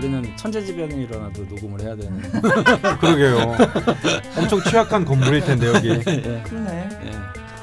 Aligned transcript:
우리는 0.00 0.34
천재지변이 0.34 1.02
일어나도 1.04 1.44
녹음을 1.44 1.82
해야 1.82 1.94
되는. 1.94 2.22
그러게요. 3.00 3.54
엄청 4.34 4.62
취약한 4.62 5.04
건물일 5.04 5.42
텐데 5.44 5.66
여기. 5.66 5.90
예. 5.90 6.42
그러네. 6.46 6.88
예. 7.04 7.10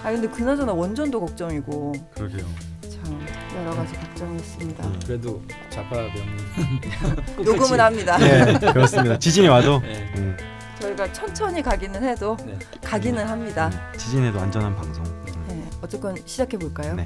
아 0.04 0.11
근데 0.11 0.27
그나저나 0.27 0.71
원전도 0.71 1.19
걱정이고 1.19 1.93
그러게요. 2.13 2.45
참 2.83 3.25
여러 3.57 3.75
가지 3.75 3.93
걱정이 3.95 4.36
있습니다. 4.37 4.86
음. 4.86 5.00
그래도 5.04 5.41
좌파 5.71 5.95
명문. 5.95 7.36
녹음은 7.43 7.79
합니다. 7.79 8.18
네, 8.19 8.59
그렇습니다. 8.71 9.17
지진이 9.17 9.47
와도 9.47 9.81
예. 9.85 9.93
음, 10.17 10.38
저희가 10.79 11.11
천천히 11.11 11.63
가기는 11.63 12.04
해도 12.04 12.38
네. 12.45 12.55
가기는 12.83 13.27
합니다. 13.27 13.71
지진에도 13.97 14.39
안전한 14.39 14.75
방송. 14.75 15.04
음. 15.04 15.46
네, 15.47 15.65
어쨌건 15.82 16.15
시작해 16.24 16.55
볼까요? 16.55 16.93
네. 16.93 17.04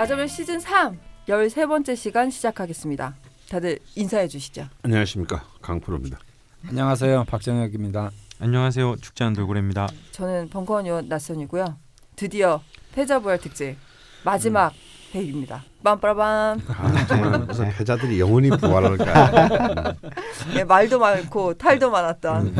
라자면 0.00 0.28
시즌 0.28 0.58
3 0.58 0.98
13번째 1.28 1.94
시간 1.94 2.30
시작하겠습니다. 2.30 3.14
다들 3.50 3.78
인사해 3.96 4.28
주시죠. 4.28 4.66
안녕하십니까 4.82 5.44
강프로입니다. 5.60 6.18
안녕하세요 6.66 7.24
박정혁입니다. 7.24 8.10
안녕하세요. 8.38 8.96
축제하는 8.96 9.36
돌고래입니다. 9.36 9.88
저는 10.12 10.48
벙커원 10.48 10.86
요원 10.86 11.08
낯선이고요. 11.08 11.76
드디어 12.16 12.62
패자부활 12.94 13.40
특집 13.40 13.76
마지막 14.24 14.72
회입니다. 15.14 15.64
빰빠라밤. 15.82 16.60
아, 16.68 17.06
정말 17.06 17.38
무슨 17.40 17.70
패자들이 17.70 18.20
영원히 18.20 18.50
부활할까? 18.50 19.94
네, 20.54 20.64
말도 20.68 20.98
많고 20.98 21.54
탈도 21.54 21.90
많았던 21.90 22.54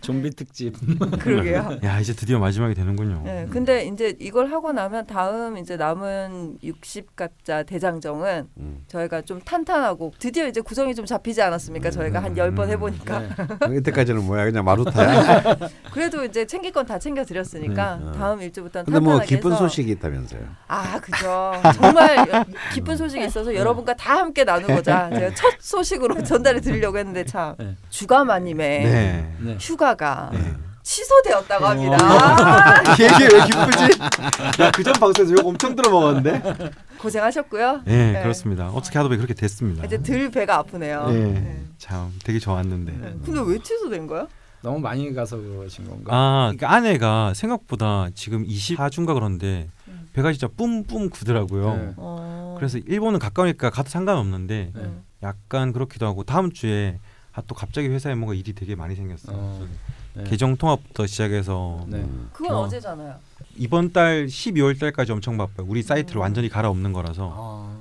좀비 0.00 0.30
특집. 0.30 0.74
그러게요. 1.18 1.78
야 1.84 2.00
이제 2.00 2.12
드디어 2.14 2.38
마지막이 2.38 2.74
되는군요. 2.74 3.22
네, 3.24 3.46
근데 3.50 3.84
이제 3.86 4.14
이걸 4.20 4.50
하고 4.50 4.72
나면 4.72 5.06
다음 5.06 5.56
이제 5.58 5.76
남은 5.76 6.58
60갑자 6.62 7.66
대장정은 7.66 8.48
음. 8.58 8.84
저희가 8.88 9.22
좀 9.22 9.40
탄탄하고 9.40 10.12
드디어 10.18 10.46
이제 10.46 10.60
구성이 10.60 10.94
좀 10.94 11.04
잡히지 11.06 11.40
않았습니까? 11.42 11.90
저희가 11.90 12.22
한 12.22 12.36
열 12.36 12.50
번 12.54 12.68
해보니까 12.68 13.20
네. 13.20 13.76
이때까지는 13.78 14.24
뭐야 14.24 14.44
그냥 14.44 14.64
마루타야. 14.64 15.56
그래도 15.92 16.24
이제 16.24 16.46
챙길 16.46 16.72
건 16.72 16.86
다 16.86 16.98
챙겨 17.00 17.24
드렸으니까 17.24 17.94
음. 18.00 18.12
다음 18.16 18.40
일주부터는 18.42 18.84
근데 18.84 19.00
뭐 19.00 19.14
탄탄하게 19.14 19.26
기쁜 19.36 19.50
해서 19.52 19.58
소식이 19.62 19.90
있다면서요. 19.92 20.40
아 20.68 21.00
그죠 21.00 21.52
정말 21.74 22.44
기쁜 22.72 22.96
소식이 22.96 23.24
있어서 23.24 23.54
여러분과 23.54 23.94
다 23.94 24.16
함께 24.18 24.44
나누고자 24.44 25.10
제가 25.10 25.34
첫 25.34 25.54
소식으로 25.60 26.22
전달해 26.24 26.60
드리려고 26.60 26.98
했는데 26.98 27.24
참 27.24 27.54
네. 27.58 27.76
주가마님의 27.90 28.84
네. 28.84 29.34
네. 29.40 29.56
휴가가 29.60 30.30
네. 30.32 30.54
취소되었다고 30.82 31.64
어. 31.64 31.68
합니다. 31.70 31.96
아, 32.00 32.82
얘기 33.00 33.24
왜 33.24 33.44
기쁘지? 33.44 34.62
야그전 34.62 34.92
방송에서 34.94 35.32
욕 35.32 35.46
엄청 35.46 35.74
들어먹었는데. 35.74 36.70
고생하셨고요. 36.98 37.82
네, 37.84 38.12
네. 38.12 38.22
그렇습니다. 38.22 38.68
어떻게 38.68 38.96
하다 38.98 39.08
보니 39.08 39.18
그렇게 39.18 39.34
됐습니다. 39.34 39.84
이제 39.84 39.98
들 40.00 40.30
배가 40.30 40.58
아프네요. 40.58 41.08
네. 41.08 41.18
네. 41.32 41.64
참 41.78 42.12
되게 42.24 42.38
좋았는데. 42.38 42.92
근데 43.24 43.40
왜 43.44 43.58
취소된 43.58 44.06
거야? 44.06 44.28
너무 44.62 44.78
많이 44.78 45.12
가서 45.12 45.36
그러신 45.36 45.88
건가? 45.88 46.12
아, 46.14 46.52
그러니까 46.54 46.72
아내가 46.72 47.34
생각보다 47.34 48.08
지금 48.14 48.44
24주인가 48.46 49.14
그런데 49.14 49.68
음. 49.68 49.75
배가 50.16 50.32
진짜 50.32 50.48
뿜뿜 50.48 51.10
구더라고요. 51.10 51.76
네. 51.76 51.92
어... 51.98 52.54
그래서 52.56 52.78
일본은 52.78 53.18
가까우니까 53.18 53.68
가도 53.68 53.90
상관없는데 53.90 54.70
네. 54.74 54.80
음. 54.80 55.04
약간 55.22 55.74
그렇기도 55.74 56.06
하고 56.06 56.24
다음 56.24 56.50
주에 56.50 56.98
아, 57.34 57.42
또 57.46 57.54
갑자기 57.54 57.88
회사에 57.88 58.14
뭔가 58.14 58.32
일이 58.32 58.54
되게 58.54 58.74
많이 58.74 58.96
생겼어요. 58.96 59.36
어, 59.38 59.66
네. 60.14 60.24
계정 60.24 60.56
통합부터 60.56 61.06
시작해서 61.06 61.84
네. 61.86 61.98
음. 61.98 62.30
그건 62.32 62.56
어. 62.56 62.60
어제잖아요. 62.60 63.14
이번 63.56 63.92
달 63.92 64.24
12월 64.24 64.80
달까지 64.80 65.12
엄청 65.12 65.36
바빠요. 65.36 65.66
우리 65.68 65.82
사이트를 65.82 66.18
음. 66.18 66.22
완전히 66.22 66.48
갈아엎는 66.48 66.94
거라서 66.94 67.34
아, 67.36 67.75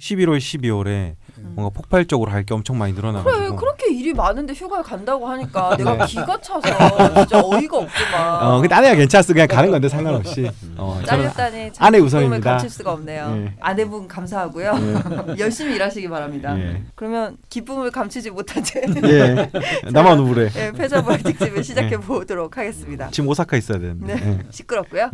11월, 0.00 0.38
12월에 0.38 1.14
음. 1.38 1.52
뭔가 1.54 1.70
폭발적으로 1.74 2.30
할 2.30 2.40
게 2.44 2.54
엄청 2.54 2.78
많이 2.78 2.94
늘어나가지고 2.94 3.38
그래 3.38 3.56
그렇게 3.56 3.92
일이 3.94 4.14
많은데 4.14 4.54
휴가를 4.54 4.82
간다고 4.82 5.26
하니까 5.28 5.76
내가 5.78 5.96
네. 5.98 6.06
기가 6.06 6.40
차서 6.40 7.14
진짜 7.14 7.38
어이가 7.44 7.76
없구만. 7.78 8.42
어, 8.44 8.60
근데 8.60 8.74
아내가 8.74 8.94
괜찮았어. 8.96 9.32
그냥 9.34 9.46
가는 9.46 9.70
건데 9.70 9.88
상관없이. 9.88 10.50
어, 10.76 11.00
딸렸다니 11.06 11.70
아내 11.78 11.98
참 11.98 12.06
우선입니다. 12.06 12.50
감출 12.50 12.70
수가 12.70 12.92
없네요. 12.92 13.34
네. 13.34 13.54
아내분 13.60 14.08
감사하고요. 14.08 14.72
열심히 15.38 15.74
일하시기 15.74 16.08
바랍니다. 16.08 16.58
예. 16.58 16.82
그러면 16.94 17.36
기쁨을 17.50 17.90
감추지 17.90 18.30
못한 18.30 18.64
채 18.64 18.80
예. 19.04 19.50
나만 19.92 20.18
우울해. 20.18 20.48
예, 20.56 20.72
패자부활 20.72 21.22
특집을 21.22 21.62
시작해 21.62 21.98
보도록 21.98 22.56
하겠습니다. 22.56 23.10
지금 23.10 23.28
오사카 23.28 23.56
있어야 23.58 23.78
되는데. 23.78 24.14
네. 24.14 24.38
시끄럽고요. 24.50 25.10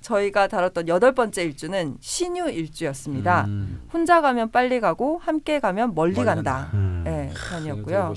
저희가 0.00 0.46
다뤘던 0.48 0.88
여덟 0.88 1.12
번째 1.14 1.42
일주는 1.44 1.96
신유 2.00 2.50
일주였습니다. 2.50 3.44
음. 3.46 3.82
혼자 3.92 4.20
가면 4.20 4.50
빨리 4.50 4.80
가고 4.80 5.18
함께 5.18 5.58
가면 5.60 5.94
멀리, 5.94 6.14
멀리 6.14 6.24
간다. 6.26 6.70
음. 6.74 7.02
네, 7.04 7.32
편이었고요. 7.50 8.14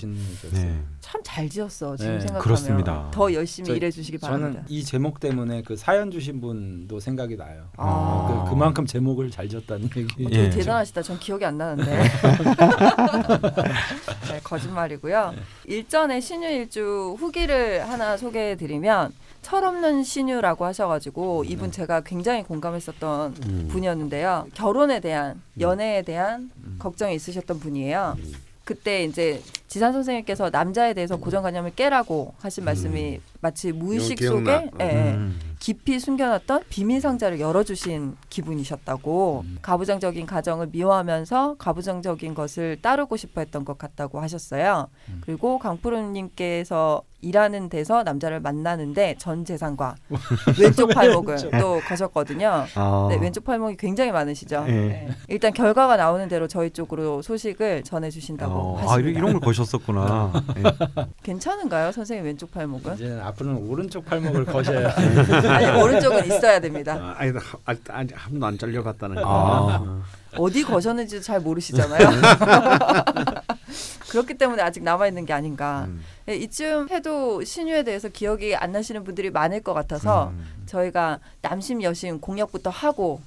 네. 0.54 0.80
참잘 1.00 1.50
지었어 1.50 1.98
지금 1.98 2.14
네, 2.14 2.20
생각하면 2.20 2.42
그렇습니다. 2.44 3.10
더 3.12 3.34
열심히 3.34 3.68
저- 3.68 3.76
일해 3.76 3.90
주시기 3.90 4.18
바랍니다. 4.20 4.52
저는 4.62 4.66
이 4.70 4.84
제목 4.84 5.20
때문에 5.20 5.64
그 5.64 5.76
사연 5.76 6.12
주신 6.12 6.40
분도 6.40 7.00
생각이 7.00 7.36
나요. 7.36 7.64
아. 7.78 8.44
그, 8.46 8.52
그만큼 8.52 8.86
제목을 8.86 9.32
잘 9.32 9.50
지었다는 9.50 9.90
얘기. 9.98 10.04
어, 10.26 10.30
되게 10.30 10.44
예. 10.46 10.50
대단하시다. 10.52 11.02
전 11.02 11.20
기억이 11.20 11.44
안 11.44 11.58
나는데. 11.58 12.04
네, 14.32 14.40
거짓말이고요. 14.44 15.34
일전에 15.66 16.20
신유 16.22 16.48
일주 16.50 17.16
후기를 17.20 17.90
하나 17.90 18.16
소개해드리면 18.18 19.12
철없는 19.42 20.04
신유라고 20.04 20.66
하셔가지고 20.66 21.46
이분 21.46 21.72
제가 21.72 22.02
굉장히 22.02 22.44
공감했었던 22.44 23.36
음. 23.46 23.68
분이었는데요. 23.72 24.48
결혼에 24.54 25.00
대한 25.00 25.42
연애에 25.60 26.04
대한 26.04 26.52
음. 26.64 26.76
걱정이 26.80 27.16
있으셨던 27.16 27.60
분이에요. 27.60 28.16
음. 28.18 28.34
그때 28.64 29.04
이제 29.04 29.42
지산 29.72 29.94
선생님께서 29.94 30.50
남자에 30.50 30.94
대해서 30.94 31.16
고정관념을 31.16 31.76
깨라고 31.76 32.34
하신 32.42 32.66
말씀이 32.66 33.22
마치 33.40 33.72
무의식. 33.72 34.22
속에 34.22 34.70
예, 34.82 34.86
예, 34.86 35.14
음. 35.14 35.40
깊이 35.60 35.98
숨겨놨던 35.98 36.64
비밀 36.68 37.00
상자를 37.00 37.40
열어주신 37.40 38.18
기분이셨다고 38.30 39.44
음. 39.46 39.58
가부장적인 39.62 40.26
가정을 40.26 40.68
미워하면서 40.74 41.56
가부장적인 41.58 42.34
것을 42.34 42.82
따르고 42.82 43.16
싶어했던 43.16 43.64
것 43.64 43.78
같다고 43.78 44.20
하셨어요. 44.20 44.88
음. 45.08 45.22
그리고 45.24 45.58
강프로님께서 45.60 47.04
일하는 47.22 47.70
데서 47.70 48.02
남자를 48.02 48.40
만나는데 48.40 49.16
전 49.20 49.46
재산과 49.46 49.96
왼쪽 50.60 50.90
팔목을 50.90 51.38
또 51.60 51.80
거셨거든요. 51.88 52.66
아. 52.74 53.08
네, 53.10 53.18
왼쪽 53.18 53.44
팔목이 53.44 53.78
굉장히 53.78 54.12
많으시죠. 54.12 54.66
예. 54.68 54.72
네. 54.72 55.10
일단 55.28 55.54
결과가 55.54 55.98
나오는 55.98 56.28
대로 56.28 56.48
저희 56.48 56.72
쪽으로 56.72 57.22
소식을 57.22 57.84
전해주신다고 57.84 58.54
어, 58.54 58.80
아, 58.80 58.94
하십니다. 58.94 59.20
이런 59.20 59.34
걸 59.34 59.42
거셨 59.42 59.61
었구나. 59.74 60.32
예. 60.58 60.64
괜찮은가요, 61.24 61.92
선생님 61.92 62.26
왼쪽 62.26 62.52
팔목은? 62.52 62.96
이제 62.96 63.20
앞으로는 63.24 63.68
오른쪽 63.68 64.06
팔목을 64.06 64.46
거셔야. 64.46 64.92
아니 65.50 65.82
오른쪽은 65.82 66.26
있어야 66.26 66.60
됩니다. 66.60 66.94
아, 67.00 67.16
아니 67.18 67.32
나- 67.34 67.42
아, 67.66 67.76
아직 67.90 68.14
한 68.16 68.32
번도 68.32 68.46
안 68.46 68.58
잘려갔다는 68.58 69.16
거. 69.18 69.24
아. 69.26 70.02
어디 70.38 70.64
거셨는지 70.64 71.22
잘 71.22 71.40
모르시잖아요. 71.42 72.08
그렇기 74.10 74.34
때문에 74.38 74.62
아직 74.62 74.84
남아 74.84 75.08
있는 75.08 75.26
게 75.26 75.34
아닌가. 75.34 75.86
음. 75.88 76.04
예, 76.30 76.36
이쯤 76.36 76.90
해도 76.90 77.44
신유에 77.44 77.84
대해서 77.84 78.10
기억이 78.10 78.56
안 78.56 78.72
나시는 78.72 79.04
분들이 79.04 79.30
많을 79.30 79.62
것 79.62 79.74
같아서 79.74 80.30
음. 80.30 80.46
저희가 80.66 81.20
남심 81.42 81.82
여심 81.82 82.20
공략부터 82.20 82.70
하고 82.70 83.22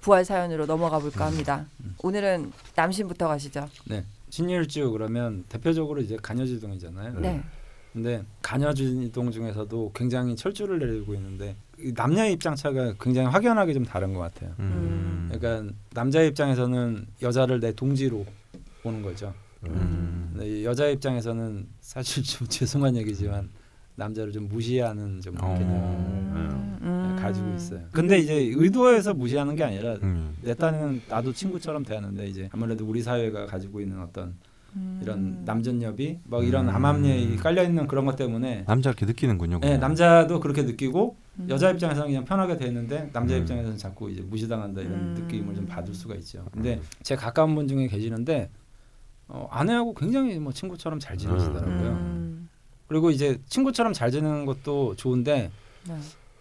부활 0.00 0.24
사연으로 0.24 0.66
넘어가 0.66 0.98
볼까 0.98 1.26
합니다. 1.26 1.66
오늘은 2.02 2.52
남심부터 2.74 3.28
가시죠. 3.28 3.68
네. 3.86 4.04
신일주 4.30 4.90
그러면 4.92 5.44
대표적으로 5.48 6.00
이제 6.00 6.16
간여지동이잖아요. 6.22 7.20
네. 7.20 7.42
근데 7.92 8.22
간여지동 8.42 9.32
중에서도 9.32 9.92
굉장히 9.94 10.36
철주를 10.36 10.78
내리고 10.78 11.14
있는데 11.14 11.56
이 11.78 11.92
남녀의 11.94 12.34
입장 12.34 12.54
차가 12.54 12.94
굉장히 13.00 13.28
확연하게 13.28 13.74
좀 13.74 13.84
다른 13.84 14.14
것 14.14 14.20
같아요. 14.20 14.54
음. 14.60 15.28
그러니까 15.32 15.74
남자의 15.92 16.28
입장에서는 16.28 17.06
여자를 17.20 17.58
내 17.58 17.72
동지로 17.72 18.24
보는 18.82 19.02
거죠. 19.02 19.34
음. 19.66 20.30
근데 20.32 20.64
여자 20.64 20.86
입장에서는 20.86 21.66
사실 21.80 22.22
좀 22.22 22.46
죄송한 22.48 22.96
얘기지만 22.96 23.50
남자를 23.96 24.32
좀 24.32 24.48
무시하는 24.48 25.20
좀 25.20 25.34
어. 25.40 25.54
개념을 25.58 25.74
음, 25.76 26.78
음. 26.82 26.99
가지고 27.20 27.52
있어요. 27.54 27.80
근데 27.92 28.18
이제 28.18 28.34
의도해서 28.34 29.14
무시하는 29.14 29.54
게 29.56 29.64
아니라 29.64 29.94
음. 30.02 30.36
내 30.42 30.54
딴에는 30.54 31.02
나도 31.08 31.32
친구처럼 31.32 31.84
대하는데 31.84 32.26
이제 32.26 32.48
아무래도 32.52 32.86
우리 32.86 33.02
사회가 33.02 33.46
가지고 33.46 33.80
있는 33.80 34.00
어떤 34.00 34.34
음. 34.76 35.00
이런 35.02 35.44
남전협이 35.44 36.20
뭐 36.24 36.42
이런 36.42 36.68
음. 36.68 36.74
암암리에 36.74 37.36
깔려 37.36 37.62
있는 37.64 37.86
그런 37.86 38.06
것 38.06 38.16
때문에 38.16 38.64
남자 38.66 38.90
이렇게 38.90 39.06
느끼는군요. 39.06 39.60
네, 39.60 39.68
그냥. 39.68 39.80
남자도 39.80 40.40
그렇게 40.40 40.62
느끼고 40.62 41.16
음. 41.40 41.46
여자 41.48 41.70
입장에서는 41.70 42.08
그냥 42.08 42.24
편하게 42.24 42.56
되는데 42.56 43.10
남자 43.12 43.34
음. 43.34 43.40
입장에서는 43.40 43.76
자꾸 43.76 44.10
이제 44.10 44.22
무시당한다 44.22 44.80
이런 44.80 44.94
음. 44.94 45.14
느낌을 45.18 45.54
좀 45.54 45.66
받을 45.66 45.94
수가 45.94 46.14
있죠. 46.16 46.46
근데 46.52 46.80
제 47.02 47.16
가까운 47.16 47.54
분 47.54 47.66
중에 47.66 47.88
계시는데 47.88 48.50
어, 49.28 49.48
아내하고 49.50 49.94
굉장히 49.94 50.38
뭐 50.38 50.52
친구처럼 50.52 50.98
잘 50.98 51.16
지내시더라고요. 51.16 51.90
음. 51.90 52.48
그리고 52.88 53.10
이제 53.10 53.38
친구처럼 53.46 53.92
잘 53.92 54.10
지내는 54.10 54.46
것도 54.46 54.96
좋은데 54.96 55.50
네. 55.88 55.94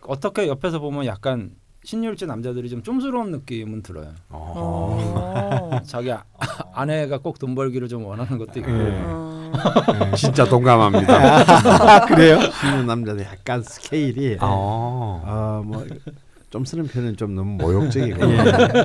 어떻게 0.09 0.47
옆에서 0.47 0.79
보면 0.79 1.05
약간 1.05 1.51
신유일주 1.83 2.25
남자들이 2.25 2.67
좀 2.69 2.81
쫌스러운 2.83 3.31
느낌은 3.31 3.83
들어요. 3.83 4.11
어. 4.29 5.69
어. 5.71 5.79
자기 5.85 6.11
아, 6.11 6.23
아내가 6.73 7.19
꼭 7.19 7.37
돈 7.39 7.55
벌기를 7.55 7.87
좀 7.87 8.03
원하는 8.05 8.37
것도 8.37 8.59
있고. 8.59 8.71
네. 8.71 8.99
어. 9.05 9.51
네. 9.99 10.15
진짜 10.15 10.45
동감합니다. 10.45 11.13
아, 11.13 12.05
그래요? 12.09 12.39
신유 12.59 12.83
남자들 12.83 13.23
약간 13.23 13.61
스케일이 13.63 14.37
어. 14.41 15.21
아뭐 15.63 15.85
좀 16.49 16.65
쓰는 16.65 16.87
표현은 16.87 17.15
좀 17.15 17.35
너무 17.35 17.57
모욕적이고 17.57 18.19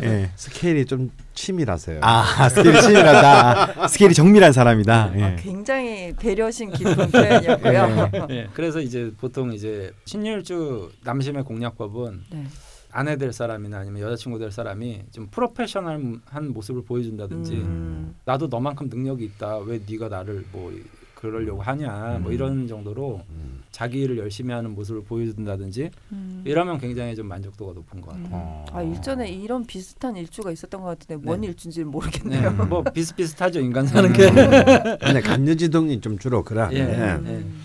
예. 0.05 0.31
스케일이 0.37 0.85
좀 0.85 1.11
치밀하세요. 1.33 2.01
아 2.03 2.49
스케일이 2.49 2.81
치밀하다. 2.81 3.89
스케일이 3.89 4.15
정밀한 4.15 4.53
사람이다. 4.53 5.13
예. 5.17 5.23
아, 5.23 5.37
굉장히 5.37 6.13
배려심 6.15 6.73
깊은 6.73 7.11
표현이었고요. 7.11 8.11
예, 8.31 8.49
그래서 8.53 8.81
이제 8.81 9.13
보통 9.19 9.53
이제 9.53 9.93
신유일주 10.05 10.93
남심의 11.05 11.45
공략법은 11.45 12.25
네. 12.31 12.45
아내 12.93 13.17
될 13.17 13.33
사람이나 13.33 13.79
아니면 13.79 14.03
여자친구 14.03 14.39
될 14.39 14.53
사람이 14.53 15.05
좀 15.11 15.27
프로페셔널한 15.29 16.53
모습을 16.53 16.85
보여준다든지 16.85 17.55
음. 17.55 18.15
나도 18.27 18.49
너만큼 18.49 18.89
능력이 18.89 19.25
있다 19.25 19.59
왜 19.59 19.81
네가 19.89 20.09
나를 20.09 20.45
뭐 20.53 20.71
그러려고 21.25 21.63
하냐 21.63 22.19
뭐 22.21 22.31
음. 22.31 22.35
이런 22.35 22.69
정도로 22.69 23.23
음. 23.31 23.63
자기 23.71 24.03
일을 24.03 24.19
열심히 24.19 24.53
하는 24.53 24.75
모습을 24.75 25.03
보여준다든지 25.05 25.91
음. 26.13 26.43
이러면 26.45 26.79
굉장히 26.79 27.17
좀 27.17 27.27
만족도가 27.29 27.73
높은 27.73 28.01
것 28.01 28.11
같아요. 28.11 28.29
어. 28.31 28.65
아 28.71 28.83
일전에 28.83 29.31
이런 29.31 29.65
비슷한 29.65 30.17
일주가 30.17 30.51
있었던 30.51 30.83
것 30.83 30.87
같은데 30.89 31.17
뭔 31.17 31.41
네. 31.41 31.49
일주인지는 31.49 31.89
네, 31.89 31.91
모르겠네요. 31.91 32.51
뭐 32.67 32.83
비슷비슷하죠 32.93 33.61
인간 33.61 33.87
사는 33.87 34.13
게. 34.13 34.31
근데 34.31 35.21
간여지동이 35.21 36.01
좀 36.03 36.19
주로 36.19 36.45
그러는데 36.45 36.79
예. 36.79 37.15
음. 37.15 37.65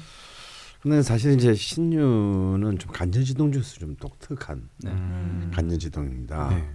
근데 0.81 1.01
사실 1.01 1.33
이제 1.33 1.53
신유는 1.53 2.79
좀 2.79 2.91
간여지동 2.93 3.51
중에서 3.51 3.79
좀 3.79 3.95
독특한 3.97 4.69
네. 4.77 4.91
음. 4.91 5.51
간여지동입니다. 5.53 6.49
네. 6.49 6.65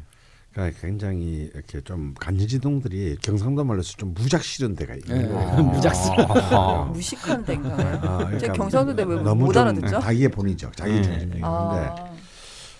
그러니까 0.55 0.81
굉장히 0.81 1.51
이렇게 1.53 1.81
좀 1.81 2.15
간여지동들이 2.19 3.17
경상도 3.21 3.65
말로서 3.65 3.95
좀 3.97 4.15
무작 4.15 4.45
실은 4.45 4.77
데가 4.77 4.95
있는 4.95 5.23
네. 5.23 5.29
거예요. 5.29 5.63
무작실. 5.65 6.13
아. 6.17 6.91
무식한 6.93 7.45
데인가요? 7.45 7.99
아, 8.03 8.39
제 8.39 8.47
경상도 8.49 8.95
때왜 8.95 9.17
너무 9.23 9.47
못좀 9.47 9.63
알아듣죠? 9.63 10.01
자기의 10.01 10.29
본의적, 10.29 10.77
자기 10.77 10.93
네. 10.95 11.03
중심적인데 11.03 11.43
아, 11.45 12.15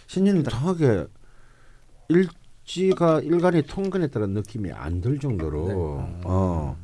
신유는 0.07 0.45
정확하게 0.45 1.07
일지가 2.09 3.21
일간이 3.21 3.63
통근했다는 3.63 4.31
느낌이 4.35 4.71
안 4.73 5.01
들 5.01 5.19
정도로 5.19 5.67
네. 5.67 6.21
어, 6.25 6.77
음. 6.81 6.84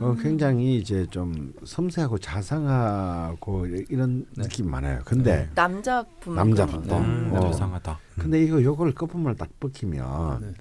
어, 0.00 0.16
굉장히 0.20 0.78
이제 0.78 1.06
좀 1.10 1.52
섬세하고 1.64 2.18
자상하고 2.18 3.66
이런 3.66 4.26
네. 4.36 4.42
느낌이 4.44 4.68
많아요. 4.68 5.00
근데 5.04 5.48
남자분 5.54 6.34
남자분도. 6.34 6.96
음, 6.96 7.30
어. 7.34 7.40
자상하다. 7.50 7.98
근데 8.18 8.42
이거 8.42 8.62
요걸 8.62 8.92
끝부분을 8.94 9.36
딱 9.36 9.48
벗기면 9.60 10.40
네. 10.40 10.54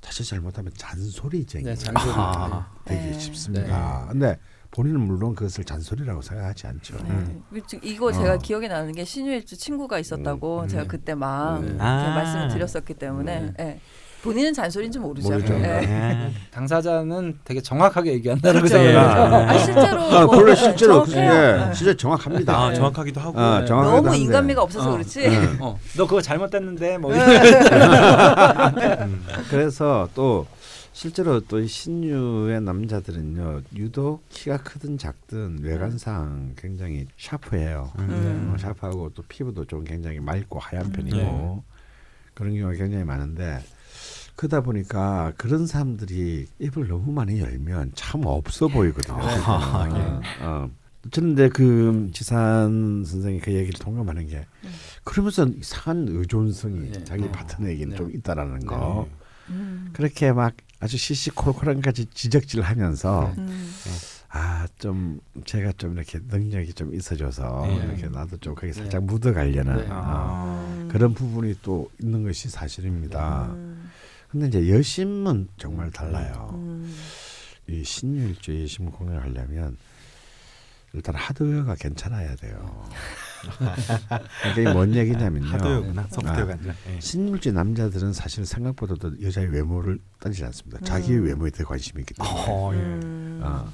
자칫 0.00 0.24
잘못하면 0.24 0.72
잔소리쟁이 0.76 1.64
네, 1.64 1.74
잔소리. 1.74 2.12
아. 2.14 2.70
되기 2.84 3.10
네. 3.10 3.18
쉽습니다. 3.18 4.06
근데 4.10 4.38
본인은 4.70 5.00
물론 5.00 5.34
그것을 5.34 5.64
잔소리라고 5.64 6.20
생각하지 6.20 6.66
않죠. 6.66 6.96
네. 7.04 7.40
이거 7.82 8.12
제가 8.12 8.34
어. 8.34 8.38
기억에 8.38 8.68
나는 8.68 8.92
게 8.92 9.04
신유일주 9.04 9.56
친구가 9.56 9.98
있었다고 9.98 10.62
음, 10.62 10.68
제가 10.68 10.82
네. 10.82 10.88
그때 10.88 11.14
막 11.14 11.62
네. 11.64 11.76
아. 11.78 12.14
말씀을 12.14 12.48
드렸었기 12.48 12.94
때문에 12.94 13.54
네. 13.56 13.80
예. 14.18 14.22
본인은 14.22 14.52
잔소리인지 14.52 14.98
모르죠. 14.98 15.28
모르죠. 15.30 15.54
예. 15.54 15.58
네. 15.58 16.32
당사자는 16.50 17.38
되게 17.44 17.60
정확하게 17.60 18.12
얘기한다는 18.14 18.60
그렇죠. 18.60 18.76
거죠. 18.76 18.88
생각해요. 18.92 19.48
아, 19.48 19.58
실제로 19.58 20.00
아, 20.02 20.24
뭐 20.26 20.36
본래 20.36 20.54
실제로 20.54 21.02
그- 21.04 21.10
정확해요. 21.10 21.32
예, 21.62 21.64
네. 21.66 21.72
진짜 21.72 21.96
정확합니다. 21.96 22.56
아 22.58 22.74
정확하기도 22.74 23.20
하고. 23.20 23.38
아, 23.40 23.60
네. 23.60 23.66
정확하기도 23.66 23.96
너무 23.96 24.08
한데. 24.08 24.18
인간미가 24.24 24.62
없어서 24.62 24.88
어. 24.88 24.92
그렇지. 24.92 25.20
네. 25.28 25.36
어, 25.60 25.78
너 25.96 26.06
그거 26.06 26.20
잘못됐는데 26.20 26.98
뭐 26.98 27.12
네. 27.12 27.18
음. 29.04 29.24
그래서 29.50 30.08
또 30.14 30.46
실제로 30.92 31.38
또이 31.40 31.68
신유의 31.68 32.60
남자들은요 32.62 33.60
유독 33.76 34.22
키가 34.30 34.58
크든 34.58 34.98
작든 34.98 35.58
외관상 35.62 36.54
굉장히 36.56 37.06
샤프해요. 37.16 37.92
음. 38.00 38.52
어, 38.54 38.58
샤프하고 38.58 39.10
또 39.14 39.22
피부도 39.28 39.64
좀 39.66 39.84
굉장히 39.84 40.18
맑고 40.18 40.58
하얀 40.58 40.86
음. 40.86 40.92
편이고 40.92 41.16
네. 41.16 41.62
그런 42.34 42.54
경우가 42.54 42.74
굉장히 42.76 43.04
많은데 43.04 43.60
그러다 44.38 44.60
보니까 44.60 45.32
그런 45.36 45.66
사람들이 45.66 46.46
입을 46.60 46.86
너무 46.86 47.10
많이 47.10 47.40
열면 47.40 47.90
참 47.96 48.22
없어 48.24 48.68
보이거든요. 48.68 49.18
아, 49.20 49.88
예. 49.92 50.44
어. 50.44 50.70
저는 51.10 51.34
근데 51.34 51.48
그 51.48 52.08
지산 52.12 53.02
선생이 53.04 53.40
그 53.40 53.52
얘기를 53.52 53.80
동감하는 53.80 54.28
게 54.28 54.46
음. 54.62 54.70
그러면서 55.02 55.44
이상한 55.44 56.06
의존성이 56.08 56.92
네. 56.92 57.04
자기 57.04 57.22
네. 57.22 57.32
파트너에게는 57.32 57.90
네. 57.90 57.96
좀 57.96 58.14
있다라는 58.14 58.64
거. 58.64 59.08
음. 59.50 59.90
그렇게 59.92 60.30
막 60.30 60.54
아주 60.78 60.96
시시콜콜한 60.96 61.80
까지 61.80 62.06
지적질하면서 62.06 63.32
네. 63.36 63.42
음. 63.42 63.74
아좀 64.28 65.20
제가 65.46 65.72
좀 65.78 65.94
이렇게 65.94 66.20
능력이 66.28 66.74
좀 66.74 66.94
있어져서 66.94 67.66
네. 67.66 67.74
이렇게 67.86 68.08
나도 68.08 68.36
좀 68.36 68.54
거기 68.54 68.68
네. 68.68 68.72
살짝 68.72 69.02
묻어가려는 69.02 69.76
네. 69.78 69.82
어, 69.90 69.94
아. 69.94 70.88
그런 70.92 71.12
부분이 71.12 71.56
또 71.62 71.90
있는 72.00 72.22
것이 72.22 72.48
사실입니다. 72.48 73.46
음. 73.50 73.90
근데 74.28 74.46
이제 74.48 74.68
여심은 74.68 75.48
정말 75.56 75.90
달라요. 75.90 76.50
음. 76.54 76.94
이 77.66 77.82
신유일주 77.84 78.62
여심 78.62 78.90
공략하려면 78.90 79.76
일단 80.94 81.14
하드웨어가 81.14 81.74
괜찮아야 81.74 82.34
돼요. 82.36 82.84
그러니까 83.58 84.22
이게 84.52 84.72
뭔 84.72 84.94
얘기냐면요. 84.94 85.48
하드웨어구나. 85.48 86.02
아. 86.02 86.06
소프트웨어가 86.10 86.52
아니라. 86.54 86.74
예. 86.88 87.00
신유일주 87.00 87.52
남자들은 87.52 88.12
사실 88.12 88.46
생각보다도 88.46 89.22
여자의 89.22 89.48
외모를 89.48 89.98
따지지 90.18 90.44
않습니다. 90.46 90.80
자기 90.84 91.14
음. 91.14 91.26
외모에 91.26 91.50
더 91.50 91.64
관심이 91.64 92.00
있기 92.00 92.14
때문에. 92.14 92.44
어, 92.48 92.74
예. 92.74 92.78
음. 92.78 93.40
어. 93.44 93.72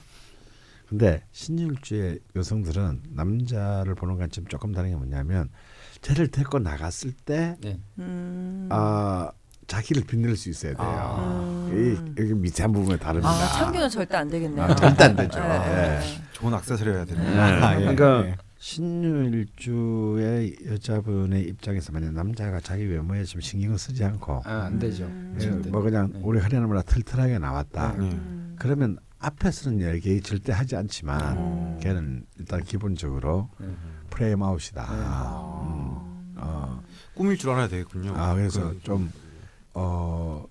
근데 0.88 1.22
신일주의 1.32 2.20
여성들은 2.36 3.02
남자를 3.10 3.94
보는 3.94 4.16
관점 4.18 4.46
조금 4.46 4.72
다른 4.72 4.90
게 4.90 4.96
뭐냐면 4.96 5.48
쟤를 6.02 6.28
데리고 6.28 6.58
나갔을 6.58 7.12
때 7.12 7.56
네. 7.60 7.80
음. 7.98 8.68
아, 8.70 9.30
자기를 9.66 10.05
빛낼 10.05 10.37
수 10.37 10.50
있어야 10.50 10.75
돼요. 10.75 10.87
아. 10.87 11.69
음. 11.70 12.08
이, 12.16 12.20
여기 12.20 12.34
미세한 12.34 12.72
부분에 12.72 12.96
다릅니다. 12.96 13.31
아, 13.31 13.49
참교는 13.58 13.88
절대 13.88 14.16
안 14.16 14.28
되겠네요. 14.28 14.64
아, 14.64 14.75
절대 14.75 15.05
안 15.05 15.16
되죠. 15.16 15.40
네, 15.40 15.46
예. 15.46 15.99
네. 15.99 16.00
좋은 16.33 16.54
악세서리여야 16.54 17.04
되는. 17.04 17.23
네. 17.25 17.38
아, 17.38 17.75
예. 17.75 17.80
그러니까 17.80 18.26
예. 18.26 18.37
신유일주의 18.59 20.56
여자분의 20.71 21.42
입장에서 21.42 21.92
만약 21.92 22.12
남자가 22.12 22.61
자기 22.61 22.87
외모에 22.87 23.25
지금 23.25 23.42
신경을 23.42 23.78
쓰지 23.78 24.04
않고 24.04 24.42
아, 24.44 24.64
안 24.66 24.78
되죠. 24.78 25.04
음. 25.04 25.35
예, 25.37 25.40
절대. 25.40 25.71
뭐 25.71 25.83
그냥 25.83 26.11
네. 26.12 26.21
우리 26.23 26.40
하려는 26.40 26.83
틀틀하게 26.87 27.38
나왔다. 27.38 27.92
네. 27.99 28.11
음. 28.11 28.56
그러면 28.59 28.99
앞에서는 29.18 29.80
얘기 29.94 30.21
절대 30.21 30.52
하지 30.52 30.76
않지만 30.76 31.37
음. 31.37 31.78
걔는 31.83 32.25
일단 32.38 32.62
기본적으로 32.62 33.49
네. 33.59 33.68
프레임 34.11 34.42
아웃이다. 34.42 34.83
네. 34.83 34.97
음, 34.97 36.35
어. 36.37 36.83
꾸밀 37.14 37.37
줄 37.37 37.50
알아야 37.50 37.68
되겠군요. 37.68 38.14
아 38.16 38.35
그래서 38.35 38.71
그, 38.71 38.80
좀 38.83 39.12
어 39.75 40.45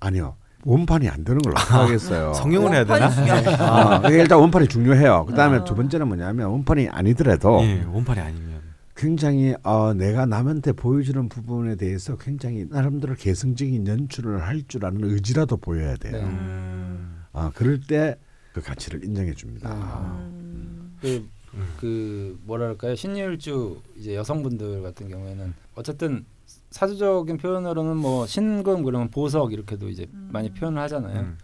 아니요 0.00 0.36
원판이 0.64 1.08
안 1.08 1.24
되는 1.24 1.40
걸 1.40 1.52
어떡하겠어요. 1.52 2.34
성형을 2.34 2.72
해야 2.72 2.84
되나? 2.84 3.08
중요하다. 3.10 3.64
아, 3.96 4.00
그게 4.02 4.16
일단 4.20 4.38
원판이 4.40 4.68
중요해요. 4.68 5.24
그 5.26 5.34
다음에 5.34 5.58
아. 5.58 5.64
두 5.64 5.74
번째는 5.74 6.06
뭐냐면 6.08 6.48
원판이 6.48 6.88
아니더라도 6.88 7.60
예, 7.62 7.82
원판이 7.90 8.20
아니면. 8.20 8.60
굉장히 8.94 9.54
어, 9.62 9.94
내가 9.94 10.26
남한테 10.26 10.72
보여주는 10.72 11.26
부분에 11.30 11.76
대해서 11.76 12.16
굉장히 12.18 12.66
나름대로 12.68 13.14
개성적인 13.14 13.86
연출을 13.86 14.42
할 14.42 14.62
줄 14.68 14.84
아는 14.84 15.02
의지라도 15.04 15.56
보여야 15.56 15.96
돼요. 15.96 16.12
네. 16.12 16.22
음. 16.22 17.22
아 17.32 17.50
그럴 17.54 17.80
때 17.80 18.16
그 18.52 18.60
가치를 18.60 19.04
인정해 19.04 19.32
줍니다. 19.32 19.70
음. 20.22 20.96
그, 21.00 21.26
그 21.80 22.38
뭐랄까요 22.44 22.94
신유일주 22.94 23.80
이제 23.96 24.14
여성분들 24.16 24.82
같은 24.82 25.08
경우에는 25.08 25.54
어쨌든 25.76 26.24
사주적인 26.70 27.36
표현으로는 27.38 27.96
뭐 27.96 28.26
신금 28.26 28.84
그러면 28.84 29.10
보석 29.10 29.52
이렇게도 29.52 29.88
이제 29.88 30.06
음. 30.14 30.28
많이 30.32 30.50
표현을 30.52 30.80
하잖아요. 30.82 31.20
음. 31.20 31.38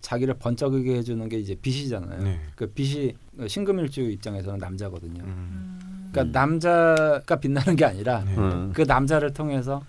자기를 0.00 0.34
번쩍이게 0.34 0.94
해주는 0.96 1.28
게 1.28 1.38
이제 1.38 1.54
빛이잖아요. 1.54 2.22
네. 2.22 2.40
그 2.54 2.66
빛이 2.68 3.14
신금일주 3.46 4.02
입장에서는 4.02 4.58
남자거든요. 4.58 5.22
음. 5.24 6.08
그러니까 6.12 6.38
남자가 6.38 7.36
빛나는 7.36 7.76
게 7.76 7.84
아니라 7.84 8.22
네. 8.24 8.36
음. 8.36 8.72
그 8.74 8.82
남자를 8.82 9.32
통해서 9.32 9.82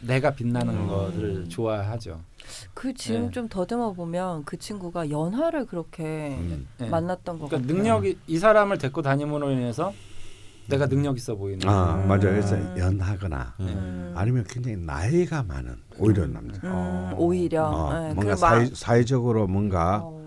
내가 0.00 0.30
빛나는 0.30 0.74
음. 0.74 0.88
것을 0.88 1.48
좋아하죠. 1.48 2.20
그 2.72 2.94
지금 2.94 3.26
네. 3.26 3.30
좀 3.32 3.48
더듬어 3.48 3.92
보면 3.92 4.44
그 4.44 4.56
친구가 4.58 5.10
연하를 5.10 5.66
그렇게 5.66 6.36
음. 6.38 6.66
네. 6.78 6.88
만났던 6.88 7.38
것 7.38 7.48
그러니까 7.48 7.66
같아요. 7.66 7.82
능력이 7.82 8.18
이 8.26 8.38
사람을 8.38 8.78
데리고 8.78 9.02
다님으로 9.02 9.50
인해서 9.50 9.92
내가 10.68 10.86
능력 10.86 11.16
있어 11.16 11.34
보이는. 11.34 11.66
아 11.68 11.94
음. 11.96 12.08
맞아요. 12.08 12.20
그래서 12.20 12.56
연하거나 12.78 13.54
예. 13.60 13.64
음. 13.64 14.12
아니면 14.14 14.44
굉장히 14.48 14.76
나이가 14.76 15.42
많은 15.42 15.76
오히려 15.98 16.26
남자. 16.26 16.60
음, 16.64 16.70
어. 16.72 17.14
오히려 17.16 17.64
어, 17.64 18.00
네, 18.08 18.14
뭔가 18.14 18.36
사회, 18.36 18.66
사회적으로 18.66 19.46
뭔가 19.46 20.00
어, 20.04 20.18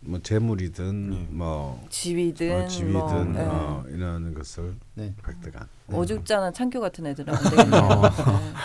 뭐 0.00 0.18
재물이든 0.22 1.10
네. 1.10 1.26
뭐 1.30 1.84
지위든 1.90 2.64
어, 2.64 2.68
지위든 2.68 2.92
뭐, 3.32 3.34
예. 3.36 3.44
어, 3.46 3.84
이런 3.88 4.34
것을 4.34 4.74
네. 4.94 5.14
획득한. 5.28 5.66
어죽잖아 5.92 6.50
창규 6.52 6.80
같은 6.80 7.04
애들은. 7.06 7.34
어. 7.74 8.02
네. 8.02 8.08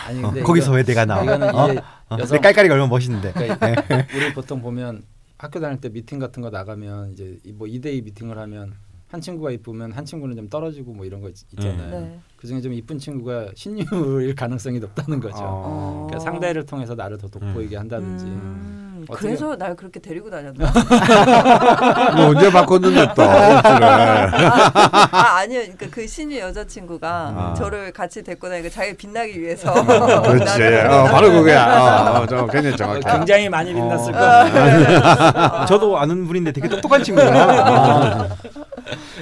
아니 0.06 0.22
근데 0.22 0.42
거기서 0.42 0.72
왜 0.72 0.82
내가 0.82 1.04
나와? 1.04 1.22
이거는 1.24 1.54
어? 1.54 1.70
이제 1.72 1.80
어? 2.08 2.16
여성 2.18 2.36
내 2.36 2.40
깔깔이가 2.40 2.74
얼마나 2.74 2.88
멋있는데. 2.90 3.32
그러니까 3.32 4.06
우리 4.16 4.32
보통 4.32 4.62
보면 4.62 5.02
학교 5.36 5.60
다닐 5.60 5.78
때 5.80 5.90
미팅 5.90 6.18
같은 6.18 6.42
거 6.42 6.48
나가면 6.50 7.12
이제 7.12 7.38
이- 7.44 7.52
뭐 7.52 7.68
2대2 7.68 8.02
미팅을 8.04 8.38
하면 8.38 8.72
한 9.08 9.20
친구가 9.20 9.50
이쁘면 9.52 9.92
한 9.92 10.04
친구는 10.04 10.36
좀 10.36 10.48
떨어지고 10.48 10.92
뭐 10.92 11.06
이런 11.06 11.20
거 11.20 11.28
있, 11.30 11.36
있잖아요. 11.52 12.00
네. 12.00 12.20
그중에 12.36 12.60
좀 12.60 12.72
이쁜 12.74 12.98
친구가 12.98 13.52
신유일 13.54 14.34
가능성이 14.34 14.78
높다는 14.80 15.18
거죠. 15.20 15.38
어. 15.40 16.06
그러니까 16.08 16.30
상대를 16.30 16.66
통해서 16.66 16.94
나를 16.94 17.16
더 17.16 17.26
돋보이게 17.28 17.76
한다든지. 17.76 18.26
음, 18.26 18.87
어떻게- 19.08 19.26
그래서 19.28 19.56
날 19.56 19.76
그렇게 19.76 20.00
데리고 20.00 20.30
다녔나? 20.30 20.72
뭐 22.16 22.26
언제 22.26 22.50
바꿨는데 22.50 23.14
또 23.14 23.22
옷을. 23.22 23.84
아 23.84 25.36
아니요, 25.38 25.60
그러니까 25.60 25.86
그 25.90 26.06
신유 26.06 26.38
여자친구가 26.38 27.08
아. 27.08 27.54
저를 27.56 27.92
같이 27.92 28.22
데리고 28.22 28.48
다니고 28.48 28.70
자기 28.70 28.96
빛나기 28.96 29.40
위해서. 29.40 29.72
그렇지. 30.22 30.44
나를- 30.44 30.90
어, 30.90 31.04
바로 31.04 31.30
그거야. 31.30 31.80
어, 31.80 32.22
어, 32.22 32.26
좀 32.26 32.46
굉장히 32.48 32.74
어, 32.74 32.76
정확해. 32.76 33.00
굉장히 33.18 33.48
많이 33.48 33.72
빛났을 33.74 34.14
어. 34.14 34.18
거예요. 34.18 35.66
저도 35.66 35.98
아는 35.98 36.26
분인데 36.26 36.52
되게 36.52 36.68
똑똑한 36.68 37.02
친구구나. 37.02 38.28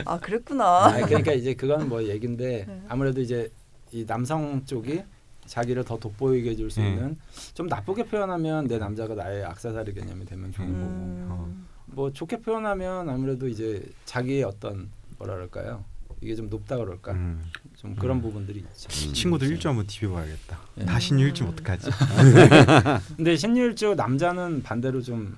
아 0.04 0.18
그랬구나. 0.20 0.84
아니, 0.86 1.02
그러니까 1.04 1.32
이제 1.32 1.54
그건 1.54 1.88
뭐 1.88 2.02
얘긴데 2.04 2.64
네. 2.68 2.80
아무래도 2.88 3.20
이제 3.20 3.50
이 3.92 4.04
남성 4.06 4.62
쪽이 4.66 5.02
자기를 5.46 5.84
더 5.84 5.98
돋보이게 5.98 6.50
해줄 6.50 6.70
수 6.70 6.80
네. 6.80 6.90
있는 6.90 7.16
좀 7.54 7.66
나쁘게 7.66 8.06
표현하면 8.06 8.66
내 8.68 8.78
남자가 8.78 9.14
나의 9.14 9.44
악세사리 9.44 9.94
개념이 9.94 10.24
되면 10.24 10.52
좋은 10.52 10.72
거고 10.72 10.84
음, 10.84 11.66
뭐 11.86 12.12
좋게 12.12 12.40
표현하면 12.40 13.08
아무래도 13.08 13.48
이제 13.48 13.82
자기의 14.04 14.44
어떤 14.44 14.90
뭐라 15.18 15.34
그럴까요 15.34 15.84
이게 16.20 16.34
좀 16.34 16.48
높다 16.48 16.76
그럴까 16.76 17.12
음. 17.12 17.42
좀 17.76 17.94
그런 17.94 18.20
부분들이 18.22 18.60
있죠. 18.60 18.88
친구들 18.88 19.48
일주 19.48 19.68
한번 19.68 19.86
뒤벼봐야겠다. 19.86 20.58
네. 20.76 20.84
다 20.86 20.98
신유일주 20.98 21.44
어떡하지? 21.44 21.90
근데 23.16 23.36
신유일주 23.36 23.94
남자는 23.96 24.62
반대로 24.62 25.02
좀 25.02 25.36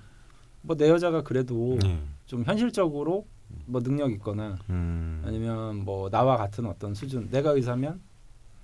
뭐 0.62 0.76
내 0.76 0.88
여자가 0.88 1.22
그래도 1.22 1.78
네. 1.82 1.98
좀 2.26 2.44
현실적으로 2.44 3.26
뭐 3.66 3.80
능력 3.80 4.10
있거나 4.12 4.58
음. 4.68 5.22
아니면 5.24 5.76
뭐 5.84 6.10
나와 6.10 6.36
같은 6.36 6.66
어떤 6.66 6.94
수준 6.94 7.30
내가 7.30 7.52
의사면 7.52 8.00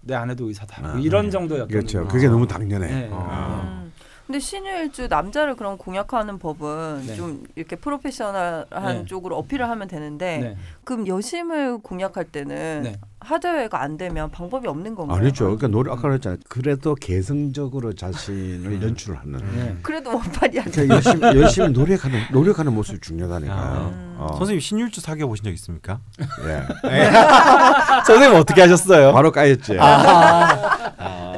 내 0.04 0.14
아내도 0.14 0.49
의사다 0.49 0.82
뭐 0.82 0.90
아, 0.92 0.99
이런 0.99 1.26
네. 1.26 1.30
정도의 1.30 1.62
어떤 1.62 1.68
그렇죠. 1.68 2.02
거. 2.02 2.08
그게 2.08 2.28
너무 2.28 2.46
당연해. 2.46 2.87
네. 2.87 3.08
어. 3.11 3.62
음. 3.64 3.92
근데 4.26 4.38
신유일주 4.38 5.08
남자를 5.08 5.54
그럼 5.54 5.76
공략하는 5.76 6.38
법은 6.38 7.04
네. 7.06 7.14
좀 7.14 7.44
이렇게 7.56 7.76
프로페셔널한 7.76 8.99
네. 8.99 9.04
쪽으로 9.04 9.37
어필을 9.37 9.68
하면 9.68 9.87
되는데 9.87 10.38
네. 10.38 10.56
그럼 10.84 11.06
여심을 11.06 11.78
공략할 11.78 12.25
때는 12.32 12.82
네. 12.84 13.00
하드웨어가 13.25 13.81
안 13.81 13.97
되면 13.97 14.31
방법이 14.31 14.69
없는 14.69 14.95
건가요? 14.95 15.19
아니죠. 15.19 15.45
그러니까 15.45 15.69
노래 15.69 15.90
아까 15.90 16.02
그랬잖아요. 16.02 16.38
그래도 16.49 16.95
개성적으로 16.95 17.95
자신을 17.95 18.83
연출하는. 18.83 19.40
네. 19.54 19.76
그래도 19.83 20.11
원팔이 20.11 20.61
안 20.61 20.64
돼. 20.66 20.87
그러니까 20.87 20.95
열심히 20.97 21.40
열심히 21.40 21.69
노력하는 21.71 22.21
노력하는 22.33 22.73
모습이 22.75 23.00
중요하다니까요. 23.00 23.93
음. 23.95 24.16
어. 24.19 24.35
선생님 24.38 24.61
신유일주 24.61 25.00
사귀어 25.00 25.26
보신 25.26 25.45
적 25.45 25.50
있습니까? 25.52 26.00
예. 26.21 26.62
선생님 28.07 28.38
어떻게 28.38 28.61
하셨어요? 28.61 29.12
바로 29.12 29.33
까였지. 29.33 29.73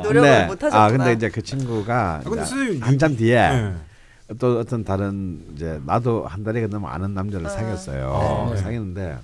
노력을 0.02 0.12
근데, 0.12 0.46
못 0.46 0.62
하셨구나. 0.62 0.84
아 0.84 0.90
근데 0.90 1.12
이제 1.12 1.28
그 1.30 1.42
친구가 1.42 2.20
근데 2.24 2.42
이제 2.42 2.50
선생님 2.50 2.82
한참 2.82 3.16
뒤에 3.16 3.48
네. 3.48 3.74
또 4.38 4.58
어떤 4.58 4.84
다른 4.84 5.40
이제 5.54 5.80
나도 5.86 6.26
한 6.26 6.42
달에 6.42 6.66
너무 6.66 6.88
아는 6.88 7.14
남자를 7.14 7.46
아. 7.46 7.50
사귀었어요. 7.50 8.50
네. 8.54 8.60
사귀었는데 8.60 9.18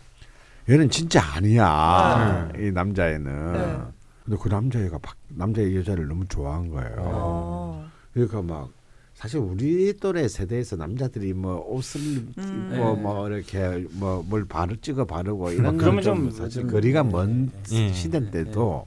얘는 0.69 0.91
진짜 0.91 1.21
아니야. 1.35 1.67
아. 1.67 2.49
이 2.57 2.71
남자애는. 2.71 3.53
네. 3.53 3.79
근데 4.25 4.39
그 4.41 4.49
남자애가 4.49 4.99
박, 4.99 5.17
남자 5.29 5.63
여자를 5.75 6.07
너무 6.07 6.25
좋아한 6.27 6.69
거예요. 6.69 6.95
어. 6.99 7.89
그러니까 8.15 8.43
막 8.43 8.71
사실 9.15 9.39
우리 9.41 9.97
또래 9.99 10.29
세대에서 10.29 10.77
남자들이 10.77 11.33
뭐 11.33 11.57
옷을 11.69 12.01
음. 12.01 12.33
입고 12.71 12.95
네. 12.97 13.01
뭐 13.03 13.29
이렇게 13.29 13.87
뭐 13.93 14.23
뭘 14.23 14.45
바르 14.45 14.77
찍어 14.81 15.05
바르고 15.05 15.51
이런 15.53 15.77
그러면 15.77 16.03
좀 16.03 16.17
좀 16.23 16.31
사실 16.31 16.63
좀- 16.63 16.71
거리가 16.71 17.05
먼 17.05 17.51
예. 17.73 17.93
시대인데도 17.93 18.87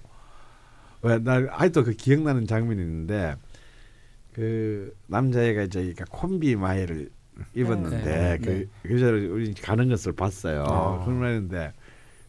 왜 1.01 1.20
나 1.20 1.46
아직도 1.51 1.84
그 1.84 1.91
기억나는 1.94 2.48
장면이 2.48 2.82
있는데 2.82 3.36
그 4.34 4.94
남자애가 5.08 5.63
이제 5.63 5.79
그러니까 5.79 6.05
콤비 6.10 6.55
마이를 6.55 7.10
입었는데 7.54 8.04
네. 8.04 8.38
그 8.42 8.94
여자를 8.94 9.30
우리 9.32 9.54
가는 9.54 9.89
것을 9.89 10.13
봤어요. 10.13 10.63
어. 10.68 11.04
그러는데 11.06 11.74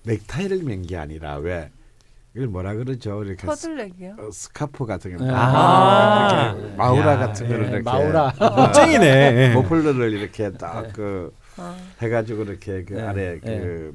넥타이를 0.04 0.62
맨 0.62 0.82
게 0.82 0.96
아니라 0.96 1.36
왜 1.38 1.70
이걸 2.34 2.48
뭐라 2.48 2.74
그러죠? 2.74 3.24
이렇게 3.24 3.40
스, 3.40 3.46
퍼즐렉이요? 3.46 4.16
어, 4.18 4.30
스카프 4.30 4.84
같은 4.84 5.16
거 5.16 5.24
네. 5.24 5.30
아. 5.34 6.54
이렇게 6.58 6.76
마우라 6.76 7.12
야, 7.12 7.18
같은 7.18 7.48
거를 7.48 7.62
네, 7.62 7.68
이렇게 7.68 7.82
마우라. 7.82 8.34
멋쟁이네. 8.38 9.54
모플러를 9.56 10.12
이렇게 10.12 10.52
딱그 10.52 11.32
아. 11.56 11.76
해가지고 12.02 12.42
이렇게 12.42 12.84
그 12.84 12.94
네, 12.94 13.02
아래 13.02 13.40
네. 13.40 13.60
그 13.60 13.94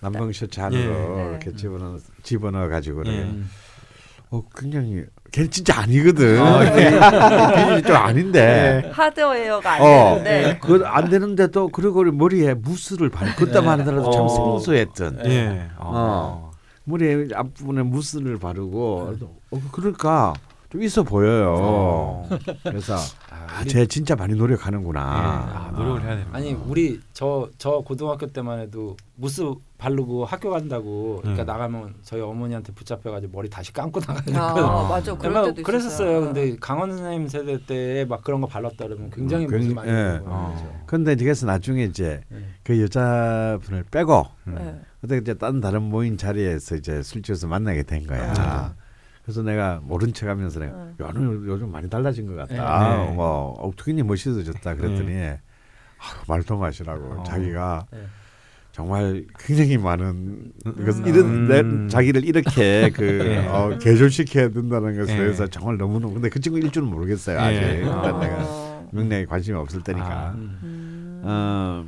남방 0.00 0.30
셔츠 0.32 0.60
안으로 0.60 1.20
예. 1.20 1.30
이렇게 1.30 1.52
집어넣어 1.56 1.98
집어넣어 2.22 2.68
가지고 2.68 3.04
예. 3.06 3.22
음. 3.22 3.48
어 4.30 4.42
굉장히 4.54 5.04
걔 5.32 5.48
진짜 5.48 5.80
아니거든. 5.80 6.38
아, 6.40 7.74
걔좀 7.74 7.96
아닌데. 7.96 8.90
하드웨어가 8.92 9.72
안 9.72 9.80
어, 9.80 10.22
되는데 10.22 10.58
그안 10.58 11.08
되는데도 11.08 11.68
그리고 11.68 12.00
우리 12.00 12.10
머리에 12.12 12.52
무스를 12.52 13.08
발 13.08 13.34
그때 13.34 13.60
만 13.62 13.80
하더라도 13.80 14.10
참 14.10 14.24
어. 14.24 14.28
생소했던 14.28 15.22
예. 15.24 15.68
어. 15.78 16.50
머리에 16.84 17.28
앞부분에 17.34 17.82
무스를 17.82 18.38
바르고 18.38 19.14
어, 19.50 19.60
그러니까 19.72 20.34
좀 20.70 20.82
있어 20.82 21.02
보여요. 21.02 21.54
어. 21.58 22.28
그래서 22.62 22.94
아, 23.30 23.60
아, 23.60 23.64
쟤 23.64 23.86
진짜 23.86 24.14
많이 24.14 24.34
노력하는구나. 24.34 25.00
아, 25.02 25.72
노력을 25.74 26.02
해야 26.02 26.10
되는. 26.16 26.26
아니 26.32 26.52
우리 26.52 27.00
저저 27.14 27.82
고등학교 27.86 28.26
때만 28.26 28.60
해도 28.60 28.96
무스 29.16 29.42
바르고 29.86 30.24
학교 30.24 30.50
간다고 30.50 31.18
그러니까 31.22 31.42
음. 31.42 31.46
나가면 31.46 31.94
저희 32.02 32.20
어머니한테 32.20 32.72
붙잡혀가지고 32.72 33.32
머리 33.32 33.50
다시 33.50 33.72
감고 33.72 33.98
됐거든. 33.98 34.36
아 34.36 34.86
맞아 34.88 35.16
그럴 35.16 35.32
막 35.34 35.44
때도 35.46 35.62
그랬었어요. 35.64 36.18
있었어요. 36.18 36.20
근데 36.32 36.56
강원 36.60 36.92
선생님 36.96 37.26
세대 37.28 37.64
때 37.66 38.04
막 38.04 38.22
그런 38.22 38.40
거 38.40 38.46
발랐다 38.46 38.86
그러면 38.86 39.10
굉장히 39.10 39.46
음, 39.46 39.50
무슨 39.50 39.60
굉- 39.68 39.74
많이 39.74 39.90
예. 39.90 40.20
어. 40.24 40.84
근데 40.86 41.16
그래서 41.16 41.46
나중에 41.46 41.82
이제 41.84 42.20
네. 42.28 42.38
그 42.62 42.80
여자분을 42.80 43.84
빼고 43.90 44.26
네. 44.44 44.80
그때 45.00 45.16
이제 45.18 45.34
다른 45.34 45.60
다른 45.60 45.82
모임 45.82 46.16
자리에서 46.16 46.76
이제 46.76 47.02
술 47.02 47.22
취해서 47.22 47.48
만나게 47.48 47.82
된 47.82 48.06
거야. 48.06 48.32
아. 48.38 48.74
그래서 49.24 49.42
내가 49.42 49.80
모른 49.82 50.12
척하면서 50.12 50.60
내가 50.60 50.72
응. 50.74 50.94
야, 51.00 51.10
너 51.12 51.20
요즘 51.22 51.70
많이 51.72 51.88
달라진 51.90 52.26
것 52.26 52.34
같다. 52.36 53.04
네. 53.06 53.12
뭐 53.14 53.52
어떻게니 53.60 54.02
멋있어졌다 54.04 54.74
그랬더니 54.76 55.28
아, 55.30 55.38
말통하시라고 56.28 57.20
어. 57.20 57.22
자기가 57.24 57.86
네. 57.92 57.98
정말 58.72 59.26
굉장히 59.38 59.76
많은 59.76 60.52
음. 60.66 61.04
이런 61.06 61.46
내, 61.46 61.60
음. 61.60 61.88
자기를 61.88 62.24
이렇게 62.24 62.90
그 62.90 63.02
네. 63.02 63.44
어, 63.46 63.78
개조시켜야 63.78 64.48
된다는 64.48 64.96
것에 64.96 65.12
네. 65.12 65.20
대해서 65.20 65.46
정말 65.46 65.76
너무너무 65.76 66.14
근데 66.14 66.30
그 66.30 66.40
친구 66.40 66.58
일 66.58 66.70
줄은 66.70 66.88
모르겠어요 66.88 67.38
아직 67.38 67.60
네. 67.60 67.76
일단 67.76 68.14
어. 68.14 68.18
내가 68.18 68.88
명량에 68.92 69.26
관심이 69.26 69.56
없을 69.58 69.82
때니까 69.82 70.08
아. 70.08 70.30
음. 70.32 70.58
음. 70.62 71.22
어, 71.24 71.84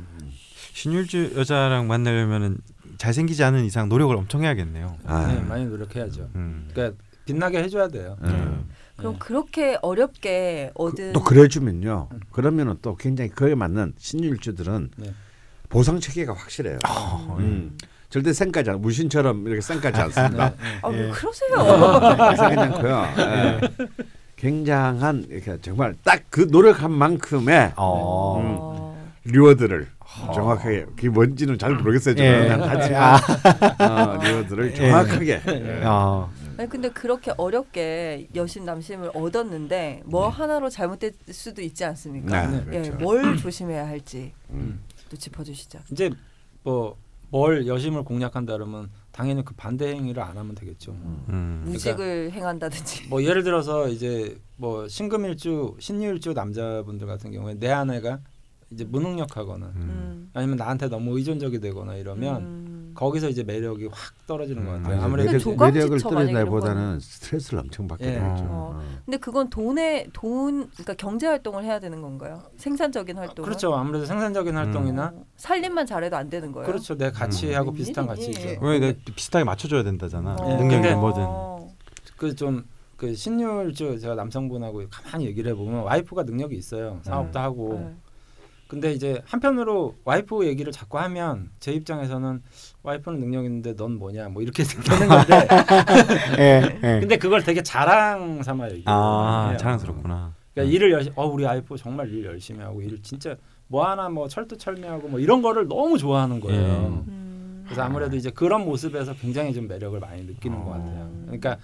신율주 0.73 1.33
여자랑 1.35 1.87
만나려면은 1.87 2.57
잘생기지 2.97 3.43
않은 3.43 3.65
이상 3.65 3.89
노력을 3.89 4.15
엄청 4.15 4.43
해야겠네요. 4.43 4.97
아, 5.05 5.27
네, 5.27 5.41
많이 5.41 5.65
노력해야죠. 5.65 6.29
음. 6.35 6.69
그러니까 6.71 6.97
빛나게 7.25 7.63
해줘야 7.63 7.87
돼요. 7.87 8.15
음. 8.23 8.69
그럼 8.95 9.13
네. 9.13 9.19
그렇게 9.19 9.77
어렵게 9.81 10.71
얻은 10.75 11.13
또 11.13 11.21
그래주면요 11.21 12.09
그러면은 12.31 12.77
또 12.81 12.95
굉장히 12.95 13.29
그에 13.29 13.55
맞는 13.55 13.93
신율주들은 13.97 14.91
네. 14.97 15.13
보상 15.69 15.99
체계가 15.99 16.33
확실해요 16.33 16.79
어, 16.87 17.37
음. 17.39 17.77
절대 18.09 18.31
쌩까지 18.33 18.69
않 18.69 18.81
무신처럼 18.81 19.45
이렇게 19.47 19.61
쌩까지 19.61 20.01
않습니다 20.01 20.49
네, 20.49 20.55
네. 20.61 20.79
아, 20.81 20.87
왜 20.89 21.07
예. 21.07 21.11
그러세요? 21.11 22.47
괜찮고요 22.49 23.07
예. 23.17 23.59
굉장한 24.35 25.25
이렇게 25.29 25.59
정말 25.61 25.95
딱 26.03 26.21
그 26.29 26.47
노력한 26.49 26.91
만큼의 26.91 27.73
어. 27.77 28.39
음. 28.39 28.55
어. 28.59 29.11
리워드를 29.25 29.87
정확하게 30.33 30.85
그게 30.95 31.09
뭔지는 31.09 31.57
잘 31.57 31.73
모르겠어요 31.75 32.15
예. 32.17 32.47
저는 32.47 32.67
하지만 32.67 33.19
어, 33.79 34.23
리워드를 34.23 34.75
정확하게 34.75 35.41
예. 35.47 35.81
어. 35.83 36.29
아니 36.57 36.69
근데 36.69 36.89
그렇게 36.89 37.33
어렵게 37.35 38.27
여심 38.33 38.63
남심을 38.65 39.11
얻었는데 39.13 40.03
뭐 40.05 40.29
하나로 40.29 40.69
잘못될 40.69 41.11
수도 41.31 41.61
있지 41.61 41.83
않습니까? 41.83 42.47
네, 42.47 42.57
예, 42.67 42.81
그렇죠. 42.81 42.93
뭘 43.03 43.35
조심해야 43.37 43.85
할지 43.87 44.31
음. 44.51 44.79
또 45.09 45.17
짚어주시죠. 45.17 45.79
이제 45.91 46.09
뭐 46.63 46.97
뭘 47.35 47.67
여심을 47.67 48.03
공략한다 48.03 48.53
그러면 48.53 48.89
당연히 49.11 49.43
그 49.43 49.53
반대 49.55 49.93
행위를 49.93 50.21
안 50.21 50.37
하면 50.37 50.55
되겠죠. 50.55 50.91
음. 50.93 51.63
무직을 51.65 52.31
행한다든지. 52.31 53.07
뭐 53.09 53.23
예를 53.23 53.43
들어서 53.43 53.89
이제 53.89 54.37
뭐 54.57 54.87
신금일주 54.87 55.75
신유일주 55.79 56.33
남자분들 56.33 57.07
같은 57.07 57.31
경우에 57.31 57.55
내 57.55 57.69
아내가 57.69 58.19
이제 58.71 58.83
무능력하거나 58.83 59.65
음. 59.65 59.81
음. 59.81 60.31
아니면 60.33 60.57
나한테 60.57 60.87
너무 60.87 61.17
의존적이 61.17 61.59
되거나 61.59 61.95
이러면 61.95 62.41
음. 62.41 62.74
거기서 62.95 63.29
이제 63.29 63.43
매력이 63.43 63.87
확 63.91 64.13
떨어지는 64.25 64.65
것 64.65 64.71
음. 64.71 64.77
같아요. 64.83 64.95
아니, 64.95 65.03
아무래도 65.05 65.31
매력, 65.31 65.71
매력을 65.73 65.99
떨어진다기보다는 65.99 66.99
스트레스를 66.99 67.59
엄청 67.59 67.87
받게 67.87 68.05
예. 68.05 68.11
되죠. 68.13 68.45
어. 68.49 68.81
근데 69.05 69.17
그건 69.17 69.49
돈에 69.49 70.07
돈 70.13 70.69
그러니까 70.71 70.93
경제 70.95 71.27
활동을 71.27 71.63
해야 71.63 71.79
되는 71.79 72.01
건가요? 72.01 72.41
생산적인 72.57 73.17
활동을? 73.17 73.47
그렇죠. 73.47 73.73
아무래도 73.75 74.05
생산적인 74.05 74.55
활동이나 74.55 75.13
어, 75.15 75.25
살림만 75.35 75.85
잘해도 75.85 76.15
안 76.15 76.29
되는 76.29 76.51
거예요. 76.51 76.65
그렇죠. 76.65 76.95
내 76.97 77.11
가치하고 77.11 77.71
음. 77.71 77.75
비슷한? 77.75 78.07
가치죠. 78.07 78.57
왜 78.61 78.79
내가 78.79 78.97
비슷하게 79.15 79.43
맞춰줘야 79.43 79.83
된다잖아. 79.83 80.37
어. 80.39 80.53
예, 80.53 80.57
근데- 80.57 80.95
뭐든. 80.95 81.21
어. 81.23 81.67
그좀 82.17 82.63
그 82.95 83.13
신율주 83.13 83.99
제가 83.99 84.15
남성분하고 84.15 84.83
가만히 84.89 85.25
얘기를 85.25 85.51
해보면 85.51 85.83
와이프가 85.83 86.23
능력이 86.23 86.55
있어요. 86.55 86.99
사업도 87.03 87.37
하고. 87.39 87.93
네. 88.65 88.67
근데 88.67 88.91
이제 88.93 89.21
한편으로 89.25 89.95
와이프 90.03 90.45
얘기를 90.47 90.71
자꾸 90.71 90.97
하면 90.99 91.49
제 91.59 91.71
입장에서는 91.71 92.41
와이프는 92.83 93.19
능력 93.19 93.45
있는데 93.45 93.75
넌 93.75 93.93
뭐냐 93.93 94.29
뭐 94.29 94.41
이렇게 94.41 94.63
되는 94.65 95.07
건데 95.07 95.47
예, 96.39 96.79
예. 96.83 96.99
근데 96.99 97.17
그걸 97.17 97.43
되게 97.43 97.61
자랑 97.61 98.41
삼아 98.43 98.65
얘기해요. 98.65 98.83
아 98.87 99.55
자랑스럽구나. 99.57 100.33
그러니까 100.53 100.73
일을 100.73 100.91
열심히 100.91 101.13
어 101.15 101.25
우리 101.27 101.43
와이프 101.43 101.77
정말 101.77 102.11
일 102.11 102.25
열심히 102.25 102.61
하고 102.61 102.81
일 102.81 103.01
진짜 103.01 103.35
뭐 103.67 103.85
하나 103.87 104.09
뭐 104.09 104.27
철두철미하고 104.27 105.09
뭐 105.09 105.19
이런 105.19 105.41
거를 105.41 105.67
너무 105.67 105.97
좋아하는 105.97 106.39
거예요. 106.39 106.61
예. 106.61 106.67
음. 106.67 107.63
그래서 107.65 107.81
아무래도 107.83 108.15
이제 108.15 108.29
그런 108.29 108.63
모습에서 108.63 109.13
굉장히 109.15 109.53
좀 109.53 109.67
매력을 109.67 109.99
많이 109.99 110.23
느끼는 110.23 110.63
것 110.63 110.71
같아요. 110.71 111.01
음. 111.03 111.23
그러니까 111.25 111.57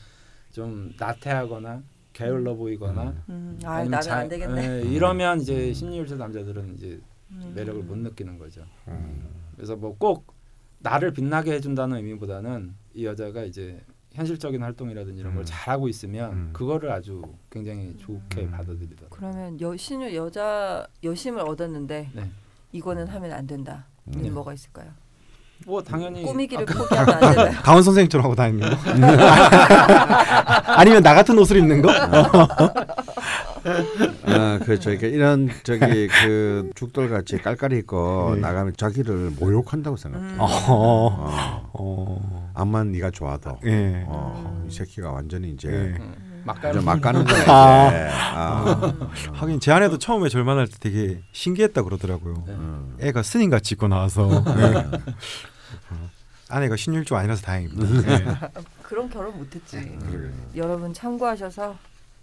좀 0.51 0.91
나태하거나 0.99 1.81
게을러 2.21 2.55
보이거나 2.55 3.13
음. 3.29 3.59
아 3.63 3.71
아니면 3.75 3.91
나는 3.91 4.01
자- 4.03 4.17
안 4.17 4.27
되겠네. 4.29 4.63
예, 4.69 4.81
이러면 4.81 5.41
이제 5.41 5.73
심리일주 5.73 6.15
남자들은 6.17 6.75
이제 6.75 6.99
음. 7.31 7.51
매력을 7.55 7.81
못 7.83 7.97
느끼는 7.97 8.37
거죠. 8.37 8.63
음. 8.87 9.29
그래서 9.55 9.75
뭐 9.75 9.95
꼭 9.97 10.33
나를 10.79 11.13
빛나게 11.13 11.51
해준다는 11.53 11.97
의미보다는 11.97 12.73
이 12.95 13.05
여자가 13.05 13.43
이제 13.43 13.79
현실적인 14.13 14.61
활동이라든지 14.63 15.19
이런 15.21 15.33
걸 15.35 15.43
음. 15.43 15.45
잘하고 15.45 15.87
있으면 15.87 16.31
음. 16.33 16.49
그거를 16.53 16.91
아주 16.91 17.21
굉장히 17.49 17.95
좋게 17.97 18.41
음. 18.41 18.51
받아들이더라고요. 18.51 19.09
그러면 19.11 19.61
여신을 19.61 20.15
여자 20.15 20.85
여심을 21.03 21.41
얻었는데 21.41 22.09
네. 22.13 22.29
이거는 22.71 23.07
하면 23.07 23.31
안 23.31 23.45
된다. 23.47 23.85
이 24.13 24.17
네. 24.17 24.29
뭐가 24.31 24.53
있을까요? 24.53 24.91
뭐 25.65 25.81
당연히 25.81 26.23
꾸미기를 26.23 26.65
포기하면 26.65 27.13
안 27.13 27.19
된다. 27.35 27.61
강원 27.61 27.83
선생님처럼 27.83 28.23
하고 28.25 28.35
다니는 28.35 28.69
거? 28.69 28.75
아니면 30.73 31.03
나 31.03 31.13
같은 31.13 31.37
옷을 31.37 31.57
입는 31.57 31.81
거? 31.81 31.91
아 34.25 34.59
그렇죠. 34.63 34.89
그러니까 34.89 35.07
이런 35.07 35.49
저기 35.63 36.07
그 36.07 36.71
죽돌 36.75 37.09
같이 37.09 37.37
깔깔이 37.37 37.77
있고 37.79 38.31
네. 38.35 38.41
나가면 38.41 38.73
자기를 38.75 39.33
모욕한다고 39.39 39.97
생각해. 39.97 40.25
음. 40.25 40.37
어, 40.39 40.47
어. 40.67 41.69
어, 41.73 42.51
암만 42.55 42.91
네가 42.93 43.11
좋아도. 43.11 43.57
예. 43.65 44.03
어, 44.07 44.65
이 44.67 44.73
새끼가 44.73 45.11
완전히 45.11 45.51
이제 45.51 45.67
예. 45.69 45.73
음, 45.73 46.41
막 46.43 46.57
이제 46.57 46.67
가는 46.69 46.83
막 46.85 47.01
가는 47.01 47.23
거야. 47.23 47.43
아. 47.47 47.87
이제. 47.89 48.09
아. 48.33 48.91
하긴 49.33 49.59
제 49.59 49.71
아내도 49.71 49.99
처음에 49.99 50.29
절 50.29 50.43
만날 50.43 50.67
때 50.67 50.73
되게 50.79 51.19
신기했다 51.31 51.83
그러더라고요. 51.83 52.43
네. 52.47 52.53
음. 52.53 52.97
애가 52.99 53.21
스님 53.21 53.49
같이 53.51 53.75
입고 53.75 53.87
나와서 53.87 54.27
네. 54.55 54.85
어, 55.91 56.09
아내가 56.49 56.75
신율주 56.75 57.15
아니라서 57.15 57.41
다행입니다. 57.43 58.01
네. 58.51 58.61
그런 58.83 59.09
결혼 59.09 59.37
못했지. 59.37 59.77
그러게. 59.77 60.33
여러분 60.55 60.93
참고하셔서 60.93 61.77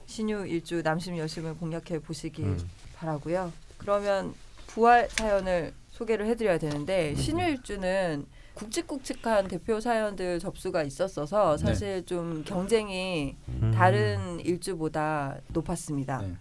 신유 0.06 0.46
일주 0.46 0.82
남심 0.82 1.16
여심을 1.18 1.56
공략해 1.56 2.00
보시기 2.00 2.42
음. 2.42 2.70
바라고요. 2.96 3.52
그러면 3.76 4.34
부활 4.66 5.08
사연을 5.10 5.72
소개를 5.90 6.26
해드려야 6.26 6.58
되는데 6.58 7.10
음. 7.10 7.16
신유 7.16 7.44
일주는 7.44 8.26
굵직굵직한 8.54 9.46
대표 9.46 9.80
사연들 9.80 10.40
접수가 10.40 10.82
있었어서 10.82 11.56
네. 11.56 11.64
사실 11.64 12.06
좀 12.06 12.42
경쟁이 12.44 13.36
음. 13.48 13.72
다른 13.74 14.40
일주보다 14.40 15.36
높았습니다. 15.48 16.22
네. 16.22 16.34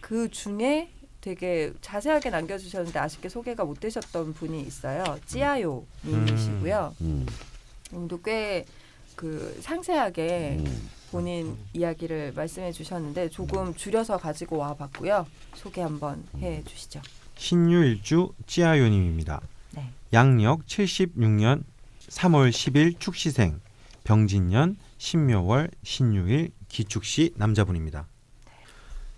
그 0.00 0.30
중에 0.30 0.92
되게 1.20 1.72
자세하게 1.80 2.30
남겨주셨는데 2.30 2.98
아쉽게 2.98 3.28
소개가 3.28 3.64
못 3.64 3.80
되셨던 3.80 4.34
분이 4.34 4.62
있어요. 4.62 5.04
찌아요 5.26 5.84
님이시고요. 6.04 6.94
음. 7.00 7.26
님도 7.92 8.22
꽤 8.22 8.64
그 9.20 9.54
상세하게 9.60 10.56
음. 10.60 10.88
본인 11.10 11.54
이야기를 11.74 12.32
말씀해 12.34 12.72
주셨는데 12.72 13.28
조금 13.28 13.74
줄여서 13.74 14.16
가지고 14.16 14.56
와 14.56 14.72
봤고요. 14.72 15.26
소개 15.54 15.82
한번 15.82 16.24
해 16.38 16.64
주시죠. 16.64 17.02
신유일주 17.36 18.32
찌아요 18.46 18.88
님입니다. 18.88 19.42
네. 19.72 19.90
양력 20.14 20.64
76년 20.64 21.64
3월 22.08 22.48
10일 22.48 22.98
축시생, 22.98 23.60
병진년 24.04 24.78
신묘월 24.96 25.70
신유일 25.82 26.52
기축시 26.68 27.34
남자분입니다. 27.36 28.06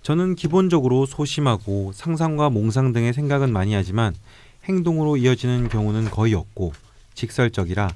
저는 0.02 0.34
기본적으로 0.34 1.06
소심하고 1.06 1.92
상상과 1.94 2.50
몽상 2.50 2.92
등의 2.92 3.12
생각은 3.12 3.52
많이 3.52 3.74
하지만 3.74 4.14
행동으로 4.64 5.16
이어지는 5.16 5.68
경우는 5.68 6.10
거의 6.10 6.34
없고 6.34 6.72
직설적이라 7.14 7.88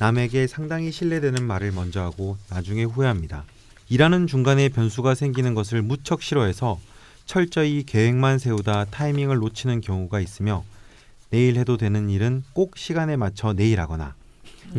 남에게 0.00 0.48
상당히 0.48 0.90
신뢰되는 0.90 1.44
말을 1.44 1.70
먼저 1.70 2.02
하고 2.02 2.36
나중에 2.50 2.82
후회합니다. 2.82 3.44
일하는 3.88 4.26
중간에 4.26 4.68
변수가 4.70 5.14
생기는 5.14 5.54
것을 5.54 5.82
무척 5.82 6.22
싫어해서 6.22 6.80
철저히 7.26 7.84
계획만 7.84 8.40
세우다 8.40 8.86
타이밍을 8.86 9.36
놓치는 9.36 9.82
경우가 9.82 10.18
있으며 10.18 10.64
내일 11.30 11.56
해도 11.56 11.76
되는 11.76 12.10
일은 12.10 12.42
꼭 12.54 12.76
시간에 12.76 13.16
맞춰 13.16 13.52
내일 13.52 13.80
하거나 13.80 14.14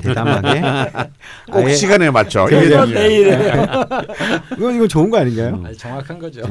대담하게 0.02 0.62
꼭 1.52 1.56
아예- 1.66 1.74
시간에 1.74 2.10
맞춰. 2.12 2.48
이게 2.48 2.66
이건. 2.66 2.90
이건 4.58 4.76
이건 4.76 4.88
좋은 4.90 5.10
거 5.10 5.18
아닌가요? 5.20 5.56
음. 5.56 5.66
아니, 5.66 5.78
정확한 5.78 6.20
거죠. 6.20 6.42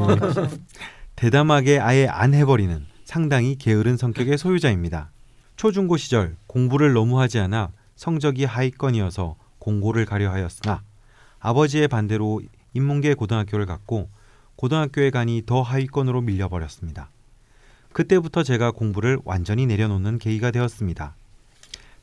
대담하게 1.17 1.79
아예 1.79 2.07
안 2.09 2.35
해버리는 2.35 2.85
상당히 3.05 3.57
게으른 3.57 3.97
성격의 3.97 4.39
소유자입니다. 4.39 5.11
초중고 5.57 5.97
시절 5.97 6.37
공부를 6.47 6.93
너무 6.93 7.21
하지 7.21 7.39
않아 7.39 7.71
성적이 7.95 8.45
하위권이어서 8.47 9.37
공고를 9.59 10.07
가려 10.07 10.31
하였으나 10.33 10.83
아버지의 11.39 11.89
반대로 11.89 12.41
인문계 12.75 13.15
고등학교를 13.15 13.67
갔고 13.67 14.09
고등학교에 14.57 15.11
가니 15.11 15.43
더 15.47 15.61
하위권으로 15.63 16.21
밀려버렸습니다. 16.23 17.11
그때부터 17.93 18.43
제가 18.43 18.71
공부를 18.71 19.19
완전히 19.25 19.67
내려놓는 19.67 20.19
계기가 20.19 20.51
되었습니다. 20.51 21.15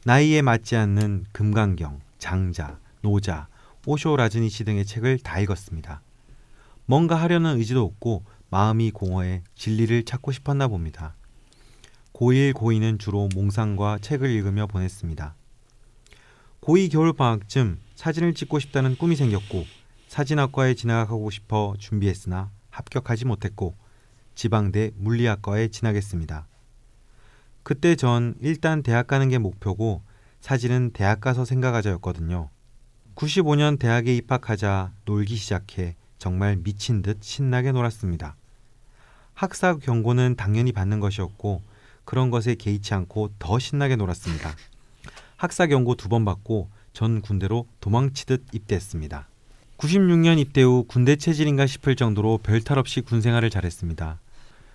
나이에 0.06 0.42
맞지 0.42 0.78
않는 0.78 1.26
금강경, 1.34 2.00
장자, 2.20 2.80
노자, 3.02 3.50
오쇼 3.86 4.16
라즈니시 4.16 4.64
등의 4.64 4.86
책을 4.86 5.20
다 5.20 5.40
읽었습니다. 5.42 6.02
뭔가 6.86 7.16
하려는 7.16 7.58
의지도 7.58 7.84
없고 7.84 8.24
마음이 8.50 8.92
공허해 8.92 9.44
진리를 9.56 10.06
찾고 10.06 10.32
싶었나 10.32 10.70
봅니다. 10.70 11.16
고1, 12.14 12.54
고2는 12.54 12.98
주로 12.98 13.28
몽상과 13.36 14.00
책을 14.00 14.30
읽으며 14.30 14.68
보냈습니다. 14.68 15.36
고2 16.62 16.92
겨울 16.92 17.12
방학쯤 17.12 17.80
사진을 17.96 18.34
찍고 18.36 18.60
싶다는 18.60 18.96
꿈이 18.96 19.18
생겼고 19.18 19.66
사진학과에 20.08 20.76
진학하고 20.76 21.30
싶어 21.30 21.76
준비했으나 21.78 22.52
합격하지 22.70 23.26
못했고 23.26 23.76
지방대 24.36 24.92
물리학과에 24.96 25.68
진학했습니다. 25.68 26.48
그때 27.70 27.96
전 27.96 28.34
일단 28.42 28.82
대학 28.82 29.06
가는 29.06 29.30
게 29.30 29.38
목표고 29.38 30.02
사진은 30.42 30.90
대학 30.92 31.22
가서 31.22 31.46
생각하자였거든요. 31.46 32.50
95년 33.14 33.78
대학에 33.78 34.16
입학하자 34.16 34.92
놀기 35.06 35.36
시작해 35.36 35.96
정말 36.18 36.56
미친 36.56 37.04
듯 37.04 37.20
신나게 37.22 37.72
놀았습니다. 37.72 38.36
학사 39.36 39.76
경고는 39.76 40.36
당연히 40.36 40.72
받는 40.72 41.00
것이었고 41.00 41.62
그런 42.06 42.32
것에 42.32 42.56
개의치 42.56 42.96
않고 42.96 43.34
더 43.38 43.60
신나게 43.60 43.98
놀았습니다. 43.98 44.56
학사 45.38 45.68
경고 45.68 45.94
두 45.94 46.10
번 46.10 46.26
받고 46.26 46.70
전 46.94 47.22
군대로 47.22 47.68
도망치듯 47.82 48.46
입대했습니다. 48.52 49.28
96년 49.78 50.40
입대 50.40 50.64
후 50.64 50.86
군대 50.88 51.18
체질인가 51.18 51.68
싶을 51.68 51.96
정도로 51.96 52.40
별탈 52.40 52.80
없이 52.80 53.02
군 53.02 53.22
생활을 53.22 53.52
잘했습니다. 53.52 54.20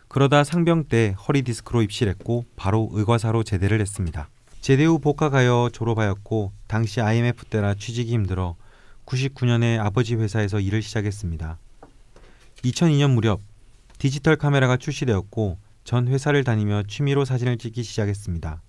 그러다 0.09 0.45
상병 0.45 0.85
때 0.85 1.15
허리 1.27 1.43
디스크로 1.43 1.83
입실했고 1.83 2.45
바로 2.57 2.89
의과사로 2.93 3.43
제대를 3.43 3.81
했습니다. 3.81 4.29
제대 4.61 4.85
후 4.85 4.99
복학하여 4.99 5.71
졸업하였고 5.73 6.53
당시 6.67 7.01
IMF 7.01 7.47
때라 7.47 7.75
취직이 7.75 8.13
힘들어 8.13 8.57
99년에 9.07 9.79
아버지 9.79 10.15
회사에서 10.15 10.61
일을 10.61 10.83
시작했습니다. 10.83 11.59
2002년 12.65 13.11
무렵 13.13 13.41
디지털 13.99 14.37
카메라가 14.37 14.77
출시되었고 14.77 15.59
전 15.85 16.09
회사를 16.09 16.45
다니며 16.45 16.85
취미로 16.89 17.25
사진을 17.25 17.59
찍기 17.59 17.83
시작했습니다. 17.83 18.63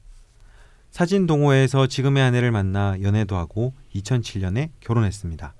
사진 0.91 1.28
동호회에서 1.28 1.88
지금의 1.88 2.24
아내를 2.24 2.52
만나 2.52 2.98
연애도 3.02 3.36
하고 3.36 3.74
2007년에 3.95 4.69
결혼했습니다. 4.82 5.54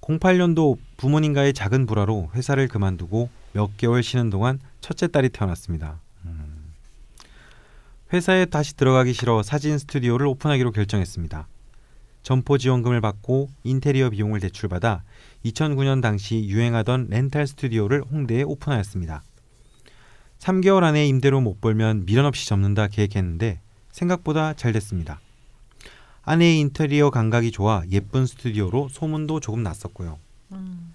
08년도 0.00 0.78
부모님과의 0.96 1.52
작은 1.54 1.86
불화로 1.86 2.30
회사를 2.34 2.68
그만두고 2.68 3.28
몇 3.52 3.76
개월 3.76 4.02
쉬는 4.02 4.30
동안 4.30 4.58
첫째 4.80 5.08
딸이 5.08 5.30
태어났습니다. 5.30 6.00
음. 6.24 6.72
회사에 8.12 8.44
다시 8.44 8.76
들어가기 8.76 9.12
싫어 9.12 9.42
사진 9.42 9.78
스튜디오를 9.78 10.26
오픈하기로 10.26 10.72
결정했습니다. 10.72 11.46
점포 12.22 12.58
지원금을 12.58 13.00
받고 13.00 13.48
인테리어 13.64 14.10
비용을 14.10 14.40
대출받아 14.40 15.02
2009년 15.44 16.02
당시 16.02 16.44
유행하던 16.48 17.06
렌탈 17.08 17.46
스튜디오를 17.46 18.02
홍대에 18.02 18.42
오픈하였습니다. 18.42 19.22
3개월 20.38 20.82
안에 20.84 21.06
임대료 21.06 21.40
못 21.40 21.60
벌면 21.60 22.06
미련 22.06 22.24
없이 22.26 22.46
접는다 22.48 22.88
계획했는데 22.88 23.60
생각보다 23.92 24.54
잘 24.54 24.72
됐습니다. 24.72 25.20
아내의 26.22 26.60
인테리어 26.60 27.10
감각이 27.10 27.50
좋아 27.50 27.82
예쁜 27.90 28.26
스튜디오로 28.26 28.88
소문도 28.90 29.40
조금 29.40 29.62
났었고요. 29.62 30.18
음. 30.52 30.89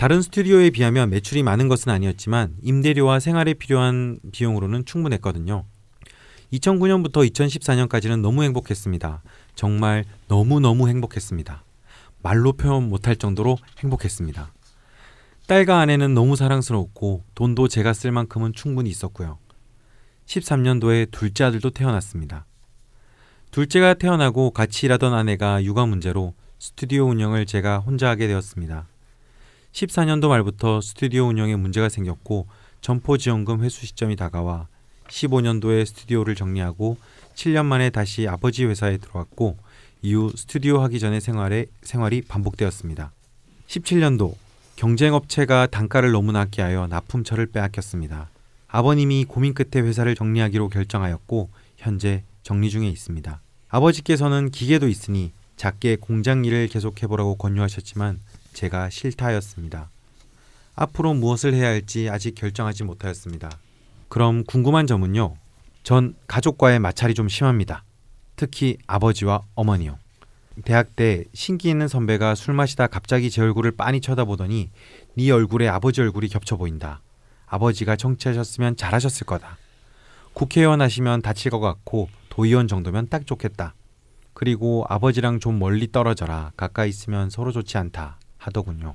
다른 0.00 0.22
스튜디오에 0.22 0.70
비하면 0.70 1.10
매출이 1.10 1.42
많은 1.42 1.68
것은 1.68 1.92
아니었지만 1.92 2.56
임대료와 2.62 3.20
생활에 3.20 3.52
필요한 3.52 4.18
비용으로는 4.32 4.86
충분했거든요. 4.86 5.66
2009년부터 6.54 7.30
2014년까지는 7.30 8.22
너무 8.22 8.42
행복했습니다. 8.42 9.22
정말 9.54 10.06
너무너무 10.26 10.88
행복했습니다. 10.88 11.64
말로 12.22 12.54
표현 12.54 12.88
못할 12.88 13.14
정도로 13.14 13.58
행복했습니다. 13.80 14.50
딸과 15.46 15.80
아내는 15.80 16.14
너무 16.14 16.34
사랑스러웠고 16.34 17.22
돈도 17.34 17.68
제가 17.68 17.92
쓸 17.92 18.10
만큼은 18.10 18.54
충분히 18.54 18.88
있었고요. 18.88 19.36
13년도에 20.24 21.10
둘째 21.10 21.44
아들도 21.44 21.68
태어났습니다. 21.68 22.46
둘째가 23.50 23.92
태어나고 23.92 24.52
같이 24.52 24.86
일하던 24.86 25.12
아내가 25.12 25.62
육아 25.62 25.84
문제로 25.84 26.32
스튜디오 26.58 27.04
운영을 27.04 27.44
제가 27.44 27.80
혼자 27.80 28.08
하게 28.08 28.28
되었습니다. 28.28 28.86
14년도 29.72 30.28
말부터 30.28 30.80
스튜디오 30.80 31.26
운영에 31.26 31.56
문제가 31.56 31.88
생겼고 31.88 32.46
점포 32.80 33.16
지원금 33.16 33.62
회수 33.62 33.86
시점이 33.86 34.16
다가와 34.16 34.68
15년도에 35.08 35.86
스튜디오를 35.86 36.34
정리하고 36.34 36.96
7년 37.34 37.66
만에 37.66 37.90
다시 37.90 38.26
아버지 38.28 38.64
회사에 38.64 38.96
들어왔고 38.98 39.56
이후 40.02 40.32
스튜디오 40.34 40.80
하기 40.82 40.98
전의 40.98 41.20
생활에 41.20 41.66
생활이 41.82 42.22
반복되었습니다. 42.22 43.12
17년도 43.66 44.34
경쟁업체가 44.76 45.66
단가를 45.66 46.10
너무 46.12 46.32
낮게 46.32 46.62
하여 46.62 46.86
납품처를 46.86 47.46
빼앗겼습니다. 47.46 48.30
아버님이 48.68 49.24
고민 49.26 49.52
끝에 49.52 49.84
회사를 49.84 50.14
정리하기로 50.14 50.68
결정하였고 50.68 51.50
현재 51.76 52.22
정리 52.42 52.70
중에 52.70 52.88
있습니다. 52.88 53.40
아버지께서는 53.68 54.50
기계도 54.50 54.88
있으니 54.88 55.32
작게 55.56 55.96
공장 55.96 56.44
일을 56.44 56.68
계속해보라고 56.68 57.36
권유하셨지만 57.36 58.20
제가 58.52 58.90
싫다하였습니다. 58.90 59.90
앞으로 60.74 61.14
무엇을 61.14 61.54
해야 61.54 61.68
할지 61.68 62.08
아직 62.08 62.34
결정하지 62.34 62.84
못하였습니다. 62.84 63.50
그럼 64.08 64.44
궁금한 64.44 64.86
점은요. 64.86 65.36
전 65.82 66.14
가족과의 66.26 66.78
마찰이 66.78 67.14
좀 67.14 67.28
심합니다. 67.28 67.84
특히 68.36 68.78
아버지와 68.86 69.42
어머니요. 69.54 69.98
대학 70.64 70.94
때 70.96 71.24
신기 71.32 71.70
있는 71.70 71.88
선배가 71.88 72.34
술 72.34 72.54
마시다 72.54 72.86
갑자기 72.86 73.30
제 73.30 73.42
얼굴을 73.42 73.72
빤히 73.72 74.00
쳐다보더니 74.00 74.70
네 75.16 75.30
얼굴에 75.30 75.68
아버지 75.68 76.00
얼굴이 76.00 76.28
겹쳐 76.28 76.56
보인다. 76.56 77.02
아버지가 77.46 77.96
정치하셨으면 77.96 78.76
잘하셨을 78.76 79.26
거다. 79.26 79.58
국회의원 80.32 80.80
하시면 80.80 81.22
다칠 81.22 81.50
것 81.50 81.60
같고 81.60 82.08
도의원 82.28 82.68
정도면 82.68 83.08
딱 83.08 83.26
좋겠다. 83.26 83.74
그리고 84.32 84.84
아버지랑 84.88 85.40
좀 85.40 85.58
멀리 85.58 85.90
떨어져라. 85.90 86.52
가까이 86.56 86.88
있으면 86.88 87.30
서로 87.30 87.52
좋지 87.52 87.76
않다. 87.76 88.18
하더군요. 88.40 88.94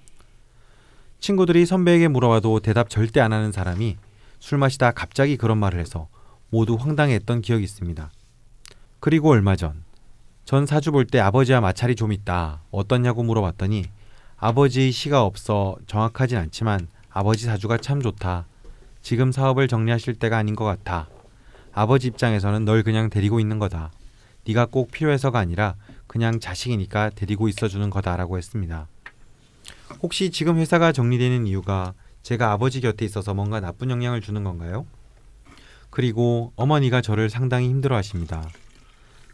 친구들이 1.19 1.65
선배에게 1.65 2.07
물어봐도 2.09 2.59
대답 2.59 2.89
절대 2.89 3.21
안 3.21 3.31
하는 3.31 3.51
사람이 3.51 3.97
술 4.39 4.57
마시다 4.57 4.91
갑자기 4.91 5.37
그런 5.37 5.57
말을 5.57 5.79
해서 5.79 6.07
모두 6.49 6.75
황당했던 6.75 7.41
기억이 7.41 7.63
있습니다. 7.63 8.11
그리고 8.99 9.29
얼마 9.29 9.55
전, 9.55 9.83
전 10.43 10.65
사주 10.65 10.91
볼 10.91 11.05
때 11.05 11.19
아버지와 11.19 11.61
마찰이 11.61 11.95
좀 11.95 12.11
있다. 12.11 12.61
어떻냐고 12.71 13.23
물어봤더니 13.23 13.85
아버지 14.37 14.91
시가 14.91 15.23
없어 15.23 15.77
정확하진 15.87 16.37
않지만 16.37 16.87
아버지 17.09 17.45
사주가 17.45 17.77
참 17.77 18.01
좋다. 18.01 18.45
지금 19.01 19.31
사업을 19.31 19.67
정리하실 19.67 20.15
때가 20.15 20.37
아닌 20.37 20.55
것 20.55 20.65
같아. 20.65 21.07
아버지 21.73 22.07
입장에서는 22.07 22.65
널 22.65 22.83
그냥 22.83 23.09
데리고 23.09 23.39
있는 23.39 23.59
거다. 23.59 23.91
네가 24.47 24.67
꼭 24.67 24.91
필요해서가 24.91 25.39
아니라 25.39 25.75
그냥 26.07 26.39
자식이니까 26.39 27.11
데리고 27.15 27.47
있어주는 27.47 27.89
거다라고 27.89 28.37
했습니다. 28.37 28.87
혹시 30.01 30.29
지금 30.29 30.57
회사가 30.57 30.91
정리되는 30.91 31.47
이유가 31.47 31.93
제가 32.21 32.51
아버지 32.51 32.81
곁에 32.81 33.05
있어서 33.05 33.33
뭔가 33.33 33.59
나쁜 33.59 33.89
영향을 33.89 34.21
주는 34.21 34.43
건가요? 34.43 34.85
그리고 35.89 36.51
어머니가 36.55 37.01
저를 37.01 37.29
상당히 37.29 37.69
힘들어 37.69 37.95
하십니다. 37.95 38.47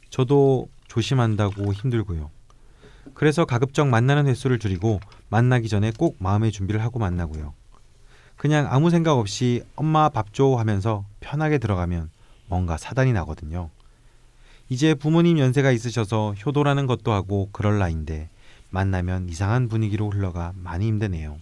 저도 0.10 0.68
조심한다고 0.88 1.74
힘들고요. 1.74 2.30
그래서 3.14 3.46
가급적 3.46 3.88
만나는 3.88 4.28
횟수를 4.28 4.60
줄이고 4.60 5.00
만나기 5.30 5.70
전에 5.70 5.92
꼭 5.98 6.18
마음의 6.20 6.52
준비를 6.52 6.82
하고 6.84 7.00
만나고요. 7.00 7.54
그냥 8.38 8.68
아무 8.70 8.90
생각 8.90 9.14
없이 9.14 9.64
엄마 9.76 10.10
밥 10.10 10.34
줘 10.34 10.56
하면서 10.56 11.06
편하게 11.20 11.58
들어가면 11.58 12.10
뭔가 12.48 12.78
사단이 12.78 13.14
나거든요. 13.14 13.70
이제 14.70 14.94
부모님 14.94 15.40
연세가 15.40 15.72
있으셔서 15.72 16.34
효도라는 16.46 16.88
것도 16.88 17.12
하고 17.12 17.50
그럴 17.52 17.80
나이인데 17.80 18.30
만나면 18.72 19.30
이상한 19.30 19.68
분위기로 19.68 20.10
흘러가 20.10 20.54
많이 20.56 20.88
힘드네요. 20.88 21.38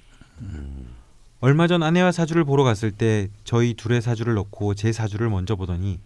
얼마 1.39 1.67
전 1.67 1.83
아내와 1.83 2.11
사주를 2.11 2.43
보러 2.43 2.63
갔을 2.63 2.91
때 2.91 3.29
저희 3.45 3.73
둘의 3.73 4.01
사주를 4.01 4.33
놓고 4.33 4.73
제 4.75 4.91
사주를 4.91 5.29
먼저 5.29 5.55
보더니 5.55 5.99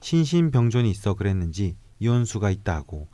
신신병존이 0.00 0.90
있어 0.90 1.14
그랬는지 1.14 1.76
이혼수가 1.98 2.50
있다 2.50 2.74
하고 2.74 3.08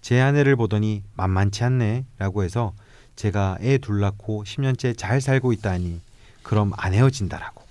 제 0.00 0.20
아내를 0.20 0.54
보더니 0.56 1.02
만만치 1.14 1.64
않네 1.64 2.04
라고 2.18 2.44
해서 2.44 2.74
제가 3.16 3.58
애 3.60 3.78
둘 3.78 4.00
낳고 4.00 4.44
10년째 4.44 4.96
잘 4.96 5.20
살고 5.20 5.52
있다니 5.54 6.00
그럼 6.42 6.72
안 6.76 6.92
헤어진다라고. 6.94 7.64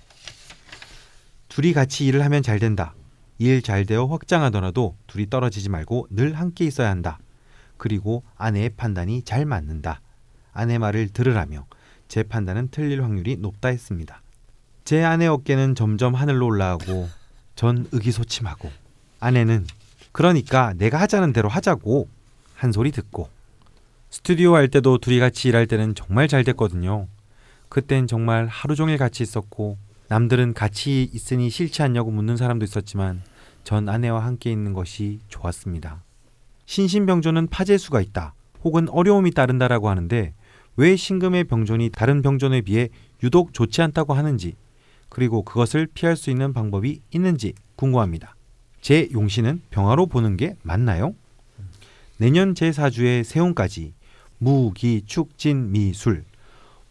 둘이 1.48 1.72
같이 1.72 2.04
일을 2.04 2.22
하면 2.24 2.42
잘 2.42 2.58
된다. 2.58 2.94
일 3.38 3.62
잘 3.62 3.86
되어 3.86 4.06
확장하더라도 4.06 4.96
둘이 5.06 5.30
떨어지지 5.30 5.68
말고 5.68 6.08
늘 6.10 6.34
함께 6.34 6.64
있어야 6.64 6.90
한다 6.90 7.18
그리고 7.76 8.22
아내의 8.36 8.70
판단이 8.70 9.22
잘 9.22 9.44
맞는다 9.44 10.00
아내 10.52 10.78
말을 10.78 11.08
들으라며 11.08 11.66
제 12.08 12.22
판단은 12.22 12.68
틀릴 12.70 13.02
확률이 13.02 13.36
높다 13.36 13.68
했습니다 13.68 14.22
제 14.84 15.02
아내 15.02 15.26
어깨는 15.26 15.74
점점 15.74 16.14
하늘로 16.14 16.46
올라가고 16.46 17.08
전 17.54 17.86
의기소침하고 17.92 18.70
아내는 19.20 19.66
그러니까 20.12 20.72
내가 20.74 21.00
하자는 21.00 21.32
대로 21.32 21.48
하자고 21.48 22.08
한 22.54 22.72
소리 22.72 22.90
듣고 22.90 23.28
스튜디오 24.08 24.54
할 24.54 24.68
때도 24.68 24.96
둘이 24.98 25.18
같이 25.18 25.48
일할 25.48 25.66
때는 25.66 25.94
정말 25.94 26.26
잘 26.26 26.42
됐거든요. 26.42 27.06
그땐 27.68 28.06
정말 28.06 28.46
하루 28.46 28.74
종일 28.74 28.96
같이 28.96 29.22
있었고 29.22 29.76
남들은 30.08 30.54
같이 30.54 31.10
있으니 31.12 31.50
싫지 31.50 31.82
않냐고 31.82 32.10
묻는 32.10 32.36
사람도 32.36 32.64
있었지만 32.64 33.22
전 33.62 33.88
아내와 33.88 34.24
함께 34.24 34.50
있는 34.50 34.72
것이 34.72 35.20
좋았습니다. 35.28 36.02
신신병존은 36.66 37.48
파재수가 37.48 38.00
있다 38.00 38.34
혹은 38.64 38.88
어려움이 38.88 39.30
따른다라고 39.32 39.88
하는데 39.88 40.34
왜 40.76 40.96
신금의 40.96 41.44
병존이 41.44 41.90
다른 41.90 42.22
병존에 42.22 42.60
비해 42.60 42.88
유독 43.22 43.54
좋지 43.54 43.80
않다고 43.82 44.12
하는지 44.14 44.54
그리고 45.08 45.42
그것을 45.42 45.86
피할 45.94 46.16
수 46.16 46.30
있는 46.30 46.52
방법이 46.52 47.00
있는지 47.12 47.54
궁금합니다. 47.76 48.34
제 48.80 49.08
용신은 49.12 49.62
병화로 49.70 50.06
보는 50.06 50.36
게 50.36 50.56
맞나요? 50.62 51.14
내년 52.18 52.54
제4주에 52.54 53.24
세운까지 53.24 53.94
무 54.38 54.72
기, 54.74 55.02
축 55.06 55.38
진, 55.38 55.72
미 55.72 55.92
술 55.92 56.24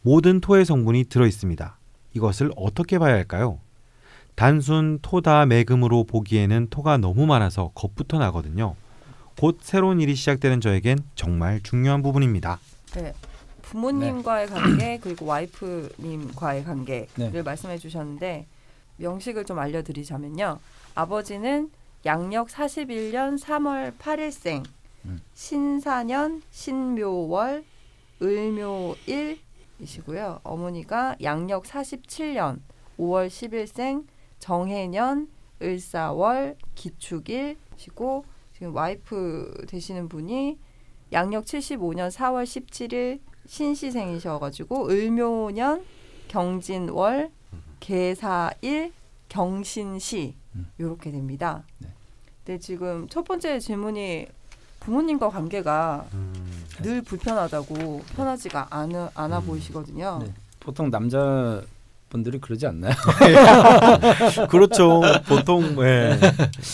모든 0.01 0.39
토의 0.39 0.65
성분이 0.65 1.05
들어 1.05 1.25
있습니다. 1.25 1.77
이것을 2.13 2.51
어떻게 2.55 2.99
봐야 2.99 3.13
할까요? 3.13 3.59
단순 4.35 4.99
토다 5.01 5.45
매금으로 5.45 6.03
보기에는 6.03 6.67
토가 6.69 6.97
너무 6.97 7.25
많아서 7.25 7.71
겁부터 7.73 8.19
나거든요. 8.19 8.75
곧 9.37 9.59
새로운 9.61 9.99
일이 9.99 10.15
시작되는 10.15 10.61
저에겐 10.61 10.99
정말 11.15 11.61
중요한 11.61 12.01
부분입니다. 12.01 12.59
네. 12.93 13.13
부모님과의 13.61 14.47
관계 14.47 14.97
그리고 14.99 15.25
와이프님과의 15.25 16.63
관계를 16.63 17.07
네. 17.15 17.41
말씀해 17.41 17.77
주셨는데 17.77 18.45
명식을 18.97 19.45
좀 19.45 19.59
알려드리자면요. 19.59 20.59
아버지는 20.95 21.69
양력 22.05 22.47
41년 22.47 23.39
3월 23.39 23.97
8일생 23.97 24.63
음. 25.05 25.19
신사년 25.33 26.41
신묘월 26.51 27.65
을묘일이시고요. 28.21 29.39
어머니가 30.43 31.17
양력 31.21 31.63
47년 31.63 32.59
5월 32.97 33.27
10일생 33.27 34.05
정해년 34.39 35.27
을사월 35.61 36.55
기축일이시고 36.75 38.25
지금 38.57 38.73
와이프 38.73 39.65
되시는 39.67 40.07
분이 40.07 40.57
양력 41.11 41.43
75년 41.43 42.09
4월 42.09 42.45
17일 42.45 43.19
신시생이셔가지고 43.45 44.87
을묘년 44.89 45.83
경진월 46.29 47.31
개사일 47.81 48.93
경신시 49.27 50.35
음. 50.55 50.67
이렇게 50.77 51.11
됩니다. 51.11 51.63
네. 51.79 51.89
근데 52.45 52.57
지금 52.57 53.09
첫 53.09 53.25
번째 53.25 53.59
질문이 53.59 54.27
부모님과 54.79 55.29
관계가 55.29 56.05
음. 56.13 56.65
늘 56.81 57.01
불편하다고 57.01 58.03
편하지가 58.15 58.67
않아, 58.69 59.11
않아 59.15 59.39
음. 59.39 59.45
보이시거든요. 59.47 60.19
네. 60.23 60.33
보통 60.61 60.89
남자 60.89 61.61
분들이 62.15 62.39
그러지 62.39 62.65
않나요? 62.67 62.93
그렇죠. 64.49 65.01
보통 65.27 65.75
예. 65.83 66.17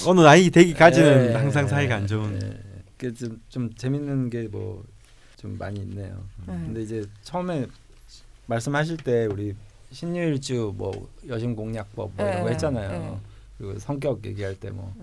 어느 0.08 0.22
나이 0.22 0.50
되기까지는 0.50 1.30
예, 1.32 1.34
항상 1.34 1.68
사이가 1.68 1.96
안 1.96 2.08
좋은. 2.08 2.40
예. 2.42 2.60
그게 2.98 3.14
좀, 3.14 3.42
좀 3.50 3.74
재밌는 3.76 4.30
게 4.30 4.48
뭐 4.52 4.84
좀 5.42 5.58
많이 5.58 5.80
있네요. 5.80 6.24
네. 6.46 6.54
근데 6.54 6.82
이제 6.84 7.04
처음에 7.24 7.66
말씀하실 8.46 8.98
때 8.98 9.26
우리 9.26 9.56
신유일주 9.92 10.76
뭐 10.78 11.10
여심 11.28 11.56
공략법 11.56 12.12
뭐 12.16 12.26
이런 12.28 12.42
거 12.42 12.46
네, 12.46 12.52
했잖아요. 12.52 12.90
네. 12.92 13.18
그리고 13.58 13.80
성격 13.80 14.24
얘기할 14.24 14.54
때뭐 14.60 14.94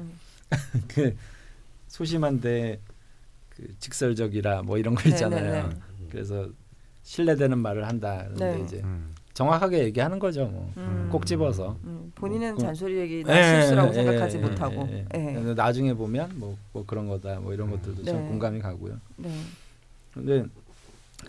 그 0.87 1.07
음. 1.07 1.17
소심한데 1.89 2.79
그 3.49 3.75
직설적이라 3.81 4.63
뭐 4.63 4.79
이런 4.79 4.95
거 4.95 5.03
네, 5.03 5.09
있잖아요. 5.11 5.67
네, 5.67 5.75
네. 5.75 6.07
그래서 6.09 6.49
신뢰되는 7.03 7.59
말을 7.59 7.89
한다. 7.89 8.23
그런데 8.29 8.59
네. 8.59 8.65
이제 8.65 8.77
음. 8.85 9.13
정확하게 9.39 9.85
얘기하는 9.85 10.19
거죠. 10.19 10.47
뭐. 10.47 10.73
음. 10.79 11.09
꼭 11.13 11.25
집어서. 11.25 11.77
음, 11.85 12.11
본인은 12.17 12.57
그- 12.57 12.63
잔소리 12.63 12.99
얘기나 12.99 13.39
예, 13.39 13.61
실수라고 13.61 13.91
예, 13.91 13.93
생각하지 13.93 14.37
예, 14.37 14.41
못하고. 14.41 14.89
예, 14.91 15.07
예. 15.15 15.37
예. 15.37 15.55
나중에 15.55 15.95
보면 15.95 16.33
뭐, 16.35 16.59
뭐 16.73 16.85
그런 16.85 17.07
거다 17.07 17.39
뭐 17.39 17.55
이런 17.55 17.71
것들도 17.71 18.03
참 18.03 18.17
네. 18.17 18.29
공감이 18.29 18.59
가고요. 18.59 18.99
네. 19.15 19.31
근데 20.13 20.45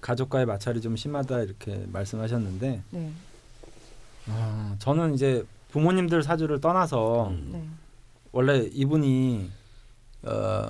가족과의 0.02 0.48
마찰이 0.48 0.82
좀 0.82 0.96
심하다 0.96 1.42
이렇게 1.44 1.86
말씀하셨는데 1.92 2.82
네. 2.90 3.12
아, 4.28 4.76
저는 4.80 5.14
이제 5.14 5.46
부모님들 5.70 6.24
사주를 6.24 6.60
떠나서 6.62 7.28
음. 7.28 7.50
네. 7.52 7.64
원래 8.32 8.58
이분이 8.74 9.52
어, 10.24 10.68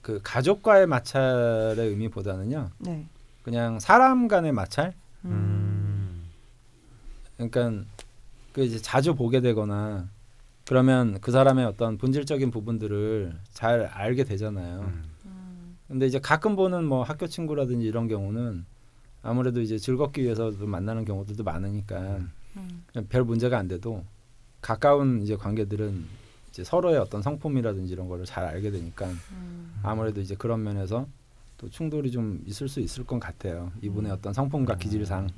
그 0.00 0.20
가족과의 0.22 0.86
마찰의 0.86 1.86
의미보다는요 1.86 2.70
네. 2.78 3.04
그냥 3.42 3.78
사람 3.78 4.26
간의 4.26 4.52
마찰 4.52 4.94
음. 5.26 5.83
음. 7.40 7.50
그러니까 7.50 7.84
그 8.52 8.62
이제 8.62 8.78
자주 8.78 9.14
보게 9.14 9.40
되거나 9.40 10.08
그러면 10.66 11.18
그 11.20 11.30
사람의 11.30 11.64
어떤 11.66 11.98
본질적인 11.98 12.50
부분들을 12.50 13.38
잘 13.52 13.82
알게 13.86 14.24
되잖아요. 14.24 14.80
음. 14.80 15.04
음. 15.26 15.78
근데 15.88 16.06
이제 16.06 16.18
가끔 16.18 16.56
보는 16.56 16.84
뭐 16.84 17.02
학교 17.02 17.26
친구라든지 17.26 17.86
이런 17.86 18.08
경우는 18.08 18.64
아무래도 19.22 19.60
이제 19.60 19.78
즐겁기 19.78 20.22
위해서도 20.22 20.66
만나는 20.66 21.04
경우들도 21.04 21.44
많으니까 21.44 22.18
음. 22.56 22.84
별 23.08 23.24
문제가 23.24 23.58
안 23.58 23.68
돼도 23.68 24.04
가까운 24.60 25.22
이제 25.22 25.36
관계들은 25.36 26.04
이제 26.50 26.64
서로의 26.64 26.98
어떤 26.98 27.20
성품이라든지 27.20 27.92
이런 27.92 28.08
거를 28.08 28.24
잘 28.24 28.44
알게 28.44 28.70
되니까 28.70 29.06
음. 29.32 29.74
아무래도 29.82 30.20
이제 30.20 30.34
그런 30.36 30.62
면에서 30.62 31.06
또 31.58 31.68
충돌이 31.68 32.10
좀 32.10 32.42
있을 32.46 32.68
수 32.68 32.80
있을 32.80 33.04
것 33.04 33.18
같아요. 33.18 33.72
이분의 33.82 34.12
어떤 34.12 34.32
성품과 34.32 34.76
기질상. 34.76 35.28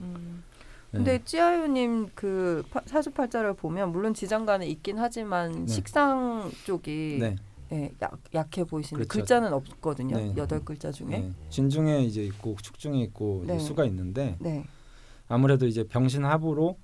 음. 0.94 0.98
네. 0.98 0.98
근데 0.98 1.24
찌아유님 1.24 2.10
그 2.14 2.62
파- 2.70 2.82
사주팔자를 2.86 3.54
보면 3.54 3.92
물론 3.92 4.14
지장간에 4.14 4.66
있긴 4.66 4.98
하지만 4.98 5.64
네. 5.64 5.72
식상 5.72 6.50
쪽이 6.64 7.18
네. 7.20 7.36
예, 7.72 7.90
약, 8.00 8.16
약해 8.34 8.62
보이시는데 8.64 9.08
그렇죠. 9.08 9.20
글자는 9.20 9.52
없거든요. 9.52 10.16
네. 10.16 10.34
여덟 10.36 10.64
글자 10.64 10.92
중에. 10.92 11.08
네. 11.08 11.32
진중에 11.50 12.02
이제 12.04 12.22
있고 12.22 12.54
축중에 12.62 13.00
있고 13.04 13.42
이제 13.44 13.54
네. 13.54 13.58
수가 13.58 13.84
있는데 13.86 14.36
네. 14.38 14.64
아무래도 15.28 15.66
이제 15.66 15.82
병신합으로 15.84 16.78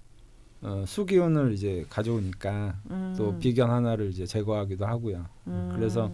어, 0.65 0.85
수기운을 0.87 1.53
이제 1.53 1.85
가져오니까 1.88 2.77
음. 2.91 3.15
또 3.17 3.37
비견 3.38 3.71
하나를 3.71 4.11
이제 4.11 4.27
제거하기도 4.27 4.85
하고요. 4.87 5.27
음. 5.49 5.73
그래서 5.75 6.11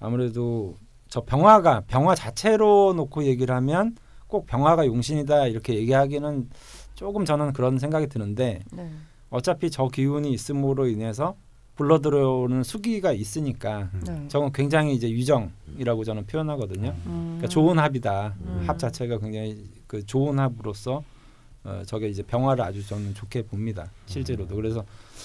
아무래도 0.00 0.76
저 1.08 1.20
병화가 1.22 1.82
병화 1.86 2.14
자체로 2.14 2.92
놓고 2.94 3.24
얘기를 3.24 3.54
하면 3.54 3.96
꼭 4.26 4.46
병화가 4.46 4.86
용신이다 4.86 5.46
이렇게 5.46 5.74
얘기하기는 5.74 6.50
조금 6.98 7.24
저는 7.24 7.52
그런 7.52 7.78
생각이 7.78 8.08
드는데 8.08 8.60
네. 8.72 8.90
어차피 9.30 9.70
저 9.70 9.86
기운이 9.86 10.32
있음으로 10.32 10.88
인해서 10.88 11.36
불러 11.76 12.00
들어오는 12.00 12.64
수기가 12.64 13.12
있으니까 13.12 13.88
네. 14.04 14.26
저건 14.26 14.50
굉장히 14.50 14.96
이제 14.96 15.08
유정이라고 15.08 16.02
저는 16.02 16.26
표현하거든요. 16.26 16.88
음. 17.06 17.36
그러니까 17.36 17.46
좋은 17.46 17.78
합이다. 17.78 18.34
음. 18.40 18.64
합 18.66 18.80
자체가 18.80 19.18
굉장히 19.20 19.64
그 19.86 20.04
좋은 20.04 20.40
합으로서 20.40 21.04
어, 21.62 21.82
저게 21.86 22.08
이제 22.08 22.24
병화를 22.24 22.64
아주 22.64 22.84
저는 22.84 23.14
좋게 23.14 23.42
봅니다. 23.42 23.88
실제로도 24.06 24.56
그래서 24.56 24.84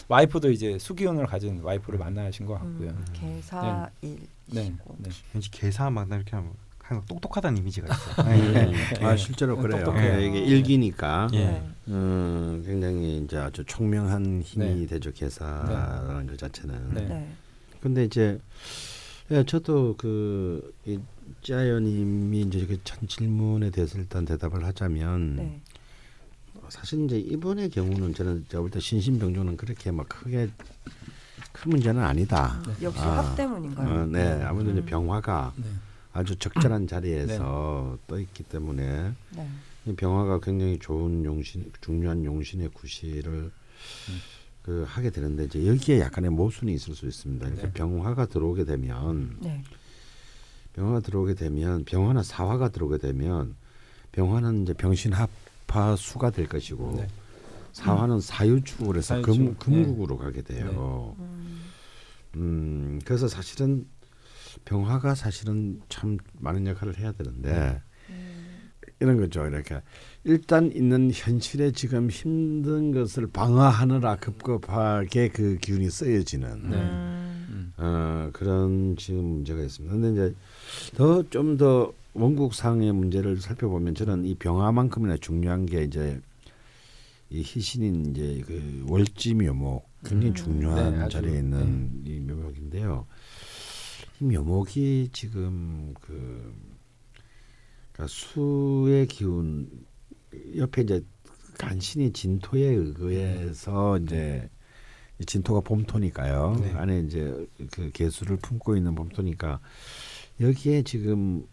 와이프도 0.10 0.52
이제 0.52 0.78
수기운을 0.78 1.26
가진 1.26 1.60
와이프를 1.64 1.98
만나신 1.98 2.46
것 2.46 2.54
같고요. 2.54 2.90
음, 2.90 3.06
개사일. 3.14 3.88
네, 4.02 4.72
네. 4.98 5.10
왠지 5.34 5.50
개사 5.50 5.90
막 5.90 6.08
이렇게 6.08 6.36
하면 6.36 6.52
항상 6.84 7.06
똑똑하다는 7.08 7.58
이미지가 7.60 7.88
있어. 7.94 8.24
네. 8.30 8.72
예. 9.02 9.06
아 9.06 9.16
실제로 9.16 9.58
그래요. 9.58 9.84
똑똑해요. 9.86 10.22
예, 10.22 10.28
이게 10.28 10.40
일기니까 10.40 11.30
예. 11.34 11.46
네. 11.46 11.70
음, 11.88 12.62
굉장히 12.66 13.20
이제 13.24 13.38
아주 13.38 13.64
총명한 13.66 14.42
힘이 14.44 14.82
네. 14.82 14.86
되죠 14.86 15.12
개사라는 15.14 16.28
것 16.28 16.38
자체는. 16.38 16.94
네. 16.94 17.02
네. 17.08 17.34
근데 17.82 18.04
이제 18.04 18.38
예, 19.32 19.44
저도 19.46 19.96
그 19.98 20.74
이 20.86 21.00
짜연님이 21.42 22.42
이제 22.42 22.66
그첫 22.66 23.08
질문에 23.08 23.70
대해서 23.70 23.98
일단 23.98 24.26
대답을 24.26 24.66
하자면 24.66 25.36
네. 25.38 25.62
사실 26.70 27.06
이제 27.06 27.18
이분의 27.18 27.70
경우는 27.70 28.14
저는 28.14 28.46
제가 28.50 28.62
볼때 28.62 28.80
신신병조는 28.82 29.56
그렇게 29.58 29.92
막 29.92 30.08
크게 30.10 30.50
큰 31.54 31.72
문제는 31.72 32.02
아니다. 32.04 32.62
역시 32.82 33.00
아, 33.02 33.20
합 33.20 33.36
때문인가요? 33.38 34.02
어, 34.02 34.06
네, 34.06 34.42
아무래도 34.44 34.72
이제 34.72 34.82
음. 34.82 34.86
병화가 34.86 35.54
네. 35.56 35.64
아주 36.14 36.36
적절한 36.36 36.88
자리에서 36.88 37.98
떠 38.08 38.20
있기 38.20 38.44
때문에 38.44 39.14
네. 39.36 39.50
이 39.86 39.94
병화가 39.94 40.40
굉장히 40.40 40.78
좋은 40.80 41.26
용신, 41.26 41.72
중요한 41.82 42.24
용신의 42.24 42.70
구실을 42.70 43.52
그 44.62 44.86
하게 44.88 45.10
되는데 45.10 45.46
이제 45.46 45.68
여기에 45.68 46.00
약간의 46.00 46.30
모순이 46.30 46.74
있을 46.74 46.96
수 46.96 47.08
있습니다. 47.08 47.48
이렇게 47.48 47.64
네. 47.64 47.74
병화가 47.74 48.28
들어오게 48.28 48.64
되면 48.64 49.38
네. 49.42 49.62
병화가 50.74 51.02
들어오게 51.02 51.34
되면 51.34 51.84
병화나 51.84 52.24
사화가 52.24 52.70
들어오게 52.70 53.00
되면 53.00 53.56
병화는 54.12 54.64
이제 54.64 54.74
병신합화 54.74 55.96
수가 55.98 56.30
될 56.30 56.48
것이고 56.48 56.94
네. 56.98 57.08
사화는 57.74 58.22
사유축을 58.22 58.98
해서 58.98 59.16
사유축, 59.16 59.36
금, 59.36 59.56
금국으로 59.56 60.18
가게 60.18 60.44
돼요. 60.44 61.16
음. 61.20 61.64
음, 62.36 63.02
그래서 63.04 63.28
사실은 63.28 63.86
병화가 64.66 65.16
사실은 65.16 65.82
참 65.90 66.18
많은 66.40 66.68
역할을 66.68 66.98
해야 67.00 67.12
되는데 67.12 67.82
음. 68.10 68.72
이런 69.00 69.18
거죠. 69.18 69.46
이렇게 69.46 69.82
일단 70.24 70.72
있는 70.74 71.12
현실에 71.14 71.72
지금 71.72 72.10
힘든 72.10 72.92
것을 72.92 73.28
방어하느라 73.28 74.18
급급하게 74.18 75.30
그 75.30 75.58
기운이 75.58 75.90
쓰여지는 75.90 76.70
네. 76.70 76.78
음. 76.78 77.46
음. 77.50 77.74
어, 77.78 78.30
그런 78.34 78.96
지금 78.98 79.24
문제가 79.26 79.62
있습니다. 79.62 79.94
근데 79.96 80.12
이제 80.12 80.36
더 80.96 81.24
좀 81.30 81.58
더 81.58 81.94
원국상의 82.14 82.92
문제를 82.94 83.38
살펴보면 83.42 83.96
저는 83.96 84.26
이 84.26 84.36
병화만큼이나 84.36 85.18
중요한 85.18 85.66
게 85.66 85.84
이제 85.84 86.22
이 87.30 87.42
희신인 87.42 88.12
이제 88.12 88.44
그 88.46 88.86
월지 88.88 89.34
묘목 89.34 89.90
굉장히 90.06 90.30
음. 90.30 90.34
중요한 90.36 91.00
네, 91.00 91.10
자리에 91.10 91.40
있는 91.40 92.04
이 92.06 92.20
묘목인데요. 92.20 93.08
이 94.24 94.26
묘목이 94.26 95.10
지금 95.12 95.94
그 96.00 96.56
그러니까 97.92 98.08
수의 98.08 99.06
기운 99.08 99.70
옆에 100.56 100.84
이제 100.84 101.04
간신히 101.58 102.14
진토에 102.14 102.62
의해서 102.62 103.98
이제 104.00 104.50
이 105.20 105.26
진토가 105.26 105.60
봄토니까요. 105.60 106.58
네. 106.62 106.72
안에 106.72 107.00
이제 107.02 107.48
그 107.72 107.92
개수를 107.92 108.38
품고 108.38 108.78
있는 108.78 108.96
봄토니까 108.96 109.60
여기에 110.40 110.84
지금 110.84 111.46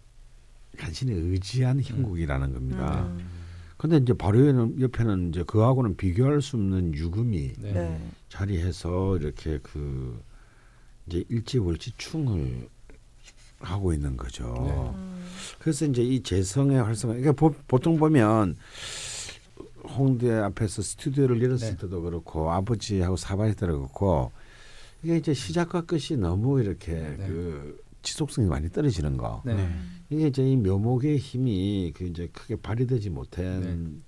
간신히 0.79 1.13
의지한 1.13 1.83
형국이라는 1.83 2.55
겁니다. 2.55 3.07
음. 3.07 3.29
근데 3.77 3.97
이제 3.97 4.13
바로 4.13 4.39
옆에는, 4.47 4.81
옆에는 4.81 5.29
이제 5.31 5.43
그하고는 5.43 5.97
비교할 5.97 6.41
수 6.41 6.57
없는 6.57 6.95
유금이 6.95 7.53
네. 7.59 7.73
네. 7.73 8.11
자리해서 8.29 9.17
이렇게 9.17 9.59
그 9.63 10.23
이제 11.07 11.25
일지월지충을 11.29 12.69
하고 13.61 13.93
있는 13.93 14.17
거죠. 14.17 14.45
네. 14.45 14.73
음. 14.73 15.27
그래서 15.59 15.85
이제 15.87 16.03
이 16.03 16.23
재성의 16.23 16.83
활성화. 16.83 17.15
그러니까 17.15 17.33
보, 17.33 17.55
보통 17.67 17.99
보면 17.99 18.57
홍대 19.85 20.33
앞에서 20.33 20.83
스튜디오를 20.83 21.43
열었을 21.43 21.71
네. 21.71 21.77
때도 21.77 22.03
그렇고 22.03 22.51
아버지하고 22.51 23.17
사바할 23.17 23.55
때도 23.55 23.79
그렇고 23.79 24.33
이게 25.03 25.17
이제 25.17 25.35
시작과 25.35 25.83
끝이 25.83 26.19
너무 26.19 26.61
이렇게 26.61 26.93
네. 26.93 27.17
그 27.17 27.83
지속성이 28.03 28.49
많이 28.49 28.71
떨어지는 28.71 29.17
거. 29.17 29.43
네. 29.45 29.69
이게 30.09 30.29
이제 30.29 30.43
이 30.49 30.57
묘목의 30.57 31.19
힘이 31.19 31.93
그 31.95 32.05
이제 32.05 32.29
크게 32.33 32.57
발휘되지 32.57 33.11
못한 33.11 33.61
네. 33.61 34.01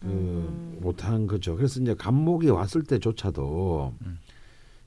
그 0.00 0.08
음. 0.08 0.78
못한 0.80 1.26
거죠. 1.26 1.56
그래서 1.56 1.80
이제 1.80 1.94
간목이 1.94 2.48
왔을 2.50 2.82
때조차도 2.82 3.94
음. 4.04 4.18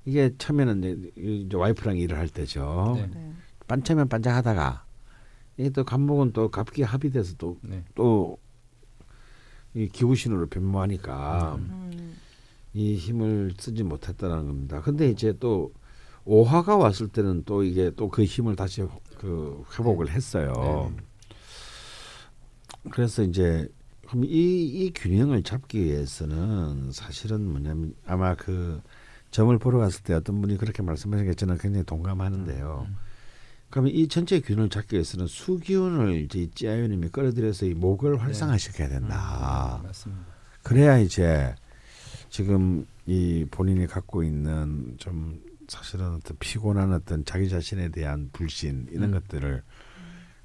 이게 0.05 0.31
처음에는 0.37 1.11
이제, 1.17 1.55
와이프랑 1.55 1.97
일을 1.97 2.17
할 2.17 2.29
때죠. 2.29 2.93
네. 2.95 3.07
네. 3.13 3.33
반짝면 3.67 4.07
반짝하다가 4.07 4.85
이게 5.57 5.69
또 5.71 5.83
감목은 5.83 6.33
또 6.33 6.49
갑기 6.49 6.83
합의돼서 6.83 7.35
네. 7.61 7.83
또또 7.95 8.37
이 9.73 9.87
기후신호로 9.87 10.47
변모하니까 10.47 11.55
음. 11.55 12.15
이 12.73 12.95
힘을 12.95 13.53
쓰지 13.57 13.83
못했다는 13.83 14.45
겁니다. 14.45 14.81
근데 14.81 15.09
이제 15.09 15.33
또 15.39 15.73
오화가 16.25 16.77
왔을 16.77 17.07
때는 17.07 17.43
또 17.45 17.63
이게 17.63 17.91
또 17.91 18.09
그 18.09 18.23
힘을 18.23 18.55
다시 18.55 18.83
그 19.17 19.63
회복을 19.77 20.09
했어요. 20.11 20.91
네. 20.95 21.03
그래서 22.91 23.23
이제 23.23 23.67
그럼 24.07 24.25
이, 24.25 24.65
이 24.65 24.91
균형을 24.93 25.41
잡기 25.43 25.83
위해서는 25.83 26.91
사실은 26.91 27.47
뭐냐면 27.47 27.95
아마 28.05 28.35
그 28.35 28.81
점을 29.35 29.57
보러 29.57 29.79
갔을 29.79 30.01
때 30.01 30.13
어떤 30.13 30.39
분이 30.39 30.55
그렇게 30.55 30.81
말씀하신 30.81 31.25
게 31.25 31.33
저는 31.33 31.57
굉장히 31.57 31.85
동감하는데요. 31.85 32.87
음. 32.87 32.95
그러면 33.69 33.91
이 33.91 34.07
전체 34.07 34.39
균형을 34.39 34.69
잡기 34.69 34.95
위해서는 34.95 35.27
수기운을 35.27 36.21
이제 36.21 36.39
이 36.39 36.51
찌아유님이 36.51 37.09
끌어들여서 37.09 37.65
이 37.65 37.73
목을 37.73 38.21
활성화시켜야 38.21 38.87
된다. 38.87 39.81
음, 39.81 39.87
맞습니다. 39.87 40.23
그래야 40.63 40.97
이제 40.99 41.53
지금 42.29 42.87
이 43.05 43.45
본인이 43.51 43.87
갖고 43.87 44.23
있는 44.23 44.95
좀 44.99 45.41
사실은 45.67 46.13
어떤 46.13 46.37
피곤한 46.39 46.93
어떤 46.93 47.25
자기 47.25 47.49
자신에 47.49 47.89
대한 47.89 48.29
불신 48.31 48.87
이런 48.89 49.13
음. 49.13 49.19
것들을 49.19 49.63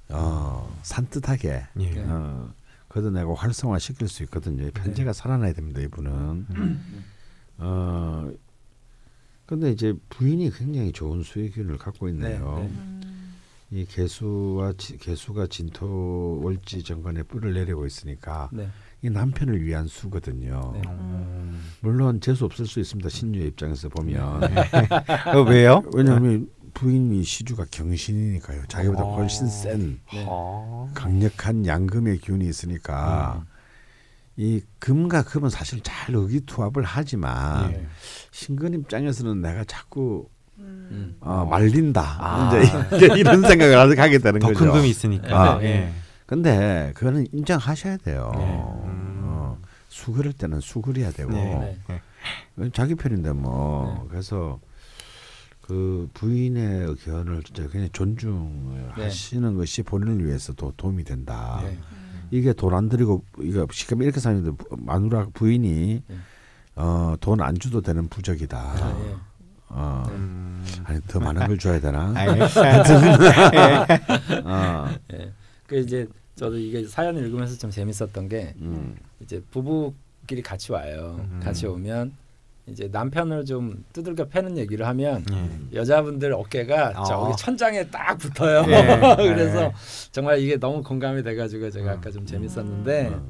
어 0.09 0.77
산뜻하게 0.83 1.65
예. 1.79 1.91
네. 1.91 2.05
어 2.09 2.53
걷어내고 2.89 3.37
활성화 3.37 3.79
시킬 3.79 4.09
수 4.09 4.25
있거든요. 4.25 4.67
이 4.67 4.73
편제가 4.73 5.13
살아나야 5.13 5.53
됩니다. 5.53 5.81
이분은 5.81 6.11
음. 6.11 7.05
어 7.59 8.33
근데 9.51 9.73
이제 9.73 9.93
부인이 10.11 10.49
굉장히 10.53 10.93
좋은 10.93 11.25
수익균을 11.25 11.77
갖고 11.77 12.09
있네요. 12.11 12.59
네, 12.59 12.63
네. 12.63 12.69
음. 12.69 13.01
이 13.73 13.85
개수와 13.85 14.75
지, 14.79 14.97
개수가 14.97 15.49
진토 15.49 16.41
월지 16.41 16.85
정관에 16.85 17.25
뿔을 17.25 17.55
내리고 17.55 17.85
있으니까 17.85 18.49
네. 18.53 18.69
이 19.03 19.11
남편을 19.11 19.65
위한 19.65 19.89
수거든요. 19.89 20.71
네. 20.75 20.83
음. 20.87 21.61
물론 21.81 22.21
재수 22.21 22.45
없을 22.45 22.65
수 22.65 22.79
있습니다. 22.79 23.09
신유의 23.09 23.49
입장에서 23.49 23.89
보면 23.89 24.41
어, 25.35 25.43
왜요? 25.43 25.83
왜냐하면 25.97 26.49
부인이 26.73 27.25
시주가 27.25 27.67
경신이니까요. 27.73 28.67
자기보다 28.69 29.03
어. 29.03 29.17
훨씬 29.17 29.49
센 29.49 29.99
네. 30.13 30.27
아. 30.29 30.87
강력한 30.95 31.67
양금의 31.67 32.19
기운이 32.19 32.47
있으니까 32.47 33.45
이 34.37 34.63
금과 34.79 35.23
금은 35.25 35.51
사실 35.51 35.81
잘 35.83 36.15
의기투합을 36.15 36.83
하지만 36.83 37.73
예. 37.73 37.87
신근 38.31 38.75
입장에서는 38.75 39.41
내가 39.43 39.65
자꾸 39.65 40.29
음. 40.59 41.17
어, 41.21 41.47
말린다 41.51 42.17
아. 42.21 42.51
이제, 42.95 43.07
이런 43.19 43.43
생각을 43.43 43.99
하게 43.99 44.19
되는 44.19 44.41
더 44.41 44.49
거죠. 44.49 44.59
큰 44.59 44.73
금이 44.73 44.89
있으니까. 44.89 45.55
아, 45.55 45.63
예. 45.63 45.93
근데 46.27 46.93
그거는 46.95 47.27
인정하셔야 47.33 47.97
돼요. 47.97 48.33
네. 48.37 48.45
어, 48.47 49.59
수그릴 49.89 50.33
때는 50.33 50.61
수그려야 50.61 51.11
되고 51.11 51.33
네. 51.33 51.77
네. 52.57 52.71
자기 52.73 52.95
편인데 52.95 53.33
뭐 53.33 54.03
네. 54.03 54.09
그래서 54.11 54.61
그 55.61 56.09
부인의 56.15 56.87
의견을 56.89 57.43
진짜 57.43 57.63
굉장히 57.63 57.91
존중을 57.93 58.93
네. 58.97 59.05
하시는 59.05 59.55
것이 59.57 59.83
본인을 59.83 60.25
위해서도 60.27 60.75
도움이 60.77 61.05
된다. 61.05 61.63
네. 62.31 62.39
이게 62.39 62.53
돈 62.53 62.75
안 62.75 62.89
들이고 62.89 63.25
이거 63.43 63.67
시험 63.73 64.03
이렇게 64.03 64.21
사는데 64.21 64.53
마누라 64.79 65.29
부인이 65.35 66.03
네. 66.07 66.17
어, 66.77 67.15
돈 67.21 67.41
안 67.41 67.55
줘도 67.59 67.81
되는 67.81 68.09
부적이다. 68.09 68.59
아, 68.59 69.05
예. 69.07 69.15
어, 69.69 70.05
음. 70.11 70.65
아니 70.85 71.01
더 71.07 71.21
많은 71.21 71.47
걸 71.47 71.59
줘야 71.59 71.81
되나? 71.81 72.13
알- 72.17 72.41
어, 74.45 74.89
예. 75.13 75.33
그 75.67 75.79
이제 75.79 76.07
저도 76.37 76.59
이게 76.59 76.87
사연 76.87 77.17
읽으면서 77.17 77.57
좀 77.59 77.71
재밌었던 77.71 78.29
게 78.29 78.55
음, 78.61 78.97
이제 79.21 79.43
부부끼리 79.51 80.43
같이 80.43 80.73
와요. 80.73 81.17
음. 81.31 81.41
같이 81.43 81.67
오면 81.67 82.13
이제 82.71 82.89
남편을 82.91 83.45
좀 83.45 83.85
두들겨 83.93 84.27
패는 84.27 84.57
얘기를 84.59 84.87
하면 84.87 85.25
예. 85.33 85.77
여자분들 85.77 86.33
어깨가 86.33 86.93
어. 87.01 87.05
저기 87.05 87.37
천장에 87.37 87.89
딱 87.89 88.17
붙어요. 88.19 88.65
예. 88.69 89.17
그래서 89.17 89.65
예. 89.65 89.73
정말 90.13 90.41
이게 90.41 90.57
너무 90.57 90.83
공감이 90.83 91.23
돼가지고 91.23 91.71
제가 91.71 91.93
음. 91.93 91.99
아까 91.99 92.11
좀 92.11 92.25
재밌었는데 92.27 93.09
어, 93.09 93.27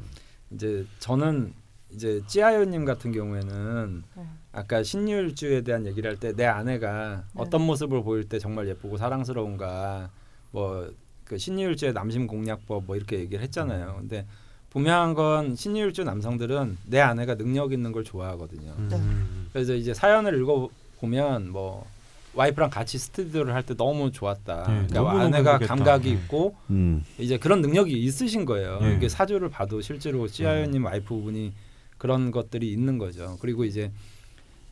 이제 0.53 0.87
저는 0.98 1.53
이제 1.92 2.20
찌아요님 2.26 2.85
같은 2.85 3.12
경우에는 3.12 4.05
네. 4.16 4.22
아까 4.53 4.83
신율주에 4.83 5.62
대한 5.62 5.87
얘기를 5.87 6.11
할 6.11 6.16
때 6.18 6.33
내 6.33 6.44
아내가 6.44 7.24
네. 7.35 7.42
어떤 7.42 7.62
모습을 7.62 8.03
보일 8.03 8.29
때 8.29 8.38
정말 8.38 8.68
예쁘고 8.68 8.96
사랑스러운가 8.96 10.11
뭐 10.53 10.88
그 11.24 11.38
신율주의 11.38 11.92
남심 11.92 12.26
공략법 12.26 12.87
뭐 12.87 12.96
이렇게 12.96 13.20
얘기를 13.20 13.40
했잖아요. 13.44 13.98
근데 14.00 14.26
분명한 14.70 15.14
건 15.14 15.56
신율주 15.56 16.04
남성들은 16.04 16.78
내 16.87 17.00
아내가 17.00 17.35
능력 17.35 17.72
있는 17.72 17.92
걸 17.92 18.04
좋아하거든요. 18.04 18.72
음. 18.78 19.48
그래서 19.52 19.74
이제 19.74 19.92
사연을 19.92 20.40
읽어 20.40 20.68
보면 21.00 21.50
뭐 21.50 21.87
와이프랑 22.35 22.70
같이 22.70 22.96
스튜디오를 22.98 23.52
할 23.54 23.64
때 23.64 23.74
너무 23.74 24.12
좋았다. 24.12 24.66
네, 24.68 24.87
그러니까 24.88 25.20
아내가. 25.20 25.59
감각이 25.59 26.09
네. 26.11 26.14
있고 26.14 26.54
음, 26.70 27.04
이제 27.18 27.37
그런 27.38 27.61
능력이 27.61 27.92
있으신 27.92 28.44
거예요. 28.44 28.78
네. 28.80 28.94
이게 28.94 29.09
사주를 29.09 29.48
봐도 29.48 29.80
실제로 29.80 30.28
찌아연님 30.28 30.85
와이프분이 30.85 31.52
그런 31.98 32.30
것들이 32.30 32.72
있는 32.72 32.98
거죠. 32.98 33.37
그리고 33.40 33.64
이제 33.64 33.90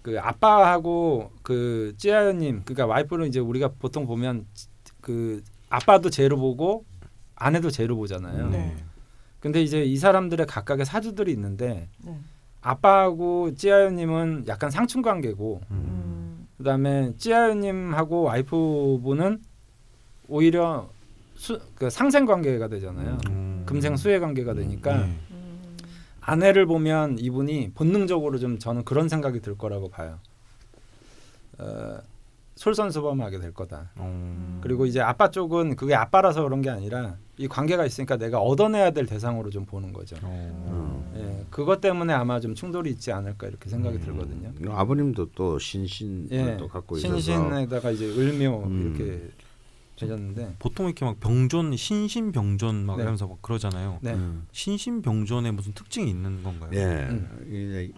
그 0.03 0.21
아빠하고 0.21 1.33
그 1.43 1.95
찌아연님 1.99 2.63
그러니까 2.65 2.87
와이프는 2.87 3.27
이제 3.27 3.41
우리가 3.41 3.73
보통 3.81 4.07
보면 4.07 4.47
그 5.01 5.43
아빠도 5.69 6.09
제로 6.11 6.37
보고 6.37 6.85
아내도 7.35 7.71
제로 7.71 7.97
보잖아요. 7.97 8.49
네. 9.39 9.41
근데 9.41 9.63
이제 9.63 9.83
이 9.83 9.97
사람들의 9.97 10.47
각각의 10.47 10.85
사주들이 10.85 11.33
있는데 11.33 11.89
네. 12.05 12.19
아빠하고 12.61 13.55
찌아연님은 13.55 14.45
약간 14.49 14.71
상충 14.71 15.03
관계고 15.03 15.61
음. 15.71 15.77
음. 15.77 16.49
그다음에 16.59 17.15
찌아연님하고 17.17 18.23
와이프분은 18.23 19.43
오히려 20.29 20.91
수, 21.35 21.61
그 21.77 21.89
상생 21.89 22.27
관계가 22.27 22.69
되잖아요. 22.69 23.19
음. 23.29 23.63
금생 23.65 23.97
수혜 23.97 24.19
관계가 24.19 24.55
되니까 24.55 25.01
예. 25.01 25.05
음. 25.05 25.77
아내를 26.21 26.67
보면 26.67 27.19
이분이 27.19 27.73
본능적으로 27.75 28.39
좀 28.39 28.59
저는 28.59 28.85
그런 28.85 29.09
생각이 29.09 29.41
들 29.41 29.57
거라고 29.57 29.89
봐요. 29.89 30.19
어, 31.59 31.99
솔선수범하게 32.59 33.39
될 33.39 33.55
거다. 33.55 33.91
어. 33.95 34.59
그리고 34.63 34.85
이제 34.85 35.01
아빠 35.01 35.31
쪽은 35.31 35.77
그게 35.77 35.95
아빠라서 35.95 36.43
그런 36.43 36.61
게 36.61 36.71
아니라 36.71 37.17
이 37.37 37.47
관계가 37.47 37.87
있으니까 37.87 38.17
내가 38.17 38.41
얻어내야 38.41 38.91
될 38.91 39.07
대상으로 39.07 39.51
좀 39.51 39.65
보는 39.65 39.93
거죠. 39.93 40.17
어. 40.23 41.13
예, 41.17 41.47
그것 41.51 41.81
때문에 41.81 42.13
아마 42.13 42.41
좀 42.41 42.57
충돌이 42.57 42.91
있지 42.91 43.13
않을까 43.13 43.47
이렇게 43.47 43.71
생각이 43.71 43.99
음. 43.99 44.03
들거든요. 44.05 44.75
아버님도 44.75 45.31
또 45.37 45.61
신신을 45.61 46.29
예, 46.33 46.57
또 46.57 46.67
갖고 46.67 46.97
있어서 46.97 47.21
신신에다가 47.21 47.93
이제 47.93 48.07
을묘 48.07 48.65
음. 48.67 48.97
이렇게 48.97 49.29
되셨는데, 49.99 50.57
보통 50.59 50.87
이렇게 50.87 51.05
막 51.05 51.19
병존 51.21 51.77
신신 51.77 52.33
병존 52.33 52.87
막 52.87 52.97
네. 52.97 53.03
이러면서 53.03 53.27
막 53.27 53.43
그러잖아요. 53.43 53.99
네, 54.03 54.15
음. 54.15 54.47
신신 54.53 55.03
병존에 55.03 55.51
무슨 55.51 55.73
특징이 55.73 56.11
있는 56.11 56.43
건가요? 56.43 56.71
예, 56.75 57.09
음. 57.11 57.93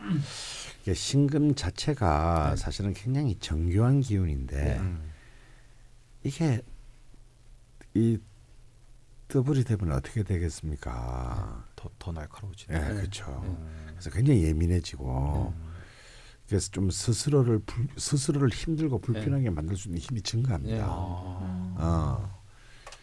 이게, 0.82 0.94
신금 0.94 1.54
자체가 1.54 2.50
네. 2.50 2.56
사실은 2.56 2.94
굉장히 2.94 3.36
정교한 3.36 4.00
기운인데 4.00 4.78
음. 4.80 5.10
이게 6.24 6.62
이 7.94 8.18
더블이 9.28 9.64
되면 9.64 9.92
어떻게 9.92 10.22
되겠습니까? 10.22 11.64
더, 11.76 11.90
더 11.98 12.12
날카로워지. 12.12 12.66
예, 12.70 12.78
네. 12.78 12.94
그렇죠. 12.94 13.40
네. 13.44 13.57
그래서 13.90 14.11
굉장히 14.11 14.42
예민해지고 14.44 15.55
그래서 16.51 16.68
좀 16.72 16.90
스스로를 16.90 17.61
불, 17.61 17.86
스스로를 17.96 18.48
힘들고 18.48 18.98
불편하게 18.98 19.51
만들 19.51 19.76
수 19.76 19.86
있는 19.86 20.01
힘이 20.01 20.20
증가합니다. 20.20 20.76
네. 20.76 20.82
아. 20.82 20.88
어. 21.78 22.40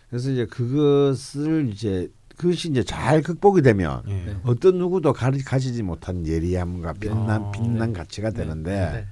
그래서 0.09 0.31
이제 0.31 0.45
그것을 0.45 1.69
이제 1.71 2.11
그것이 2.35 2.69
이제 2.69 2.83
잘 2.83 3.21
극복이 3.21 3.61
되면 3.61 4.03
예. 4.07 4.13
네. 4.25 4.37
어떤 4.43 4.77
누구도 4.77 5.13
가리, 5.13 5.41
가지지 5.41 5.81
못한 5.81 6.27
예리함과 6.27 6.93
빛난 6.93 7.29
아, 7.29 7.51
빛난 7.51 7.93
네. 7.93 7.99
가치가 7.99 8.31
네. 8.31 8.35
되는데 8.35 8.91
네. 8.91 9.07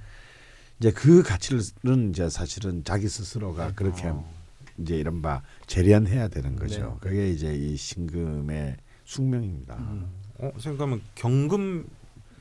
이제 0.79 0.91
그 0.91 1.23
가치는 1.23 2.09
이제 2.09 2.29
사실은 2.29 2.83
자기 2.83 3.07
스스로가 3.07 3.71
그렇게 3.73 4.09
어. 4.09 4.29
이제 4.77 4.97
이른바 4.97 5.43
재련해야 5.65 6.27
되는 6.27 6.57
거죠. 6.57 6.99
네. 7.01 7.09
그게 7.09 7.31
이제 7.31 7.55
이 7.55 7.77
신금의 7.77 8.75
숙명입니다. 9.05 9.75
음. 9.75 10.09
어, 10.39 10.51
생각하면 10.59 11.01
경금 11.15 11.87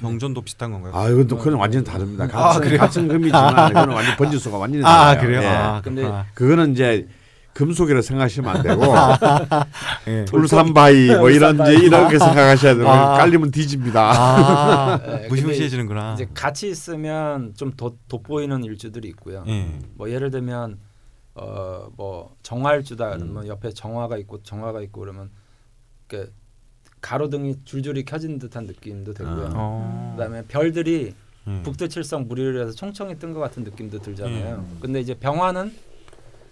병존도 0.00 0.42
비슷한 0.42 0.72
건가요? 0.72 0.92
아 0.94 1.08
이건 1.08 1.26
또 1.26 1.36
그건 1.38 1.54
완전 1.54 1.82
히 1.82 1.84
다릅니다. 1.84 2.24
아, 2.24 2.28
같은 2.28 2.60
그래요? 2.62 2.78
같은 2.80 3.08
금이지만 3.08 3.54
그거는 3.68 3.94
완전 3.94 4.16
번지수가 4.16 4.58
완전히 4.58 4.84
아, 4.84 5.14
달라요. 5.16 5.20
그래요? 5.20 5.42
예. 5.42 5.46
아, 5.46 5.80
근데 5.82 6.02
그렇구나. 6.02 6.26
그거는 6.34 6.72
이제 6.72 7.08
금속이라 7.54 8.02
생각하시면 8.02 8.56
안 8.56 8.62
되고 8.64 8.82
예. 10.08 10.24
울산바위 10.32 11.14
뭐 11.16 11.30
이런 11.30 11.54
이제 11.62 11.74
이렇게 11.86 12.18
생각하셔야 12.18 12.74
돼요. 12.74 12.88
아. 12.88 13.16
깔리면 13.18 13.52
뒤집니다. 13.52 14.10
아, 14.12 14.98
네, 15.06 15.06
근데 15.12 15.28
무시무시해지는구나. 15.28 16.14
이제 16.14 16.28
같이 16.34 16.68
있으면 16.68 17.54
좀 17.56 17.72
더 17.76 17.94
돋보이는 18.08 18.64
일주들이 18.64 19.08
있고요. 19.10 19.44
예. 19.46 19.68
뭐 19.94 20.10
예를 20.10 20.30
들면 20.32 20.78
어뭐 21.34 22.34
정화일주다 22.42 23.12
음. 23.14 23.18
그러면 23.20 23.46
옆에 23.46 23.70
정화가 23.72 24.16
있고 24.18 24.42
정화가 24.42 24.80
있고 24.82 25.00
그러면 25.00 25.30
그 26.08 26.32
가로등이 27.14 27.56
줄줄이 27.66 28.02
켜진 28.06 28.38
듯한 28.38 28.64
느낌도 28.64 29.12
들고요. 29.12 29.46
아. 29.48 29.52
어. 29.54 30.14
그다음에 30.16 30.42
별들이 30.48 31.12
예. 31.46 31.62
북두칠성 31.62 32.26
무리를 32.28 32.58
해서 32.62 32.72
총총히 32.72 33.18
뜬 33.18 33.34
것 33.34 33.40
같은 33.40 33.62
느낌도 33.62 33.98
들잖아요. 33.98 34.54
음. 34.56 34.78
근데 34.80 35.00
이제 35.00 35.12
병화는 35.14 35.70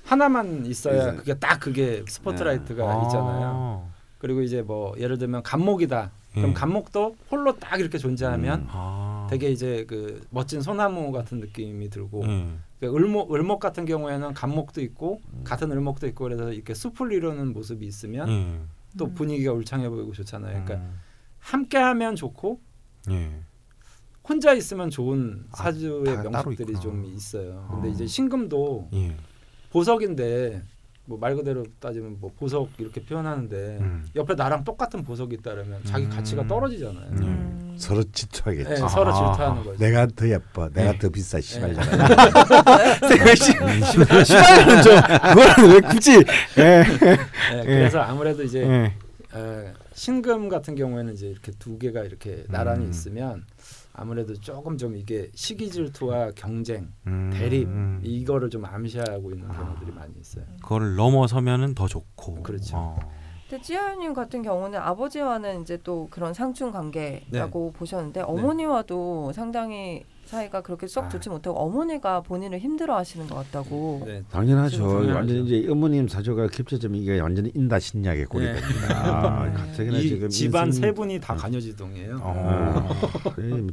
하나만 0.05 0.67
있어야 0.67 1.09
이제- 1.09 1.17
그게 1.17 1.35
딱 1.35 1.59
그게 1.59 2.05
스포트라이트가 2.07 2.85
아. 2.85 3.03
있잖아요. 3.05 3.89
그리고 4.19 4.43
이제 4.43 4.61
뭐 4.61 4.95
예를 4.99 5.17
들면 5.17 5.43
간목이다. 5.43 6.11
그럼 6.35 6.51
예. 6.51 6.55
간목도 6.55 7.17
홀로 7.31 7.59
딱 7.59 7.81
이렇게 7.81 7.97
존재하면 7.97 8.61
음. 8.61 8.67
아. 8.71 9.27
되게 9.31 9.51
이제 9.51 9.87
그 9.89 10.21
멋진 10.29 10.61
소나무 10.61 11.13
같은 11.13 11.41
느낌이 11.41 11.89
들고 11.89 12.25
예. 12.27 12.47
그 12.81 12.95
을목 12.95 13.35
을목 13.35 13.59
같은 13.59 13.87
경우에는 13.87 14.35
간목도 14.35 14.83
있고 14.83 15.23
음. 15.33 15.45
같은 15.45 15.73
을목도 15.73 16.07
있고 16.09 16.25
그래서 16.25 16.53
이렇게 16.53 16.75
숲을 16.75 17.11
이루는 17.13 17.55
모습이 17.55 17.87
있으면 17.87 18.29
예. 18.29 18.61
또 18.99 19.07
음. 19.07 19.15
분위기가 19.15 19.53
울창해 19.53 19.89
보이고 19.89 20.13
좋잖아요. 20.13 20.65
그러니까 20.65 20.75
음. 20.87 21.01
함께하면 21.39 22.17
좋고 22.17 22.61
예. 23.11 23.31
혼자 24.29 24.53
있으면 24.53 24.91
좋은 24.91 25.45
아, 25.51 25.57
사주의 25.57 26.05
다 26.05 26.23
따로 26.23 26.31
명식들이. 26.31 26.79
좀 26.81 27.05
있어요. 27.05 27.67
근데 27.71 27.89
어. 27.89 27.91
이제 27.91 28.07
신금도 28.07 28.91
예. 28.95 29.17
보석인데 29.71 30.63
뭐 31.07 31.19
말 31.19 31.35
그대로 31.35 31.65
따지면 31.81 32.19
뭐 32.21 32.31
보석 32.37 32.71
이렇게 32.79 33.05
표현하는데 33.05 33.79
음. 33.81 34.07
옆에 34.15 34.35
나랑 34.35 34.63
똑같은 34.65 35.03
보석이 35.03 35.35
있다면 35.37 35.83
자기 35.85 36.05
음. 36.05 36.11
가치가 36.11 36.47
떨어지잖아요. 36.47 37.11
서로 37.77 38.03
질투하겠지. 38.05 38.69
네, 38.71 38.83
아. 38.83 38.89
서로 38.89 39.13
질투하는 39.13 39.65
거죠. 39.65 39.79
내가 39.79 40.07
더 40.07 40.29
예뻐. 40.29 40.69
내가 40.71 40.93
네. 40.93 40.99
더 40.99 41.09
비싸. 41.09 41.41
씨발 41.41 41.75
네. 41.75 41.83
잖아 41.83 42.09
시발은 44.25 44.83
좀 44.83 45.01
그거는 45.01 45.75
왜 45.75 45.81
굳이? 45.89 46.13
예. 46.59 46.83
네, 46.83 47.65
그래서 47.65 48.01
아무래도 48.01 48.43
이제 48.43 48.61
예. 48.63 48.93
에, 49.39 49.73
신금 49.95 50.49
같은 50.49 50.75
경우에는 50.75 51.15
이제 51.15 51.29
이렇게 51.29 51.53
두 51.59 51.79
개가 51.79 52.03
이렇게 52.03 52.45
나란히 52.49 52.85
음. 52.87 52.91
있으면 52.91 53.45
아무래도 53.95 54.35
조금 54.35 54.79
좀 54.79 54.97
이게 54.97 55.31
시기 55.35 55.71
질투와 55.71 56.31
경쟁, 56.35 56.89
음. 57.07 57.31
대립 57.33 57.69
음. 57.69 58.01
이거를 58.03 58.49
좀 58.49 58.65
암시하고 58.65 59.33
있는 59.33 59.51
아. 59.51 59.55
경우들이 59.55 59.93
많이 59.93 60.15
있어요. 60.21 60.45
그거를 60.63 60.97
넘어서면은 60.97 61.75
더 61.75 61.87
좋고. 61.87 62.43
그렇죠. 62.43 62.77
어. 62.77 62.99
근데 63.53 63.63
찌아님 63.65 64.15
같은 64.15 64.41
경우는 64.43 64.79
아버지와는 64.79 65.61
이제 65.61 65.79
또 65.85 66.09
그런 66.11 66.33
상충 66.33 66.73
관계라고 66.73 67.73
보셨는데 67.73 68.23
어머니와도 68.23 69.33
상당히 69.35 70.05
사이가 70.25 70.63
그렇게 70.63 70.87
썩 70.87 71.05
아. 71.05 71.09
좋지 71.11 71.29
못하고 71.29 71.59
어머니가 71.59 72.23
본인을 72.23 72.61
힘들어하시는 72.61 73.27
것 73.27 73.35
같다고. 73.35 74.05
네. 74.07 74.23
당연하죠. 74.31 74.87
완전 75.15 75.45
이제 75.45 75.69
어머님 75.71 76.09
사조가 76.09 76.47
겹쳐지면 76.47 76.99
이게 77.03 77.21
완전히 77.21 77.53
인다 77.55 77.79
신약의 77.79 78.25
꼴이 78.25 78.47
네. 78.47 78.55
됩니다. 78.55 79.45
네. 79.45 79.53
가뜩이나 79.53 79.99
이 79.99 80.09
지금 80.09 80.29
집안 80.31 80.67
인생- 80.69 80.81
세 80.81 80.93
분이 80.93 81.21
다 81.21 81.35
간여지동이에요. 81.35 82.21
어. 82.23 82.89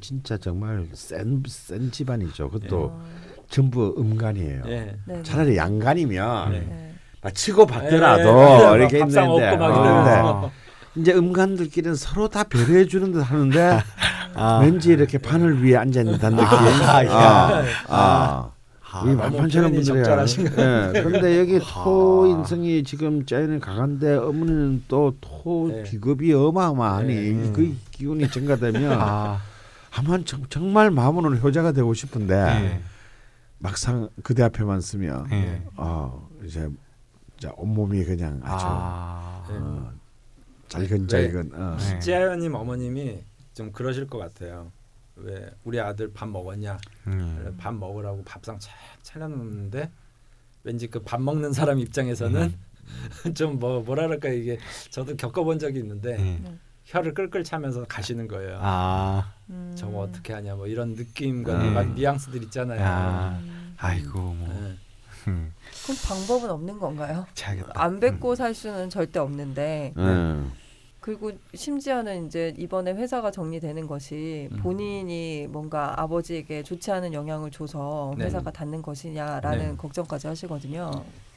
진짜 0.02 0.38
정말 0.38 0.90
센, 0.92 1.42
센 1.48 1.90
집안이죠. 1.90 2.50
그것도 2.50 2.78
어, 2.84 3.02
전부 3.48 3.96
음간이에요. 3.98 4.64
예. 4.68 4.98
네. 5.06 5.24
차라리 5.24 5.56
양간이면 5.56 6.52
네. 6.52 6.60
네. 6.60 6.66
막 6.68 6.89
치고 7.34 7.66
받더라도 7.66 8.74
예, 8.74 8.78
이렇게 8.78 9.00
밥상 9.00 9.32
있는데 9.32 9.58
어. 9.58 10.52
근데 10.94 11.02
이제 11.02 11.14
음간들끼리는 11.14 11.96
서로 11.96 12.30
다 12.30 12.44
배려해 12.44 12.86
주는 12.86 13.12
듯 13.12 13.20
하는데 13.20 13.80
아. 14.36 14.60
왠지 14.60 14.90
이렇게 14.90 15.18
판을 15.18 15.64
위에 15.64 15.76
앉아 15.76 16.02
있는다는 16.02 16.38
느낌. 16.38 16.58
아, 16.58 17.06
야. 17.06 17.12
아, 17.12 17.64
아. 17.90 18.52
아, 18.92 19.02
이 19.04 19.10
너무 19.10 19.18
만만찮은 19.18 19.72
분들이야. 19.72 20.26
예. 20.26 21.02
그런데 21.04 21.40
여기 21.40 21.58
아. 21.58 21.84
토 21.84 22.26
인성이 22.26 22.84
지금 22.84 23.26
짜이는 23.26 23.60
강한데 23.60 24.16
어머니는 24.16 24.86
또토 24.88 25.70
네. 25.72 25.84
비급이 25.84 26.34
어마어마하니 26.34 27.16
네. 27.16 27.52
그 27.54 27.76
기운이 27.92 28.30
증가되면 28.32 29.00
아. 29.00 29.40
아마 29.96 30.18
정, 30.24 30.44
정말 30.50 30.90
마음으로는 30.90 31.40
효자가 31.40 31.72
되고 31.72 31.94
싶은데 31.94 32.34
예. 32.36 32.80
막상 33.60 34.10
그대 34.24 34.44
앞에만 34.44 34.82
쓰면 34.82 35.28
예. 35.34 35.62
어 35.76 36.28
이제 36.46 36.62
자 36.62 36.70
온몸이 37.56 38.04
그냥 38.06 38.40
아주 38.44 38.66
아. 38.68 39.46
네. 39.50 39.56
어, 39.58 39.92
잘근잘근 40.68 41.52
어. 41.54 41.78
네. 41.78 42.00
찌아연님 42.00 42.54
어머님이 42.56 43.24
좀 43.54 43.72
그러실 43.72 44.08
것 44.08 44.18
같아요. 44.18 44.72
왜 45.16 45.50
우리 45.64 45.80
아들 45.80 46.12
밥 46.14 46.30
먹었냐? 46.30 46.78
음. 47.08 47.56
밥 47.58 47.74
먹으라고 47.76 48.24
밥상 48.24 48.58
착 48.60 48.74
차려놓는데 49.04 49.90
왠지 50.64 50.88
그 50.88 51.00
밥 51.04 51.22
먹는 51.22 51.52
사람 51.54 51.80
입장에서는 51.80 52.54
좀뭐 53.36 53.82
뭐랄까 53.82 54.30
이게 54.30 54.58
저도 54.90 55.16
겪어본 55.16 55.60
적이 55.60 55.80
있는데 55.80 56.18
예. 56.20 56.58
혀를 56.86 57.14
끌끌 57.14 57.44
차면서 57.44 57.86
가시는 57.86 58.28
거예요. 58.28 58.58
아. 58.62 59.34
음. 59.50 59.74
저거 59.76 60.00
어떻게 60.00 60.34
하냐 60.34 60.56
뭐 60.56 60.68
이런 60.68 60.94
느낌과 60.94 61.54
음. 61.62 61.74
막 61.74 61.94
뉘앙스들 61.94 62.42
있잖아요. 62.44 62.82
아. 62.84 63.40
음. 63.42 63.76
아이고 63.78 64.20
뭐. 64.20 64.78
네. 65.26 65.52
음. 65.80 65.86
그럼 65.86 65.98
방법은 66.06 66.50
없는 66.50 66.80
건가요? 66.80 67.26
자겠다. 67.34 67.72
안 67.76 68.00
뵙고 68.00 68.36
살 68.36 68.54
수는 68.54 68.90
절대 68.90 69.20
없는데 69.20 69.94
예. 69.98 70.60
그리고 71.00 71.32
심지어는 71.56 72.28
이제 72.28 72.54
이번에 72.58 72.92
회사가 72.94 73.32
정리되는 73.32 73.88
것이 73.88 74.50
음. 74.52 74.58
본인이 74.58 75.48
뭔가 75.50 76.00
아버지에게 76.00 76.62
좋지 76.64 76.92
않은 76.92 77.14
영향을 77.14 77.52
줘서 77.52 78.14
네. 78.18 78.26
회사가 78.26 78.52
닫는 78.52 78.82
것이냐라는 78.82 79.70
네. 79.72 79.76
걱정까지 79.78 80.28
하시거든요. 80.28 80.92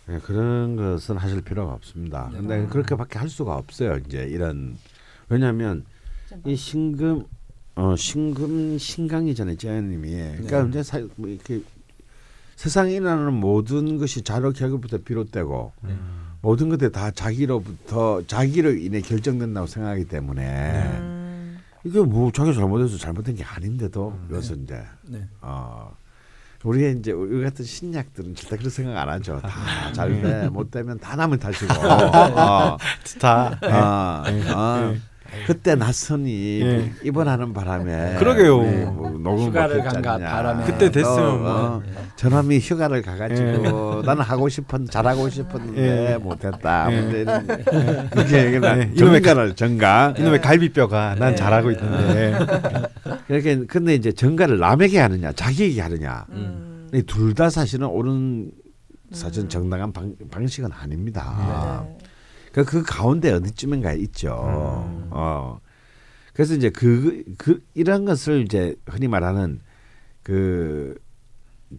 예, 0.08 0.18
그런 0.18 0.76
것은 0.76 1.16
하실 1.16 1.42
필요가 1.42 1.72
없습니다. 1.74 2.28
네. 2.32 2.38
근데 2.38 2.66
그렇게밖에 2.66 3.18
할 3.18 3.28
수가 3.28 3.54
없어요. 3.56 3.98
이제 4.04 4.24
이런 4.24 4.76
왜냐하면 5.28 5.84
이 6.44 6.56
신금 6.56 7.24
어 7.76 7.94
신금 7.96 8.76
신강이잖아요, 8.78 9.56
제아님이. 9.56 10.10
그러니까 10.10 10.62
네. 10.64 10.68
이제 10.68 10.82
사, 10.82 11.00
뭐 11.16 11.30
이렇게 11.30 11.62
세상에 12.56 12.92
일어나는 12.92 13.34
모든 13.34 13.98
것이 13.98 14.22
자료 14.22 14.52
개혁부터 14.52 14.98
비롯되고 14.98 15.72
네. 15.82 15.90
음. 15.90 16.32
모든 16.40 16.68
것들이 16.68 16.90
다 16.90 17.10
자기로부터 17.10 18.22
자기로 18.26 18.72
인해 18.72 19.00
결정된다고 19.00 19.66
생각하기 19.66 20.06
때문에 20.06 20.82
음. 20.98 21.58
이게 21.84 22.00
뭐 22.00 22.30
자기 22.32 22.54
잘못해서 22.54 22.98
잘못된 22.98 23.36
게 23.36 23.44
아닌데도 23.44 24.08
음. 24.08 24.28
여기서 24.34 24.54
이제 24.54 24.82
네. 25.02 25.26
어 25.40 25.96
우리가 26.64 26.88
이제 26.90 27.10
우리 27.12 27.42
같은 27.42 27.64
신약들은 27.64 28.34
절대 28.36 28.56
그런 28.56 28.70
생각 28.70 28.96
안 28.96 29.08
하죠. 29.08 29.40
네. 29.42 29.48
다잘돼 29.48 30.48
못되면 30.50 30.98
다 30.98 31.16
남을 31.16 31.38
탓이고. 31.38 31.72
어, 31.74 32.76
다. 33.20 33.58
어, 33.62 34.30
네. 34.30 34.50
어. 34.50 34.94
그때 35.46 35.74
낯선이 35.74 36.60
예. 36.62 36.90
입원하는 37.02 37.52
바람에 37.52 38.16
그러게요. 38.18 38.58
우리 38.58 38.84
뭐 38.84 39.10
녹음 39.10 39.46
휴가를 39.48 39.82
간가. 39.82 40.18
바람에. 40.18 40.64
그때 40.64 40.90
됐으면 40.90 41.42
뭐. 41.42 41.50
어, 41.50 41.82
저놈이 42.16 42.58
휴가를 42.60 43.02
가가지고 43.02 44.02
나는 44.06 44.22
하고 44.22 44.48
싶은 44.48 44.86
잘하고 44.86 45.28
싶었는데 45.28 46.12
예. 46.12 46.16
못했다. 46.18 46.92
예. 46.92 47.24
이렇게 48.14 48.50
그냥 48.52 48.80
예. 48.80 48.90
이놈의 48.94 49.22
정가를 49.22 49.54
정가. 49.54 50.14
이놈의 50.18 50.40
갈비뼈가 50.40 51.16
난 51.18 51.30
네. 51.30 51.34
잘하고 51.36 51.70
있는데. 51.72 52.38
그렇게 53.26 53.64
근데 53.66 53.94
이제 53.94 54.12
정가를 54.12 54.58
남에게 54.58 54.98
하느냐 54.98 55.32
자기에게 55.32 55.80
하느냐 55.80 56.26
음. 56.30 56.88
둘다 57.06 57.50
사실은 57.50 57.86
옳은 57.88 58.50
사실 59.12 59.44
음. 59.44 59.48
정당한 59.48 59.92
방, 59.92 60.14
방식은 60.30 60.70
아닙니다. 60.72 61.84
네. 61.88 61.98
그, 62.52 62.64
그 62.64 62.82
가운데 62.82 63.32
어디쯤인가에 63.32 63.96
있죠. 63.98 64.30
음. 64.30 65.08
어. 65.10 65.60
그래서 66.32 66.54
이제 66.54 66.70
그, 66.70 67.24
그 67.38 67.62
이런 67.74 68.04
것을 68.04 68.42
이제 68.42 68.74
흔히 68.86 69.08
말하는 69.08 69.60
그 70.22 70.98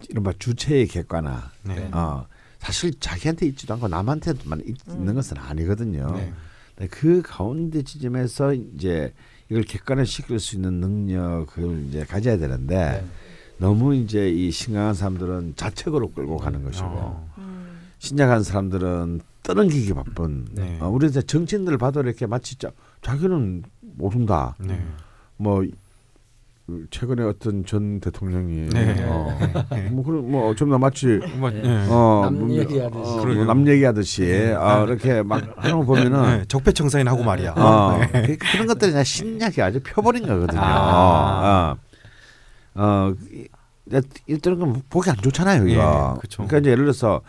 이른바 0.10 0.34
주체의 0.38 0.88
객관화. 0.88 1.52
네. 1.64 1.90
어. 1.92 2.28
사실 2.60 2.98
자기한테 3.00 3.46
있지도 3.48 3.74
않고 3.76 3.88
남한테만 3.88 4.62
있, 4.66 4.76
음. 4.88 4.94
있는 5.00 5.16
것은 5.16 5.38
아니거든요. 5.38 6.12
네. 6.16 6.88
그 6.90 7.22
가운데 7.24 7.84
지점에서 7.84 8.54
이제 8.54 9.14
이걸 9.50 9.64
객관화 9.64 10.06
시킬 10.06 10.40
수 10.40 10.56
있는 10.56 10.76
능력을 10.76 11.86
이제 11.88 12.06
가져야 12.06 12.38
되는데 12.38 12.76
네. 12.76 13.06
너무 13.58 13.96
이제 13.96 14.30
이 14.30 14.50
신강한 14.50 14.94
사람들은 14.94 15.54
자책으로 15.56 16.12
끌고 16.12 16.38
가는 16.38 16.64
것이고 16.64 16.86
어. 16.88 17.34
음. 17.38 17.80
신약한 18.00 18.44
사람들은 18.44 19.22
떠넘기기 19.44 19.94
바쁜. 19.94 20.46
네. 20.52 20.78
어, 20.82 20.88
우리 20.89 21.08
이제 21.08 21.22
정치인들 21.22 21.78
봐도 21.78 22.02
이렇게 22.02 22.26
마치 22.26 22.56
자, 22.58 22.72
자기는 23.02 23.64
모른다. 23.82 24.56
네. 24.60 24.82
뭐 25.38 25.64
최근에 26.91 27.24
어떤 27.24 27.66
전 27.66 28.00
대통령이 28.00 28.70
네. 28.70 28.96
어, 29.06 29.38
뭐 29.91 30.02
그런 30.06 30.32
뭐좀더 30.32 30.78
마치 30.78 31.20
뭐, 31.36 31.50
네. 31.50 31.62
예. 31.62 31.86
어, 31.89 32.22
남 32.24 32.39
뭐, 32.39 32.50
얘기하듯이. 32.56 33.00
어. 33.12 33.26
뭐 33.26 33.46
남 33.46 33.68
얘기하듯이 33.68 34.54
아, 34.58 34.84
이렇게 34.84 35.22
막 35.24 35.44
하는 35.58 35.80
거 35.80 35.84
보면은 35.84 36.38
네, 36.39 36.46
적폐청산인 36.48 37.10
하고 37.10 37.22
말이야. 37.24 37.52
어, 37.58 38.00
네. 38.14 38.22
그- 38.28 38.38
그런 38.38 38.68
것들이 38.68 38.91
그냥 38.91 39.04
신약이 39.04 39.62
아주 39.62 39.82
펴버린 39.84 40.26
거거든요. 40.26 40.62
아. 40.64 41.76
어, 42.76 42.82
어, 42.82 43.14
건 44.58 44.82
보기 44.89 45.10
안 45.10 45.18
좋잖아요, 45.18 45.68
이거. 45.68 46.18
그러니까 46.32 46.60
이제 46.60 46.72
예를 46.72 46.86
들어서 46.86 47.20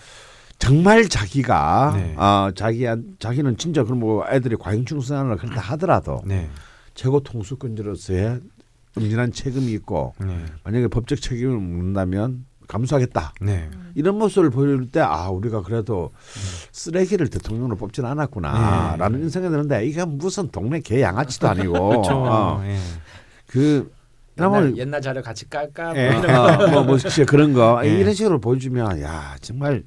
정말 0.59 1.09
자기가 1.09 1.93
네. 1.97 2.15
어, 2.17 2.51
자기한 2.55 3.17
자기는 3.19 3.57
진짜 3.57 3.85
그럼 3.85 4.01
뭐 4.01 4.25
애들이 4.31 4.57
과잉충성을 4.57 5.37
그런다 5.37 5.61
하더라도 5.61 6.23
네. 6.25 6.49
최고 6.95 7.21
통수권자로서의 7.21 8.41
엄진한 8.97 9.33
책임이 9.33 9.73
있고 9.73 10.15
네. 10.21 10.45
만약에 10.63 10.89
법적 10.89 11.21
책임을 11.21 11.57
묻는다면 11.59 12.47
감수하겠다. 12.69 13.35
네. 13.43 13.69
이런 13.95 14.17
모습을 14.17 14.51
보일 14.51 14.91
때 14.91 15.01
아 15.01 15.29
우리가 15.29 15.63
그래도 15.63 16.11
쓰레기를 16.73 17.29
대통령으로 17.29 17.77
뽑지는 17.77 18.09
않았구나라는 18.09 19.21
인생이 19.23 19.49
드는데 19.51 19.85
이게 19.87 20.05
무슨 20.05 20.49
동네 20.49 20.81
개 20.81 21.03
양아치도 21.03 21.49
아니고 21.49 21.73
그렇죠. 21.91 22.15
어, 22.17 22.63
예. 22.65 22.79
그 23.47 23.93
옛날, 24.41 24.77
옛날 24.79 25.01
자료 25.03 25.21
같이 25.23 25.49
깔까 25.51 25.93
뭐 25.93 25.97
예. 25.97 26.11
거. 26.11 26.43
어, 26.45 26.71
뭐, 26.71 26.83
뭐 26.85 26.99
진짜 26.99 27.25
그런 27.25 27.53
거 27.53 27.81
예. 27.85 28.01
이런 28.01 28.15
식으로 28.15 28.41
보여주면 28.41 29.03
야 29.03 29.37
정말 29.43 29.83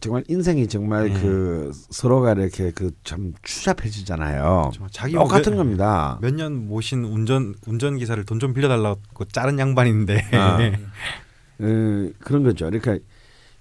정말 0.00 0.22
인생이 0.28 0.68
정말 0.68 1.10
예. 1.10 1.14
그 1.20 1.72
서로가 1.90 2.32
이렇게 2.32 2.70
그 2.70 2.92
참 3.04 3.32
추잡해지잖아요. 3.42 4.70
그렇죠. 4.72 4.86
자기 4.92 5.14
똑같은 5.14 5.52
몇- 5.52 5.58
겁니다. 5.58 6.18
몇 6.22 6.34
년 6.34 6.68
모신 6.68 7.04
운전 7.04 7.54
운전 7.66 7.96
기사를 7.98 8.22
돈 8.24 8.38
좀 8.38 8.52
빌려달라고 8.54 9.24
자른 9.32 9.58
양반인데. 9.58 10.30
아. 10.34 10.58
어, 11.60 12.10
그런 12.20 12.44
거죠. 12.44 12.66
그러니까 12.70 12.98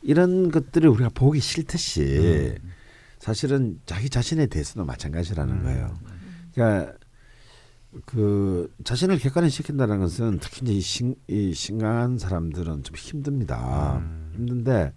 이런 0.03 0.51
것들을 0.51 0.87
우리가 0.89 1.09
보기 1.15 1.39
싫듯이 1.39 2.55
사실은 3.19 3.79
자기 3.87 4.09
자신에 4.09 4.45
대해서도 4.45 4.85
마찬가지라는 4.85 5.53
음. 5.55 5.63
거예요. 5.63 5.99
그러니까 6.53 6.93
그 8.05 8.71
자신을 8.83 9.17
객관화시킨다는 9.17 9.99
것은 9.99 10.37
특히 10.39 10.59
이제 10.63 10.73
이, 10.73 10.81
신, 10.81 11.15
이 11.27 11.53
신강한 11.53 12.19
사람들은 12.19 12.83
좀 12.83 12.95
힘듭니다. 12.95 13.97
음. 13.97 14.31
힘든데 14.35 14.93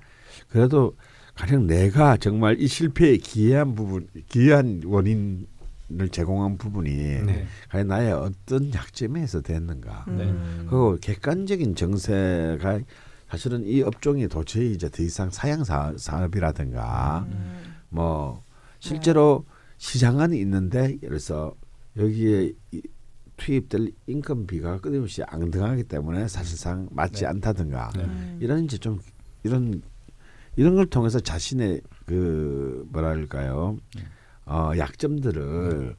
그래도 0.49 0.97
가령 1.41 1.66
내가 1.66 2.18
정말 2.18 2.61
이 2.61 2.66
실패에 2.66 3.16
기여한 3.16 3.74
부분, 3.74 4.07
기여한 4.28 4.82
원인을 4.84 6.09
제공한 6.12 6.59
부분이 6.59 6.91
네. 7.24 7.47
과연 7.70 7.88
나의 7.88 8.12
어떤 8.12 8.70
약점에서 8.74 9.41
됐는가. 9.41 10.05
음. 10.09 10.16
네. 10.18 10.66
그 10.68 10.99
객관적인 11.01 11.76
정세가 11.76 12.80
사실은 13.30 13.64
이 13.64 13.80
업종이 13.80 14.28
도저히 14.28 14.72
이제 14.72 14.91
더 14.91 15.03
이상 15.03 15.30
사양 15.30 15.64
사- 15.64 15.95
사업이라든가 15.97 17.24
음. 17.32 17.74
뭐 17.88 18.43
실제로 18.78 19.47
시장은 19.78 20.34
있는데 20.34 20.99
그래서 21.01 21.55
여기에 21.97 22.53
이- 22.72 22.82
투입될 23.38 23.93
인건비가 24.07 24.80
끊임없이 24.80 25.22
앙등하기 25.22 25.84
때문에 25.84 26.28
사실상 26.28 26.86
맞지 26.91 27.22
네. 27.22 27.26
않다든가 27.28 27.93
네. 27.97 28.03
음. 28.05 28.38
이런 28.43 28.64
이제 28.64 28.76
좀 28.76 28.99
이런 29.43 29.80
이런 30.61 30.74
걸 30.74 30.84
통해서 30.84 31.18
자신의 31.20 31.80
그 32.04 32.86
뭐랄까요 32.92 33.78
어 34.44 34.72
약점들을 34.76 35.96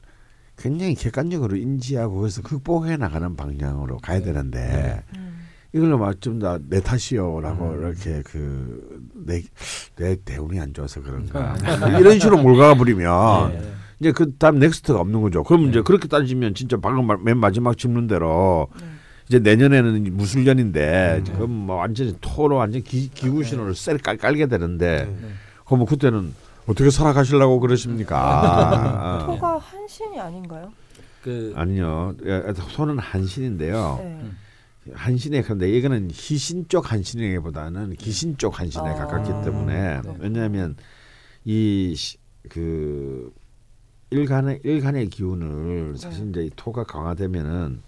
굉장히 0.55 0.93
객관적으로 0.93 1.55
인지하고 1.57 2.20
그래서 2.20 2.43
극복해 2.43 2.95
나가는 2.97 3.36
방향으로 3.36 3.97
가야 3.97 4.22
되는데 4.22 5.03
음. 5.18 5.47
이걸로 5.74 5.97
막좀다 5.97 6.59
내 6.70 6.80
탓이요라고 6.80 7.70
음. 7.70 7.80
이렇게 7.80 8.22
그내내 8.22 10.18
대운이 10.24 10.59
안 10.59 10.72
좋아서 10.76 11.01
그런가 11.01 11.55
아. 11.64 11.88
이런 11.97 12.20
식으로 12.20 12.38
몰아가 12.38 12.76
버리면 12.76 13.53
예. 13.53 13.74
이제 13.99 14.12
그 14.12 14.36
다음 14.38 14.59
next가 14.59 14.99
없는 14.99 15.22
거죠. 15.22 15.41
그럼 15.43 15.70
이제 15.70 15.80
네. 15.80 15.82
그렇게 15.82 16.07
따지면 16.07 16.53
진짜 16.53 16.78
방금 16.78 17.07
말- 17.07 17.18
맨 17.18 17.39
마지막 17.39 17.76
질문 17.80 18.05
대로 18.05 18.68
네. 18.80 18.86
이제 19.32 19.39
내년에는 19.39 20.17
무술년인데 20.17 21.23
음. 21.25 21.34
그럼 21.34 21.51
뭐 21.51 21.77
완전히 21.77 22.13
토로 22.19 22.57
완전 22.57 22.84
기, 22.84 23.09
기후 23.09 23.43
신호를 23.45 23.75
쎄 23.75 23.95
깔, 23.95 24.17
깔게 24.17 24.47
되는데 24.47 25.05
네. 25.05 25.29
그러면 25.65 25.86
그때는 25.86 26.34
어떻게 26.67 26.89
살아가시려고 26.89 27.61
그러십니까? 27.61 28.17
아, 28.19 29.25
토가 29.25 29.57
한신이 29.57 30.19
아닌가요? 30.19 30.73
그 31.23 31.53
아니요. 31.55 32.13
예, 32.25 32.43
소는 32.71 32.99
한신인데요. 32.99 33.99
네. 34.01 34.21
한신에 34.93 35.43
근데 35.43 35.71
이거는 35.71 36.09
희신 36.11 36.65
쪽 36.67 36.91
한신에보다는 36.91 37.95
기신 37.95 38.36
쪽 38.38 38.59
한신에 38.59 38.89
아. 38.89 38.95
가깝기 38.95 39.45
때문에 39.45 40.01
네. 40.03 40.13
왜냐하면 40.19 40.75
이 41.45 41.95
그 42.49 43.32
일간의 44.09 44.59
일간의 44.63 45.07
기운을 45.07 45.95
사실 45.95 46.29
이제 46.29 46.41
이 46.43 46.51
토가 46.55 46.84
강화되면은 46.84 47.82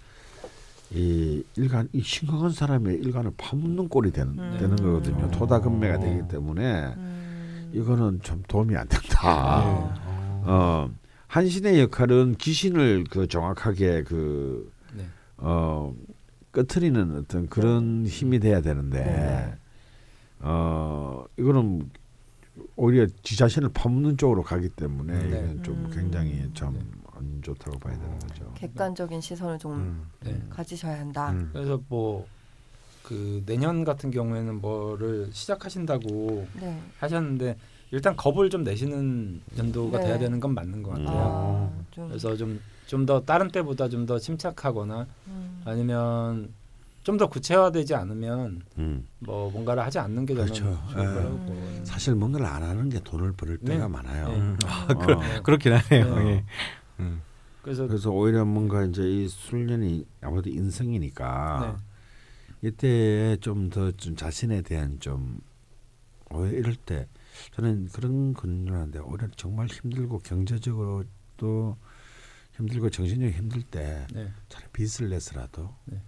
이 0.94 1.44
일간 1.56 1.90
이 1.92 2.02
심각한 2.02 2.52
사람의 2.52 2.98
일간을 2.98 3.32
파묻는 3.38 3.90
꼴이 3.90 4.12
되는 4.12 4.38
음. 4.38 4.58
되는 4.60 4.76
거거든요. 4.76 5.30
토다금매가 5.32 5.96
어. 5.96 6.00
되기 6.00 6.28
때문에 6.28 6.94
음. 6.96 7.72
이거는 7.74 8.20
좀 8.22 8.44
도움이 8.48 8.76
안 8.76 8.88
된다. 8.88 9.20
아. 9.24 10.44
어 10.46 10.90
한신의 11.28 11.80
역할은 11.80 12.36
귀신을 12.38 13.06
그 13.10 13.28
정확하게 13.28 14.04
그 14.04 14.72
네. 14.94 15.04
어, 15.38 15.96
끄트리는 16.52 17.18
어떤 17.18 17.48
그런 17.48 18.06
힘이 18.06 18.40
돼야 18.40 18.62
되는데 18.62 19.04
네. 19.04 19.56
어 20.42 21.26
이거는 21.38 21.90
오히려 22.76 23.08
지 23.24 23.36
자신을 23.36 23.70
파묻는 23.74 24.18
쪽으로 24.18 24.44
가기 24.44 24.70
때문에 24.70 25.28
네. 25.28 25.28
이건 25.28 25.64
좀 25.64 25.76
음. 25.86 25.92
굉장히 25.92 26.48
좀 26.54 26.78
안 27.24 27.42
좋다고 27.42 27.80
봐야 27.80 27.98
되는 27.98 28.20
거죠. 28.20 28.52
객관적인 28.56 29.22
시선을 29.22 29.60
좀 29.60 29.74
음. 29.74 30.08
네. 30.22 30.42
가지셔야 30.50 31.00
한다. 31.00 31.32
음. 31.32 31.50
그래서 31.54 31.80
뭐 31.90 32.28
그 33.04 33.44
내년 33.46 33.84
같은 33.84 34.12
경우에는 34.12 34.62
뭐를 34.62 35.30
시작하신다고 35.34 36.48
네. 36.60 36.80
하셨는데 37.00 37.58
일단 37.92 38.16
겁을 38.16 38.50
좀 38.50 38.64
내시는 38.64 39.42
연도가 39.58 40.00
네. 40.00 40.06
돼야 40.06 40.18
되는 40.18 40.40
건 40.40 40.54
맞는 40.54 40.82
것 40.82 40.92
같아요. 40.92 41.10
아, 41.10 41.84
좀. 41.92 42.08
그래서 42.08 42.36
좀 42.36 42.60
좀 42.88 43.06
더 43.06 43.22
다른 43.22 43.50
때보다 43.50 43.90
좀 43.90 44.06
더 44.06 44.20
침착하거나 44.20 45.06
음. 45.28 45.62
아니면 45.66 46.54
좀 47.04 47.18
더 47.18 47.28
구체화되지 47.28 47.96
않으면 47.96 48.62
음. 48.78 49.06
뭐 49.20 49.50
뭔가를 49.52 49.84
하지 49.84 50.00
않는 50.00 50.26
게 50.26 50.34
저는 50.34 50.54
그렇죠. 50.54 50.80
좋을 50.92 51.04
예. 51.04 51.08
거라고 51.14 51.36
음. 51.36 51.82
사실 51.84 52.16
뭔가를 52.16 52.46
안 52.46 52.64
하는 52.64 52.90
게 52.90 53.00
돈을 53.00 53.34
벌을 53.34 53.58
네. 53.62 53.74
때가 53.74 53.90
많아요. 53.90 54.28
네. 54.30 54.36
음. 54.36 54.58
아, 54.66 54.88
어. 54.90 54.98
그, 54.98 55.42
그렇긴 55.44 55.74
하네요. 55.74 56.44
네. 57.04 57.10
예. 57.10 57.12
음. 57.12 57.22
그래서 57.62 57.88
그래서 57.88 58.10
오히려 58.12 58.44
뭔가 58.46 58.84
이제 58.84 59.04
이 59.04 59.28
술년이 59.28 60.06
아무래도 60.22 60.50
네. 60.50 60.56
인성이니까 60.58 61.80
이때 62.62 63.38
좀더좀 63.40 64.16
자신에 64.16 64.62
대한 64.62 65.00
좀 65.00 65.40
오히려 66.30 66.58
이럴 66.60 66.76
때 66.76 67.08
저는 67.54 67.90
그런 67.94 68.34
건하는데 68.34 69.00
오히려 69.00 69.28
정말 69.38 69.68
힘들고 69.68 70.20
경제적으로도 70.20 71.78
힘들고 72.58 72.90
정신적으로 72.90 73.36
힘들 73.38 73.62
때 73.64 74.06
네. 74.14 74.32
차라리 74.50 74.70
빚을 74.74 75.10
내서라도 75.10 75.74
네. 75.86 76.02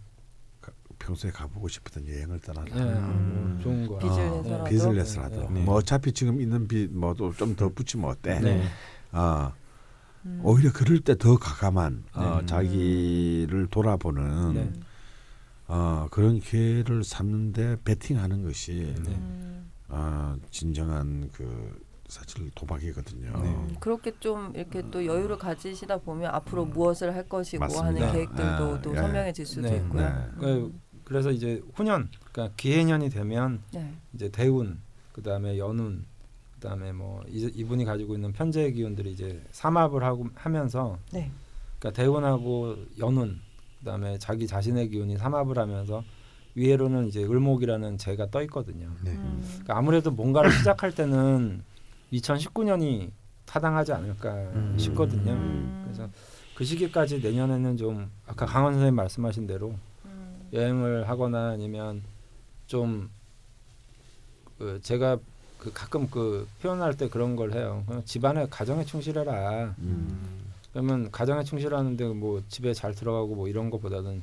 가- 0.62 0.72
평소에 1.00 1.32
가보고 1.32 1.68
싶었던 1.68 2.08
여행을 2.08 2.40
떠나라. 2.42 2.66
네, 2.76 2.82
음. 2.82 3.54
뭐 3.56 3.64
좋은 3.64 3.88
거. 3.88 3.98
빚을 3.98 4.12
어, 4.28 4.42
내서라도? 4.44 4.64
빚을 4.70 4.96
내서라도 4.96 5.42
네. 5.44 5.50
네. 5.52 5.64
뭐 5.64 5.76
어차피 5.76 6.12
지금 6.12 6.40
있는 6.42 6.68
빚 6.68 6.92
뭐도 6.92 7.34
좀더 7.34 7.70
붙이면 7.70 8.10
어때? 8.10 8.40
네. 8.40 8.64
어, 9.12 9.52
음. 10.26 10.40
오히려 10.44 10.72
그럴 10.74 11.00
때 11.00 11.16
더 11.16 11.38
가감한 11.38 12.04
어, 12.14 12.38
네. 12.42 12.46
자기를 12.46 13.68
돌아보는 13.68 14.54
네. 14.54 14.74
어, 15.68 16.08
그런 16.12 16.40
기회를 16.40 17.04
삼는데 17.04 17.78
베팅하는 17.84 18.44
것이 18.44 18.94
네. 19.04 19.12
음. 19.16 19.72
어, 19.88 20.36
진정한 20.52 21.30
그 21.34 21.84
사실 22.08 22.52
도박이거든요. 22.54 23.32
네. 23.42 23.50
음, 23.50 23.76
그렇게 23.80 24.12
좀 24.20 24.52
이렇게 24.56 24.84
또 24.92 25.06
여유를 25.06 25.38
가지시다 25.38 25.98
보면 25.98 26.30
앞으로 26.36 26.66
무엇을 26.66 27.16
할 27.16 27.28
것이고 27.28 27.62
맞습니다. 27.62 27.88
하는 27.88 28.12
계획들도 28.12 28.44
아, 28.76 28.82
또 28.82 28.92
예. 28.92 28.96
선명해질 28.98 29.46
수도 29.46 29.70
네. 29.70 29.78
있고요. 29.78 30.02
네. 30.02 30.28
그, 30.40 30.80
그래서 31.04 31.32
이제 31.32 31.62
후년, 31.74 32.10
그러니까 32.32 32.54
기해년이 32.58 33.10
되면 33.10 33.62
네. 33.74 33.92
이제 34.14 34.30
대운, 34.30 34.80
그 35.14 35.22
다음에 35.24 35.58
연운, 35.58 36.06
그 36.66 36.70
다음에 36.70 36.92
뭐 36.92 37.24
이, 37.28 37.48
이분이 37.54 37.86
가지고 37.86 38.16
있는 38.16 38.34
편재의 38.34 38.74
기운들이 38.74 39.12
이제 39.12 39.40
삼합을 39.52 40.04
하고 40.04 40.26
하면서, 40.34 40.98
네. 41.14 41.30
그러니까 41.78 42.02
대운하고 42.02 42.76
연운, 42.98 43.40
그 43.78 43.86
다음에 43.86 44.18
자기 44.18 44.48
자신의 44.48 44.90
기운이 44.90 45.16
삼합을 45.16 45.60
하면서 45.60 46.04
위에로는 46.56 47.06
이제 47.06 47.24
을목이라는 47.24 48.00
재가 48.00 48.32
떠 48.32 48.42
있거든요. 48.44 48.90
네. 49.04 49.12
음. 49.12 49.44
그러니까 49.48 49.78
아무래도 49.78 50.10
뭔가를 50.10 50.52
시작할 50.54 50.92
때는 50.96 51.64
2019년이 52.12 53.12
타당하지 53.46 53.94
않을까 53.94 54.34
음. 54.34 54.76
싶거든요. 54.80 55.34
음. 55.34 55.84
그래서 55.84 56.10
그 56.56 56.66
시기까지 56.66 57.20
내년에는 57.22 57.78
좀 57.78 58.10
아까 58.26 58.48
강원 58.48 58.74
선생님 58.74 58.96
말씀하신 58.96 59.46
대로 59.46 59.76
음. 60.06 60.50
여행을 60.52 61.08
하거나 61.08 61.50
아니면 61.50 62.02
좀 62.66 63.16
그 64.58 64.80
제가 64.82 65.18
그 65.66 65.74
가끔 65.74 66.08
그 66.12 66.48
표현할 66.62 66.96
때 66.96 67.10
그런 67.10 67.36
걸 67.36 67.54
해요. 67.54 67.84
집안에 68.06 68.46
가정에 68.52 68.86
충실해라. 68.86 69.74
음. 69.80 70.30
그러면 70.72 71.10
가정에 71.12 71.44
충실하는데 71.44 72.06
뭐 72.10 72.44
집에 72.50 72.72
잘 72.76 72.94
들어가고 72.94 73.34
뭐 73.34 73.48
이런 73.48 73.72
것보다는 73.72 74.22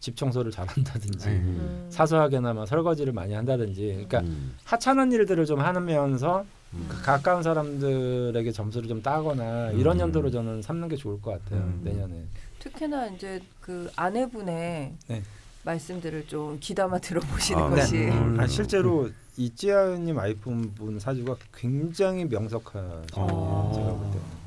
집 0.00 0.16
청소를 0.16 0.50
잘한다든지 0.50 1.28
네. 1.28 1.36
음. 1.36 1.86
사소하게나마 1.88 2.66
설거지를 2.66 3.12
많이 3.12 3.34
한다든지 3.34 3.86
그러니까 3.86 4.18
음. 4.20 4.56
하찮은 4.64 5.12
일들을 5.12 5.46
좀 5.46 5.60
하면서 5.60 6.44
음. 6.74 6.86
그 6.88 7.00
가까운 7.02 7.44
사람들에게 7.44 8.50
점수를 8.50 8.88
좀 8.88 9.00
따거나 9.00 9.70
이런 9.70 9.98
음. 9.98 10.00
연도로 10.00 10.32
저는 10.32 10.62
삼는 10.62 10.88
게 10.88 10.96
좋을 10.96 11.20
것 11.22 11.30
같아요 11.30 11.60
음. 11.60 11.82
내년에 11.84 12.24
특히나 12.58 13.06
이제 13.08 13.40
그 13.60 13.88
아내분의 13.94 14.94
네. 15.06 15.22
말씀들을 15.62 16.26
좀 16.26 16.58
귀담아 16.58 16.98
들어보시는 16.98 17.62
아, 17.62 17.70
것이 17.70 17.92
네. 17.92 18.10
음. 18.10 18.40
아, 18.40 18.46
실제로 18.48 19.08
이 19.36 19.50
찌아님 19.54 20.16
와이프분 20.16 20.98
사주가 21.00 21.36
굉장히 21.54 22.24
명석하죠 22.26 23.06
어. 23.16 23.72
제가 23.74 23.88
볼 23.88 24.06
때는 24.10 24.42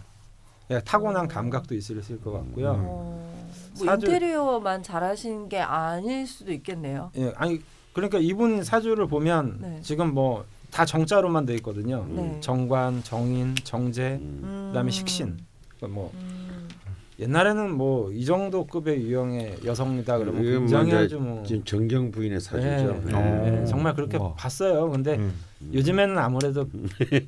예, 0.72 0.82
타고난 0.84 1.28
감각도 1.28 1.76
있을 1.76 2.02
것 2.22 2.32
같고요 2.32 2.72
어, 2.72 3.44
뭐 3.78 3.86
사주- 3.86 4.06
인테리어만 4.08 4.84
잘하신 4.84 5.50
게 5.50 5.60
아닐 5.60 6.26
수도 6.28 6.52
있겠네요. 6.52 7.12
예, 7.18 7.32
아니 7.36 7.62
그러니까 7.94 8.18
이분 8.20 8.64
사주를 8.64 9.08
보면 9.08 9.58
네. 9.62 9.80
지금 9.82 10.14
뭐 10.14 10.46
다 10.72 10.84
정자로만 10.84 11.46
돼 11.46 11.56
있거든요. 11.56 12.06
네. 12.10 12.38
정관, 12.42 13.02
정인, 13.02 13.56
정제, 13.64 14.20
음. 14.22 14.42
음. 14.44 14.68
그다음에 14.72 14.92
식신. 14.92 15.38
그러니까 15.78 15.88
뭐 16.02 16.12
음. 16.16 16.55
옛날에는 17.18 17.72
뭐 17.72 18.12
이 18.12 18.26
정도 18.26 18.66
급의 18.68 19.02
유형의 19.04 19.60
여성이다 19.66 20.18
그러면 20.18 20.42
이건 20.44 20.54
뭐 20.54 20.60
굉장히 20.62 20.88
이제 20.88 20.98
아주 20.98 21.20
뭐 21.20 21.44
지금 21.44 21.64
정경 21.64 22.12
부인의 22.12 22.40
사주죠. 22.42 23.02
예, 23.08 23.12
네. 23.12 23.62
예, 23.62 23.66
정말 23.66 23.94
그렇게 23.94 24.18
와. 24.18 24.34
봤어요. 24.36 24.90
근데 24.90 25.16
음. 25.16 25.34
요즘에는 25.74 26.18
아무래도 26.18 26.68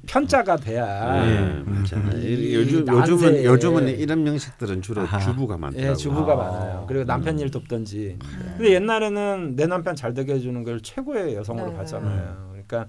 편자가 0.08 0.58
돼야 0.58 1.24
네, 1.26 1.40
음. 1.40 1.86
맞아요. 1.90 2.18
이 2.20 2.54
요즘. 2.56 2.88
요즘은 2.88 3.44
요즘은 3.44 3.88
이런 4.00 4.24
명식들은 4.24 4.82
주로 4.82 5.02
아하. 5.02 5.20
주부가 5.20 5.58
많더라고요. 5.58 5.92
예, 5.92 5.96
주부가 5.96 6.34
아. 6.34 6.36
많아요. 6.36 6.86
그리고 6.88 7.06
남편 7.06 7.36
음. 7.36 7.40
일 7.40 7.52
돕든지. 7.52 8.18
음. 8.22 8.54
근데 8.58 8.74
옛날에는 8.74 9.56
내 9.56 9.68
남편 9.68 9.96
잘 9.96 10.14
되게 10.14 10.34
해주는 10.34 10.64
걸 10.64 10.82
최고의 10.82 11.36
여성으로 11.36 11.72
네. 11.72 11.78
봤잖아요. 11.78 12.48
그러니까 12.52 12.88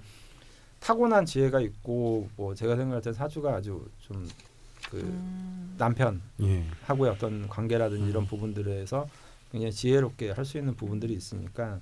타고난 0.79 1.25
지혜가 1.25 1.59
있고 1.61 2.27
뭐 2.35 2.53
제가 2.55 2.75
생각할 2.75 3.01
때 3.01 3.11
사주가 3.13 3.55
아주 3.55 3.85
좀 3.99 4.25
그 4.89 4.97
음. 4.97 5.75
남편 5.77 6.21
예. 6.41 6.63
하고의 6.83 7.11
어떤 7.11 7.47
관계라든지 7.47 8.09
이런 8.09 8.25
부분들에서 8.25 9.07
굉장히 9.51 9.71
지혜롭게 9.71 10.31
할 10.31 10.45
수 10.45 10.57
있는 10.57 10.75
부분들이 10.75 11.13
있으니까 11.13 11.79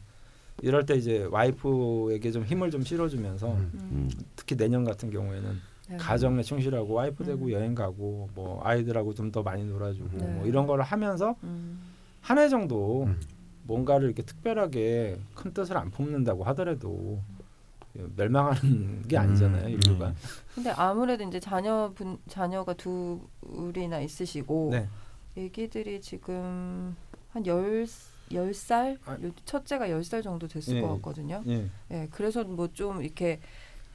이럴 0.61 0.85
때 0.85 0.95
이제 0.95 1.27
와이프에게 1.31 2.31
좀 2.31 2.43
힘을 2.43 2.71
좀 2.71 2.81
실어주면서 2.83 3.53
음. 3.53 3.71
음. 3.75 4.09
특히 4.35 4.55
내년 4.55 4.83
같은 4.83 5.09
경우에는 5.09 5.59
네. 5.89 5.97
가정에 5.97 6.41
충실하고 6.43 6.93
와이프 6.93 7.23
되고 7.23 7.45
음. 7.45 7.51
여행 7.51 7.75
가고 7.75 8.29
뭐 8.35 8.61
아이들하고 8.63 9.13
좀 9.13 9.31
더 9.31 9.41
많이 9.43 9.63
놀아주고 9.65 10.17
네. 10.17 10.25
뭐 10.25 10.45
이런 10.45 10.65
거를 10.67 10.83
하면서 10.83 11.35
음. 11.43 11.79
한해 12.21 12.49
정도 12.49 13.03
음. 13.05 13.19
뭔가를 13.63 14.07
이렇게 14.07 14.23
특별하게 14.23 15.17
큰 15.35 15.53
뜻을 15.53 15.77
안 15.77 15.91
품는다고 15.91 16.43
하더라도 16.45 17.21
멸망하는 18.15 19.07
게 19.07 19.17
아니잖아요 19.17 19.65
음. 19.65 19.69
인류가. 19.71 20.13
근데 20.53 20.69
아무래도 20.71 21.23
이제 21.23 21.39
자녀분 21.39 22.17
자녀가 22.27 22.73
둘이나 22.73 23.99
있으시고 23.99 24.69
네. 24.71 24.87
애기들이 25.35 26.01
지금 26.01 26.95
한열 27.29 27.85
열살 28.33 28.97
아. 29.05 29.17
첫째가 29.45 29.89
열살 29.89 30.21
정도 30.21 30.47
됐을 30.47 30.77
예. 30.77 30.81
것 30.81 30.95
같거든요. 30.95 31.43
예. 31.47 31.69
예, 31.91 32.07
그래서 32.11 32.43
뭐 32.43 32.67
좀 32.73 33.01
이렇게 33.01 33.39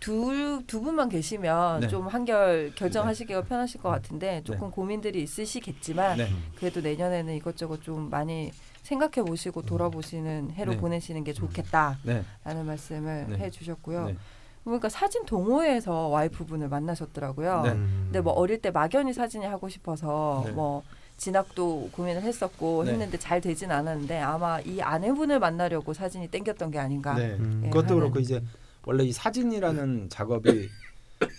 두, 0.00 0.62
두 0.66 0.80
분만 0.80 1.08
계시면 1.08 1.80
네. 1.80 1.88
좀 1.88 2.08
한결 2.08 2.72
결정하시기가 2.74 3.42
편하실 3.44 3.80
것 3.80 3.88
같은데 3.90 4.42
조금 4.42 4.68
네. 4.68 4.74
고민들이 4.74 5.22
있으시겠지만 5.22 6.18
네. 6.18 6.28
그래도 6.56 6.80
내년에는 6.80 7.34
이것저것 7.34 7.82
좀 7.82 8.10
많이 8.10 8.50
생각해 8.82 9.26
보시고 9.26 9.62
돌아보시는 9.62 10.52
해로 10.52 10.72
네. 10.72 10.78
보내시는 10.78 11.24
게 11.24 11.32
좋겠다라는 11.32 12.24
네. 12.44 12.62
말씀을 12.62 13.26
네. 13.30 13.38
해주셨고요. 13.38 14.06
네. 14.06 14.16
그러니까 14.64 14.88
사진 14.88 15.24
동호회에서 15.24 16.08
와이프분을 16.08 16.68
만나셨더라고요. 16.68 17.62
네. 17.62 17.70
음. 17.72 18.02
근데 18.04 18.20
뭐 18.20 18.32
어릴 18.32 18.60
때 18.60 18.70
막연히 18.70 19.12
사진이 19.12 19.44
하고 19.46 19.68
싶어서 19.68 20.42
네. 20.46 20.52
뭐 20.52 20.82
진학도 21.16 21.90
고민을 21.92 22.22
했었고 22.22 22.84
네. 22.84 22.92
했는데 22.92 23.18
잘 23.18 23.40
되진 23.40 23.70
않았는데 23.70 24.18
아마 24.20 24.60
이 24.60 24.80
아내분을 24.80 25.38
만나려고 25.38 25.94
사진이 25.94 26.28
땡겼던 26.28 26.70
게 26.70 26.78
아닌가. 26.78 27.14
네. 27.14 27.34
음. 27.34 27.62
예, 27.64 27.70
그것도 27.70 27.96
그렇고 27.96 28.18
이제 28.18 28.42
원래 28.84 29.04
이 29.04 29.12
사진이라는 29.12 30.08
작업이 30.10 30.68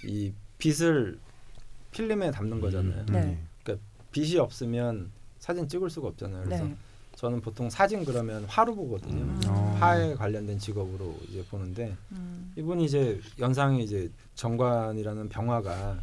이 0.06 0.34
빛을 0.58 1.20
필름에 1.92 2.32
담는 2.32 2.62
거잖아요. 2.62 3.06
네. 3.08 3.38
빛이 4.14 4.38
없으면 4.38 5.12
사진 5.40 5.68
찍을 5.68 5.90
수가 5.90 6.08
없잖아요. 6.10 6.44
그래서 6.44 6.64
네. 6.66 6.76
저는 7.24 7.40
보통 7.40 7.70
사진 7.70 8.04
그러면 8.04 8.44
화로 8.50 8.76
보거든요. 8.76 9.22
음. 9.22 9.42
어. 9.48 9.78
화에 9.80 10.14
관련된 10.14 10.60
직업으로 10.60 11.16
이제 11.30 11.42
보는데 11.46 11.96
음. 12.12 12.52
이분이 12.58 12.84
이제 12.84 13.18
연상이 13.40 13.82
이제 13.82 14.12
정관이라는 14.36 15.30
병화가 15.30 16.02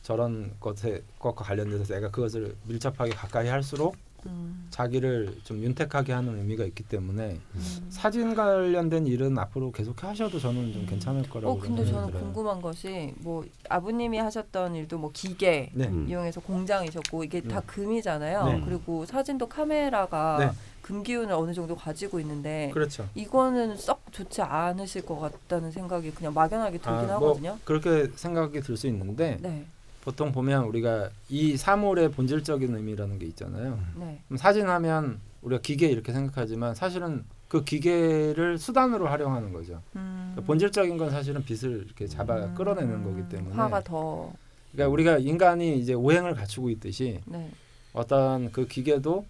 저런 0.00 0.54
것에 0.60 1.02
것과 1.18 1.44
관련돼서 1.44 1.92
내가 1.92 2.10
그것을 2.10 2.56
밀접하게 2.66 3.10
가까이 3.10 3.48
할수록 3.48 3.94
음. 4.26 4.66
자기를 4.70 5.38
좀 5.44 5.62
윤택하게 5.62 6.12
하는 6.12 6.36
의미가 6.38 6.64
있기 6.64 6.82
때문에 6.84 7.38
음. 7.54 7.86
사진 7.90 8.34
관련된 8.34 9.06
일은 9.06 9.38
앞으로 9.38 9.70
계속 9.72 10.02
하셔도 10.02 10.38
저는 10.40 10.72
좀 10.72 10.86
괜찮을 10.86 11.28
거라고 11.28 11.54
어 11.54 11.58
근데 11.58 11.84
저는 11.84 12.08
들어요. 12.08 12.22
궁금한 12.24 12.60
것이 12.60 13.14
뭐 13.18 13.44
아버님이 13.68 14.18
하셨던 14.18 14.74
일도 14.74 14.98
뭐 14.98 15.10
기계 15.12 15.70
네. 15.74 15.86
음. 15.86 16.06
이용해서 16.08 16.40
공장이셨고 16.40 17.24
이게 17.24 17.40
다 17.40 17.60
네. 17.60 17.66
금이잖아요. 17.66 18.44
네. 18.46 18.62
그리고 18.64 19.06
사진도 19.06 19.48
카메라가 19.48 20.36
네. 20.38 20.50
금 20.82 21.02
기운을 21.02 21.32
어느 21.32 21.54
정도 21.54 21.74
가지고 21.76 22.20
있는데 22.20 22.70
그렇죠. 22.74 23.08
이거는 23.14 23.76
썩 23.76 24.02
좋지 24.12 24.42
않으실 24.42 25.06
것 25.06 25.18
같다는 25.18 25.70
생각이 25.70 26.10
그냥 26.10 26.34
막연하게 26.34 26.78
들긴 26.78 26.92
아, 27.10 27.18
뭐 27.18 27.28
하거든요. 27.30 27.58
그렇게 27.64 28.10
생각이 28.16 28.60
들 28.60 28.76
수 28.76 28.86
있는데 28.88 29.38
네, 29.40 29.64
보통 30.04 30.32
보면 30.32 30.64
우리가 30.64 31.10
이 31.30 31.56
사물의 31.56 32.10
본질적인 32.10 32.74
의미라는 32.76 33.18
게 33.18 33.26
있잖아요. 33.26 33.78
네, 33.96 34.20
그럼 34.26 34.36
사진 34.36 34.68
하면 34.68 35.20
우리가 35.42 35.62
기계 35.62 35.88
이렇게 35.88 36.12
생각하지만 36.12 36.74
사실은 36.74 37.24
그 37.48 37.64
기계를 37.64 38.58
수단으로 38.58 39.06
활용하는 39.06 39.52
거죠. 39.52 39.80
음. 39.96 40.30
그러니까 40.32 40.46
본질적인 40.46 40.98
건 40.98 41.10
사실은 41.10 41.44
빛을 41.44 41.84
이렇게 41.86 42.06
잡아 42.06 42.36
음. 42.36 42.54
끌어내는 42.54 43.02
거기 43.04 43.28
때문에 43.28 43.54
화가 43.56 43.82
더 43.82 44.32
그러니까 44.72 44.92
우리가 44.92 45.18
인간이 45.18 45.78
이제 45.78 45.94
오행을 45.94 46.34
갖추고 46.34 46.68
있듯이 46.70 47.20
네, 47.26 47.50
어떤 47.92 48.50
그 48.52 48.66
기계도 48.66 49.24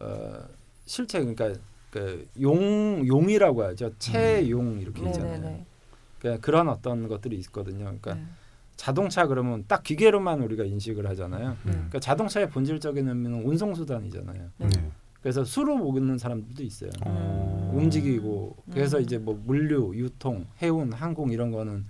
어, 0.00 0.38
실체 0.84 1.18
그러니까 1.18 1.52
그 1.90 2.26
용 2.40 3.06
용이라고 3.06 3.64
하죠. 3.64 3.90
체용 3.98 4.78
이렇게 4.80 5.02
네, 5.02 5.10
있잖아요. 5.10 5.40
네, 5.40 5.48
네. 5.50 5.66
그러니까 6.18 6.44
그런 6.44 6.68
어떤 6.68 7.08
것들이 7.08 7.36
있거든요. 7.38 7.84
그러니까 7.84 8.14
네. 8.14 8.22
자동차 8.76 9.26
그러면 9.26 9.64
딱 9.66 9.82
기계로만 9.82 10.42
우리가 10.42 10.64
인식을 10.64 11.06
하잖아요. 11.08 11.50
네. 11.64 11.72
그러니까 11.72 11.98
자동차의 11.98 12.50
본질적인 12.50 13.08
의미는 13.08 13.44
운송 13.44 13.74
수단이잖아요. 13.74 14.50
네. 14.58 14.66
네. 14.68 14.90
그래서 15.22 15.44
수로 15.44 15.76
먹는 15.76 16.18
사람들도 16.18 16.62
있어요. 16.62 16.90
어. 17.04 17.72
움직이고 17.74 18.54
그래서 18.72 18.98
음. 18.98 19.02
이제 19.02 19.18
뭐 19.18 19.40
물류, 19.44 19.92
유통, 19.96 20.46
해운, 20.62 20.92
항공 20.92 21.32
이런 21.32 21.50
거는 21.50 21.84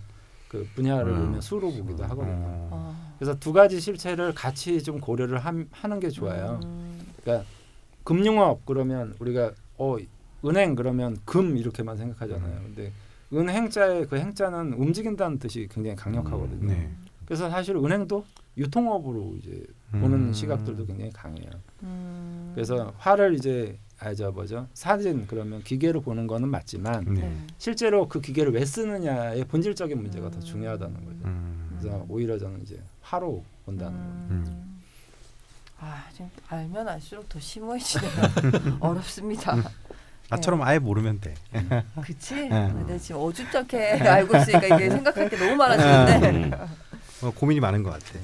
그 0.48 0.66
분야를 0.74 1.12
음. 1.12 1.18
보면 1.26 1.40
수로 1.40 1.70
보기도 1.72 2.04
하거든요. 2.04 2.30
어. 2.30 2.68
어. 2.70 3.14
그래서 3.18 3.38
두 3.38 3.52
가지 3.52 3.80
실체를 3.80 4.32
같이 4.34 4.82
좀 4.82 5.00
고려를 5.00 5.38
함- 5.38 5.68
하는 5.72 6.00
게 6.00 6.08
좋아요. 6.08 6.60
음. 6.64 7.00
그러니까 7.22 7.46
금융업 8.04 8.64
그러면 8.64 9.14
우리가 9.18 9.52
어 9.78 9.96
은행 10.44 10.76
그러면 10.76 11.16
금 11.24 11.56
이렇게만 11.56 11.96
생각하잖아요. 11.96 12.60
근데 12.62 12.92
은행자의 13.32 14.06
그 14.06 14.16
행자는 14.16 14.74
움직인다는 14.74 15.38
뜻이 15.38 15.68
굉장히 15.70 15.96
강력하거든요. 15.96 16.68
네. 16.68 16.90
그래서 17.24 17.50
사실 17.50 17.76
은행도 17.76 18.24
유통업으로 18.56 19.34
이제 19.38 19.62
보는 19.90 20.28
음. 20.28 20.32
시각들도 20.32 20.86
굉장히 20.86 21.10
강해요. 21.12 21.50
음. 21.82 22.52
그래서 22.54 22.92
화를 22.98 23.34
이제 23.34 23.78
아저 23.98 24.30
뭐죠 24.30 24.68
사진 24.74 25.26
그러면 25.26 25.62
기계로 25.62 26.02
보는 26.02 26.26
거는 26.26 26.48
맞지만 26.50 27.04
네. 27.06 27.20
네. 27.22 27.46
실제로 27.58 28.08
그 28.08 28.20
기계를 28.20 28.52
왜 28.52 28.64
쓰느냐의 28.64 29.44
본질적인 29.46 30.00
문제가 30.00 30.30
더 30.30 30.38
음. 30.38 30.40
중요하다는 30.42 31.04
거죠. 31.04 31.18
음. 31.24 31.76
그래서 31.78 31.96
음. 31.96 32.04
오히려 32.08 32.38
저는 32.38 32.62
이제 32.62 32.80
화로 33.00 33.42
본다는 33.64 33.98
거예요. 33.98 34.28
음. 34.30 34.80
아, 35.78 36.04
지금 36.12 36.30
알면 36.48 36.88
알수록 36.88 37.28
더 37.28 37.38
심오해지네요. 37.38 38.12
어렵습니다. 38.80 39.56
나처럼 40.28 40.62
아예 40.62 40.78
모르면 40.78 41.20
돼. 41.20 41.34
그치? 42.02 42.34
네. 42.34 42.48
근데 42.48 42.98
지금 42.98 43.20
어줍잖게 43.22 43.78
알고 44.02 44.36
있으니까 44.36 44.76
이게 44.76 44.90
생각할 44.90 45.28
게 45.28 45.36
너무 45.36 45.56
많아지는데. 45.56 46.58
어, 47.22 47.30
고민이 47.34 47.60
많은 47.60 47.82
것 47.82 47.90
같아. 47.90 48.18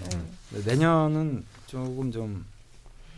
네. 0.50 0.64
내년은 0.64 1.44
조금 1.66 2.10
좀 2.10 2.44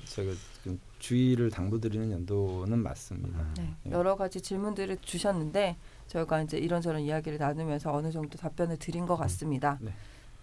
제가 0.05 0.33
좀 0.63 0.79
주의를 0.99 1.51
당부드리는 1.51 2.11
연도는 2.13 2.79
맞습니다. 2.79 3.45
네, 3.57 3.75
예. 3.87 3.91
여러 3.91 4.17
가지 4.17 4.41
질문들을 4.41 4.99
주셨는데 5.03 5.77
저희가 6.07 6.43
이제 6.43 6.57
이런저런 6.59 7.01
이야기를 7.03 7.39
나누면서 7.39 7.93
어느 7.93 8.13
정도 8.13 8.39
답변을 8.39 8.79
드린 8.79 9.07
것 9.07 9.17
같습니다. 9.17 9.79
네. 9.81 9.93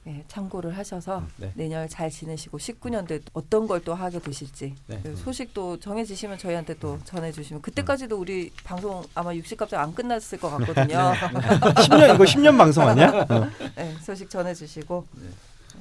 네, 0.03 0.23
참고를 0.27 0.75
하셔서 0.75 1.23
네. 1.37 1.51
내년 1.55 1.87
잘 1.87 2.09
지내시고 2.09 2.57
19년도에 2.57 3.21
어떤 3.33 3.67
걸 3.67 3.81
또 3.81 3.93
하게 3.95 4.19
되실지 4.19 4.75
네. 4.87 4.99
그 5.01 5.15
소식도 5.15 5.79
정해지시면 5.79 6.37
저희한테 6.37 6.75
또 6.79 6.99
전해주시면 7.03 7.61
그때까지도 7.63 8.15
우리 8.17 8.51
방송 8.63 9.03
아마 9.15 9.31
60갑자기 9.31 9.75
안 9.75 9.93
끝났을 9.93 10.39
것 10.39 10.49
같거든요. 10.51 11.13
10년 11.81 12.13
이거 12.15 12.23
10년 12.23 12.57
방송 12.57 12.87
아니야? 12.87 13.09
어. 13.29 13.47
네, 13.75 13.95
소식 14.01 14.29
전해주시고 14.29 15.05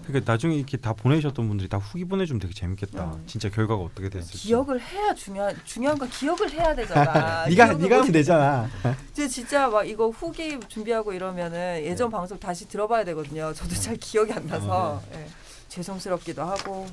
그러니까 0.04 0.32
나중에 0.32 0.54
이렇게 0.56 0.76
다 0.76 0.92
보내셨던 0.92 1.46
분들이 1.48 1.68
다 1.68 1.78
후기 1.78 2.04
보내주면 2.04 2.40
되게 2.40 2.54
재밌겠다. 2.54 3.04
음. 3.04 3.22
진짜 3.26 3.48
결과가 3.48 3.82
어떻게 3.82 4.08
됐을지. 4.08 4.38
기억을 4.38 4.80
해야 4.80 5.14
중요한 5.14 5.56
중요한 5.64 5.98
건 5.98 6.08
기억을 6.08 6.50
해야 6.50 6.74
되잖아. 6.74 7.46
네가 7.48 7.66
네가 7.66 7.74
못 7.74 7.92
하면 7.92 8.12
되잖아. 8.12 8.68
이제 9.12 9.28
진짜 9.28 9.68
막 9.68 9.84
이거 9.88 10.08
후기 10.08 10.58
준비하고 10.68 11.12
이러면은 11.12 11.82
예전 11.84 12.08
네. 12.08 12.12
방송 12.16 12.38
다시 12.38 12.68
들어봐야 12.68 13.04
되거든요. 13.04 13.52
저도 13.52 13.74
잘 13.74 13.96
기억이 13.96 14.32
안 14.32 14.46
나서 14.46 15.02
예, 15.14 15.26
죄송스럽기도 15.68 16.42
하고 16.42 16.86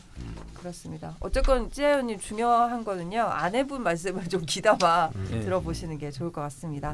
그렇습니다. 0.54 1.16
어쨌건 1.20 1.72
찌아연님 1.72 2.20
중요한 2.20 2.84
거는요 2.84 3.22
아내분 3.22 3.84
말씀을 3.84 4.28
좀 4.28 4.44
귀담아 4.46 5.12
예. 5.32 5.40
들어보시는 5.40 5.98
게 5.98 6.12
좋을 6.12 6.32
것 6.32 6.42
같습니다. 6.42 6.94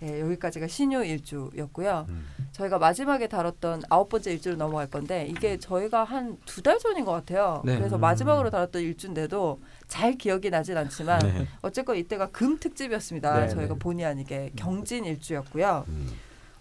네. 0.00 0.14
예, 0.16 0.20
여기까지가 0.20 0.66
신유 0.68 1.04
일주였고요. 1.04 2.06
음. 2.08 2.26
저희가 2.52 2.78
마지막에 2.78 3.26
다뤘던 3.28 3.82
아홉 3.88 4.08
번째 4.08 4.32
일주로 4.32 4.56
넘어갈 4.56 4.88
건데 4.88 5.26
이게 5.28 5.58
저희가 5.58 6.04
한 6.04 6.36
두 6.46 6.62
달 6.62 6.78
전인 6.78 7.04
것 7.04 7.12
같아요. 7.12 7.62
네. 7.64 7.76
그래서 7.76 7.96
음. 7.96 8.00
마지막으로 8.00 8.50
다뤘던 8.50 8.82
일주인데도 8.82 9.60
잘 9.86 10.14
기억이 10.16 10.50
나진 10.50 10.76
않지만 10.76 11.18
네. 11.20 11.46
어쨌건 11.62 11.96
이때가 11.96 12.28
금 12.30 12.58
특집이었습니다. 12.58 13.40
네, 13.40 13.48
저희가 13.48 13.74
네. 13.74 13.78
본의 13.78 14.06
아니게 14.06 14.52
경진 14.56 15.04
일주였고요. 15.04 15.84
음. 15.88 16.08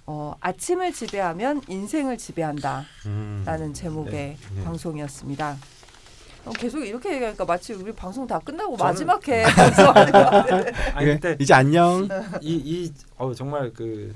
어, 0.06 0.34
아침을 0.40 0.94
지배하면 0.94 1.62
인생을 1.68 2.18
지배한다라는 2.18 2.86
음. 3.08 3.74
제목의 3.74 4.12
네. 4.12 4.38
네. 4.56 4.64
방송이었습니다. 4.64 5.58
어, 6.48 6.52
계속 6.54 6.80
이렇게 6.86 7.14
얘기하니까 7.16 7.46
마치 7.46 7.74
우리 7.74 7.92
방송 7.92 8.26
다 8.26 8.40
끝나고 8.40 8.76
저는- 8.78 8.84
마지막 8.84 9.28
회 9.28 9.44
방송하는 9.54 10.12
것 10.12 10.20
같은데. 10.30 10.72
아니 10.94 11.20
그래, 11.20 11.38
이제 11.40 11.54
안녕. 11.54 12.08
이 12.42 12.62
이 12.66 12.92
어, 13.18 13.34
정말 13.34 13.72
그 13.74 14.14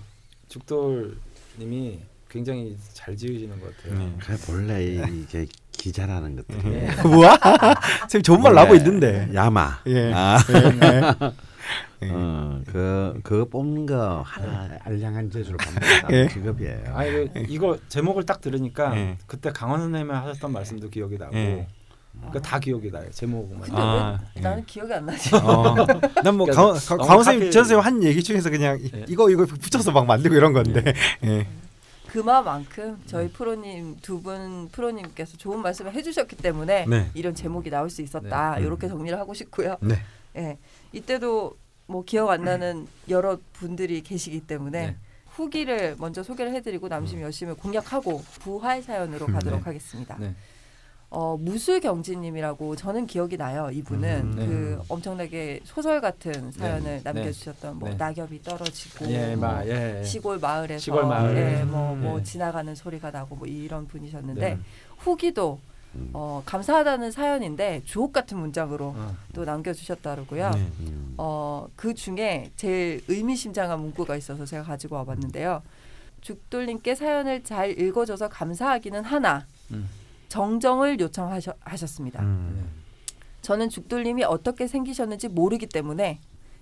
죽돌님이 0.49 1.99
굉장히 2.29 2.77
잘 2.93 3.15
지으시는 3.17 3.59
것 3.59 3.75
같아요. 3.77 3.99
네. 3.99 4.13
그래 4.19 4.37
본래 4.45 4.83
이게 4.83 5.45
기자라는 5.73 6.35
것들이 6.37 6.73
예. 6.73 6.89
뭐야? 7.07 7.37
선생님 8.01 8.23
좋은 8.23 8.41
말 8.41 8.53
나고 8.53 8.69
원래 8.71 8.79
있는데. 8.83 9.29
야마. 9.33 9.79
예. 9.87 10.13
아, 10.13 10.37
예. 10.49 11.01
어, 12.09 12.61
그 12.65 13.19
그거 13.23 13.45
뽑는 13.45 13.85
거 13.85 14.21
하나 14.25 14.69
알량한 14.83 15.29
재주를 15.29 15.57
받는 15.57 15.81
예. 16.11 16.27
직업이에요. 16.29 16.95
아니 16.95 17.11
그, 17.11 17.45
이거 17.49 17.77
제목을 17.89 18.25
딱 18.25 18.41
들으니까 18.41 18.95
예. 18.97 19.17
그때 19.27 19.51
강원 19.51 19.81
선생님이 19.81 20.11
하셨던 20.11 20.51
말씀도 20.51 20.89
기억이 20.89 21.17
나고 21.17 21.35
예. 21.35 21.67
그러니까 22.17 22.41
다 22.41 22.59
기억이 22.59 22.91
나요 22.91 23.09
제목만. 23.11 23.61
근데 23.61 23.75
아, 23.81 24.19
왜 24.21 24.31
예. 24.37 24.41
나는 24.41 24.65
기억이 24.65 24.93
안 24.93 25.05
나지? 25.05 25.33
어. 25.35 25.75
난뭐 26.23 26.45
그러니까 26.45 26.53
강원 26.53 26.77
너무 26.79 26.97
강원 27.07 27.23
선생님 27.23 27.39
카페- 27.39 27.51
전 27.51 27.63
선생님 27.63 27.85
한 27.85 28.03
얘기 28.03 28.21
중에서 28.23 28.49
그냥 28.49 28.79
이- 28.81 28.91
예. 28.93 29.05
이거 29.07 29.29
이거 29.29 29.45
붙여서 29.45 29.91
막 29.91 30.05
만들고 30.05 30.35
이런 30.35 30.53
건데. 30.53 30.93
예. 31.23 31.47
그만큼 32.07 32.97
저희 33.05 33.27
네. 33.27 33.31
프로님 33.31 33.97
두 34.01 34.21
분 34.21 34.67
프로님께서 34.69 35.37
좋은 35.37 35.61
말씀을 35.61 35.93
해주셨기 35.93 36.35
때문에 36.35 36.85
네. 36.85 37.09
이런 37.13 37.33
제목이 37.33 37.69
나올 37.69 37.89
수 37.89 38.01
있었다. 38.01 38.55
네. 38.57 38.65
이렇게 38.65 38.87
정리를 38.89 39.17
하고 39.17 39.33
싶고요. 39.33 39.77
네. 39.81 39.95
예, 40.35 40.57
이때도 40.91 41.55
뭐 41.87 42.03
기억 42.03 42.29
안 42.29 42.43
나는 42.43 42.87
여러 43.09 43.37
분들이 43.53 44.01
계시기 44.01 44.41
때문에 44.41 44.87
네. 44.87 44.95
후기를 45.31 45.95
먼저 45.99 46.21
소개를 46.21 46.53
해드리고 46.55 46.89
남심 46.89 47.21
여심을 47.21 47.55
공략하고 47.55 48.21
부활 48.41 48.83
사연으로 48.83 49.27
가도록 49.27 49.59
네. 49.59 49.63
하겠습니다. 49.65 50.17
네. 51.11 51.17
어, 51.17 51.37
무술경지님이라고 51.37 52.77
저는 52.77 53.05
기억이 53.05 53.35
나요. 53.37 53.69
이분은 53.71 54.21
음, 54.21 54.35
네. 54.35 54.47
그 54.47 54.81
엄청나게 54.87 55.59
소설 55.65 55.99
같은 55.99 56.51
사연을 56.51 56.83
네. 56.83 57.01
남겨주셨던 57.03 57.79
뭐 57.79 57.89
네. 57.89 57.95
낙엽이 57.95 58.41
떨어지고 58.41 59.07
예, 59.09 59.35
뭐 59.35 59.49
마, 59.49 59.65
예. 59.65 60.01
시골 60.03 60.39
마을에서 60.39 60.79
시골 60.79 61.05
마을. 61.05 61.35
예, 61.35 61.63
뭐, 61.65 61.95
뭐 61.95 62.17
네. 62.17 62.23
지나가는 62.23 62.73
소리가 62.73 63.11
나고 63.11 63.35
뭐 63.35 63.45
이런 63.45 63.87
분이셨는데 63.87 64.55
네. 64.55 64.59
후기도 64.97 65.59
음. 65.95 66.09
어, 66.13 66.41
감사하다는 66.45 67.11
사연인데 67.11 67.81
주옥 67.83 68.13
같은 68.13 68.37
문장으로 68.37 68.93
어. 68.95 69.15
또 69.33 69.43
남겨주셨다고요. 69.43 70.49
네. 70.51 70.71
음. 70.79 71.15
어, 71.17 71.67
그 71.75 71.93
중에 71.93 72.51
제일 72.55 73.03
의미심장한 73.09 73.77
문구가 73.81 74.15
있어서 74.15 74.45
제가 74.45 74.63
가지고 74.63 74.95
와봤는데요. 74.95 75.61
죽돌님께 76.21 76.95
사연을 76.95 77.43
잘 77.43 77.77
읽어줘서 77.77 78.29
감사하기는 78.29 79.03
하나 79.03 79.45
음. 79.71 79.89
정정을 80.31 80.97
요청하셨습니다. 81.01 82.21
음. 82.21 82.69
저는 83.41 83.67
죽돌님이 83.67 84.23
어떻게 84.23 84.65
생기셨는지 84.65 85.27
모르기 85.27 85.67
때문에 85.67 86.21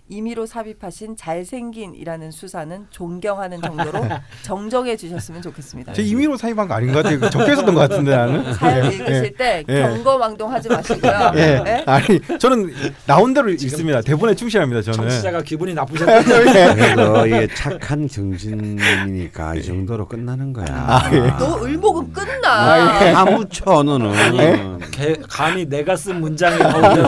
임의로 0.10 0.48
삽입하신 0.48 1.16
잘생긴이라는 1.16 2.32
수사는 2.32 2.88
존경하는 2.90 3.62
정도로 3.62 4.04
정정해 4.42 4.98
주셨으면 4.98 5.42
좋겠습니다. 5.44 5.94
제 5.94 6.02
임의로 6.02 6.36
사입한 6.36 6.68
거 6.68 6.74
아닌 6.74 6.92
것 6.92 7.04
같아요. 7.04 7.20
그 7.20 7.30
적혀 7.30 7.54
있었던 7.54 7.76
것 7.76 7.82
같은데 7.82 8.16
나는. 8.16 8.54
사연 8.56 8.92
예. 8.92 8.96
읽으실 8.96 9.34
때 9.36 9.64
예. 9.70 9.82
경거망동하지 9.82 10.70
마시고요. 10.70 11.32
예. 11.36 11.64
예? 11.66 11.84
아니 11.86 12.20
저는 12.40 12.74
나온 13.06 13.34
대로 13.36 13.50
읽습니다. 13.50 14.02
대본에 14.02 14.34
충실합니다. 14.34 14.82
저는. 14.82 15.10
청취자가 15.10 15.44
기분이 15.44 15.76
나쁘셨다. 15.76 16.20
이게 17.28 17.48
착한 17.54 18.08
정진이니까 18.08 19.56
이 19.56 19.64
정도로 19.64 20.08
끝나는 20.08 20.54
거야. 20.54 20.66
아, 20.70 21.10
예. 21.14 21.20
너 21.38 21.64
을목은 21.64 22.12
끝나. 22.12 23.14
다 23.14 23.26
묻혀 23.26 23.84
너는. 23.84 24.80
개, 24.90 25.16
감히 25.30 25.66
내가 25.66 25.96
쓴 25.96 26.20
문장이 26.20 26.58
나오면 26.58 27.06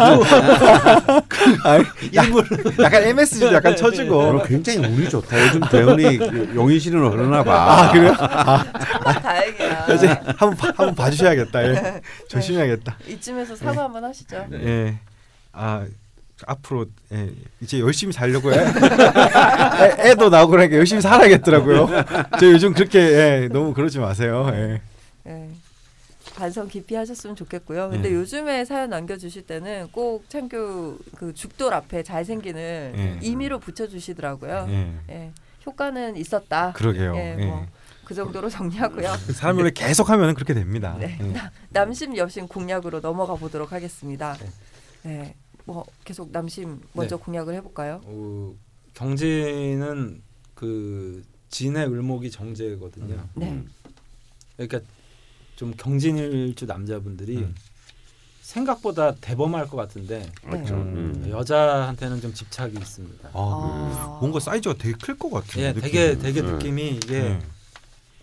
아니, 1.63 1.83
약간 2.91 3.03
MSG도 3.07 3.53
약간 3.53 3.75
쳐주고. 3.75 4.17
오늘 4.17 4.43
굉장히 4.45 4.79
운이 4.79 5.09
좋다. 5.09 5.47
요즘 5.47 5.61
대운이 5.61 6.19
용인시로 6.55 7.09
흐르나 7.11 7.43
봐. 7.43 7.53
아 7.87 7.91
그래요? 7.91 8.13
정말 8.17 9.21
다행이야. 9.21 9.87
이제 9.95 10.07
한번 10.37 10.55
봐- 10.57 10.67
한번 10.75 10.95
봐주셔야겠다. 10.95 11.63
예. 11.69 12.01
조심해야겠다. 12.27 12.97
이쯤에서 13.07 13.55
사과 13.55 13.83
한번 13.85 14.03
하시죠. 14.03 14.45
예. 14.53 14.97
아 15.53 15.85
앞으로 16.47 16.85
예, 17.13 17.29
이제 17.61 17.79
열심히 17.79 18.11
살려고 18.11 18.51
해. 18.51 18.57
애, 20.01 20.09
애도 20.11 20.29
나오고 20.29 20.51
그러니까 20.51 20.75
열심히 20.77 21.01
살아야겠더라고요. 21.01 21.87
저 22.39 22.45
요즘 22.47 22.73
그렇게 22.73 22.99
예, 22.99 23.49
너무 23.51 23.73
그러지 23.73 23.99
마세요. 23.99 24.49
예. 24.53 24.81
예. 25.27 25.47
반성 26.35 26.67
깊이 26.67 26.95
하셨으면 26.95 27.35
좋겠고요. 27.35 27.89
근데 27.89 28.09
예. 28.09 28.13
요즘에 28.13 28.65
사연 28.65 28.89
남겨주실 28.89 29.43
때는 29.43 29.89
꼭 29.91 30.29
창규 30.29 30.99
그 31.15 31.33
죽돌 31.33 31.73
앞에 31.73 32.03
잘생긴을 32.03 32.93
예. 32.95 33.19
임의로 33.21 33.59
붙여주시더라고요. 33.59 34.65
예. 34.69 34.93
예. 35.09 35.31
효과는 35.65 36.15
있었다. 36.17 36.73
그러게요. 36.73 37.15
예, 37.15 37.37
예. 37.39 37.45
뭐, 37.45 37.65
그 38.03 38.15
정도로 38.15 38.49
정리하고요. 38.49 39.13
사람이 39.33 39.59
원래 39.59 39.71
계속 39.73 40.09
하면 40.09 40.33
그렇게 40.33 40.53
됩니다. 40.53 40.97
네. 40.99 41.17
예. 41.21 41.33
남심 41.69 42.17
여심 42.17 42.47
공략으로 42.47 42.99
넘어가 42.99 43.35
보도록 43.35 43.71
하겠습니다. 43.71 44.35
네. 45.03 45.35
뭐 45.65 45.85
계속 46.03 46.31
남심 46.31 46.81
먼저 46.93 47.17
네. 47.17 47.23
공략을 47.23 47.53
해볼까요? 47.55 48.01
어, 48.03 48.53
경진은 48.95 50.21
그 50.55 51.23
진의 51.49 51.85
을목이 51.87 52.31
정제거든요. 52.31 53.27
네. 53.35 53.63
그러니까 54.57 54.79
좀 55.61 55.75
경진일주 55.77 56.65
남자분들이 56.65 57.37
음. 57.37 57.53
생각보다 58.41 59.13
대범할 59.13 59.67
것 59.67 59.77
같은데 59.77 60.27
그렇죠. 60.43 60.73
음. 60.73 61.27
여자한테는 61.29 62.19
좀 62.19 62.33
집착이 62.33 62.73
있습니다. 62.73 63.29
아, 63.29 63.31
아. 63.35 64.17
뭔가 64.19 64.39
사이즈가 64.39 64.73
되게 64.75 64.95
클 64.99 65.15
것 65.19 65.29
같아요. 65.29 65.65
예, 65.65 65.71
느낌이. 65.73 65.81
되게 65.91 66.17
되게 66.17 66.41
음. 66.41 66.45
느낌이 66.53 66.87
이게 66.95 67.15
예. 67.15 67.39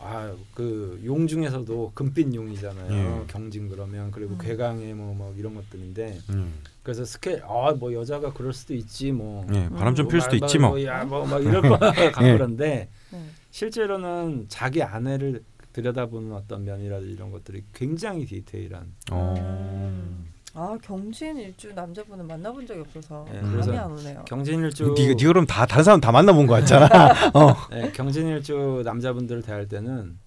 아그 0.00 1.00
용 1.04 1.28
중에서도 1.28 1.92
금빛 1.94 2.34
용이잖아요. 2.34 3.20
예. 3.22 3.26
경진 3.28 3.68
그러면 3.68 4.10
그리고 4.10 4.32
음. 4.34 4.38
괴강의 4.40 4.94
뭐, 4.94 5.14
뭐 5.14 5.32
이런 5.38 5.54
것들인데 5.54 6.18
음. 6.30 6.54
그래서 6.82 7.04
스케 7.04 7.40
아뭐 7.44 7.94
여자가 7.94 8.32
그럴 8.32 8.52
수도 8.52 8.74
있지 8.74 9.12
뭐. 9.12 9.46
예, 9.54 9.68
바람 9.68 9.94
좀뭐필 9.94 10.20
수도 10.20 10.36
말- 10.40 10.42
있지 10.42 10.58
뭐. 10.58 10.82
야뭐막 10.84 11.40
이럴 11.44 11.62
거 11.62 11.78
같고 11.78 12.02
예. 12.26 12.32
그런데 12.32 12.88
네. 13.12 13.20
실제로는 13.52 14.46
자기 14.48 14.82
아내를 14.82 15.44
들여다보는 15.72 16.32
어떤 16.32 16.64
면이라든지 16.64 17.12
이런 17.12 17.30
것들이 17.30 17.62
굉장히 17.72 18.24
디테일한 18.26 18.92
어. 19.12 19.34
음. 19.38 20.28
아 20.54 20.76
경진 20.82 21.36
일주 21.36 21.72
남자분은 21.72 22.26
만나본 22.26 22.66
적이 22.66 22.80
없어서 22.80 23.26
예, 23.32 23.38
감이 23.40 23.50
그래서 23.52 23.72
안 23.78 23.92
오네요. 23.92 24.24
경진 24.26 24.60
일주 24.60 24.92
니, 24.94 25.14
니 25.14 25.24
그럼 25.24 25.46
다 25.46 25.66
다른 25.66 25.84
사람 25.84 26.00
다 26.00 26.10
만나본 26.10 26.46
거 26.46 26.54
같잖아. 26.54 26.86
어. 27.34 27.54
네, 27.70 27.92
경진 27.92 28.26
일주 28.28 28.82
남자분들을 28.84 29.42
대할 29.42 29.68
때는 29.68 30.18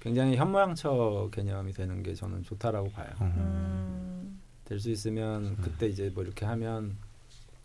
굉장히 0.00 0.36
현모양처 0.36 1.28
개념이 1.32 1.72
되는 1.74 2.02
게 2.02 2.14
저는 2.14 2.42
좋다라고 2.42 2.90
봐요. 2.90 3.08
음. 3.20 3.32
음. 3.36 4.40
될수 4.64 4.90
있으면 4.90 5.44
음. 5.44 5.56
그때 5.62 5.86
이제 5.86 6.10
뭐 6.12 6.24
이렇게 6.24 6.44
하면 6.44 6.96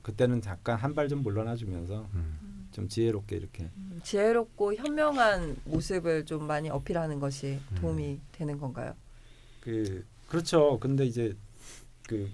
그때는 0.04 0.42
잠깐 0.42 0.78
한 0.78 0.94
발 0.94 1.08
좀 1.10 1.24
물러나 1.24 1.56
주면서 1.56 2.08
음. 2.14 2.38
좀 2.78 2.88
지혜롭게 2.88 3.36
이렇게 3.36 3.72
음, 3.76 4.00
지혜롭고 4.04 4.76
현명한 4.76 5.58
모습을 5.66 6.26
좀 6.26 6.46
많이 6.46 6.70
어필하는 6.70 7.20
것이 7.20 7.60
음. 7.72 7.78
도움이 7.82 8.20
되는 8.32 8.60
건가요? 8.60 8.94
그 9.62 10.06
그렇죠. 10.28 10.78
근데 10.80 11.04
이제 11.04 11.36
그 12.08 12.30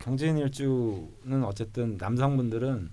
경제인 0.00 0.38
일주는 0.38 1.44
어쨌든 1.44 1.98
남성분들은 1.98 2.88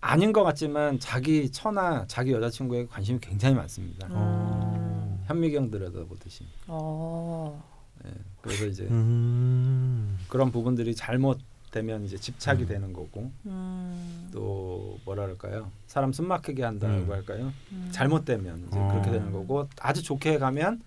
아닌 0.00 0.32
것 0.32 0.44
같지만 0.44 0.98
자기 0.98 1.52
처나 1.52 2.06
자기 2.08 2.32
여자친구에 2.32 2.86
관심이 2.86 3.18
굉장히 3.20 3.54
많습니다. 3.54 4.08
어. 4.10 5.22
현미경 5.26 5.70
들여다보듯이. 5.70 6.46
어. 6.68 7.62
예, 8.06 8.10
그래서 8.40 8.64
이제 8.64 8.84
음. 8.84 10.18
그런 10.26 10.50
부분들이 10.50 10.94
잘못 10.94 11.38
되면 11.70 12.04
이제 12.04 12.16
집착이 12.16 12.62
음. 12.62 12.68
되는 12.68 12.92
거고 12.92 13.30
음. 13.46 14.28
또 14.32 14.98
뭐랄까요 15.04 15.70
사람 15.86 16.12
숨 16.12 16.28
막히게 16.28 16.62
한다고 16.62 16.92
음. 16.92 17.10
할까요 17.10 17.52
음. 17.72 17.88
잘못되면 17.92 18.66
이제 18.68 18.78
어. 18.78 18.88
그렇게 18.88 19.10
되는 19.10 19.32
거고 19.32 19.68
아주 19.80 20.02
좋게 20.02 20.38
가면 20.38 20.82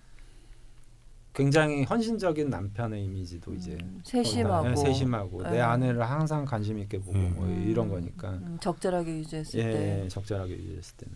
굉장히 1.34 1.82
헌신적인 1.82 2.48
남편의 2.48 3.04
이미지도 3.04 3.54
이제 3.54 3.76
음, 3.82 4.00
세심하고 4.04 4.68
네, 4.68 4.76
세심하고 4.76 5.42
내 5.42 5.50
네. 5.50 5.60
아내를 5.60 6.08
항상 6.08 6.44
관심 6.44 6.78
있게 6.78 6.98
보고 6.98 7.18
음. 7.18 7.34
뭐 7.36 7.48
이런 7.48 7.88
거니까 7.88 8.30
음, 8.30 8.56
적절하게 8.60 9.18
유지했을 9.18 9.58
예, 9.58 9.64
때. 9.64 10.04
예, 10.04 10.08
적절하게 10.08 10.52
유지했을 10.52 10.96
때는 10.96 11.14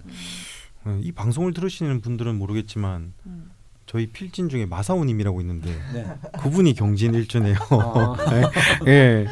어, 0.87 1.01
이 1.01 1.13
방송을 1.13 1.53
들으시는 1.53 2.01
분들은 2.01 2.37
모르겠지만 2.37 3.13
음. 3.27 3.51
저희 3.89 4.07
필진 4.07 4.51
중에 4.51 4.67
마사오님이라고 4.67 5.41
있는데 5.41 5.71
네. 5.95 6.07
그분이 6.41 6.75
경진 6.75 7.15
일주네요. 7.15 7.57
어, 7.71 8.15
예, 8.87 9.27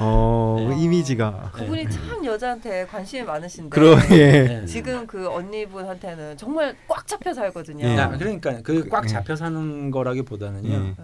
어 0.00 0.56
네. 0.70 0.80
이미지가 0.80 1.50
그분이 1.52 1.90
참 1.90 2.24
여자한테 2.24 2.86
관심이 2.86 3.24
많으신데 3.24 3.68
그러 3.68 3.96
예. 4.12 4.42
네. 4.60 4.66
지금 4.66 5.06
그 5.08 5.28
언니분한테는 5.28 6.36
정말 6.36 6.76
꽉 6.86 7.04
잡혀 7.06 7.34
살거든요. 7.34 7.84
예. 7.84 7.96
야, 7.96 8.08
그러니까 8.16 8.62
그꽉 8.62 9.04
예. 9.04 9.08
잡혀 9.08 9.34
사는 9.34 9.90
거라기보다는요 9.90 10.68
예. 10.72 10.94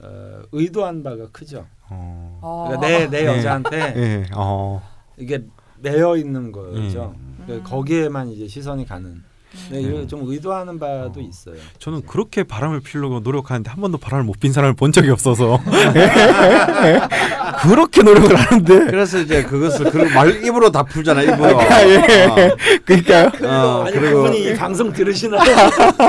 어, 0.00 0.42
의도한 0.50 1.04
바가 1.04 1.28
크죠. 1.30 1.64
어, 1.88 2.40
아. 2.42 2.76
그러니까 2.76 2.88
내, 2.88 3.06
내 3.08 3.22
예. 3.22 3.38
여자한테 3.38 3.78
예, 3.96 4.26
어, 4.34 4.82
이게 5.16 5.44
매여 5.78 6.16
있는 6.16 6.50
거죠. 6.50 7.14
음. 7.16 7.44
그러니까 7.46 7.70
거기에만 7.70 8.30
이제 8.30 8.48
시선이 8.48 8.84
가는. 8.84 9.22
네, 9.70 9.78
음. 9.78 9.84
이거 9.84 10.06
좀 10.06 10.22
의도하는 10.26 10.78
바도 10.78 11.14
어. 11.18 11.22
있어요. 11.22 11.54
저는 11.78 12.02
그렇게 12.06 12.44
바람을 12.44 12.80
피우려고 12.80 13.20
노력하는데 13.20 13.68
한 13.70 13.80
번도 13.80 13.98
바람을 13.98 14.24
못 14.24 14.38
핀 14.40 14.52
사람을 14.52 14.74
본 14.74 14.90
적이 14.92 15.10
없어서 15.10 15.60
그렇게 17.62 18.02
노력을 18.02 18.34
하는데 18.34 18.86
그래서 18.86 19.18
이제 19.18 19.42
그것을 19.42 19.90
그말 19.90 20.44
입으로 20.44 20.70
다 20.70 20.82
풀잖아 20.82 21.22
입으로. 21.22 21.60
예. 21.62 22.50
그러니까요. 22.84 23.30
어, 23.44 23.84
아니 23.86 23.96
그리고 23.98 24.22
그분이 24.22 24.44
이 24.50 24.54
방송 24.54 24.92
들으시나? 24.92 25.38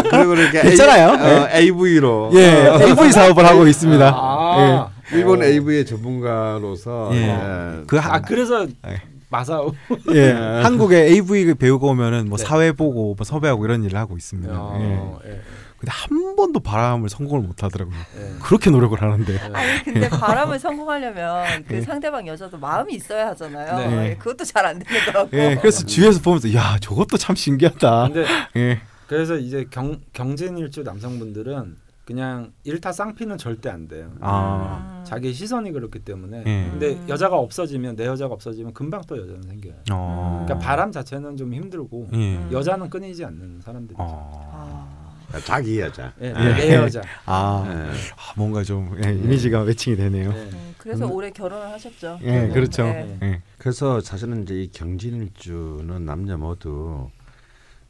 그리고 0.10 0.34
이렇게 0.36 0.62
괜찮아요. 0.62 1.10
A, 1.10 1.34
어, 1.34 1.50
AV로. 1.54 2.32
예, 2.36 2.70
AV 2.84 3.12
사업을 3.12 3.46
하고 3.46 3.68
있습니다. 3.68 4.14
아, 4.16 4.88
일본 5.12 5.42
어. 5.42 5.46
AV의 5.46 5.86
전문가로서 5.86 7.10
예. 7.14 7.18
예. 7.18 7.84
그 7.88 8.00
아 8.00 8.22
그래서 8.22 8.66
예. 8.88 9.02
마사오. 9.32 9.74
예, 10.14 10.32
한국에 10.62 11.08
AV 11.08 11.54
배우고 11.56 11.88
오면은 11.88 12.28
뭐 12.28 12.38
네. 12.38 12.44
사회 12.44 12.72
보고 12.74 13.16
뭐 13.16 13.24
섭외하고 13.24 13.66
이런 13.66 13.84
일을 13.84 13.98
하고 13.98 14.18
있습니다. 14.18 14.54
예. 14.54 14.58
어, 14.58 15.20
예. 15.26 15.42
근데 15.78 15.92
한 15.92 16.36
번도 16.36 16.60
바람을 16.60 17.10
성공을 17.10 17.48
못 17.48 17.64
하더라고요. 17.64 17.96
예. 17.96 18.40
그렇게 18.44 18.70
노력을 18.70 19.02
하는데. 19.02 19.40
아니 19.40 19.84
근데 19.84 20.10
바람을 20.10 20.60
성공하려면 20.60 21.64
그 21.68 21.78
예. 21.78 21.82
상대방 21.82 22.28
여자도 22.28 22.60
마음이 22.60 22.94
있어야 22.94 23.30
하잖아요. 23.30 23.90
네. 23.90 24.10
예, 24.10 24.16
그것도 24.18 24.44
잘안 24.44 24.84
같고. 24.84 25.30
예, 25.36 25.58
그래서 25.60 25.84
주위에서 25.86 26.22
보면서 26.22 26.54
야 26.54 26.78
저것도 26.80 27.18
참 27.18 27.36
신기하다. 27.36 28.10
근데 28.10 28.26
예, 28.58 28.82
그래서 29.08 29.38
이제 29.38 29.66
경 29.72 30.00
경쟁일주 30.14 30.84
남성분들은 30.84 31.78
그냥 32.06 32.52
일타 32.64 32.92
쌍피는 32.92 33.38
절대 33.38 33.70
안 33.70 33.88
돼요. 33.88 34.12
아, 34.22 35.00
음. 35.02 35.06
자기 35.06 35.34
시선이 35.34 35.72
그렇기 35.72 36.00
때문에. 36.00 36.44
예. 36.46 36.70
근데 36.72 36.96
음. 36.96 37.06
여자가 37.08 37.38
없어지면 37.38 37.96
내 37.96 38.06
여자가 38.06 38.34
없어지면 38.34 38.74
금방 38.74 39.02
또 39.08 39.18
여자는 39.18 39.44
생겨요. 39.44 39.76
어, 39.92 40.44
그러니까 40.46 40.66
바람 40.66 40.92
자체는 40.92 41.38
좀 41.38 41.54
힘들고 41.54 42.10
예, 42.14 42.38
음. 42.38 42.50
여자는 42.52 42.90
끊이지 42.90 43.24
않는 43.26 43.62
사람들이죠. 43.62 44.02
어, 44.02 44.52
아. 44.52 45.40
자기 45.46 45.80
여자. 45.80 46.12
예, 46.22 46.28
예. 46.28 46.34
내 46.34 46.76
여자. 46.76 47.02
아, 47.26 47.64
예. 47.68 47.72
아, 47.72 48.34
뭔가 48.36 48.64
좀 48.64 49.00
예, 49.06 49.14
이미지가 49.14 49.64
매칭이 49.64 49.96
되네요. 49.96 50.32
예. 50.32 50.36
음, 50.36 50.76
그래서 50.78 51.06
음. 51.06 51.12
올해 51.12 51.30
결혼을 51.30 51.70
하셨죠. 51.70 52.20
예, 52.24 52.48
음, 52.48 52.54
그렇죠. 52.54 52.84
네. 52.84 53.18
예, 53.22 53.42
그래서 53.58 54.02
사실은 54.02 54.44
이제 54.44 54.64
이 54.64 54.70
경진일주는 54.72 56.04
남녀 56.04 56.38
모두 56.38 57.10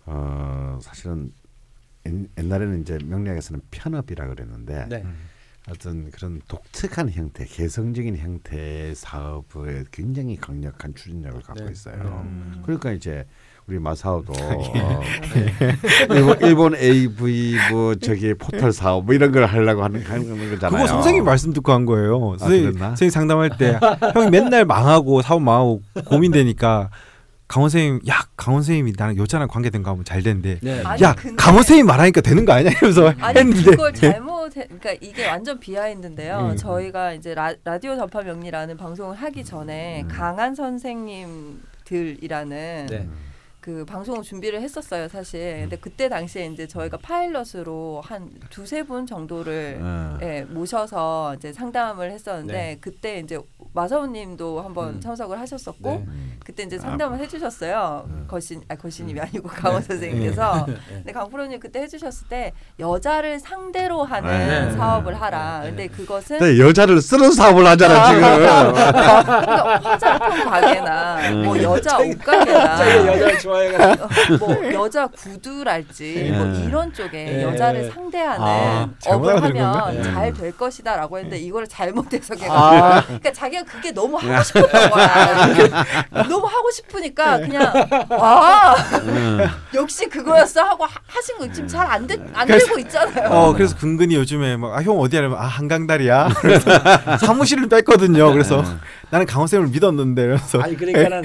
어 0.06 0.78
사실은 0.82 1.32
옛- 2.08 2.28
옛날에는 2.38 2.82
이제 2.82 2.98
명리학에서는 3.06 3.62
편업이라 3.72 4.28
그랬는데 4.28 4.86
네. 4.90 5.06
어떤 5.70 6.10
그런 6.10 6.42
독특한 6.48 7.10
형태, 7.12 7.46
개성적인 7.46 8.18
형태의 8.18 8.96
사업에 8.96 9.84
굉장히 9.92 10.36
강력한 10.36 10.96
추진력을 10.96 11.42
갖고 11.42 11.66
네. 11.66 11.72
있어요. 11.72 12.24
음. 12.26 12.62
그러니까 12.64 12.92
이제 12.92 13.26
우리 13.68 13.78
마사오도 13.78 14.34
어, 14.42 15.02
일본, 16.10 16.40
일본 16.42 16.76
AV 16.76 17.56
뭐 17.70 17.94
저기 17.96 18.34
포털 18.34 18.72
사업 18.74 19.06
뭐 19.06 19.14
이런 19.14 19.32
걸 19.32 19.46
하려고 19.46 19.84
하는, 19.84 20.02
하는 20.02 20.28
거잖아요. 20.50 20.72
그거 20.84 20.88
선생님 20.88 21.24
말씀 21.24 21.54
듣고 21.54 21.72
한 21.72 21.86
거예요. 21.86 22.38
선생님, 22.40 22.66
그랬나? 22.72 22.88
선생님 22.90 23.12
상담할 23.12 23.58
때 23.58 23.80
형이 24.14 24.32
맨날 24.32 24.66
망하고 24.66 25.22
사업 25.22 25.44
망하고 25.44 25.84
고민되니까 26.06 26.90
강원 27.52 27.70
선생님, 27.70 28.00
야 28.08 28.22
강원 28.38 28.62
선생님이 28.64 28.94
나랑 28.98 29.18
여자랑 29.18 29.50
관계된 29.50 29.84
거 29.84 29.92
하면 29.92 30.06
잘 30.06 30.24
된대. 30.24 30.58
네. 30.62 30.82
아니, 30.86 31.02
야 31.04 31.14
근데- 31.14 31.36
강원 31.36 31.64
선생님 31.64 31.86
말하니까 31.86 32.22
되는 32.22 32.46
거 32.46 32.54
아니야? 32.54 32.72
이러면서 32.72 33.14
아니 33.20 33.40
했는데 33.40 33.72
그걸 33.72 33.94
잘못 33.94 34.56
해- 34.56 34.68
그러니까 34.68 34.94
이게 35.02 35.28
완전 35.28 35.60
비하인드인데요. 35.60 36.52
음. 36.52 36.56
저희가 36.56 37.12
이제 37.12 37.36
라, 37.36 37.54
라디오 37.66 37.98
전파 37.98 38.22
명리라는 38.22 38.78
방송을 38.78 39.18
하기 39.18 39.44
전에 39.44 40.04
음. 40.04 40.08
강한 40.08 40.56
선생님들이라는 40.56 42.88
네. 42.90 43.10
그 43.62 43.86
방송을 43.86 44.24
준비를 44.24 44.60
했었어요, 44.62 45.08
사실. 45.08 45.40
음. 45.40 45.62
근데 45.62 45.78
그때 45.78 46.10
당시에 46.10 46.48
이제 46.48 46.68
저희가 46.68 46.98
파일럿으로 46.98 48.02
한 48.04 48.32
두세 48.50 48.82
분 48.82 49.06
정도를 49.06 49.78
어. 49.80 50.18
예, 50.24 50.42
모셔서 50.50 51.36
이제 51.38 51.54
상담을 51.54 52.12
했었는데 52.12 52.54
네. 52.54 52.78
그때 52.82 53.20
이제 53.20 53.40
마사오 53.74 54.08
님도 54.08 54.62
한번 54.62 54.96
음. 54.96 55.02
참석을 55.02 55.40
하셨고 55.40 55.90
네. 55.90 56.06
그때 56.44 56.64
이제 56.64 56.80
상담을 56.80 57.20
해주셨어요. 57.20 58.06
음. 58.08 58.26
거신 58.28 58.64
아 58.68 58.76
거신님이 58.76 59.20
아니고 59.20 59.48
강원 59.48 59.82
네. 59.82 59.88
선생님께서. 59.88 60.66
네. 60.68 60.76
근데 60.88 61.12
강프로 61.12 61.46
님 61.46 61.60
그때 61.60 61.82
해 61.82 61.88
주셨을 61.88 62.28
때 62.30 62.54
여자를 62.80 63.40
상대로 63.40 64.04
하는 64.04 64.70
네. 64.70 64.76
사업을 64.76 65.22
하라. 65.22 65.60
네. 65.62 65.70
근데 65.70 65.88
그것은 65.88 66.40
근데 66.40 66.60
여자를 66.60 67.00
쓰는 67.00 67.32
사업을 67.32 67.66
하잖아 67.68 68.08
지금. 68.08 68.22
그러니까 68.22 69.80
화장품 69.84 70.50
가게나 70.50 71.32
뭐 71.44 71.62
여자 71.62 72.00
옷 72.00 72.18
가게나 72.18 72.78
좋아해가지고. 73.52 74.38
뭐 74.40 74.74
여자 74.74 75.08
구두랄지 75.08 76.32
뭐 76.36 76.46
네. 76.46 76.64
이런 76.66 76.94
쪽에 76.94 77.26
네. 77.26 77.44
여자를 77.44 77.92
상대하는 77.92 78.46
아, 78.46 78.90
업을 79.08 79.42
하면? 79.44 80.04
잘 80.04 80.32
될 80.32 80.56
것이다라고 80.56 81.18
했는데 81.18 81.38
이거를 81.40 81.68
잘못 81.68 82.12
해석해가지고 82.14 82.54
아, 82.54 83.04
그러니까 83.04 83.32
자기가 83.34 83.64
그게 83.64 83.92
너무 83.92 84.16
하고 84.18 84.42
싶었던 84.44 84.90
거야. 84.90 85.44
너무 86.30 86.46
하고 86.46 86.72
싶으니까 86.72 87.40
그냥 87.40 87.74
와 88.10 88.76
역시 89.74 90.08
그거였어 90.08 90.62
하고 90.62 90.86
하- 90.86 90.90
하신 91.08 91.38
거 91.38 91.52
지금 91.52 91.68
잘안 91.68 92.08
안 92.34 92.48
되고 92.48 92.80
있잖아요. 92.80 93.30
어 93.30 93.54
그래서 93.54 93.76
근근히 93.78 94.16
요즘에 94.16 94.56
막형 94.58 94.98
어디 95.00 95.18
하려면 95.18 95.38
아 95.38 95.44
한강다리야. 95.44 96.30
그래서 96.40 96.70
사무실을 97.20 97.68
뺐거든요. 97.68 98.32
그래서 98.32 98.64
나는 99.10 99.26
강원 99.26 99.48
쌤을 99.48 99.68
믿었는데 99.68 100.22
그래서 100.26 100.62
아니 100.62 100.78
그러니까는 100.78 101.24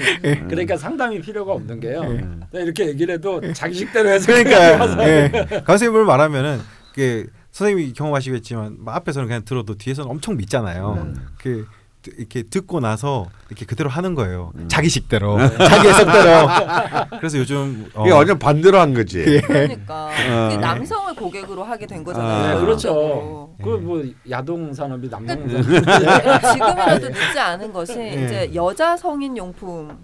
그러니까 0.49 0.75
상담이 0.77 1.21
필요가 1.21 1.53
없는 1.53 1.79
게요. 1.79 2.16
내가 2.51 2.63
이렇게 2.63 2.87
얘기를 2.87 3.15
해도 3.15 3.41
자기식대로 3.53 4.09
해서 4.09 4.25
그러니까 4.27 5.07
예. 5.07 5.77
쌤을 5.77 6.05
말하면은 6.05 6.59
그 6.93 7.27
선생님이 7.51 7.93
경험하시겠지만 7.93 8.77
막 8.79 8.95
앞에서는 8.97 9.27
그냥 9.27 9.43
들어도 9.45 9.75
뒤에서는 9.75 10.09
엄청 10.09 10.37
믿잖아요. 10.37 10.93
음. 11.01 11.27
그 11.41 11.67
드- 12.03 12.11
이렇게 12.17 12.43
듣고 12.43 12.79
나서 12.79 13.25
이렇게 13.49 13.65
그대로 13.65 13.89
하는 13.89 14.13
거예요. 14.13 14.51
음. 14.55 14.67
자기식대로, 14.67 15.37
자기 15.57 15.87
해석대로. 15.87 16.47
그래서 17.19 17.39
요즘 17.39 17.89
어, 17.95 18.03
이게 18.05 18.13
완전 18.13 18.37
반대로 18.37 18.79
한 18.79 18.93
거지. 18.93 19.19
예. 19.27 19.41
그러니까 19.41 20.09
어. 20.29 20.57
남성을 20.61 21.15
고객으로 21.15 21.63
하게 21.63 21.87
된 21.87 22.03
거잖아요. 22.03 22.31
아, 22.31 22.53
네, 22.53 22.59
그렇죠. 22.61 22.93
결론적으로. 22.93 23.55
그뭐 23.81 24.03
야동 24.29 24.73
산업이 24.73 25.09
남성 25.09 25.47
그러니까 25.47 25.99
산업. 25.99 26.41
지금이라도 26.53 27.09
늦지 27.09 27.39
않은 27.39 27.73
것이 27.73 27.99
예. 27.99 28.09
이제 28.25 28.51
여자 28.53 28.95
성인 28.95 29.35
용품 29.35 29.97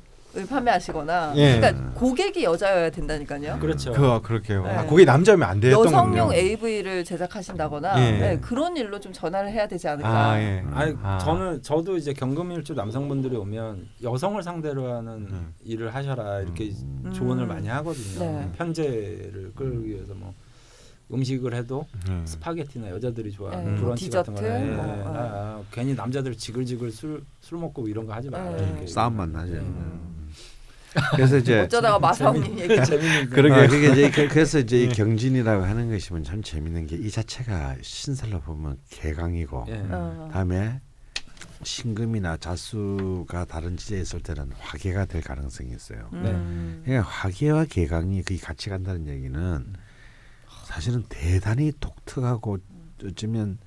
판매하시거나 0.50 1.34
예. 1.36 1.60
그러니까 1.60 1.92
고객이 1.94 2.44
여자여야 2.44 2.90
된다니까요. 2.90 3.60
그렇죠. 3.60 3.94
그 3.94 4.22
그렇게요. 4.22 4.66
아, 4.66 4.82
네. 4.82 4.88
그게 4.88 5.06
남자면 5.06 5.48
안 5.48 5.60
됐던 5.60 5.86
여성용 5.86 6.28
거군요. 6.28 6.34
AV를 6.34 7.04
제작하신다거나 7.04 8.00
예. 8.00 8.12
네, 8.20 8.40
그런 8.40 8.76
일로 8.76 9.00
좀 9.00 9.14
전화를 9.14 9.52
해야 9.52 9.68
되지 9.68 9.88
않을까. 9.88 10.32
아 10.32 10.40
예. 10.42 10.64
아니 10.72 10.96
아. 11.04 11.20
저는 11.20 11.62
저도 11.62 11.98
이제 11.98 12.14
경금일주 12.14 12.74
남성분들이 12.74 13.36
오면 13.36 13.88
여성을 14.02 14.42
상대로 14.42 14.92
하는 14.94 15.14
음. 15.30 15.54
일을 15.64 15.94
하셔라 15.94 16.42
이렇게 16.42 16.72
음. 16.82 17.12
조언을 17.14 17.46
많이 17.46 17.68
하거든요. 17.68 18.20
네. 18.20 18.52
편제를 18.58 19.52
끌기 19.56 19.90
위해서 19.90 20.14
뭐 20.14 20.34
음식을 21.12 21.54
해도 21.54 21.86
네. 22.08 22.22
스파게티나 22.26 22.90
여자들이 22.90 23.32
좋아하는 23.32 23.76
네, 23.76 23.82
브런치 23.82 24.10
같은 24.10 24.34
디저트, 24.34 24.50
거는 24.52 24.68
예, 24.72 24.76
뭐, 24.76 24.86
아, 24.86 25.20
아, 25.20 25.62
괜히 25.72 25.94
남자들 25.94 26.36
지글지글 26.36 26.92
술, 26.92 27.24
술 27.40 27.60
먹고 27.60 27.88
이런 27.88 28.06
거 28.08 28.14
하지 28.14 28.30
말아요. 28.30 28.56
네. 28.58 28.68
이렇게. 28.70 28.88
싸움만 28.88 29.32
나죠. 29.32 29.54
음. 30.96 31.02
그래서 31.16 31.38
이제 31.38 31.60
어쩌다가 31.62 32.00
마사오님 32.00 32.60
얘기. 32.60 32.84
재밌는 32.86 33.30
거. 33.30 33.36
그러게. 33.36 33.54
아, 33.56 33.68
그게 33.68 33.92
이제 33.92 34.12
그- 34.12 34.28
그래서 34.28 34.60
이제 34.60 34.84
이 34.84 34.88
네. 34.90 34.94
경진이라고 34.96 35.64
하는 35.64 35.90
것이면 35.90 36.24
참 36.24 36.42
재밌는 36.44 36.88
게 36.88 36.96
이 36.98 37.10
자체가 37.10 37.78
신설로 37.82 38.40
보면 38.42 38.78
개강이고 38.90 39.66
예. 39.70 39.84
어. 39.90 40.30
다음에 40.32 40.80
신금이나 41.64 42.38
자수가 42.38 43.46
다른 43.46 43.78
지대에 43.78 44.02
있을 44.02 44.20
때는 44.22 44.52
화계가 44.60 45.06
될 45.06 45.22
가능성이 45.22 45.72
있어요. 45.72 46.10
음. 46.14 46.82
그러니까 46.86 47.08
화계와 47.10 47.66
개강이 47.66 48.22
거의 48.24 48.40
같이 48.40 48.70
간다는 48.70 49.08
얘기는 49.08 49.74
사실은 50.66 51.04
대단히 51.10 51.72
독특하고 51.80 52.58
어쩌면 53.06 53.58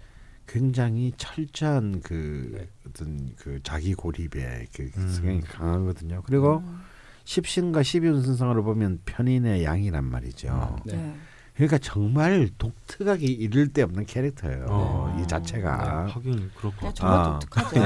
굉장히 0.47 1.13
철저한 1.17 2.01
그 2.03 2.51
네. 2.55 2.69
어떤 2.87 3.35
그 3.37 3.59
자기 3.63 3.95
고립의 3.95 4.67
그 4.75 4.91
음. 4.97 5.09
성향이 5.09 5.41
강하거든요. 5.43 6.23
그리고 6.25 6.59
음. 6.59 6.81
십신과 7.27 7.83
십이운선상으로 7.83 8.65
보면 8.65 9.01
편인의 9.05 9.65
양이란 9.65 10.05
말이죠. 10.05 10.79
네. 10.87 10.97
네. 10.97 11.15
그러니까 11.55 11.79
정말 11.79 12.51
독특하게 12.59 13.25
이를 13.27 13.69
데 13.69 13.83
없는 13.83 14.05
캐릭터예요. 14.05 14.67
어. 14.69 15.19
이 15.21 15.27
자체가. 15.27 16.07
하긴 16.07 16.51
그럴 16.55 16.77
것 16.77 16.89
네. 16.89 16.93
정말 16.95 17.19
아. 17.19 17.39
독특하죠. 17.41 17.81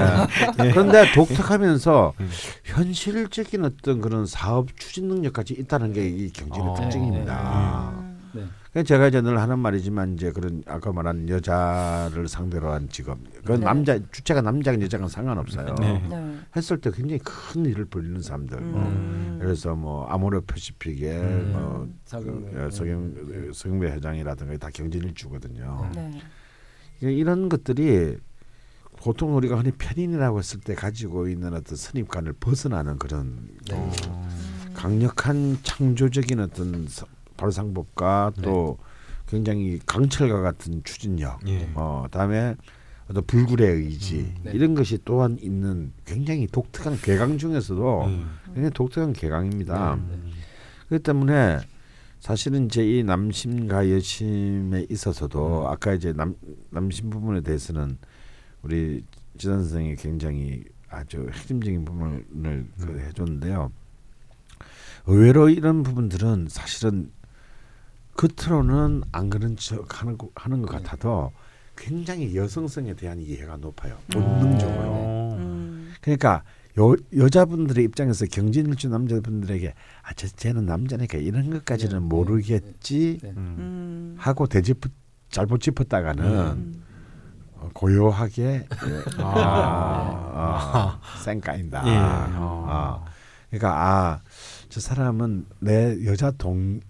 네. 0.59 0.71
그런데 0.73 1.13
독특하면서 1.13 2.13
음. 2.21 2.31
현실적인 2.65 3.65
어떤 3.65 4.01
그런 4.01 4.27
사업 4.27 4.77
추진 4.77 5.09
능력까지 5.09 5.55
있다는 5.55 5.93
게 5.93 6.05
이 6.07 6.31
경진의 6.33 6.69
어. 6.69 6.75
특징입니다. 6.75 8.10
음. 8.71 8.75
네. 8.75 8.83
그러니까 8.83 8.89
제가 8.89 9.09
이제 9.09 9.21
늘 9.21 9.39
하는 9.41 9.59
말이지만 9.59 10.15
이제 10.15 10.31
그런 10.33 10.63
아까 10.67 10.93
말한 10.93 11.29
여자를 11.29 12.29
상대로 12.29 12.71
한 12.73 12.89
직업, 12.89 13.19
그건 13.43 13.61
네. 13.61 13.65
남자 13.67 13.99
주체가 14.13 14.43
남자가 14.43 14.81
여자가 14.81 15.09
상관없어요. 15.09 15.75
네. 15.81 16.07
네. 16.09 16.37
했을 16.57 16.81
때 16.81 16.91
굉장히 16.93 17.21
큰 17.25 17.67
일을 17.67 17.85
벌이는 17.87 18.23
사람들. 18.23 18.61
뭐 18.61 18.81
음. 18.83 19.39
그래서 19.41 19.75
뭐 19.75 20.07
아모레 20.07 20.41
패시픽의 20.47 21.19
음. 21.21 21.51
뭐 21.53 21.89
사금- 22.05 22.51
그, 22.53 22.65
어, 22.67 22.71
서경 22.71 23.51
서경배 23.53 23.87
회장이라든가 23.93 24.57
다 24.59 24.69
경진일주거든요. 24.73 25.91
네. 25.95 26.21
그러니까 27.01 27.21
이런 27.21 27.49
것들이 27.49 28.17
보통 29.03 29.35
우리가 29.37 29.57
흔히 29.57 29.71
편인이라고 29.73 30.39
했을 30.39 30.61
때 30.61 30.75
가지고 30.75 31.27
있는 31.29 31.55
어떤 31.55 31.75
선입관을 31.77 32.35
벗어나는 32.35 32.99
그런 32.99 33.49
네. 33.69 33.75
어. 33.77 34.29
음. 34.67 34.71
강력한 34.75 35.59
창조적인 35.63 36.39
어떤 36.41 36.87
서- 36.87 37.07
발상법과 37.41 38.33
또 38.43 38.79
굉장히 39.27 39.79
강철과 39.87 40.43
같은 40.43 40.83
추진력, 40.85 41.47
예. 41.49 41.71
어 41.75 42.07
다음에 42.11 42.57
어떤 43.09 43.25
불굴의 43.27 43.77
의지 43.77 44.21
음, 44.21 44.35
네. 44.45 44.53
이런 44.55 44.75
것이 44.75 44.99
또한 45.05 45.37
있는 45.41 45.93
굉장히 46.05 46.47
독특한 46.47 46.97
개강 47.01 47.39
중에서도 47.39 48.05
음. 48.05 48.31
굉장히 48.47 48.71
독특한 48.71 49.13
개강입니다. 49.13 49.95
음. 49.95 50.33
그렇기 50.89 51.03
때문에 51.03 51.59
사실은 52.21 52.67
이제 52.67 52.85
이 52.85 53.03
남심과 53.03 53.91
여심에 53.91 54.87
있어서도 54.91 55.69
아까 55.69 55.95
이제 55.95 56.13
남 56.13 56.37
남심 56.71 57.11
부분에 57.11 57.41
대해서는 57.41 57.99
우리 58.63 59.03
지단 59.39 59.61
선생이 59.61 59.97
굉장히 59.97 60.65
아주 60.89 61.29
핵심적인 61.33 61.85
부분을 61.85 62.67
그 62.79 63.01
해줬는데요. 63.07 63.73
의외로 65.07 65.49
이런 65.49 65.83
부분들은 65.83 66.49
사실은 66.49 67.11
겉으로는 68.17 69.03
안 69.13 69.31
그런 69.31 69.57
척 69.57 70.01
하는, 70.01 70.19
거- 70.19 70.31
하는 70.35 70.63
것 70.63 70.71
같아도 70.71 71.33
굉장히 71.77 72.37
여성성에 72.37 72.95
대한 72.95 73.19
이해가 73.21 73.57
높아요. 73.57 73.97
본능적으로. 74.13 74.81
어. 74.83 75.37
음. 75.39 75.93
그러니까 76.03 76.43
여, 76.79 76.95
여자분들의 77.17 77.83
입장에서 77.85 78.27
경진일주 78.27 78.89
남자분들에게 78.89 79.75
아, 80.03 80.13
저, 80.15 80.29
쟤는 80.29 80.67
남자니까 80.67 81.19
이런 81.19 81.51
것까지는 81.51 81.93
네, 81.95 82.01
네, 82.01 82.07
모르겠지 82.07 83.19
네. 83.23 83.29
음. 83.31 83.37
음. 83.59 84.15
하고 84.19 84.47
대짚 84.47 84.81
잘못 85.31 85.61
짚었다가는 85.61 86.25
음. 86.25 86.83
어, 87.55 87.71
고요하게 87.73 88.43
예, 88.45 88.67
아. 89.23 90.31
아, 90.35 91.01
아, 91.03 91.19
쌩까인다. 91.23 91.83
예. 91.87 91.97
아, 91.97 93.05
그러니까 93.51 93.89
아, 93.89 94.21
저 94.69 94.81
사람은 94.81 95.47
내 95.61 96.05
여자 96.07 96.31
동 96.33 96.81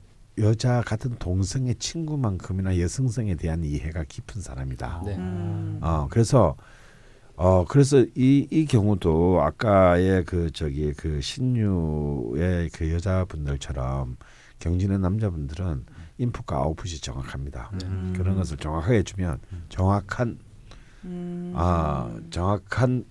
여자 0.41 0.83
같은 0.83 1.17
동성의 1.19 1.77
친구만큼이나 1.77 2.79
여성성에 2.79 3.35
대한 3.37 3.63
이해가 3.65 4.05
깊은 4.09 4.41
사람이다. 4.41 5.03
네. 5.07 5.17
음. 5.17 5.79
어 5.83 6.07
그래서 6.11 6.57
어 7.37 7.65
그래서 7.67 7.99
이 8.17 8.47
이 8.51 8.67
경우도 8.67 9.41
아까의 9.43 10.25
그 10.25 10.51
저기 10.53 10.93
그 10.93 11.21
신유의 11.21 12.71
그 12.71 12.93
여자분들처럼 12.93 14.17
경진의 14.59 14.99
남자분들은 14.99 15.85
인풋과 16.19 16.57
아웃풋이 16.57 17.01
정확합니다. 17.01 17.71
음. 17.85 18.13
그런 18.17 18.37
것을 18.37 18.57
정확하게 18.59 18.99
해주면 18.99 19.39
정확한 19.71 20.39
음. 21.05 21.53
아 21.57 22.15
정확한 22.31 23.05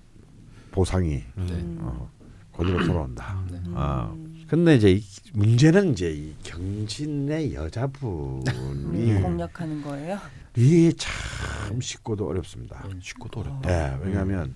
보상이 0.72 1.24
네. 1.36 1.64
어, 1.80 2.10
그대로 2.56 2.86
돌아온다. 2.86 3.44
네. 3.50 3.58
음. 3.66 4.39
아 4.50 4.52
근데 4.52 4.76
이제 4.78 4.90
이 4.94 5.04
문제는 5.34 5.92
이제 5.92 6.12
이 6.12 6.34
경진의 6.42 7.54
여자분이 7.54 8.44
음, 8.50 9.22
공략하는 9.22 9.84
거예요. 9.84 10.18
이게 10.58 10.92
참 10.98 11.80
쉽고도 11.80 12.28
어렵습니다. 12.28 12.84
쉽고도 13.00 13.42
어렵다. 13.42 13.70
네, 13.70 13.98
왜냐하면 14.04 14.56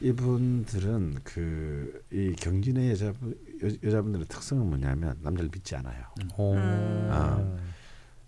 이분들은 0.00 1.16
그 1.24 2.00
이 2.12 2.34
경진의 2.36 2.90
여자분 2.90 3.36
여, 3.64 3.68
여자분들의 3.88 4.26
특성은 4.28 4.66
뭐냐면 4.68 5.16
남자를 5.22 5.50
믿지 5.52 5.74
않아요. 5.76 6.04
오. 6.36 6.54
음. 6.54 7.08
아. 7.10 7.56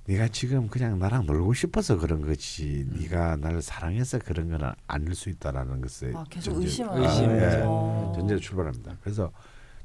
네가 0.07 0.29
지금 0.29 0.67
그냥 0.67 0.99
나랑 0.99 1.27
놀고 1.27 1.55
싶어서 1.55 1.97
그런 1.97 2.23
거지. 2.23 2.85
네가 2.91 3.37
나를 3.37 3.63
사랑해서 3.63 4.19
그런 4.19 4.51
건 4.51 4.73
아닐 4.89 5.15
수 5.15 5.29
있다라는 5.31 5.81
것을 5.81 6.17
아, 6.17 6.25
계속 6.29 6.53
전제- 6.55 6.65
의심을 6.65 7.03
의심. 7.03 7.31
아, 7.31 7.35
예. 7.37 7.63
어. 7.65 8.13
전제로 8.17 8.41
출발합니다. 8.41 8.97
그래서 9.01 9.31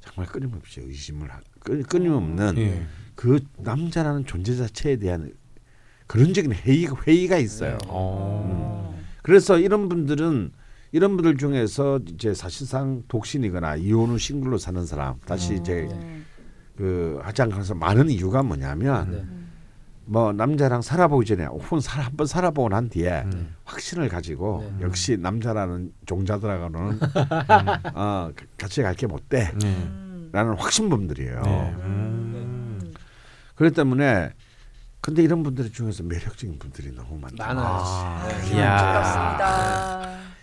정말 0.01 0.31
끊임없이 0.31 0.81
의심을 0.81 1.31
하, 1.31 1.39
끊, 1.59 1.83
끊임없는 1.83 2.57
예. 2.57 2.85
그 3.15 3.39
남자라는 3.57 4.25
존재 4.25 4.55
자체에 4.55 4.97
대한 4.97 5.33
그런적인 6.07 6.53
회의, 6.53 6.87
회의가 6.87 7.37
있어요. 7.37 7.77
어. 7.87 8.97
그래서 9.21 9.59
이런 9.59 9.89
분들은 9.89 10.51
이런 10.93 11.17
분들 11.17 11.37
중에서 11.37 11.99
이제 12.07 12.33
사실상 12.33 13.03
독신이거나 13.07 13.75
이혼 13.75 14.09
후 14.09 14.17
싱글로 14.17 14.57
사는 14.57 14.85
사람 14.85 15.19
다시 15.25 15.55
이제 15.55 15.87
음. 15.91 16.25
그 16.77 17.19
하지 17.21 17.41
않고서 17.41 17.75
많은 17.75 18.09
이유가 18.09 18.41
뭐냐면 18.43 19.11
네. 19.11 19.36
뭐 20.09 20.31
남자랑 20.31 20.81
살아보기 20.81 21.25
전에 21.25 21.45
혹은 21.45 21.79
살 21.81 22.03
한번 22.03 22.25
살아보고 22.27 22.69
난 22.69 22.89
뒤에 22.89 23.23
음. 23.25 23.55
확신을 23.65 24.07
가지고 24.09 24.65
네. 24.77 24.85
역시 24.85 25.17
남자라는 25.17 25.91
종자들하고는 26.05 26.99
어, 27.93 28.29
같이 28.57 28.81
갈 28.81 28.95
게 28.95 29.05
못돼라는 29.05 29.59
네. 29.59 29.67
음. 30.41 30.55
확신범들이에요. 30.57 31.41
네. 31.41 31.75
음. 31.83 32.79
음. 32.81 32.93
그렇기 33.55 33.75
때문에 33.75 34.31
근데 35.01 35.23
이런 35.23 35.43
분들 35.43 35.71
중에서 35.71 36.03
매력적인 36.03 36.57
분들이 36.59 36.93
너무 36.95 37.17
많다. 37.19 37.47
많아요. 37.53 37.65
아, 37.65 38.27
네. 38.27 38.63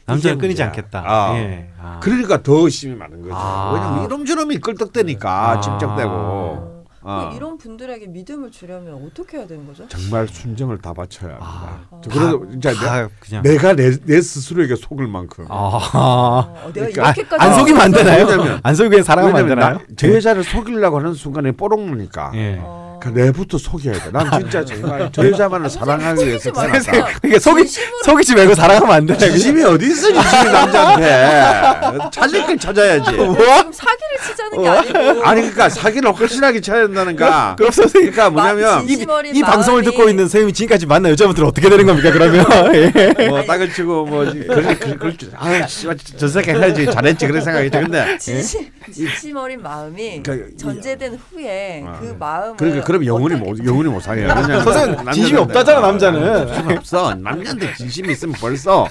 아, 0.07 0.15
이게 0.17 0.37
끊이지. 0.37 0.63
않겠다. 0.63 1.03
아. 1.07 1.35
예. 1.39 1.71
아. 1.79 2.01
그러니까 2.03 2.43
더 2.43 2.53
의심이 2.65 2.95
많은 2.95 3.23
거죠. 3.23 3.35
아. 3.35 3.73
왜냐면 3.73 4.05
이놈저놈이 4.05 4.59
끌떡대니까 4.59 5.51
아. 5.51 5.61
집적되고 5.61 6.74
어. 7.05 7.31
아. 7.31 7.33
이런 7.37 7.59
분들에게 7.59 8.07
믿음을 8.07 8.51
주려면 8.51 8.95
어떻게 9.07 9.37
해야 9.37 9.47
되는 9.47 9.67
거죠? 9.67 9.87
정말 9.89 10.27
순정을 10.27 10.79
다 10.79 10.93
바쳐야 10.95 11.33
합니다. 11.33 11.87
아. 11.91 12.01
다 12.01 13.09
그냥 13.21 13.43
내, 13.43 13.57
가 13.57 13.75
내, 13.75 13.91
내 14.05 14.21
스스로에게 14.21 14.75
속을 14.77 15.07
만큼. 15.07 15.45
아. 15.51 15.55
어, 15.55 16.71
내가 16.73 16.89
그러니까 16.89 17.03
이렇게까지 17.13 17.45
안 17.45 17.55
속이면 17.59 17.81
안 17.83 17.91
되나요? 17.93 18.27
왜냐면- 18.27 18.61
안 18.63 18.75
속이면 18.75 19.03
사랑하면 19.03 19.37
안 19.37 19.47
되나요? 19.49 19.75
나, 19.77 19.85
제 19.97 20.15
여자를 20.15 20.43
속이려고 20.45 20.99
하는 20.99 21.13
순간에 21.13 21.53
뽀록 21.53 21.81
나니까 21.81 22.33
예. 22.35 22.61
어. 23.05 23.11
그 23.13 23.19
내부터 23.19 23.59
속여야 23.59 23.95
돼. 23.95 24.11
난 24.13 24.31
진짜 24.41 24.65
정말 24.65 25.11
저 25.13 25.27
여자만을 25.31 25.69
사랑하기 25.69 26.27
위해서 26.27 26.51
태어났다. 26.53 26.93
그러니까 27.21 27.39
속이 27.41 27.65
속이지 28.05 28.35
말고 28.35 28.55
사랑하면 28.55 28.91
안 28.95 29.07
돼. 29.07 29.17
진심이 29.19 29.63
어디 29.63 29.87
있어 29.87 30.13
진심이 30.13 30.53
남자한테 30.53 32.11
찾을 32.13 32.47
걸 32.47 32.59
찾아야지. 32.59 33.13
뭐? 33.13 33.35
지금 33.37 33.73
사기를 33.73 34.17
치자는 34.27 34.63
게 34.63 34.69
아니고 34.69 35.25
아니 35.25 35.41
그러니까 35.43 35.69
사기를 35.69 36.15
확실하게 36.15 36.61
찾아야 36.61 36.87
된다니까. 36.87 37.57
그럼 37.59 37.71
선생님 37.71 38.13
그러니까 38.13 38.31
뭐냐면 38.31 38.87
어린 39.09 39.37
이 39.37 39.43
방송을 39.43 39.83
듣고 39.83 40.09
있는 40.09 40.25
선생님이 40.25 40.53
지금까지 40.53 40.87
만난 40.87 41.13
여자분들은 41.13 41.47
어떻게 41.49 41.69
되는 41.69 41.87
겁니까? 41.87 42.11
그러면 42.11 42.45
예. 42.75 43.29
뭐 43.29 43.43
딱을 43.45 43.73
치고 43.73 44.07
뭐 44.07 44.25
그럴 44.25 44.79
그- 44.79 44.97
그럴 44.99 45.17
줄. 45.17 45.31
아 45.37 45.67
씨발 45.67 45.97
저 46.17 46.29
새끼 46.29 46.51
해야지 46.51 46.87
잘했지 46.91 47.27
그런 47.27 47.43
생각이죠. 47.43 47.81
근데 47.81 48.19
진심 48.19 48.67
진심 48.93 49.37
어린 49.37 49.63
마음이 49.63 50.23
그러니까 50.23 50.49
이- 50.53 50.57
전제된 50.57 51.19
후에 51.31 51.85
아, 51.87 51.99
그 52.01 52.17
마음을 52.19 52.57
그러니까 52.57 52.85
그럼 52.99 53.09
어떻게 53.25 53.37
못 53.41 53.67
영원히 53.67 53.91
못. 53.91 53.99
왜냐면 54.47 54.65
선생님, 54.65 55.13
진심이 55.13 55.39
없다잖아, 55.39 55.81
남자는. 55.81 56.47
진심 56.47 56.71
없어. 56.77 57.15
남자한테 57.15 57.75
진심이 57.75 58.13
있으면 58.13 58.35
벌써 58.41 58.89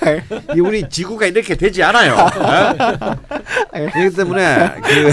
이 0.56 0.60
우리 0.60 0.88
지구가 0.90 1.26
이렇게 1.28 1.56
되지 1.56 1.82
않아요. 1.84 2.14
어? 2.16 3.16
그렇기 3.72 4.16
때문에 4.16 4.72
그 4.84 5.12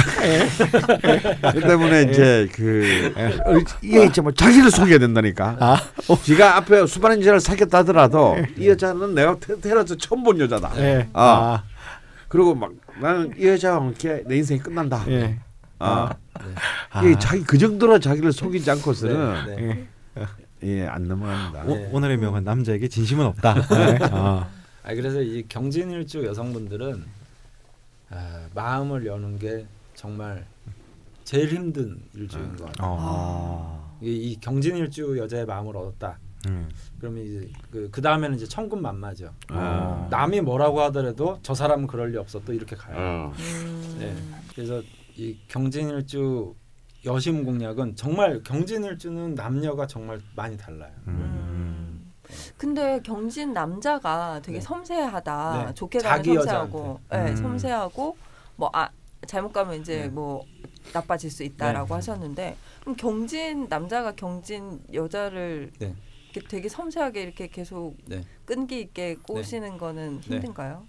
그렇기 1.41 1.61
때문에 1.61 2.03
이제 2.03 2.49
그 2.53 3.13
어, 3.17 3.55
이게 3.83 4.05
이제 4.05 4.21
뭐 4.21 4.33
자기를 4.33 4.71
속여야 4.71 4.99
된다니까. 4.99 5.57
아, 5.61 5.81
지가 6.23 6.57
앞에 6.59 6.87
수많은 6.87 7.21
여자를 7.21 7.41
사귀었다 7.41 7.79
하더라도 7.79 8.37
이 8.57 8.69
여자는 8.69 9.15
내가 9.15 9.37
태- 9.39 9.61
태어나서 9.61 9.97
처음 9.97 10.23
본 10.23 10.39
여자다. 10.41 10.71
예. 10.79 11.09
아. 11.13 11.63
그리고 12.29 12.55
막 12.55 12.71
나는 13.01 13.33
이 13.39 13.47
여자와 13.49 13.77
함께 13.77 14.23
내 14.27 14.37
인생이 14.37 14.61
끝난다. 14.61 15.05
예. 15.81 15.85
아. 15.85 16.17
아. 16.91 17.03
이게 17.05 17.19
자기 17.19 17.43
그 17.43 17.59
정도로 17.59 17.99
자기를 17.99 18.33
속이지 18.33 18.71
않고서는 18.71 19.47
네, 19.47 19.57
네. 19.57 19.89
예. 20.19 20.27
예, 20.63 20.87
안 20.87 21.09
넘어갑니다. 21.09 21.65
오, 21.65 21.75
네. 21.75 21.91
오늘의 21.93 22.19
명언 22.19 22.45
남자에게 22.45 22.89
진심은 22.89 23.25
없다. 23.27 23.57
예. 23.57 23.99
아. 24.13 24.49
아 24.83 24.95
그래서 24.95 25.21
이 25.23 25.45
경진일주 25.49 26.25
여성분들은 26.25 27.05
아, 28.11 28.47
마음을 28.55 29.07
여는 29.07 29.39
게 29.39 29.67
정말 29.95 30.47
제일 31.25 31.49
힘든 31.49 32.01
일주인 32.15 32.57
것 32.57 32.67
같아요. 32.67 32.97
어. 32.99 33.99
이, 34.03 34.11
이 34.11 34.41
경진일주 34.41 35.17
여자의 35.19 35.47
마음을 35.47 35.77
얻었다. 35.77 36.19
음. 36.47 36.69
그러면 36.99 37.25
이제 37.25 37.49
그, 37.71 37.89
그 37.93 38.01
다음에는 38.01 38.37
이제 38.37 38.47
천군만마죠. 38.47 39.33
아. 39.49 40.09
남이 40.11 40.41
뭐라고 40.41 40.81
하더라도 40.83 41.39
저 41.43 41.55
사람은 41.55 41.87
그럴 41.87 42.13
리 42.13 42.17
없어 42.17 42.41
또 42.45 42.53
이렇게 42.53 42.75
가요. 42.77 42.97
어. 42.97 43.33
음. 43.39 43.97
네. 43.99 44.17
그래서 44.55 44.83
이 45.21 45.39
경진일주 45.49 46.55
여심 47.05 47.45
공략은 47.45 47.95
정말 47.95 48.43
경진일주는 48.43 49.35
남녀가 49.35 49.87
정말 49.87 50.19
많이 50.35 50.57
달라요. 50.57 50.93
음. 51.09 52.11
근데 52.57 53.01
경진 53.03 53.53
남자가 53.53 54.41
되게 54.41 54.59
네. 54.59 54.65
섬세하다. 54.65 55.65
네. 55.67 55.75
좋게 55.75 55.99
가면 55.99 56.25
섬세하고, 56.25 57.01
네, 57.11 57.31
음. 57.31 57.37
섬세하고 57.37 58.17
뭐 58.57 58.71
아 58.73 58.89
잘못 59.27 59.53
가면 59.53 59.81
이제 59.81 60.05
네. 60.05 60.09
뭐 60.09 60.47
나빠질 60.95 61.31
수 61.31 61.45
있다라고 61.45 61.89
네. 61.89 61.95
하셨는데 61.95 62.57
그럼 62.81 62.97
경진 62.97 63.69
남자가 63.69 64.13
경진 64.13 64.81
여자를 64.95 65.71
네. 65.79 65.95
이렇게 66.33 66.49
되게 66.49 66.69
섬세하게 66.71 67.23
이렇게 67.23 67.47
계속 67.49 67.95
네. 68.07 68.25
끈기 68.47 68.81
있게 68.81 69.17
꼬시는 69.17 69.77
거는 69.77 70.23
네. 70.23 70.37
힘든가요? 70.37 70.87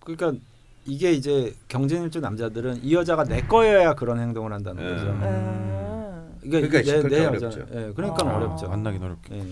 그러니까 0.00 0.44
이게 0.90 1.12
이제 1.12 1.54
경진일주 1.68 2.18
남자들은 2.20 2.80
이 2.82 2.94
여자가 2.94 3.22
내 3.22 3.42
거여야 3.42 3.94
그런 3.94 4.18
행동을 4.18 4.52
한다는 4.52 4.84
네. 4.84 4.90
거죠. 4.92 5.06
음. 5.10 6.38
이게 6.42 6.60
그러니까 6.62 6.78
내, 6.78 6.84
시끌 6.84 7.02
내때 7.10 7.24
여자. 7.26 7.46
어렵죠. 7.46 7.66
예, 7.72 7.92
그러니까 7.94 8.28
아. 8.28 8.36
어렵죠. 8.36 8.68
만나긴 8.68 9.02
어렵게. 9.04 9.34
예. 9.36 9.46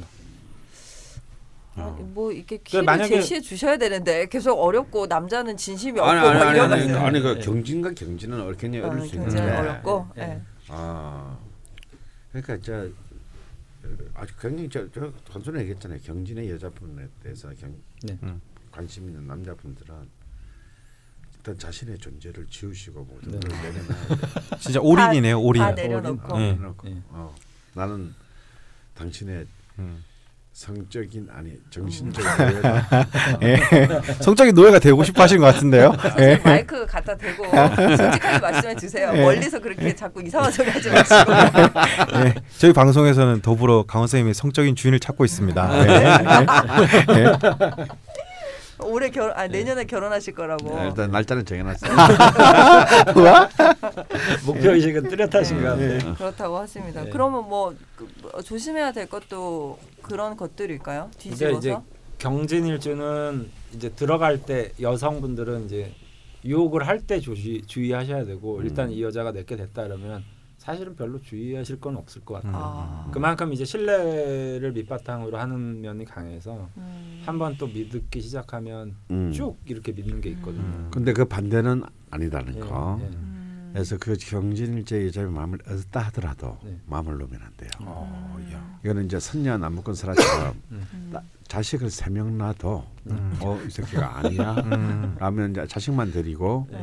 아니, 1.80 2.02
뭐 2.02 2.32
이렇게 2.32 2.56
그러니까 2.58 2.96
키를 2.96 3.06
만약에- 3.06 3.08
제시해 3.20 3.40
주셔야 3.40 3.76
되는데 3.76 4.26
계속 4.26 4.54
어렵고 4.58 5.06
남자는 5.06 5.56
진심이 5.56 6.00
없고 6.00 6.10
아니 6.10 6.18
아니 6.26 6.34
뭐 6.38 6.46
아니 6.48 6.60
아니, 6.82 6.92
거 6.92 6.98
아니 6.98 7.20
그 7.20 7.34
네. 7.34 7.40
경진과 7.40 7.92
경진은 7.92 8.40
어렵겠냐 8.40 8.84
어, 8.84 8.90
어릴 8.90 9.06
수 9.06 9.14
있는데 9.14 9.40
어렵고 9.40 10.06
네. 10.16 10.22
예. 10.22 10.42
아 10.70 11.38
그러니까 12.32 12.58
저 12.62 12.72
어, 12.82 12.88
아주 14.14 14.34
굉장히 14.40 14.68
저, 14.68 14.90
저 14.90 15.12
단순히 15.30 15.60
얘기했잖아요 15.60 16.00
경진의 16.02 16.50
여자분에 16.50 17.06
대해서 17.22 17.48
경, 17.60 17.72
네. 18.02 18.18
음. 18.24 18.40
관심 18.72 19.04
있는 19.06 19.24
남자분들은 19.28 19.94
일단 21.48 21.58
자신의 21.58 21.96
존재를 21.98 22.46
지우시고 22.50 23.08
모든 23.10 23.40
네. 23.40 23.48
걸 23.48 23.56
내려놔야 23.62 24.50
돼. 24.50 24.58
진짜 24.58 24.80
올인이네요. 24.80 25.36
다 25.36 25.38
올인. 25.40 25.74
내려놓고 25.74 26.38
네. 26.38 26.52
내려놓고, 26.52 26.88
네. 26.88 27.02
어, 27.08 27.34
나는 27.72 28.14
당신의 28.94 29.46
음. 29.78 30.04
성적인 30.52 31.28
아니 31.32 31.52
정신적인 31.70 32.28
예. 33.42 33.56
성적인 34.20 34.56
노예가 34.56 34.80
되고 34.80 35.04
싶어 35.04 35.22
하신 35.22 35.38
것 35.38 35.44
같은데요. 35.46 35.94
예. 36.18 36.34
선생님 36.34 36.42
마이크 36.42 36.84
갖다 36.84 37.16
대고 37.16 37.44
솔직하게 37.44 38.38
말씀해 38.40 38.74
주세요. 38.76 39.12
예. 39.14 39.22
멀리서 39.22 39.60
그렇게 39.60 39.94
자꾸 39.94 40.20
이상한 40.20 40.50
소리 40.50 40.68
하지 40.68 40.90
마시고. 40.90 41.32
예. 42.24 42.34
저희 42.58 42.72
방송에서는 42.72 43.40
더불어 43.40 43.84
강원 43.86 44.08
선생님의 44.08 44.34
성적인 44.34 44.74
주인을 44.74 44.98
찾고 44.98 45.24
있습니다. 45.24 45.88
예. 45.88 47.36
예. 48.82 48.86
올해 48.86 49.10
결혼, 49.10 49.32
아 49.36 49.46
내년에 49.46 49.84
결혼하실 49.84 50.34
거라고. 50.34 50.74
네, 50.76 50.86
일단 50.88 51.10
날짜는 51.10 51.44
정해놨어요. 51.44 51.92
목표 54.46 54.70
의식은 54.72 55.08
뚜렷하신가 55.08 55.80
예. 55.80 55.98
보네요. 55.98 56.14
그렇다고 56.14 56.58
하십니다. 56.58 57.04
네. 57.04 57.10
그러면 57.10 57.48
뭐, 57.48 57.74
그, 57.96 58.08
뭐 58.22 58.42
조심해야 58.42 58.92
될 58.92 59.06
것도 59.08 59.78
그런 60.02 60.36
것들일까요? 60.36 61.10
뒤집어서? 61.18 61.58
이제 61.58 61.76
경진일주는 62.18 63.50
이제 63.74 63.90
들어갈 63.90 64.42
때 64.42 64.72
여성분들은 64.80 65.66
이제 65.66 65.92
유혹을 66.44 66.86
할 66.86 67.00
때 67.06 67.20
주의 67.20 67.62
주의하셔야 67.62 68.24
되고 68.24 68.62
일단 68.62 68.88
음. 68.88 68.92
이 68.92 69.02
여자가 69.02 69.32
내게 69.32 69.56
됐다 69.56 69.84
그러면 69.84 70.24
사실은 70.68 70.94
별로 70.96 71.18
주의하실 71.18 71.80
건 71.80 71.96
없을 71.96 72.22
것 72.26 72.34
같아요. 72.34 72.52
아. 72.54 73.08
그만큼 73.10 73.54
이제 73.54 73.64
신뢰를 73.64 74.72
밑바탕으로 74.72 75.38
하는 75.38 75.80
면이 75.80 76.04
강해서 76.04 76.68
음. 76.76 77.22
한번 77.24 77.56
또 77.56 77.66
믿기 77.66 78.20
시작하면 78.20 78.94
음. 79.10 79.32
쭉 79.32 79.56
이렇게 79.64 79.92
믿는 79.92 80.20
게 80.20 80.28
있거든요. 80.32 80.60
음. 80.62 80.88
근데 80.92 81.14
그 81.14 81.24
반대는 81.24 81.84
아니다는 82.10 82.56
예, 82.56 82.60
거. 82.60 82.98
예. 83.00 83.06
음. 83.06 83.70
그래서 83.72 83.96
그 83.98 84.14
경진일제 84.18 85.06
여자의 85.06 85.30
마음을 85.30 85.58
얻었다 85.66 86.00
하더라도 86.08 86.58
네. 86.62 86.78
마음을 86.84 87.16
놓으면 87.16 87.40
안 87.42 87.50
돼요. 87.56 87.70
어, 87.80 88.38
야. 88.52 88.80
이거는 88.84 89.06
이제 89.06 89.18
선녀 89.18 89.56
남무권 89.56 89.94
설화처럼 89.94 90.54
음. 90.72 91.10
따- 91.14 91.22
자식을 91.48 91.88
세 91.90 92.10
명 92.10 92.36
낳아도 92.36 92.84
음. 93.06 93.38
어이 93.40 93.70
새끼가 93.70 94.18
아니야. 94.18 94.52
음. 94.66 95.16
라면 95.18 95.54
자식만 95.66 96.12
데리고 96.12 96.66
네. 96.70 96.76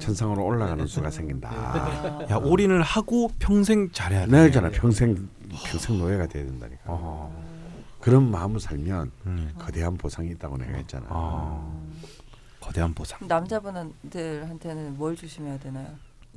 음. 0.00 0.06
천상으로 0.06 0.44
올라가는 0.44 0.86
수가 0.86 1.10
생긴다. 1.10 1.50
아. 1.52 2.26
야 2.30 2.36
올인을 2.36 2.82
하고 2.82 3.30
평생 3.38 3.90
잘해야 3.92 4.26
돼. 4.26 4.32
내가 4.32 4.46
있잖아 4.46 4.70
평생 4.70 5.28
평생 5.66 5.98
노예가 5.98 6.26
돼야 6.26 6.44
된다니까. 6.44 6.82
어. 6.86 7.50
그런 8.00 8.30
마음을 8.30 8.58
살면 8.60 9.10
음. 9.26 9.52
거대한 9.58 9.96
보상이 9.96 10.30
있다고 10.30 10.56
내가 10.56 10.72
했잖아. 10.78 11.06
어. 11.10 11.86
거대한 12.60 12.94
보상. 12.94 13.18
남자분들한테는 13.28 14.96
뭘 14.96 15.16
조심해야 15.16 15.58
되나요? 15.58 15.88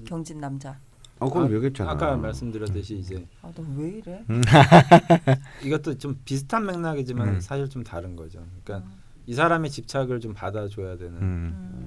경진 0.06 0.40
남자. 0.40 0.78
아, 1.20 1.30
그럼 1.30 1.54
얘기했잖아. 1.54 1.92
아까 1.92 2.18
말씀드렸듯이 2.18 2.96
이제 2.98 3.26
아 3.42 3.48
너 3.56 3.64
왜 3.78 3.90
이래? 3.90 4.24
이것도 5.64 5.98
좀 5.98 6.20
비슷한 6.26 6.66
맥락이지만 6.66 7.28
음. 7.36 7.40
사실 7.40 7.70
좀 7.70 7.84
다른 7.84 8.16
거죠. 8.16 8.44
그러니까 8.64 8.90
이 9.26 9.34
사람의 9.34 9.70
집착을 9.72 10.20
좀 10.20 10.34
받아줘야 10.34 10.98
되는. 10.98 11.14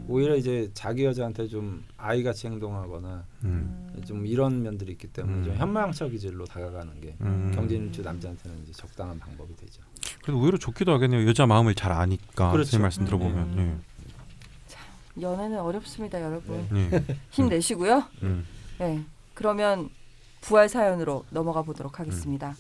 음. 0.07 0.11
음. 0.11 0.15
오히려 0.15 0.37
이제 0.37 0.71
자기 0.75 1.05
여자한테 1.05 1.49
좀 1.49 1.85
아이같이 1.97 2.47
행동하거나 2.47 3.25
음. 3.45 4.03
좀 4.07 4.27
이런 4.27 4.63
면들이 4.63 4.93
있기 4.93 5.09
때문에 5.09 5.39
음. 5.39 5.45
좀 5.45 5.57
현모양처 5.57 6.09
기질로 6.09 6.45
다가가는 6.45 7.01
게 7.01 7.15
음. 7.21 7.53
경진일주 7.55 8.03
남자한테는 8.03 8.63
이제 8.63 8.73
적당한 8.73 9.19
방법이 9.19 9.55
되죠. 9.57 9.83
그래도 10.23 10.41
오히려 10.41 10.59
좋기도 10.59 10.93
하겠네요. 10.93 11.27
여자 11.29 11.47
마음을 11.47 11.75
잘 11.75 11.93
아니까. 11.93 12.51
그렇죠. 12.51 12.71
선생님 12.71 12.83
말씀 12.83 13.03
음. 13.03 13.07
들어보면. 13.07 13.97
연애는 15.21 15.59
어렵습니다, 15.61 16.21
여러분. 16.21 16.69
예. 16.75 16.91
예. 16.93 17.05
힘내시고요. 17.31 18.05
음. 18.23 18.47
네. 18.79 19.03
그러면 19.35 19.89
부활 20.43 20.69
사연으로 20.69 21.25
넘어가 21.31 21.63
보도록 21.63 21.99
하겠습니다. 22.01 22.55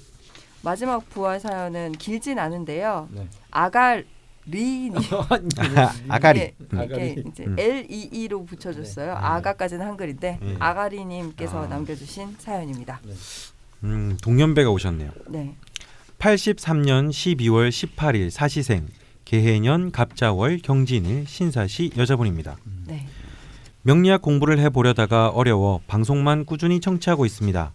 마지막 0.62 1.09
부활 1.10 1.39
사연은 1.39 1.93
길진 1.93 2.39
않은데요. 2.39 3.09
네. 3.12 3.28
아갈 3.51 4.06
리니 4.47 4.94
아가리. 6.09 6.40
예, 6.40 6.55
이게 6.60 6.77
아가리. 6.78 7.24
이제 7.27 7.44
음. 7.44 7.56
L 7.59 7.86
E 7.90 8.09
E로 8.12 8.44
붙여줬어요. 8.44 9.06
네. 9.06 9.12
아가까지는 9.12 9.85
한글인데 9.86 10.39
음. 10.43 10.56
아가리님께서 10.59 11.64
아. 11.64 11.66
남겨주신 11.66 12.36
사연입니다. 12.39 13.01
음, 13.85 14.16
동년배가 14.23 14.70
오셨네요. 14.70 15.10
네. 15.28 15.55
83년 16.18 17.10
12월 17.10 17.68
18일 17.70 18.31
사시생 18.31 18.86
개해년 19.24 19.90
갑자월 19.90 20.59
경진일 20.62 21.27
신사시 21.27 21.90
여자분입니다. 21.97 22.56
네. 22.86 23.06
명리학 23.82 24.23
공부를 24.23 24.59
해보려다가 24.60 25.28
어려워 25.28 25.81
방송만 25.86 26.44
꾸준히 26.44 26.81
청취하고 26.81 27.27
있습니다. 27.27 27.73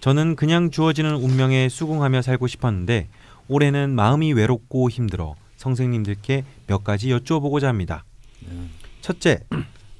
저는 0.00 0.36
그냥 0.36 0.70
주어지는 0.70 1.14
운명에 1.16 1.68
수긍하며 1.68 2.22
살고 2.22 2.46
싶었는데 2.46 3.08
올해는 3.48 3.90
마음이 3.94 4.32
외롭고 4.34 4.90
힘들어 4.90 5.34
선생님들께 5.64 6.44
몇 6.66 6.84
가지 6.84 7.10
여쭈어보고자 7.10 7.68
합니다. 7.68 8.04
네. 8.40 8.68
첫째, 9.00 9.40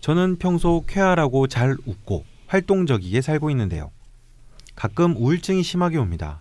저는 0.00 0.36
평소 0.36 0.84
쾌활하고 0.86 1.46
잘 1.46 1.76
웃고 1.86 2.24
활동적이게 2.48 3.22
살고 3.22 3.48
있는데요. 3.50 3.90
가끔 4.76 5.16
우울증이 5.16 5.62
심하게 5.62 5.96
옵니다. 5.96 6.40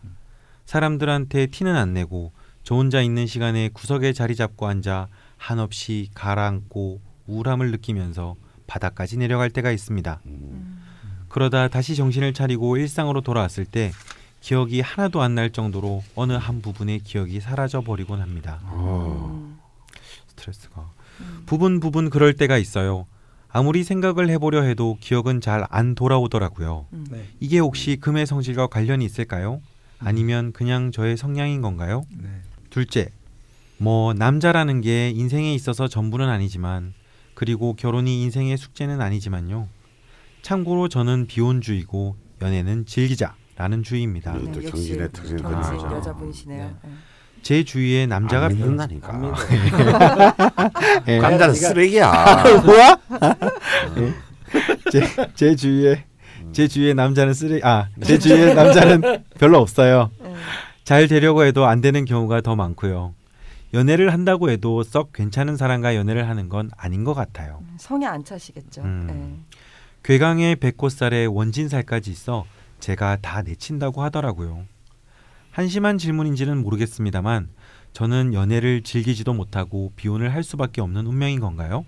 사람들한테 0.65 1.47
티는 1.47 1.75
안 1.75 1.93
내고 1.93 2.33
저 2.63 2.75
혼자 2.75 3.01
있는 3.01 3.25
시간에 3.25 3.69
구석에 3.69 4.11
자리 4.11 4.35
잡고 4.35 4.67
앉아 4.67 5.07
한없이 5.37 6.09
가라앉고 6.13 6.99
우울함을 7.27 7.71
느끼면서 7.71 8.35
바닥까지 8.67 9.17
내려갈 9.17 9.49
때가 9.49 9.71
있습니다. 9.71 10.21
그러다 11.29 11.69
다시 11.69 11.95
정신을 11.95 12.33
차리고 12.33 12.75
일상으로 12.77 13.21
돌아왔을 13.21 13.65
때 13.65 13.91
기억이 14.43 14.81
하나도 14.81 15.21
안 15.21 15.35
날 15.35 15.51
정도로 15.51 16.03
어느 16.15 16.33
한 16.33 16.61
부분의 16.61 16.99
기억이 16.99 17.39
사라져 17.39 17.79
버리곤 17.81 18.19
합니다. 18.21 18.59
어. 18.65 19.57
스트레스가 20.27 20.91
부분 21.45 21.79
부분 21.79 22.09
그럴 22.09 22.33
때가 22.33 22.57
있어요. 22.57 23.07
아무리 23.47 23.85
생각을 23.85 24.29
해보려 24.29 24.63
해도 24.63 24.97
기억은 24.99 25.39
잘 25.39 25.65
안 25.69 25.95
돌아오더라고요. 25.95 26.87
네. 27.09 27.25
이게 27.39 27.59
혹시 27.59 27.95
금의 27.95 28.25
성질과 28.25 28.67
관련이 28.67 29.05
있을까요? 29.05 29.61
아니면 29.99 30.51
그냥 30.51 30.91
저의 30.91 31.15
성향인 31.15 31.61
건가요? 31.61 32.03
네. 32.11 32.27
둘째, 32.69 33.07
뭐 33.77 34.13
남자라는 34.13 34.81
게 34.81 35.09
인생에 35.11 35.53
있어서 35.53 35.87
전부는 35.87 36.27
아니지만 36.27 36.93
그리고 37.33 37.75
결혼이 37.75 38.21
인생의 38.23 38.57
숙제는 38.57 38.99
아니지만요. 38.99 39.69
참고로 40.41 40.89
저는 40.89 41.27
비혼주의고 41.27 42.17
연애는 42.41 42.85
즐기자 42.85 43.35
라는 43.55 43.84
주의입니다. 43.84 44.34
네. 44.34 44.51
경진의 44.61 45.09
경진 45.13 45.38
그거죠. 45.38 45.95
여자분이시네요. 45.95 46.63
네. 46.65 46.73
네. 46.84 46.89
제 47.43 47.63
주위에 47.63 48.05
남자가 48.07 48.47
믿는다니까. 48.49 49.11
남자는 51.05 51.53
네가- 51.53 51.55
쓰레기야. 51.55 52.43
뭐야? 52.65 52.97
제, 54.91 55.01
제 55.35 55.55
주위에 55.55 56.05
제 56.51 56.67
주위에 56.67 56.93
남자는 56.93 57.34
쓰레 57.34 57.59
아제 57.63 58.17
주위에 58.19 58.53
남자는 58.53 59.23
별로 59.39 59.59
없어요. 59.59 60.11
네. 60.21 60.34
잘 60.84 61.07
되려고 61.07 61.43
해도 61.43 61.65
안 61.65 61.81
되는 61.81 62.05
경우가 62.05 62.41
더 62.41 62.55
많고요. 62.55 63.13
연애를 63.73 64.13
한다고 64.13 64.49
해도 64.51 64.84
썩 64.84 65.11
괜찮은 65.13 65.57
사람과 65.57 65.95
연애를 65.95 66.30
하는 66.30 66.47
건 66.47 66.69
아닌 66.77 67.03
것 67.03 67.13
같아요. 67.13 67.61
성에 67.77 68.05
안 68.05 68.23
차시겠죠. 68.23 68.81
음. 68.84 69.07
네. 69.07 69.57
괴강에 70.03 70.55
백꽃살에 70.55 71.25
원진살까지 71.25 72.11
있어 72.11 72.45
제가 72.84 73.15
다 73.22 73.41
내친다고 73.41 74.03
하더라고요. 74.03 74.65
한심한 75.51 75.97
질문인지는 75.97 76.61
모르겠습니다만 76.61 77.47
저는 77.93 78.34
연애를 78.34 78.84
즐기지도 78.84 79.34
못하고 79.34 79.93
비혼을 79.95 80.34
할 80.34 80.43
수밖에 80.43 80.81
없는 80.81 81.07
운명인 81.07 81.39
건가요? 81.39 81.85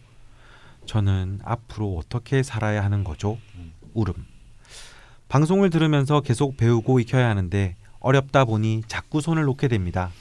저는 0.86 1.40
앞으로 1.44 1.98
어떻게 1.98 2.44
살아야 2.44 2.82
하는 2.82 3.04
거죠? 3.04 3.38
울음. 3.94 4.14
방송을 5.28 5.70
들으면서 5.70 6.22
계속 6.22 6.56
배우고 6.56 7.02
익혀야 7.02 7.28
하는데 7.28 7.76
어렵다 8.00 8.46
보니 8.46 8.84
자꾸 8.88 9.20
손을 9.20 9.44
놓게 9.44 9.68
됩니다. 9.68 10.12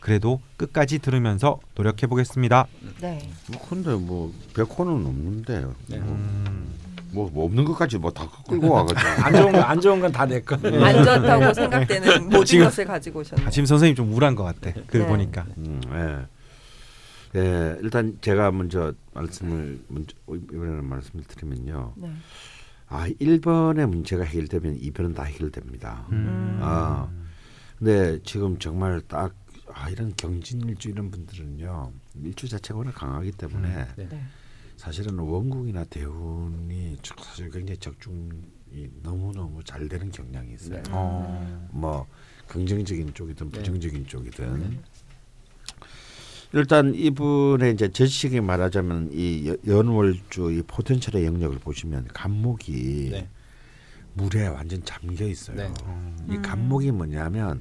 그래도 0.00 0.40
끝까지 0.56 0.98
들으면서 1.00 1.60
노력해 1.74 2.06
보겠습니다. 2.06 2.66
네. 3.02 3.30
뭐 3.52 3.68
근데 3.68 3.94
뭐 3.94 4.32
백호는 4.54 5.06
없는데 5.06 5.66
네. 5.88 5.98
뭐, 5.98 6.14
음, 6.14 6.41
뭐, 7.12 7.30
뭐 7.30 7.44
없는 7.46 7.64
것까지 7.64 7.98
뭐 7.98 8.10
다 8.10 8.28
끌고 8.48 8.70
와가지고 8.70 9.00
안 9.24 9.32
좋은 9.34 9.52
거안 9.52 9.80
좋은 9.80 10.00
건 10.00 10.12
다 10.12 10.26
내 10.26 10.40
거. 10.40 10.56
안 10.56 11.04
좋다고 11.04 11.54
생각되는 11.54 12.24
모든 12.24 12.44
지금- 12.44 12.64
것을 12.66 12.84
가지고 12.84 13.20
오셨네요. 13.20 13.46
아, 13.46 13.50
지금 13.50 13.66
선생님 13.66 13.94
좀 13.94 14.12
우울한 14.12 14.34
것 14.34 14.44
같아. 14.44 14.72
그 14.86 14.96
네. 14.98 15.06
보니까. 15.06 15.46
음, 15.58 15.80
예. 15.92 16.26
예, 17.34 17.78
일단 17.82 18.18
제가 18.20 18.50
먼저 18.52 18.92
말씀을 19.14 19.80
먼저 19.88 20.14
이번에는 20.28 20.84
말씀을 20.84 21.24
드리면요. 21.24 21.94
네. 21.96 22.12
아, 22.88 23.06
1번의 23.08 23.86
문제가 23.86 24.22
해결되면 24.24 24.78
2번은 24.80 25.14
다 25.14 25.22
해결됩니다. 25.24 26.06
음. 26.12 26.58
아. 26.60 27.08
근데 27.78 28.18
지금 28.22 28.58
정말 28.58 29.00
딱 29.08 29.34
아, 29.74 29.88
이런 29.88 30.12
경진 30.14 30.60
일주 30.68 30.90
이런 30.90 31.10
분들은요. 31.10 31.92
일주 32.22 32.46
자체가 32.48 32.76
워낙 32.78 32.94
강하기 32.94 33.32
때문에 33.32 33.86
네. 33.96 34.08
네. 34.10 34.22
사실은 34.82 35.16
원국이나 35.16 35.84
대운이 35.84 36.96
저- 37.02 37.14
사실 37.22 37.48
굉장히 37.50 37.78
적중이 37.78 38.90
너무 39.00 39.32
너무 39.32 39.62
잘 39.62 39.88
되는 39.88 40.10
경향이 40.10 40.54
있어요. 40.54 40.82
네. 40.82 40.90
어. 40.90 41.68
뭐 41.70 42.04
긍정적인 42.48 43.14
쪽이든 43.14 43.50
네. 43.52 43.58
부정적인 43.58 44.06
쪽이든 44.08 44.80
일단 46.54 46.92
이분의 46.96 47.74
이제 47.74 47.92
제식이 47.92 48.40
말하자면 48.40 49.10
이 49.12 49.46
여- 49.50 49.56
연월주 49.68 50.50
이 50.50 50.62
포텐셜의 50.66 51.26
영역을 51.26 51.60
보시면 51.60 52.08
간목이 52.12 53.10
네. 53.12 53.28
물에 54.14 54.48
완전 54.48 54.84
잠겨 54.84 55.24
있어요. 55.28 55.56
네. 55.58 55.72
이 56.28 56.38
간목이 56.42 56.90
뭐냐면 56.90 57.60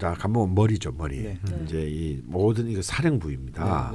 자 0.00 0.14
간목은 0.14 0.52
머리죠 0.52 0.90
머리. 0.90 1.22
네. 1.22 1.38
네. 1.48 1.62
이제 1.64 1.86
이 1.88 2.20
모든 2.24 2.66
이거 2.68 2.82
사령 2.82 3.20
부위입니다. 3.20 3.92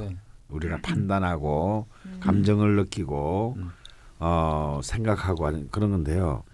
네, 0.50 0.52
네. 0.52 0.56
우리가 0.56 0.80
판단하고 0.82 1.86
감정을 2.20 2.76
느끼고 2.76 3.54
음. 3.58 3.70
어 4.18 4.80
생각하고 4.82 5.46
하는 5.46 5.68
그런 5.70 5.90
건데요. 5.90 6.44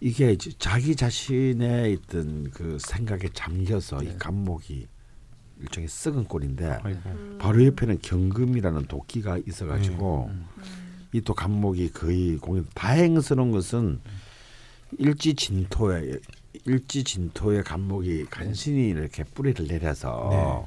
이게 0.00 0.36
자기 0.58 0.96
자신의 0.96 1.92
있던 1.92 2.50
그 2.50 2.78
생각에 2.80 3.28
잠겨서 3.32 4.02
이 4.02 4.06
네. 4.06 4.16
감목이 4.18 4.88
일종의 5.60 5.88
썩은 5.88 6.24
꼴인데 6.24 6.78
아이고. 6.82 7.38
바로 7.38 7.64
옆에는 7.66 7.98
경금이라는 8.00 8.86
도끼가 8.86 9.38
있어가지고 9.46 10.30
음. 10.30 10.46
이또 11.12 11.34
감목이 11.34 11.92
거의 11.92 12.36
공연 12.38 12.66
다행스러운 12.74 13.50
것은 13.50 14.00
일지 14.98 15.34
진토에 15.34 16.18
일지 16.64 17.04
진토의 17.04 17.62
감목이 17.62 18.24
간신히 18.26 18.88
이렇게 18.88 19.24
뿌리를 19.24 19.66
내려서 19.66 20.66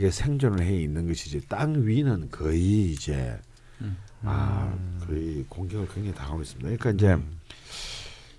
이게 0.00 0.10
생존을 0.10 0.64
해 0.64 0.80
있는 0.80 1.06
것이지 1.06 1.42
땅 1.46 1.86
위는 1.86 2.30
거의 2.30 2.90
이제 2.90 3.38
음. 3.82 3.98
아 4.22 4.74
거의 5.06 5.44
공격을 5.46 5.88
굉장히 5.88 6.14
당하고 6.14 6.40
있습니다. 6.40 6.74
그러니까 6.74 6.90
이제 6.92 7.22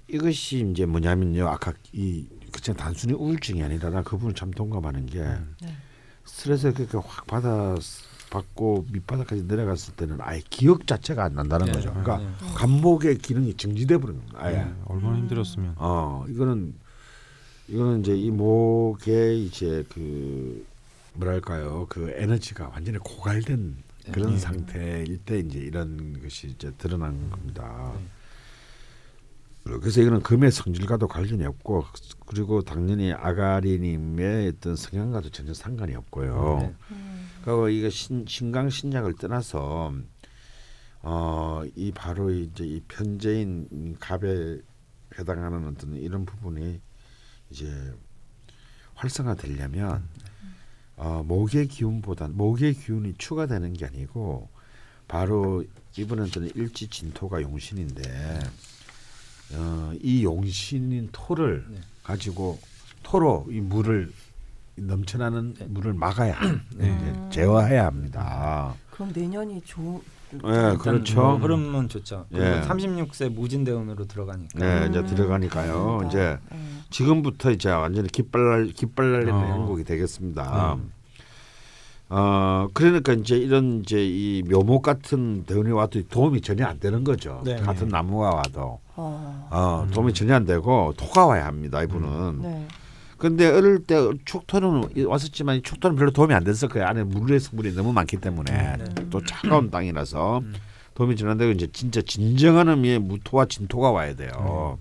이것이 0.07 0.67
이제 0.71 0.87
뭐냐면요. 0.87 1.47
아까 1.47 1.71
이 1.93 2.25
그냥 2.51 2.75
단순히 2.77 3.13
우울증이 3.13 3.61
아니라 3.61 3.91
나 3.91 4.01
그분을 4.01 4.33
참 4.33 4.49
동감하는 4.49 5.05
게 5.05 5.19
네. 5.21 5.75
스트레스를 6.25 6.73
그렇게 6.73 6.97
확 6.97 7.27
받아 7.27 7.75
받고 8.31 8.87
밑바닥까지 8.91 9.43
내려갔을 9.43 9.93
때는 9.93 10.17
아예 10.19 10.41
기억 10.49 10.87
자체가 10.87 11.25
안 11.25 11.35
난다는 11.35 11.67
네. 11.67 11.73
거죠. 11.73 11.91
그러니까 11.91 12.17
네. 12.17 12.27
감목의 12.55 13.19
기능이 13.19 13.53
정지돼 13.53 13.99
버리는 13.99 14.25
거예요. 14.29 14.43
아예. 14.43 14.63
네, 14.63 14.73
얼마나 14.85 15.15
힘들었으면. 15.19 15.75
어 15.77 16.25
이거는 16.27 16.73
이거는 17.67 17.99
이제 17.99 18.17
이 18.17 18.31
목에 18.31 19.35
이제 19.35 19.85
그 19.89 20.70
뭐랄까요 21.13 21.85
그 21.89 22.11
에너지가 22.15 22.69
완전히 22.69 22.97
고갈된 22.99 23.83
그런 24.11 24.31
네. 24.31 24.39
상태일 24.39 25.17
때 25.19 25.39
이제 25.39 25.59
이런 25.59 26.19
것이 26.21 26.47
이제 26.47 26.71
드러난 26.77 27.29
겁니다. 27.29 27.93
네. 27.95 28.05
그래서 29.79 30.01
이거는 30.01 30.23
금의 30.23 30.51
성질과도 30.51 31.07
관련이 31.07 31.45
없고 31.45 31.85
그리고 32.25 32.61
당연히 32.63 33.13
아가리님의 33.13 34.47
어떤 34.47 34.75
성향과도 34.75 35.29
전혀 35.29 35.53
상관이 35.53 35.93
없고요. 35.95 36.57
네. 36.61 36.95
그리고 37.45 37.69
이거 37.69 37.89
신, 37.89 38.25
신강 38.27 38.69
신약을 38.69 39.15
떠나서 39.15 39.93
어 41.03 41.63
이 41.75 41.91
바로 41.91 42.31
이제 42.31 42.63
이 42.65 42.81
편재인 42.87 43.97
갑에 43.99 44.59
해당하는 45.17 45.67
어떤 45.67 45.95
이런 45.95 46.25
부분이 46.25 46.81
이제 47.49 47.93
활성화되려면 48.95 50.07
어 51.01 51.23
목의 51.25 51.67
기운보다 51.67 52.27
목의 52.27 52.75
기운이 52.75 53.15
추가되는 53.17 53.73
게 53.73 53.87
아니고 53.87 54.47
바로 55.07 55.63
이분은 55.97 56.27
저는 56.27 56.51
일지 56.53 56.87
진토가 56.87 57.41
용신인데 57.41 58.39
어, 59.55 59.93
이 59.99 60.23
용신인 60.23 61.09
토를 61.11 61.65
네. 61.71 61.79
가지고 62.03 62.59
토로 63.01 63.47
이 63.49 63.59
물을 63.59 64.11
이 64.77 64.81
넘쳐나는 64.81 65.55
네. 65.55 65.65
물을 65.65 65.93
막아야 65.93 66.39
네. 66.75 66.95
이제 66.95 67.41
제어해야 67.41 67.87
합니다. 67.87 68.75
그럼 68.91 69.11
내년이 69.13 69.61
좋. 69.65 70.03
네, 70.29 70.37
일단 70.43 70.77
그렇죠. 70.77 71.19
뭐 71.19 71.35
흐름은 71.37 71.89
좋죠. 71.89 72.27
예. 72.35 72.61
36세 72.61 73.33
무진대운으로 73.33 74.05
들어가니까. 74.05 74.59
네, 74.59 74.87
이제 74.87 74.99
음, 74.99 75.05
들어가니까요. 75.07 75.97
그렇습니다. 75.97 76.07
이제 76.07 76.39
네. 76.51 76.70
지금부터 76.91 77.51
이제 77.51 77.69
완전히 77.69 78.07
깃발 78.09 78.67
깃발 78.75 79.11
날리는 79.11 79.33
어. 79.33 79.53
행복이 79.53 79.83
되겠습니다. 79.83 80.73
음. 80.75 80.91
어 82.09 82.67
그러니까 82.73 83.13
이제 83.13 83.37
이런 83.37 83.81
이제 83.81 84.05
이 84.05 84.43
묘목 84.43 84.83
같은 84.83 85.45
대운이 85.45 85.71
와도 85.71 86.01
도움이 86.09 86.41
전혀 86.41 86.65
안 86.65 86.77
되는 86.79 87.03
거죠. 87.05 87.41
네. 87.45 87.55
같은 87.55 87.87
나무가 87.87 88.35
와도 88.35 88.79
어. 88.95 89.47
어 89.49 89.87
도움이 89.93 90.13
전혀 90.13 90.35
안 90.35 90.45
되고 90.45 90.93
토가 90.97 91.25
와야 91.25 91.45
합니다. 91.45 91.81
이분은. 91.81 92.41
네. 92.41 92.67
근데 93.17 93.47
어릴 93.47 93.85
때 93.85 93.95
축토는 94.25 95.05
왔었지만 95.05 95.57
이 95.57 95.61
축토는 95.61 95.95
별로 95.95 96.11
도움이 96.11 96.33
안 96.33 96.43
됐을 96.43 96.67
거예요. 96.67 96.87
안에 96.87 97.03
물의 97.03 97.39
성분이 97.39 97.75
너무 97.75 97.93
많기 97.93 98.17
때문에 98.17 98.77
음. 98.79 99.07
또 99.09 99.23
차가운 99.23 99.69
땅이라서 99.69 100.39
음. 100.39 100.53
도움이 100.95 101.15
전혀 101.15 101.31
안 101.31 101.37
되고 101.37 101.51
이제 101.51 101.67
진짜 101.71 102.01
진정한 102.01 102.67
의미의 102.67 102.99
무토와 102.99 103.45
진토가 103.45 103.91
와야 103.91 104.15
돼요. 104.15 104.77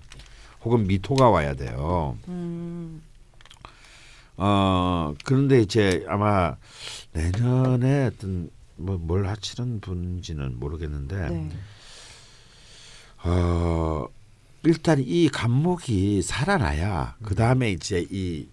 혹은 0.63 0.85
미토가 0.87 1.29
와야 1.29 1.53
돼요. 1.53 2.17
음. 2.27 3.01
어 4.37 5.13
그런데 5.23 5.61
이제 5.61 6.03
아마 6.07 6.55
내년에 7.13 8.07
어떤 8.07 8.49
뭐뭘 8.77 9.27
하시는 9.27 9.79
분인지는 9.79 10.59
모르겠는데 10.59 11.29
네. 11.29 11.51
어 13.23 14.07
일단 14.63 14.99
이 14.99 15.27
간목이 15.29 16.21
살아나야 16.21 17.15
그 17.23 17.35
다음에 17.35 17.71
이제 17.71 18.05
이, 18.09 18.47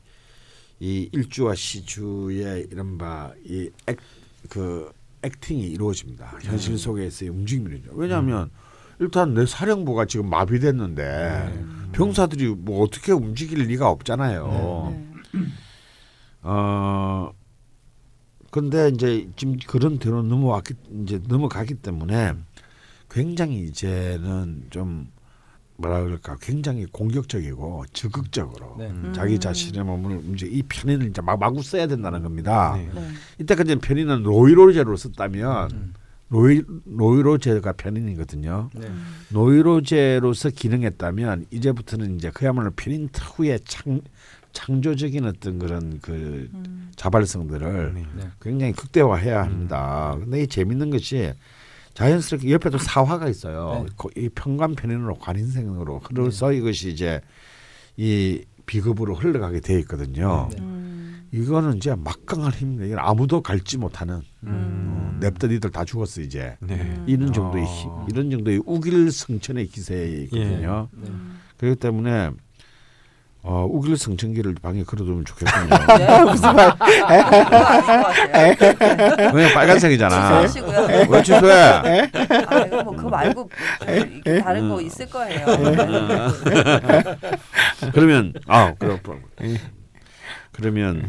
이 0.80 1.09
일주와 1.12 1.55
시주의 1.55 2.66
이른바 2.70 3.32
이액그 3.44 4.93
액팅이 5.22 5.62
이루어집니다. 5.68 6.39
현실 6.43 6.78
속에서의 6.78 7.30
움직임이죠. 7.30 7.90
왜냐하면 7.93 8.51
일단 9.01 9.35
내 9.35 9.47
사령부가 9.47 10.07
지금 10.07 10.29
마비됐는데 10.29 11.91
병사들이 11.93 12.55
뭐 12.57 12.83
어떻게 12.83 13.12
움직일 13.12 13.61
리가 13.61 13.89
없잖아요. 13.89 14.95
네. 15.33 15.41
어 16.43 17.33
근데 18.51 18.89
이제 18.89 19.29
지금 19.37 19.57
그런 19.66 19.99
대로 19.99 20.23
넘어왔기 20.23 20.75
이제 21.03 21.20
넘어가기 21.27 21.75
때문에 21.75 22.35
굉장히 23.11 23.61
이제는 23.65 24.66
좀 24.70 25.09
뭐라 25.77 26.03
그럴까 26.03 26.37
굉장히 26.41 26.87
공격적이고 26.87 27.85
적극적으로 27.93 28.77
네. 28.79 28.89
음. 28.89 29.12
자기 29.15 29.39
자신의 29.39 29.85
몸을 29.85 30.35
이제 30.35 30.47
이 30.47 30.62
편인을 30.62 31.09
이제 31.09 31.23
막 31.23 31.39
마구 31.39 31.62
써야 31.62 31.87
된다는 31.87 32.23
겁니다. 32.23 32.75
네. 32.77 32.91
네. 32.93 33.09
이때까지 33.39 33.77
편인은 33.77 34.25
노이로제로 34.25 34.97
썼다면 34.97 35.70
음. 35.70 35.95
노이 36.31 36.63
노이로제가 36.85 37.73
편인이거든요. 37.73 38.71
네. 38.75 38.89
노이로제로서 39.31 40.51
기능했다면 40.51 41.47
이제부터는 41.51 42.17
이제 42.17 42.31
그야말로 42.31 42.71
편인 42.73 43.09
특유의 43.13 43.61
창 43.65 44.01
창조적인 44.53 45.25
어떤 45.27 45.59
그런 45.59 45.99
그 46.01 46.49
음. 46.55 46.91
자발성들을 46.97 47.95
네. 47.95 48.07
네. 48.17 48.29
굉장히 48.41 48.73
극대화해야 48.73 49.43
합니다. 49.43 50.17
근데 50.19 50.43
이 50.43 50.47
재밌는 50.47 50.91
것이 50.91 51.33
자연스럽게 51.95 52.51
옆에도 52.53 52.79
사화가 52.79 53.29
있어요. 53.29 53.85
네. 53.87 53.93
그- 53.97 54.09
이 54.21 54.29
평관 54.29 54.75
편인으로 54.75 55.15
관인생으로 55.17 56.01
흘러서 56.01 56.53
이것이 56.53 56.91
이제 56.91 57.21
이 57.97 58.43
비급으로 58.67 59.15
흘러가게 59.15 59.61
돼 59.61 59.79
있거든요. 59.81 60.49
네. 60.53 60.57
음. 60.61 60.89
이거는 61.33 61.77
이제 61.77 61.95
막강한 61.95 62.53
힘입니다. 62.53 62.87
이건 62.87 62.99
아무도 63.01 63.43
갈지 63.43 63.77
못하는 63.79 64.23
음. 64.45 65.13
어, 65.17 65.19
냅더니들 65.21 65.71
다 65.71 65.85
죽었어 65.85 66.21
이제. 66.23 66.57
네. 66.61 66.75
음. 66.75 67.05
이런 67.07 67.33
정도의 67.33 67.65
어. 67.65 67.67
힘, 67.67 67.91
이런 68.11 68.31
정도의 68.31 68.63
우길성천의 68.65 69.67
기세에 69.69 70.07
있거든요. 70.25 70.89
네. 70.93 71.09
음. 71.09 71.41
그렇기 71.59 71.79
때문에 71.81 72.31
어, 73.43 73.65
우길 73.71 73.97
성천기를 73.97 74.57
방에 74.61 74.83
걸어두면 74.83 75.25
좋겠군요. 75.25 75.69
네. 75.99 76.25
무슨 76.25 76.55
말? 76.55 76.77
그거 76.77 77.65
아닌 77.65 78.03
것 78.03 78.79
같아요. 78.79 79.33
왜냐 79.35 79.55
빨간색이잖아. 79.55 80.43
취소하시고요. 80.43 81.07
왜 81.09 81.23
취소해? 81.23 82.11
아 82.47 82.59
이거 82.67 82.83
뭐 82.83 82.97
그거 82.97 83.09
말고 83.09 83.49
다른 84.43 84.69
거 84.69 84.81
있을 84.81 85.09
거예요. 85.09 85.47
그러면 87.95 88.33
아 88.47 88.75
그럼 88.79 88.99
그러면 90.59 91.09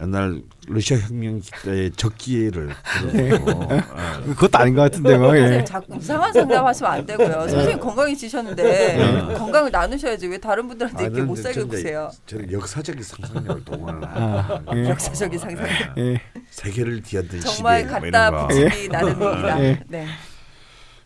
옛날 0.00 0.40
러시아 0.68 0.96
혁명 0.96 1.40
때의 1.64 1.90
적기를 1.92 2.70
들어보고 3.12 3.68
아, 3.72 4.20
그것도 4.34 4.58
아닌 4.58 4.74
것 4.74 4.82
같은데 4.82 5.18
뭐. 5.18 5.28
선생님 5.28 5.60
예. 5.60 5.64
자꾸 5.64 5.96
이상한 5.96 6.32
상담하시면 6.32 6.92
안 6.92 7.06
되고요. 7.06 7.32
선생님 7.48 7.80
건강해지셨는데 7.80 8.62
네. 8.62 9.34
건강을 9.34 9.70
나누셔야지 9.72 10.28
왜 10.28 10.38
다른 10.38 10.68
분들한테 10.68 11.02
이렇게 11.04 11.16
나는 11.18 11.26
못 11.26 11.36
살게 11.36 11.60
아, 11.60 11.64
구세요. 11.64 12.10
저는 12.26 12.52
역사적인 12.52 13.02
상상력을 13.02 13.64
동원을 13.66 14.04
아, 14.08 14.62
하는 14.66 14.84
예. 14.86 14.90
역사적인 14.90 15.38
상상. 15.38 15.66
예. 15.98 16.20
세계를 16.50 17.02
뒤흔든 17.02 17.40
정말 17.40 17.80
시대 17.82 17.98
뭐 17.98 18.06
이런 18.06 18.12
갖다 18.12 18.30
거. 18.30 18.46
붙이기 18.48 18.88
나름입니다. 18.88 19.64
예. 19.64 19.80
네. 19.88 20.06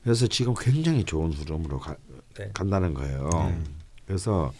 그래서 0.04 0.26
지금 0.26 0.52
굉장히 0.58 1.04
좋은 1.04 1.32
흐름으로 1.32 1.80
가, 1.80 1.96
네. 2.38 2.50
간다는 2.54 2.92
거예요. 2.94 3.28
네. 3.48 3.58
그래서 4.06 4.52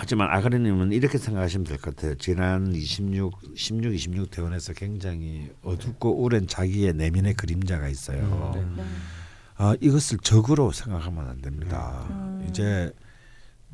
하지만 0.00 0.30
아가리님은 0.30 0.92
이렇게 0.92 1.18
생각하시면 1.18 1.64
될 1.66 1.78
것 1.78 1.96
같아요. 1.96 2.14
지난 2.16 2.72
26, 2.72 3.56
16, 3.56 3.92
26 3.94 4.30
대원에서 4.30 4.72
굉장히 4.72 5.50
어둡고 5.62 6.22
오랜 6.22 6.46
자기의 6.46 6.92
내면의 6.94 7.34
그림자가 7.34 7.88
있어요. 7.88 8.52
음, 8.54 8.74
네. 8.76 8.82
네. 8.82 8.88
아, 9.56 9.74
이것을 9.80 10.18
적으로 10.18 10.70
생각하면 10.70 11.28
안 11.28 11.40
됩니다. 11.42 12.06
음. 12.10 12.46
이제 12.48 12.92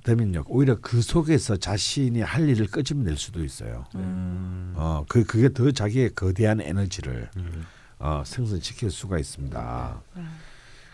되면요 0.04 0.44
오히려 0.48 0.78
그 0.80 1.02
속에서 1.02 1.56
자신이 1.58 2.20
할 2.22 2.48
일을 2.48 2.68
끄집낼 2.68 3.16
수도 3.18 3.44
있어요. 3.44 3.84
음. 3.94 4.72
어, 4.76 5.04
그 5.08 5.24
그게 5.24 5.50
더 5.52 5.70
자기의 5.70 6.14
거대한 6.14 6.62
에너지를 6.62 7.28
음. 7.36 7.66
어, 7.98 8.22
생성시킬 8.24 8.90
수가 8.90 9.18
있습니다. 9.18 10.02
네. 10.16 10.22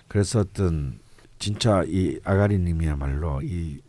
그래서 0.09 0.41
어떤 0.41 0.99
진짜 1.39 1.85
이 1.87 2.19
아가리님이야말로 2.25 3.43
이 3.43 3.81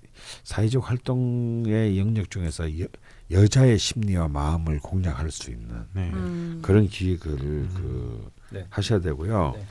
사회적 0.44 0.90
활동의 0.90 1.98
영역 2.00 2.30
중에서 2.30 2.80
여, 2.80 2.86
여자의 3.32 3.78
심리와 3.78 4.28
마음을 4.28 4.80
공략할 4.80 5.32
수 5.32 5.52
있는 5.52 5.86
네. 5.94 6.10
음. 6.14 6.60
그런 6.62 6.88
기획을 6.88 7.38
그 7.38 8.32
네. 8.52 8.66
하셔야 8.70 9.00
되고요. 9.00 9.54
네. 9.56 9.66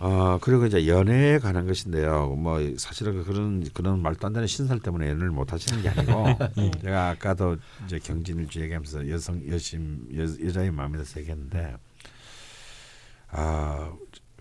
어 0.00 0.38
그리고 0.40 0.66
이제 0.66 0.86
연애에 0.86 1.38
관한 1.38 1.66
것인데요. 1.66 2.28
뭐 2.36 2.58
사실은 2.76 3.22
그런 3.24 3.64
그런 3.72 4.02
말도 4.02 4.26
안 4.26 4.32
되는 4.32 4.46
신설 4.46 4.80
때문에 4.80 5.08
연애를 5.08 5.30
못 5.30 5.52
하시는 5.52 5.82
게 5.82 5.88
아니고 5.88 6.26
제가 6.82 7.10
아까도 7.10 7.56
이제 7.86 7.98
경진일주 8.00 8.60
얘기하면서 8.60 9.08
여성 9.08 9.40
여심 9.48 10.08
여, 10.16 10.46
여자의 10.46 10.72
마음에 10.72 10.98
대해서 10.98 11.20
얘기했는데 11.20 11.76
아 13.30 13.92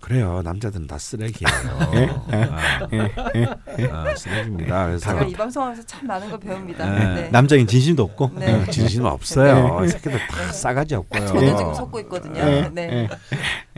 그래요 0.03 0.41
남자들은 0.43 0.85
다 0.85 0.97
쓰레기예요. 0.97 1.47
아, 2.51 2.79
아, 3.89 4.15
쓰레기입니다. 4.15 4.87
그래서 4.87 5.09
제가 5.11 5.23
이 5.23 5.31
방송하면서 5.31 5.83
참 5.85 6.05
많은 6.07 6.29
걸 6.29 6.39
배웁니다. 6.41 6.89
네. 6.89 7.21
네. 7.21 7.29
남자인 7.29 7.65
진심도 7.65 8.03
없고. 8.03 8.31
네. 8.35 8.51
어, 8.51 8.65
진심은 8.65 9.09
없어요. 9.09 9.87
새끼들 9.87 10.19
다 10.27 10.51
싸가지 10.51 10.95
없고요. 10.95 11.25
저도 11.25 11.57
지금 11.57 11.73
속고 11.73 12.01
있거든요. 12.01 12.41
예. 12.41 12.69
네. 12.73 13.07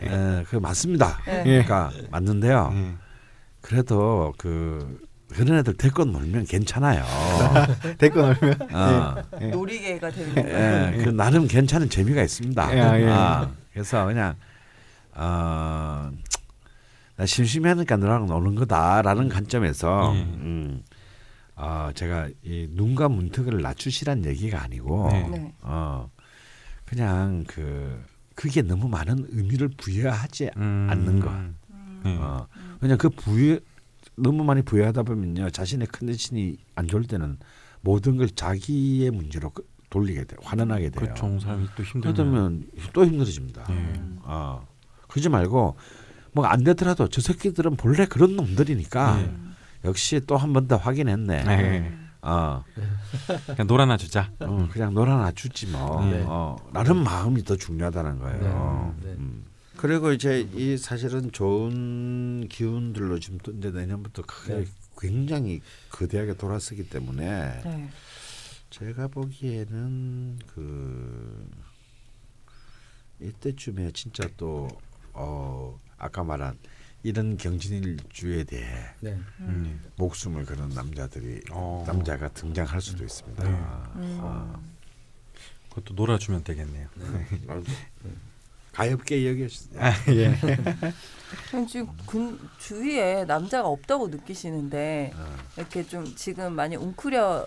예, 0.02 0.44
그 0.50 0.56
맞습니다. 0.56 1.16
네. 1.26 1.44
그러니까 1.44 1.92
맞는데요. 2.10 2.72
예. 2.74 2.94
그래도 3.60 4.34
그 4.36 4.98
그런 5.32 5.58
애들 5.58 5.74
데리고 5.76 6.06
놀면 6.06 6.46
괜찮아요. 6.46 7.04
댓글 7.98 8.22
넣으면. 8.22 8.68
어, 8.72 9.14
예. 9.42 9.46
놀이개가 9.46 10.10
되는 10.10 10.34
거예요. 10.34 10.48
예, 10.58 11.04
그 11.04 11.10
나름 11.10 11.46
괜찮은 11.46 11.88
재미가 11.88 12.20
있습니다. 12.20 12.72
예, 12.72 13.04
예. 13.04 13.08
아, 13.10 13.48
그래서 13.72 14.06
그냥 14.06 14.34
어, 15.16 16.10
나 17.16 17.24
심심하니까 17.26 17.96
너랑 17.96 18.26
노는 18.26 18.54
거다라는 18.56 19.28
관점에서 19.28 20.12
예. 20.14 20.22
음, 20.22 20.82
어, 21.56 21.88
제가 21.94 22.28
이 22.42 22.68
눈과 22.72 23.08
문턱을 23.08 23.62
낮추시란 23.62 24.24
얘기가 24.26 24.62
아니고 24.62 25.08
네. 25.10 25.28
네. 25.28 25.54
어, 25.62 26.10
그냥 26.84 27.44
그 27.46 28.02
그게 28.34 28.60
너무 28.60 28.88
많은 28.88 29.26
의미를 29.30 29.68
부여하지 29.76 30.50
음. 30.58 30.86
않는 30.90 31.20
거. 31.20 31.32
네. 32.04 32.16
어, 32.18 32.46
왜냐 32.80 32.96
그 32.96 33.08
부여 33.08 33.58
너무 34.16 34.44
많이 34.44 34.60
부여하다 34.62 35.02
보면요 35.04 35.48
자신의 35.50 35.88
컨디션이 35.88 36.58
안 36.74 36.86
좋을 36.86 37.04
때는 37.04 37.38
모든 37.80 38.16
걸 38.18 38.28
자기의 38.28 39.10
문제로 39.10 39.50
그- 39.50 39.66
돌리게 39.88 40.24
돼 40.24 40.36
환원하게 40.42 40.90
돼요. 40.90 41.00
그렇죠. 41.14 41.38
사람이 41.40 41.66
또 41.76 41.82
힘들면. 41.82 42.14
그러면 42.14 42.64
또 42.92 43.06
힘들어집니다. 43.06 43.66
예. 43.70 44.00
어, 44.22 44.66
그러지 45.16 45.30
말고 45.30 45.76
뭐 46.32 46.44
안 46.46 46.62
되더라도 46.62 47.08
저 47.08 47.22
새끼들은 47.22 47.76
본래 47.76 48.04
그런 48.04 48.36
놈들이니까 48.36 49.18
예. 49.20 49.34
역시 49.88 50.20
또 50.26 50.36
한 50.36 50.52
번 50.52 50.68
더 50.68 50.76
확인했네. 50.76 51.44
네. 51.44 51.98
어, 52.20 52.62
그냥 53.46 53.66
놀아나 53.66 53.96
주자. 53.96 54.30
어, 54.40 54.68
그냥 54.70 54.92
놀아놔 54.92 55.32
주지 55.32 55.68
뭐. 55.68 56.04
네. 56.04 56.22
어, 56.26 56.56
라는 56.74 57.02
마음이 57.02 57.44
더 57.44 57.56
중요하다는 57.56 58.18
거예요. 58.18 58.94
네. 59.00 59.06
네. 59.08 59.16
음. 59.18 59.44
그리고 59.78 60.12
이제 60.12 60.46
이 60.54 60.76
사실은 60.76 61.32
좋은 61.32 62.46
기운들로 62.48 63.18
지금 63.20 63.38
또 63.42 63.52
이제 63.52 63.70
내년부터 63.70 64.22
크게 64.22 64.54
네. 64.54 64.64
굉장히 64.98 65.62
거대하게 65.90 66.34
돌아서기 66.34 66.88
때문에 66.90 67.60
네. 67.64 67.90
제가 68.70 69.08
보기에는 69.08 70.38
그 70.54 71.48
이때쯤에 73.20 73.92
진짜 73.92 74.28
또 74.36 74.68
어, 75.16 75.78
아까 75.98 76.22
말한 76.22 76.58
이런 77.02 77.36
경진일주에 77.36 78.44
대해 78.44 78.66
네. 79.00 79.18
음. 79.40 79.80
목숨을 79.96 80.44
거는 80.44 80.70
남자들이 80.70 81.40
어. 81.52 81.84
남자가 81.86 82.28
등장할 82.28 82.80
수도 82.80 83.04
있습니다. 83.04 83.44
네. 83.44 83.50
음. 83.50 84.18
아, 84.22 84.60
그것도 85.70 85.94
놀아주면 85.94 86.44
되겠네요. 86.44 86.88
아, 87.48 87.62
가엽게 88.72 89.26
여겨주세요. 89.30 89.80
아, 89.80 89.92
예. 90.08 90.36
그럼 91.48 91.66
지금 91.66 91.88
근 92.06 92.38
주위에 92.58 93.24
남자가 93.24 93.68
없다고 93.68 94.08
느끼시는데 94.08 95.12
아, 95.14 95.36
이렇게 95.56 95.86
좀 95.86 96.04
지금 96.16 96.52
많이 96.52 96.76
웅크려 96.76 97.46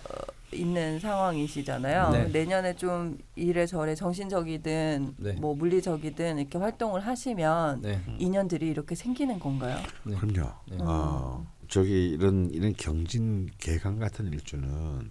있는 0.52 0.98
상황이시잖아요. 0.98 2.10
네. 2.10 2.28
내년에 2.28 2.74
좀 2.74 3.18
이래 3.36 3.66
저래 3.66 3.94
정신적이든 3.94 5.14
네. 5.18 5.32
뭐 5.34 5.54
물리적이든 5.54 6.38
이렇게 6.38 6.58
활동을 6.58 7.06
하시면 7.06 7.82
네. 7.82 8.02
인연들이 8.18 8.68
이렇게 8.68 8.94
생기는 8.94 9.38
건가요? 9.38 9.78
네. 10.04 10.16
그럼요. 10.16 10.52
네. 10.70 10.78
어, 10.80 11.46
저기 11.68 12.10
이런 12.10 12.50
이런 12.52 12.72
경진 12.74 13.48
개강 13.58 13.98
같은 13.98 14.26
일주는 14.26 15.10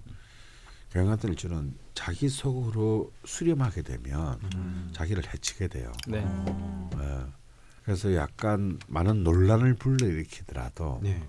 개강 0.91 1.07
같은 1.07 1.29
일주는 1.29 1.73
자기 1.93 2.29
속으로 2.29 3.11
수렴하게 3.25 3.83
되면 3.83 4.39
음. 4.55 4.89
자기를 4.93 5.23
해치게 5.33 5.67
돼요. 5.67 5.91
네. 6.07 6.19
음. 6.19 6.89
예. 6.95 7.39
그래서 7.83 8.13
약간 8.15 8.77
많은 8.87 9.23
논란을 9.23 9.75
불러일으키더라도 9.75 10.99
네. 11.01 11.23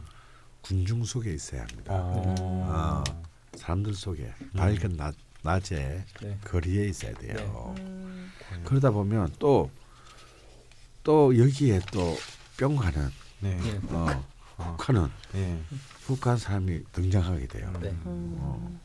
군중 0.62 1.04
속에 1.04 1.32
있어야 1.32 1.62
합니다. 1.62 1.94
어. 1.94 3.04
아. 3.52 3.56
사람들 3.56 3.94
속에 3.94 4.32
밝은 4.56 4.96
낮, 4.96 5.14
낮에 5.42 6.04
네. 6.22 6.38
거리에 6.44 6.86
있어야 6.86 7.12
돼요. 7.14 7.74
음. 7.78 8.30
그러다 8.64 8.90
보면 8.90 9.32
또또 9.38 11.38
여기에 11.38 11.80
또 11.92 12.16
뿅가는 12.58 13.08
네. 13.40 13.56
네. 13.56 13.80
어, 13.88 14.22
예. 15.34 15.58
훅한 16.02 16.36
사람이 16.36 16.82
등장하게 16.92 17.46
돼요. 17.46 17.72
네. 17.80 17.90
음. 18.06 18.36
어. 18.40 18.80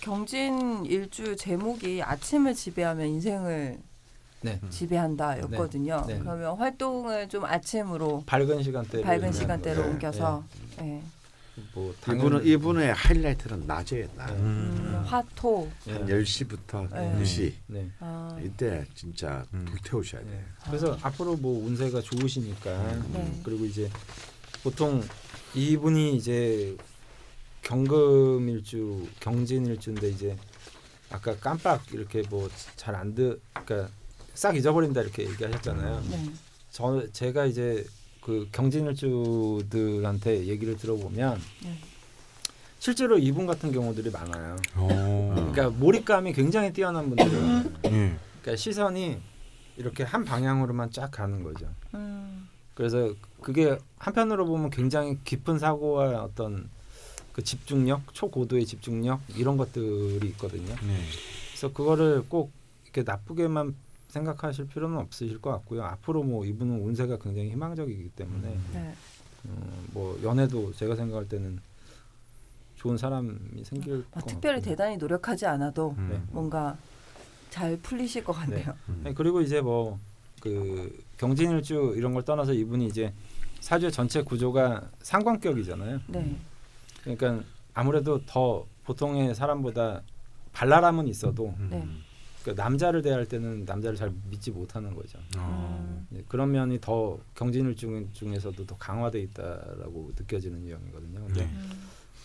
경진 0.00 0.86
일주 0.86 1.34
제목이 1.34 2.02
아침을 2.02 2.54
지배하면 2.54 3.08
인생을 3.08 3.78
네. 4.42 4.60
지배한다였거든요. 4.70 6.04
네. 6.06 6.14
네. 6.14 6.20
그러면 6.20 6.56
활동을 6.56 7.28
좀 7.28 7.44
아침으로 7.44 8.22
밝은 8.26 8.62
시간대로 8.62 9.02
밝은 9.02 9.32
시간대로 9.32 9.82
네. 9.82 9.88
옮겨서 9.88 10.44
예. 10.80 11.02
뭐 11.72 11.94
이분은 12.02 12.46
이분의 12.46 12.92
하이라이트는 12.94 13.66
낮에 13.66 14.08
낮. 14.16 14.30
음, 14.30 14.36
음. 14.38 15.02
화토 15.06 15.70
네. 15.86 15.92
한 15.94 16.06
10시부터 16.06 16.92
네. 16.92 17.22
2시 17.22 17.52
네. 17.66 17.90
아, 18.00 18.38
이때 18.42 18.84
진짜 18.94 19.44
음. 19.54 19.64
불태우셔야 19.64 20.22
네. 20.22 20.30
돼요. 20.30 20.44
그래서 20.64 20.98
앞으로 21.02 21.36
뭐 21.36 21.64
운세가 21.66 22.00
좋으시니까 22.02 22.94
네. 23.12 23.40
그리고 23.42 23.64
이제 23.64 23.90
보통 24.62 25.02
이분이 25.54 26.16
이제 26.16 26.76
경금일주 27.62 29.08
경진일주인데 29.20 30.08
이제 30.10 30.36
아까 31.10 31.36
깜빡 31.36 31.82
이렇게 31.92 32.22
뭐 32.28 32.48
잘안 32.76 33.14
듣, 33.14 33.40
그러니까 33.52 33.90
싹 34.34 34.56
잊어버린다 34.56 35.00
이렇게 35.00 35.24
얘기하셨잖아요. 35.28 36.04
네. 36.10 36.30
저 36.70 37.06
제가 37.12 37.46
이제 37.46 37.84
그 38.26 38.48
경진일주들한테 38.50 40.46
얘기를 40.46 40.76
들어보면 40.76 41.40
네. 41.62 41.78
실제로 42.80 43.16
이분 43.18 43.46
같은 43.46 43.70
경우들이 43.70 44.10
많아요. 44.10 44.56
어. 44.74 45.32
그러니까 45.36 45.70
몰입감이 45.70 46.32
굉장히 46.32 46.72
뛰어난 46.72 47.08
분들은 47.08 47.74
예. 47.84 48.16
그러니까 48.42 48.56
시선이 48.56 49.18
이렇게 49.76 50.02
한 50.02 50.24
방향으로만 50.24 50.90
쫙 50.90 51.08
가는 51.12 51.44
거죠. 51.44 51.68
음, 51.94 52.48
그래서 52.74 53.14
그게 53.42 53.78
한편으로 53.98 54.44
보면 54.44 54.70
굉장히 54.70 55.18
깊은 55.22 55.60
사고와 55.60 56.24
어떤 56.24 56.68
그 57.32 57.44
집중력, 57.44 58.12
초고도의 58.12 58.66
집중력 58.66 59.20
이런 59.36 59.56
것들이 59.56 60.26
있거든요. 60.30 60.74
네. 60.84 60.98
그래서 61.50 61.72
그거를 61.72 62.24
꼭 62.28 62.50
이렇게 62.82 63.04
나쁘게만 63.04 63.76
생각하실 64.16 64.68
필요는 64.68 64.98
없으실 64.98 65.40
것 65.40 65.50
같고요. 65.50 65.84
앞으로 65.84 66.22
뭐 66.22 66.44
이분은 66.44 66.80
운세가 66.80 67.18
굉장히 67.18 67.50
희망적이기 67.50 68.10
때문에 68.10 68.58
네. 68.72 68.94
음, 69.46 69.88
뭐 69.92 70.18
연애도 70.22 70.72
제가 70.74 70.96
생각할 70.96 71.28
때는 71.28 71.60
좋은 72.76 72.96
사람이 72.96 73.64
생길 73.64 74.04
아, 74.12 74.20
것 74.20 74.26
특별히 74.26 74.56
같고요. 74.56 74.70
대단히 74.70 74.96
노력하지 74.96 75.46
않아도 75.46 75.94
음. 75.98 76.08
네. 76.10 76.20
뭔가 76.30 76.76
잘 77.50 77.76
풀리실 77.78 78.24
것 78.24 78.32
같네요. 78.32 78.74
음. 78.88 79.00
네, 79.04 79.14
그리고 79.14 79.40
이제 79.40 79.60
뭐 79.60 79.98
그 80.40 81.04
경진일주 81.18 81.94
이런 81.96 82.14
걸 82.14 82.24
떠나서 82.24 82.52
이분이 82.52 82.86
이제 82.86 83.12
사주의 83.60 83.90
전체 83.90 84.22
구조가 84.22 84.90
상관격이잖아요. 85.02 86.00
네. 86.08 86.36
그러니까 87.02 87.42
아무래도 87.74 88.24
더 88.26 88.66
보통의 88.84 89.34
사람보다 89.34 90.02
발랄함은 90.52 91.08
있어도 91.08 91.54
음. 91.58 91.68
네. 91.70 91.86
그 92.46 92.52
남자를 92.52 93.02
대할 93.02 93.26
때는 93.26 93.64
남자를 93.64 93.96
잘 93.96 94.12
믿지 94.30 94.52
못하는 94.52 94.94
거죠. 94.94 95.18
어. 95.36 95.84
음, 95.84 96.06
네, 96.10 96.22
그런 96.28 96.52
면이 96.52 96.80
더 96.80 97.18
경진일주 97.34 98.06
중에서도 98.12 98.64
더 98.64 98.78
강화돼 98.78 99.18
있다라고 99.18 100.12
느껴지는 100.16 100.64
유형이거든요. 100.64 101.24
근데 101.26 101.44
네. 101.44 101.50
음, 101.52 101.70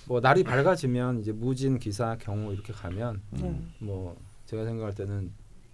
뭐 0.05 0.21
날이 0.21 0.43
밝아지면 0.43 1.21
이제 1.21 1.31
무진, 1.31 1.79
기사, 1.79 2.15
경호 2.17 2.53
이렇게 2.53 2.71
가면 2.71 3.19
네. 3.31 3.61
뭐 3.79 4.15
제가 4.45 4.63
생각할 4.63 4.93
때는 4.93 5.31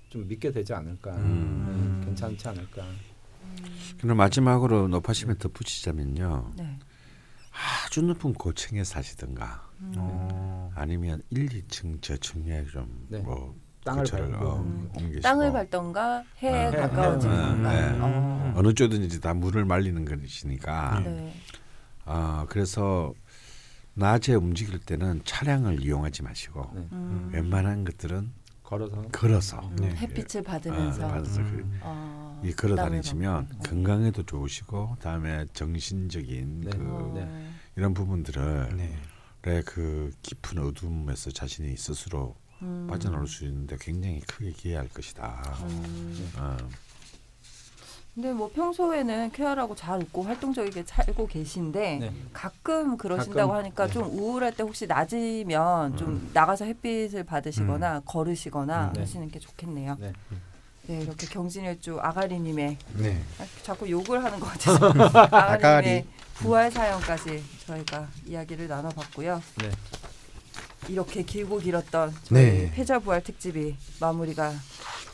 좀 0.08 0.26
믿게 0.30 0.54
되지 0.54 0.74
않을까, 0.74 1.14
음. 1.18 1.98
네, 2.00 2.06
괜찮지 2.06 2.48
않을까. 2.48 2.86
그럼 4.00 4.16
마지막으로 4.16 4.88
높아시면 4.88 5.40
덧붙이자면요. 5.40 6.54
네. 6.56 6.80
아주 7.86 8.02
높은 8.02 8.34
고층에 8.34 8.86
사시든가 8.86 9.72
음. 9.82 9.94
어. 9.98 10.72
아니면 10.74 11.22
1, 11.32 11.50
2층 11.50 12.02
저층에 12.02 12.64
네. 13.10 13.22
좀뭐 13.22 13.67
땅을 13.88 14.04
거처를 14.04 14.32
밟고. 14.32 14.46
어, 14.46 14.58
음. 14.60 14.90
옮기시고 14.96 15.22
땅을 15.22 15.52
밟던가 15.54 16.24
해에 16.44 16.70
네. 16.70 16.78
가까워지던가. 16.78 17.72
네. 17.72 17.92
네. 17.92 17.98
어. 18.02 18.54
어느 18.56 18.74
쪽든지 18.74 19.22
다 19.22 19.34
물을 19.34 19.66
말리는 19.66 20.04
것이니까 20.06 21.02
네. 21.04 21.34
아 22.06 22.46
그래서 22.50 23.14
낮에 23.94 24.36
움직일 24.36 24.80
때는 24.80 25.22
차량을 25.26 25.82
이용하지 25.84 26.24
마시고 26.24 26.72
네. 26.76 26.88
음. 26.92 27.30
웬만한 27.34 27.84
것들은 27.84 28.32
걸어서 28.64 29.02
걸어서 29.14 29.60
음, 29.60 29.76
네. 29.78 29.96
햇빛을 29.96 30.42
아, 30.42 30.52
받으면서 30.52 31.08
받아서 31.08 31.42
그- 31.42 31.50
음. 31.50 31.80
어, 31.82 32.42
이 32.44 32.52
걸어 32.52 32.76
다니시면. 32.76 33.50
건강에도 33.66 34.24
좋으시고 34.24 34.98
다음에 35.02 35.46
정신적인 35.54 36.62
네. 36.62 36.70
그. 36.72 37.48
이런 37.78 37.94
부분들을 37.94 38.76
네. 38.76 38.98
네, 39.44 39.62
그 39.66 40.12
깊은 40.22 40.58
어둠에서 40.60 41.32
자신이 41.32 41.78
스스로 41.78 42.36
음. 42.62 42.88
빠져나올 42.90 43.28
수 43.28 43.46
있는데 43.46 43.78
굉장히 43.80 44.20
크게 44.22 44.52
기여할 44.52 44.90
것이다. 44.90 45.58
음. 45.64 46.32
어, 46.38 46.58
근데 48.16 48.34
뭐 48.34 48.50
평소에는 48.52 49.32
쾌활하고 49.32 49.76
잘 49.76 50.00
웃고 50.02 50.24
활동적이게 50.24 50.84
살고 50.88 51.28
계신데 51.28 51.98
네. 52.00 52.14
가끔 52.34 52.98
그러신다고 52.98 53.52
가끔, 53.52 53.64
하니까 53.66 53.86
네. 53.86 53.94
좀 53.94 54.06
우울할 54.10 54.56
때 54.56 54.64
혹시 54.64 54.88
낮이면 54.88 55.98
좀 55.98 56.32
나가서 56.34 56.66
햇빛을 56.66 57.24
받으시거나 57.26 58.02
걸으시거나 58.06 58.88
음, 58.88 58.94
네. 58.94 59.00
하시는 59.02 59.30
게 59.30 59.38
좋겠네요. 59.38 59.98
네. 60.00 60.14
네, 60.88 61.02
이렇게 61.04 61.28
경진일주 61.28 62.00
아가리님의 62.02 62.78
네. 62.96 63.22
아, 63.40 63.46
자꾸 63.62 63.88
욕을 63.88 64.24
하는 64.24 64.40
것 64.40 64.48
같아서 64.48 64.88
아가리님의 65.30 66.00
아가리. 66.00 66.06
부활 66.36 66.72
사연까지 66.72 67.44
저희가 67.68 68.08
이야기를 68.26 68.68
나눠봤고요. 68.68 69.44
네. 69.58 69.70
이렇게 70.90 71.24
길고 71.24 71.60
길었던 71.60 72.14
저희 72.24 72.44
네. 72.44 72.72
패자 72.74 73.00
부활 73.00 73.22
특집이 73.24 73.76
마무리가 74.00 74.54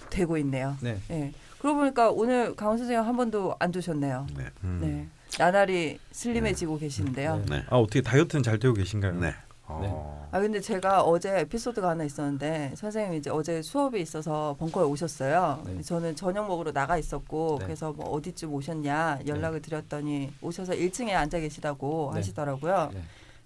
되고 0.10 0.38
있네요. 0.38 0.78
네. 0.82 1.00
네. 1.08 1.34
그러고 1.60 1.80
보니까 1.80 2.12
오늘 2.12 2.56
강원 2.56 2.78
선생님 2.78 3.06
한 3.06 3.16
번도 3.16 3.56
안 3.60 3.72
드셨네요. 3.72 4.28
네. 4.38 4.46
음. 4.64 4.80
네. 4.82 5.08
나날이 5.40 6.00
슬림해지고 6.12 6.78
계시는데요. 6.78 7.38
네. 7.50 7.58
네. 7.58 7.64
아 7.70 7.78
어떻게 7.78 8.02
다이어트는 8.02 8.44
잘 8.44 8.60
되고 8.60 8.74
계신가요? 8.74 9.20
네. 9.20 9.34
어. 9.66 10.28
아 10.32 10.40
근데 10.40 10.60
제가 10.60 11.04
어제 11.04 11.40
에피소드가 11.40 11.90
하나 11.90 12.04
있었는데 12.04 12.74
선생님이 12.76 13.18
이제 13.18 13.30
어제 13.30 13.62
수업이 13.62 14.02
있어서 14.02 14.56
벙커에 14.60 14.84
오셨어요. 14.84 15.64
네. 15.66 15.82
저는 15.82 16.16
저녁 16.16 16.48
먹으러 16.48 16.72
나가 16.72 16.98
있었고 16.98 17.58
네. 17.60 17.66
그래서 17.66 17.94
뭐 17.94 18.10
어디쯤 18.10 18.54
오셨냐 18.54 19.20
연락을 19.26 19.62
드렸더니 19.62 20.32
오셔서 20.42 20.74
1층에 20.74 21.12
앉아 21.12 21.40
계시다고 21.40 22.12
네. 22.14 22.20
하시더라고요. 22.20 22.92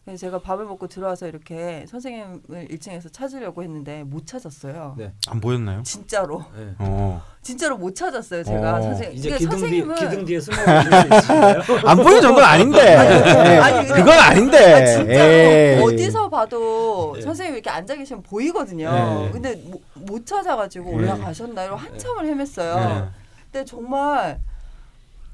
네. 0.07 0.11
그래서 0.11 0.21
제가 0.21 0.39
밥을 0.39 0.65
먹고 0.65 0.87
들어와서 0.87 1.27
이렇게 1.27 1.85
선생님을 1.89 2.69
1층에서 2.69 3.11
찾으려고 3.11 3.61
했는데 3.61 4.03
못 4.03 4.25
찾았어요. 4.25 4.95
네. 4.97 5.11
안 5.27 5.41
보였나요? 5.41 5.83
진짜로 5.83 6.45
네. 6.55 6.73
어. 6.79 7.21
진짜로 7.41 7.77
못 7.77 7.93
찾았어요. 7.93 8.43
제가 8.43 8.77
어. 8.77 8.81
선생님 8.81 9.17
이제 9.17 9.29
그러니까 9.29 9.37
기둥 9.37 9.69
뒤 9.69 9.79
선생님은 9.81 9.95
기둥 9.95 10.25
뒤에 10.25 10.39
숨어 10.39 10.55
계실 10.55 10.91
수 10.91 11.07
있을까요? 11.15 11.61
안 11.85 11.97
보이는 11.97 12.21
정도는 12.21 12.47
아닌데. 12.47 12.95
아니, 13.59 13.89
예. 13.89 13.93
그건 13.93 14.17
아닌데. 14.17 14.73
아, 14.73 14.85
진짜로 14.85 15.11
에이. 15.13 15.83
어디서 15.83 16.29
봐도 16.29 17.11
네. 17.15 17.21
선생님 17.21 17.55
이렇게 17.55 17.69
앉아 17.69 17.95
계시면 17.95 18.23
보이거든요. 18.23 18.89
네. 18.89 19.31
근데 19.31 19.55
못, 19.55 19.81
못 19.93 20.25
찾아가지고 20.25 20.89
네. 20.89 20.95
올라가셨나 20.95 21.63
이러고 21.63 21.79
한참을 21.79 22.25
헤맸어요. 22.33 22.75
네. 22.75 23.05
근데 23.51 23.65
정말 23.65 24.39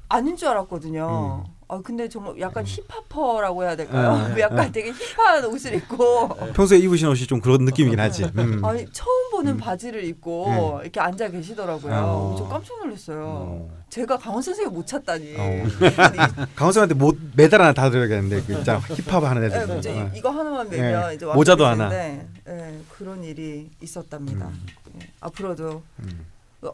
아닌 0.08 0.36
줄 0.36 0.48
알았거든요. 0.48 1.44
음. 1.46 1.53
아 1.74 1.80
근데 1.82 2.08
정말 2.08 2.38
약간 2.38 2.64
힙합퍼라고 2.64 3.64
해야 3.64 3.74
될까요? 3.74 4.28
네. 4.34 4.40
약간 4.42 4.70
되게 4.70 4.92
힙한 4.92 5.44
옷을 5.46 5.74
입고 5.74 6.28
평소에 6.54 6.78
입으신 6.78 7.08
옷이 7.08 7.26
좀 7.26 7.40
그런 7.40 7.64
느낌이긴 7.64 7.98
하지. 7.98 8.24
음. 8.38 8.64
아니 8.64 8.86
처음 8.92 9.30
보는 9.32 9.52
음. 9.54 9.56
바지를 9.56 10.04
입고 10.04 10.78
이렇게 10.82 11.00
앉아 11.00 11.28
계시더라고요. 11.30 11.92
어. 11.92 12.34
저 12.38 12.46
깜짝 12.46 12.78
놀랐어요. 12.78 13.24
어. 13.26 13.70
제가 13.90 14.16
강원 14.18 14.40
선생님 14.40 14.72
못 14.72 14.86
찾다니. 14.86 15.34
어. 15.36 15.64
강원생한테 16.54 16.94
못 16.94 17.18
메달 17.34 17.60
하나 17.60 17.72
다 17.72 17.90
드려야겠는데 17.90 18.42
그 18.42 18.54
진짜 18.54 18.78
힙합 18.94 19.24
하는 19.24 19.48
네, 19.48 19.56
애들. 19.56 19.78
이제 19.78 20.00
어. 20.00 20.10
이- 20.14 20.18
이거 20.18 20.30
하나만 20.30 20.68
매면 20.70 21.08
네. 21.08 21.14
이제 21.16 21.26
모자도 21.26 21.64
완벽해지는데, 21.64 22.28
네, 22.46 22.80
그런 22.90 23.24
일이 23.24 23.68
있었답니다. 23.82 24.46
음. 24.46 24.66
네, 24.92 25.08
앞으로도 25.20 25.82
음. 26.00 26.26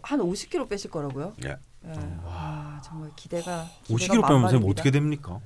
한 0.03 0.21
50kg 0.21 0.69
빼실 0.69 0.91
거라고요? 0.91 1.33
예. 1.47 1.57
네. 1.83 1.95
와 2.25 2.81
정말 2.85 3.11
기대가 3.17 3.67
50kg 3.89 3.99
기대가 3.99 4.29
빼면 4.29 4.41
선생님 4.43 4.43
만만입니다. 4.43 4.71
어떻게 4.71 4.91
됩니까? 4.91 5.41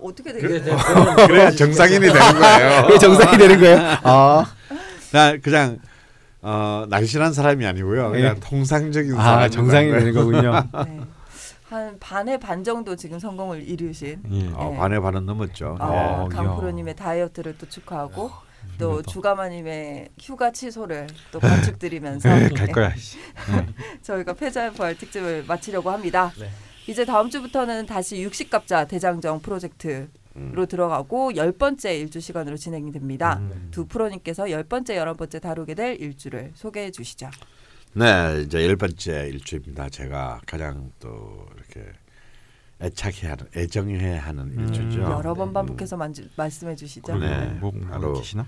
어떻게? 0.00 0.30
이제 0.30 0.60
그런 0.60 1.16
그래야 1.26 1.50
정상인이 1.50 2.00
되는 2.00 2.14
거예요. 2.14 2.82
그게 2.86 2.98
정상이 2.98 3.38
되는 3.38 3.60
거예요? 3.60 3.78
아, 4.02 4.46
나 5.12 5.36
그냥 5.36 5.78
어, 6.42 6.86
날씬한 6.88 7.32
사람이 7.32 7.66
아니고요. 7.66 8.10
그냥 8.10 8.36
예. 8.36 8.40
통상적인 8.40 9.18
아 9.18 9.48
정상이 9.48 9.90
되는 9.90 10.12
거군요. 10.14 10.52
네. 10.86 11.00
한 11.68 11.96
반의 12.00 12.40
반 12.40 12.64
정도 12.64 12.96
지금 12.96 13.18
성공을 13.18 13.62
이루신 13.68 14.22
예. 14.30 14.50
어, 14.54 14.70
네. 14.72 14.76
반에 14.78 15.00
반은 15.00 15.26
넘었죠. 15.26 15.76
어, 15.78 16.24
어, 16.24 16.28
강프로님의 16.28 16.96
다이어트를 16.96 17.56
또 17.58 17.68
축하하고 17.68 18.30
또 18.78 18.86
훌륭하다. 18.86 19.10
주가마님의 19.10 20.08
휴가 20.20 20.50
취소를 20.50 21.06
또 21.32 21.40
건축드리면서 21.40 22.28
갈 22.28 22.48
네, 22.48 22.66
거야. 22.72 22.94
씨. 22.96 23.18
예. 23.18 23.66
저희가 24.02 24.32
패자의 24.34 24.72
부활 24.72 24.96
특집을 24.96 25.44
마치려고 25.46 25.90
합니다. 25.90 26.32
네. 26.38 26.50
이제 26.86 27.04
다음 27.04 27.30
주부터는 27.30 27.86
다시 27.86 28.22
육식갑자 28.22 28.86
대장정 28.86 29.40
프로젝트 29.40 30.08
로 30.34 30.62
음. 30.62 30.66
들어가고 30.66 31.34
열 31.34 31.50
번째 31.50 31.96
일주 31.98 32.20
시간으로 32.20 32.56
진행이 32.56 32.92
됩니다. 32.92 33.38
음. 33.40 33.68
두 33.72 33.86
프로님께서 33.86 34.50
열 34.50 34.62
번째, 34.62 34.96
열한 34.96 35.16
번째 35.16 35.40
다루게 35.40 35.74
될 35.74 36.00
일주를 36.00 36.52
소개해 36.54 36.92
주시죠. 36.92 37.28
네, 37.94 38.42
이제 38.44 38.64
열 38.64 38.76
번째 38.76 39.28
일주입니다. 39.28 39.88
제가 39.88 40.40
가장 40.46 40.92
또 41.00 41.48
이렇게 41.56 41.90
애착해하는, 42.82 43.46
애정해하는 43.54 44.58
음. 44.58 44.60
일주죠. 44.60 45.02
여러 45.02 45.34
번 45.34 45.48
음. 45.48 45.52
반복해서 45.52 45.96
만지, 45.96 46.28
말씀해 46.36 46.76
주시죠. 46.76 47.18
네. 47.18 47.46
뭐, 47.60 47.70
바로 47.70 48.12
뭐 48.12 48.20
계시나? 48.20 48.46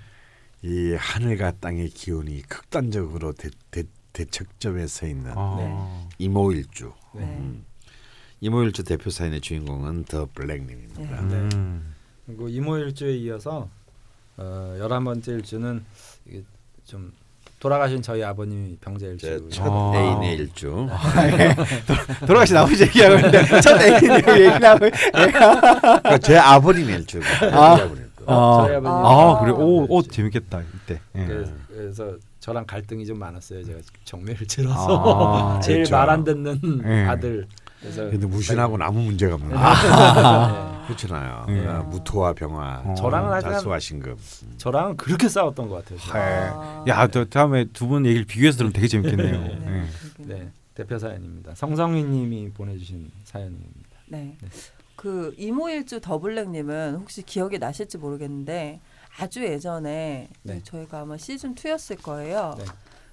이 0.62 0.92
하늘과 0.92 1.52
땅의 1.60 1.90
기운이 1.90 2.42
극단적으로 2.42 3.32
대, 3.32 3.50
대, 3.70 3.82
대척점에 4.12 4.86
서 4.86 5.06
있는 5.06 5.32
아. 5.34 6.08
이모일주. 6.18 6.92
네. 7.14 7.22
음. 7.22 7.64
이모일주 8.40 8.84
대표 8.84 9.10
사인의 9.10 9.40
주인공은 9.40 10.04
더 10.04 10.28
블랙님입니다. 10.34 11.20
음. 11.20 11.94
그리고 12.26 12.48
이모일주에 12.48 13.16
이어서 13.18 13.68
어, 14.36 14.76
열한 14.78 15.04
번째 15.04 15.32
일주는 15.32 15.84
이게 16.26 16.42
좀 16.84 17.12
돌아가신 17.62 18.02
저희 18.02 18.24
아버님이 18.24 18.76
병자 18.80 19.06
제 19.20 19.28
일주. 19.34 19.48
첫 19.50 19.68
아. 19.70 19.92
애인의 19.94 20.34
일주. 20.34 20.88
돌아가신 22.26 22.56
아버지 22.56 22.82
얘기하고 22.82 23.14
있는데 23.14 23.60
첫 23.60 23.78
애인 23.80 24.12
얘기하고. 24.26 24.90
그러니까 25.12 26.18
제 26.18 26.36
아버님의 26.38 26.96
일주고. 26.96 27.24
아. 27.52 27.74
아. 28.26 28.64
저희 28.66 28.76
아버님. 28.76 28.86
아 28.88 29.38
그래. 29.40 29.52
오, 29.52 29.86
오 29.88 30.02
재밌겠다 30.02 30.60
이때. 30.74 31.00
예. 31.14 31.24
그래서, 31.24 31.52
그래서 31.68 32.16
저랑 32.40 32.66
갈등이 32.66 33.06
좀 33.06 33.20
많았어요. 33.20 33.62
제가 33.62 33.78
정매를 34.06 34.44
치러서 34.48 35.56
아, 35.56 35.60
제일 35.60 35.78
그렇죠. 35.84 35.94
말안 35.96 36.24
듣는 36.24 36.60
네. 36.82 37.06
아들. 37.06 37.46
그래서 37.82 38.08
근데 38.10 38.26
무신하고는 38.26 38.86
아무 38.86 39.00
문제가 39.02 39.34
없는. 39.34 39.56
아. 39.56 40.82
그렇잖아요. 40.86 41.44
네. 41.48 41.66
아, 41.66 41.82
무토와 41.82 42.32
병화, 42.32 42.82
어. 42.86 42.94
저랑은 42.94 43.40
자수와 43.40 43.78
신금. 43.78 44.16
저랑 44.56 44.96
그렇게 44.96 45.28
싸웠던 45.28 45.68
것 45.68 45.84
같아요. 45.84 45.98
아. 46.12 46.84
야, 46.88 47.06
또 47.08 47.24
다음에 47.24 47.64
두 47.66 47.86
분 47.86 48.06
얘기를 48.06 48.24
비교해서 48.24 48.58
들으면 48.58 48.72
되게 48.72 48.88
재밌겠네요. 48.88 49.40
네. 49.40 49.84
예. 50.20 50.24
네 50.24 50.50
대표 50.74 50.98
사연입니다. 50.98 51.54
성성희님이 51.54 52.50
보내주신 52.52 53.10
사연입니다. 53.24 53.90
네. 54.08 54.36
네. 54.40 54.48
그 54.96 55.34
이모일주 55.36 56.00
더블랙님은 56.00 56.96
혹시 57.00 57.22
기억이 57.22 57.58
나실지 57.58 57.98
모르겠는데 57.98 58.80
아주 59.18 59.44
예전에 59.44 60.28
네. 60.42 60.60
저희가 60.64 61.00
아마 61.00 61.16
시즌 61.16 61.54
2였을 61.54 62.00
거예요. 62.02 62.54
네. 62.58 62.64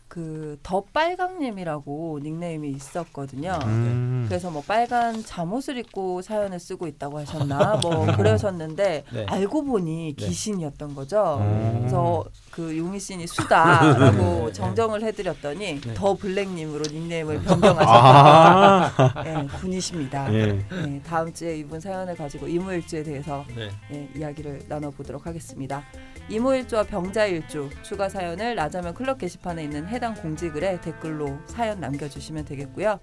그 0.09 0.49
더 0.63 0.83
빨강님이라고 0.93 2.19
닉네임이 2.21 2.69
있었거든요. 2.69 3.57
음. 3.65 4.25
그래서 4.27 4.51
뭐 4.51 4.61
빨간 4.61 5.23
잠옷을 5.23 5.77
입고 5.77 6.21
사연을 6.21 6.59
쓰고 6.59 6.87
있다고 6.87 7.19
하셨나 7.19 7.77
뭐 7.81 8.05
그러셨는데 8.15 9.03
네. 9.11 9.25
알고 9.27 9.63
보니 9.63 10.15
네. 10.15 10.25
귀신이었던 10.25 10.95
거죠. 10.95 11.39
음. 11.41 11.77
그래서 11.79 12.23
그 12.51 12.77
용희 12.77 12.99
씨이 12.99 13.25
수다라고 13.25 14.47
네. 14.47 14.53
정정을 14.53 15.03
해드렸더니 15.03 15.81
네. 15.81 15.93
더 15.93 16.13
블랙님으로 16.15 16.83
닉네임을 16.91 17.41
변경하셨다. 17.41 18.93
아. 18.97 19.13
네, 19.23 19.47
군이십니다. 19.59 20.33
예. 20.33 20.65
네, 20.69 21.01
다음 21.05 21.33
주에 21.33 21.57
이분 21.57 21.79
사연을 21.79 22.15
가지고 22.15 22.47
이모일주에 22.47 23.03
대해서 23.03 23.45
네. 23.55 23.69
예, 23.91 24.09
이야기를 24.15 24.63
나눠보도록 24.67 25.25
하겠습니다. 25.25 25.83
이모일주와 26.29 26.83
병자일주 26.83 27.69
추가 27.81 28.07
사연을 28.07 28.55
라자면 28.55 28.93
클럽 28.93 29.17
게시판에 29.17 29.63
있는 29.63 29.87
해당 29.99 30.13
공지글에 30.13 30.79
댓글로 30.79 31.39
사연 31.45 31.81
남겨주시면 31.81 32.45
되겠고요. 32.45 33.01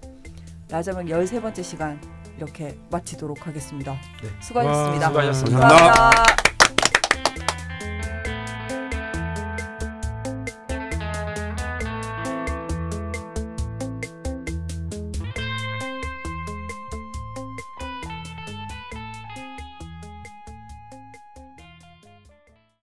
라자면 0.67 1.05
13번째 1.05 1.63
시간 1.63 2.01
이렇게 2.37 2.75
마치도록 2.89 3.45
하겠습니다. 3.45 3.93
네. 4.23 4.29
수고하셨습니다. 4.41 5.07
수고하셨습니다. 5.07 5.59
감사합니다. 5.59 5.93
감사합니다. 5.93 6.86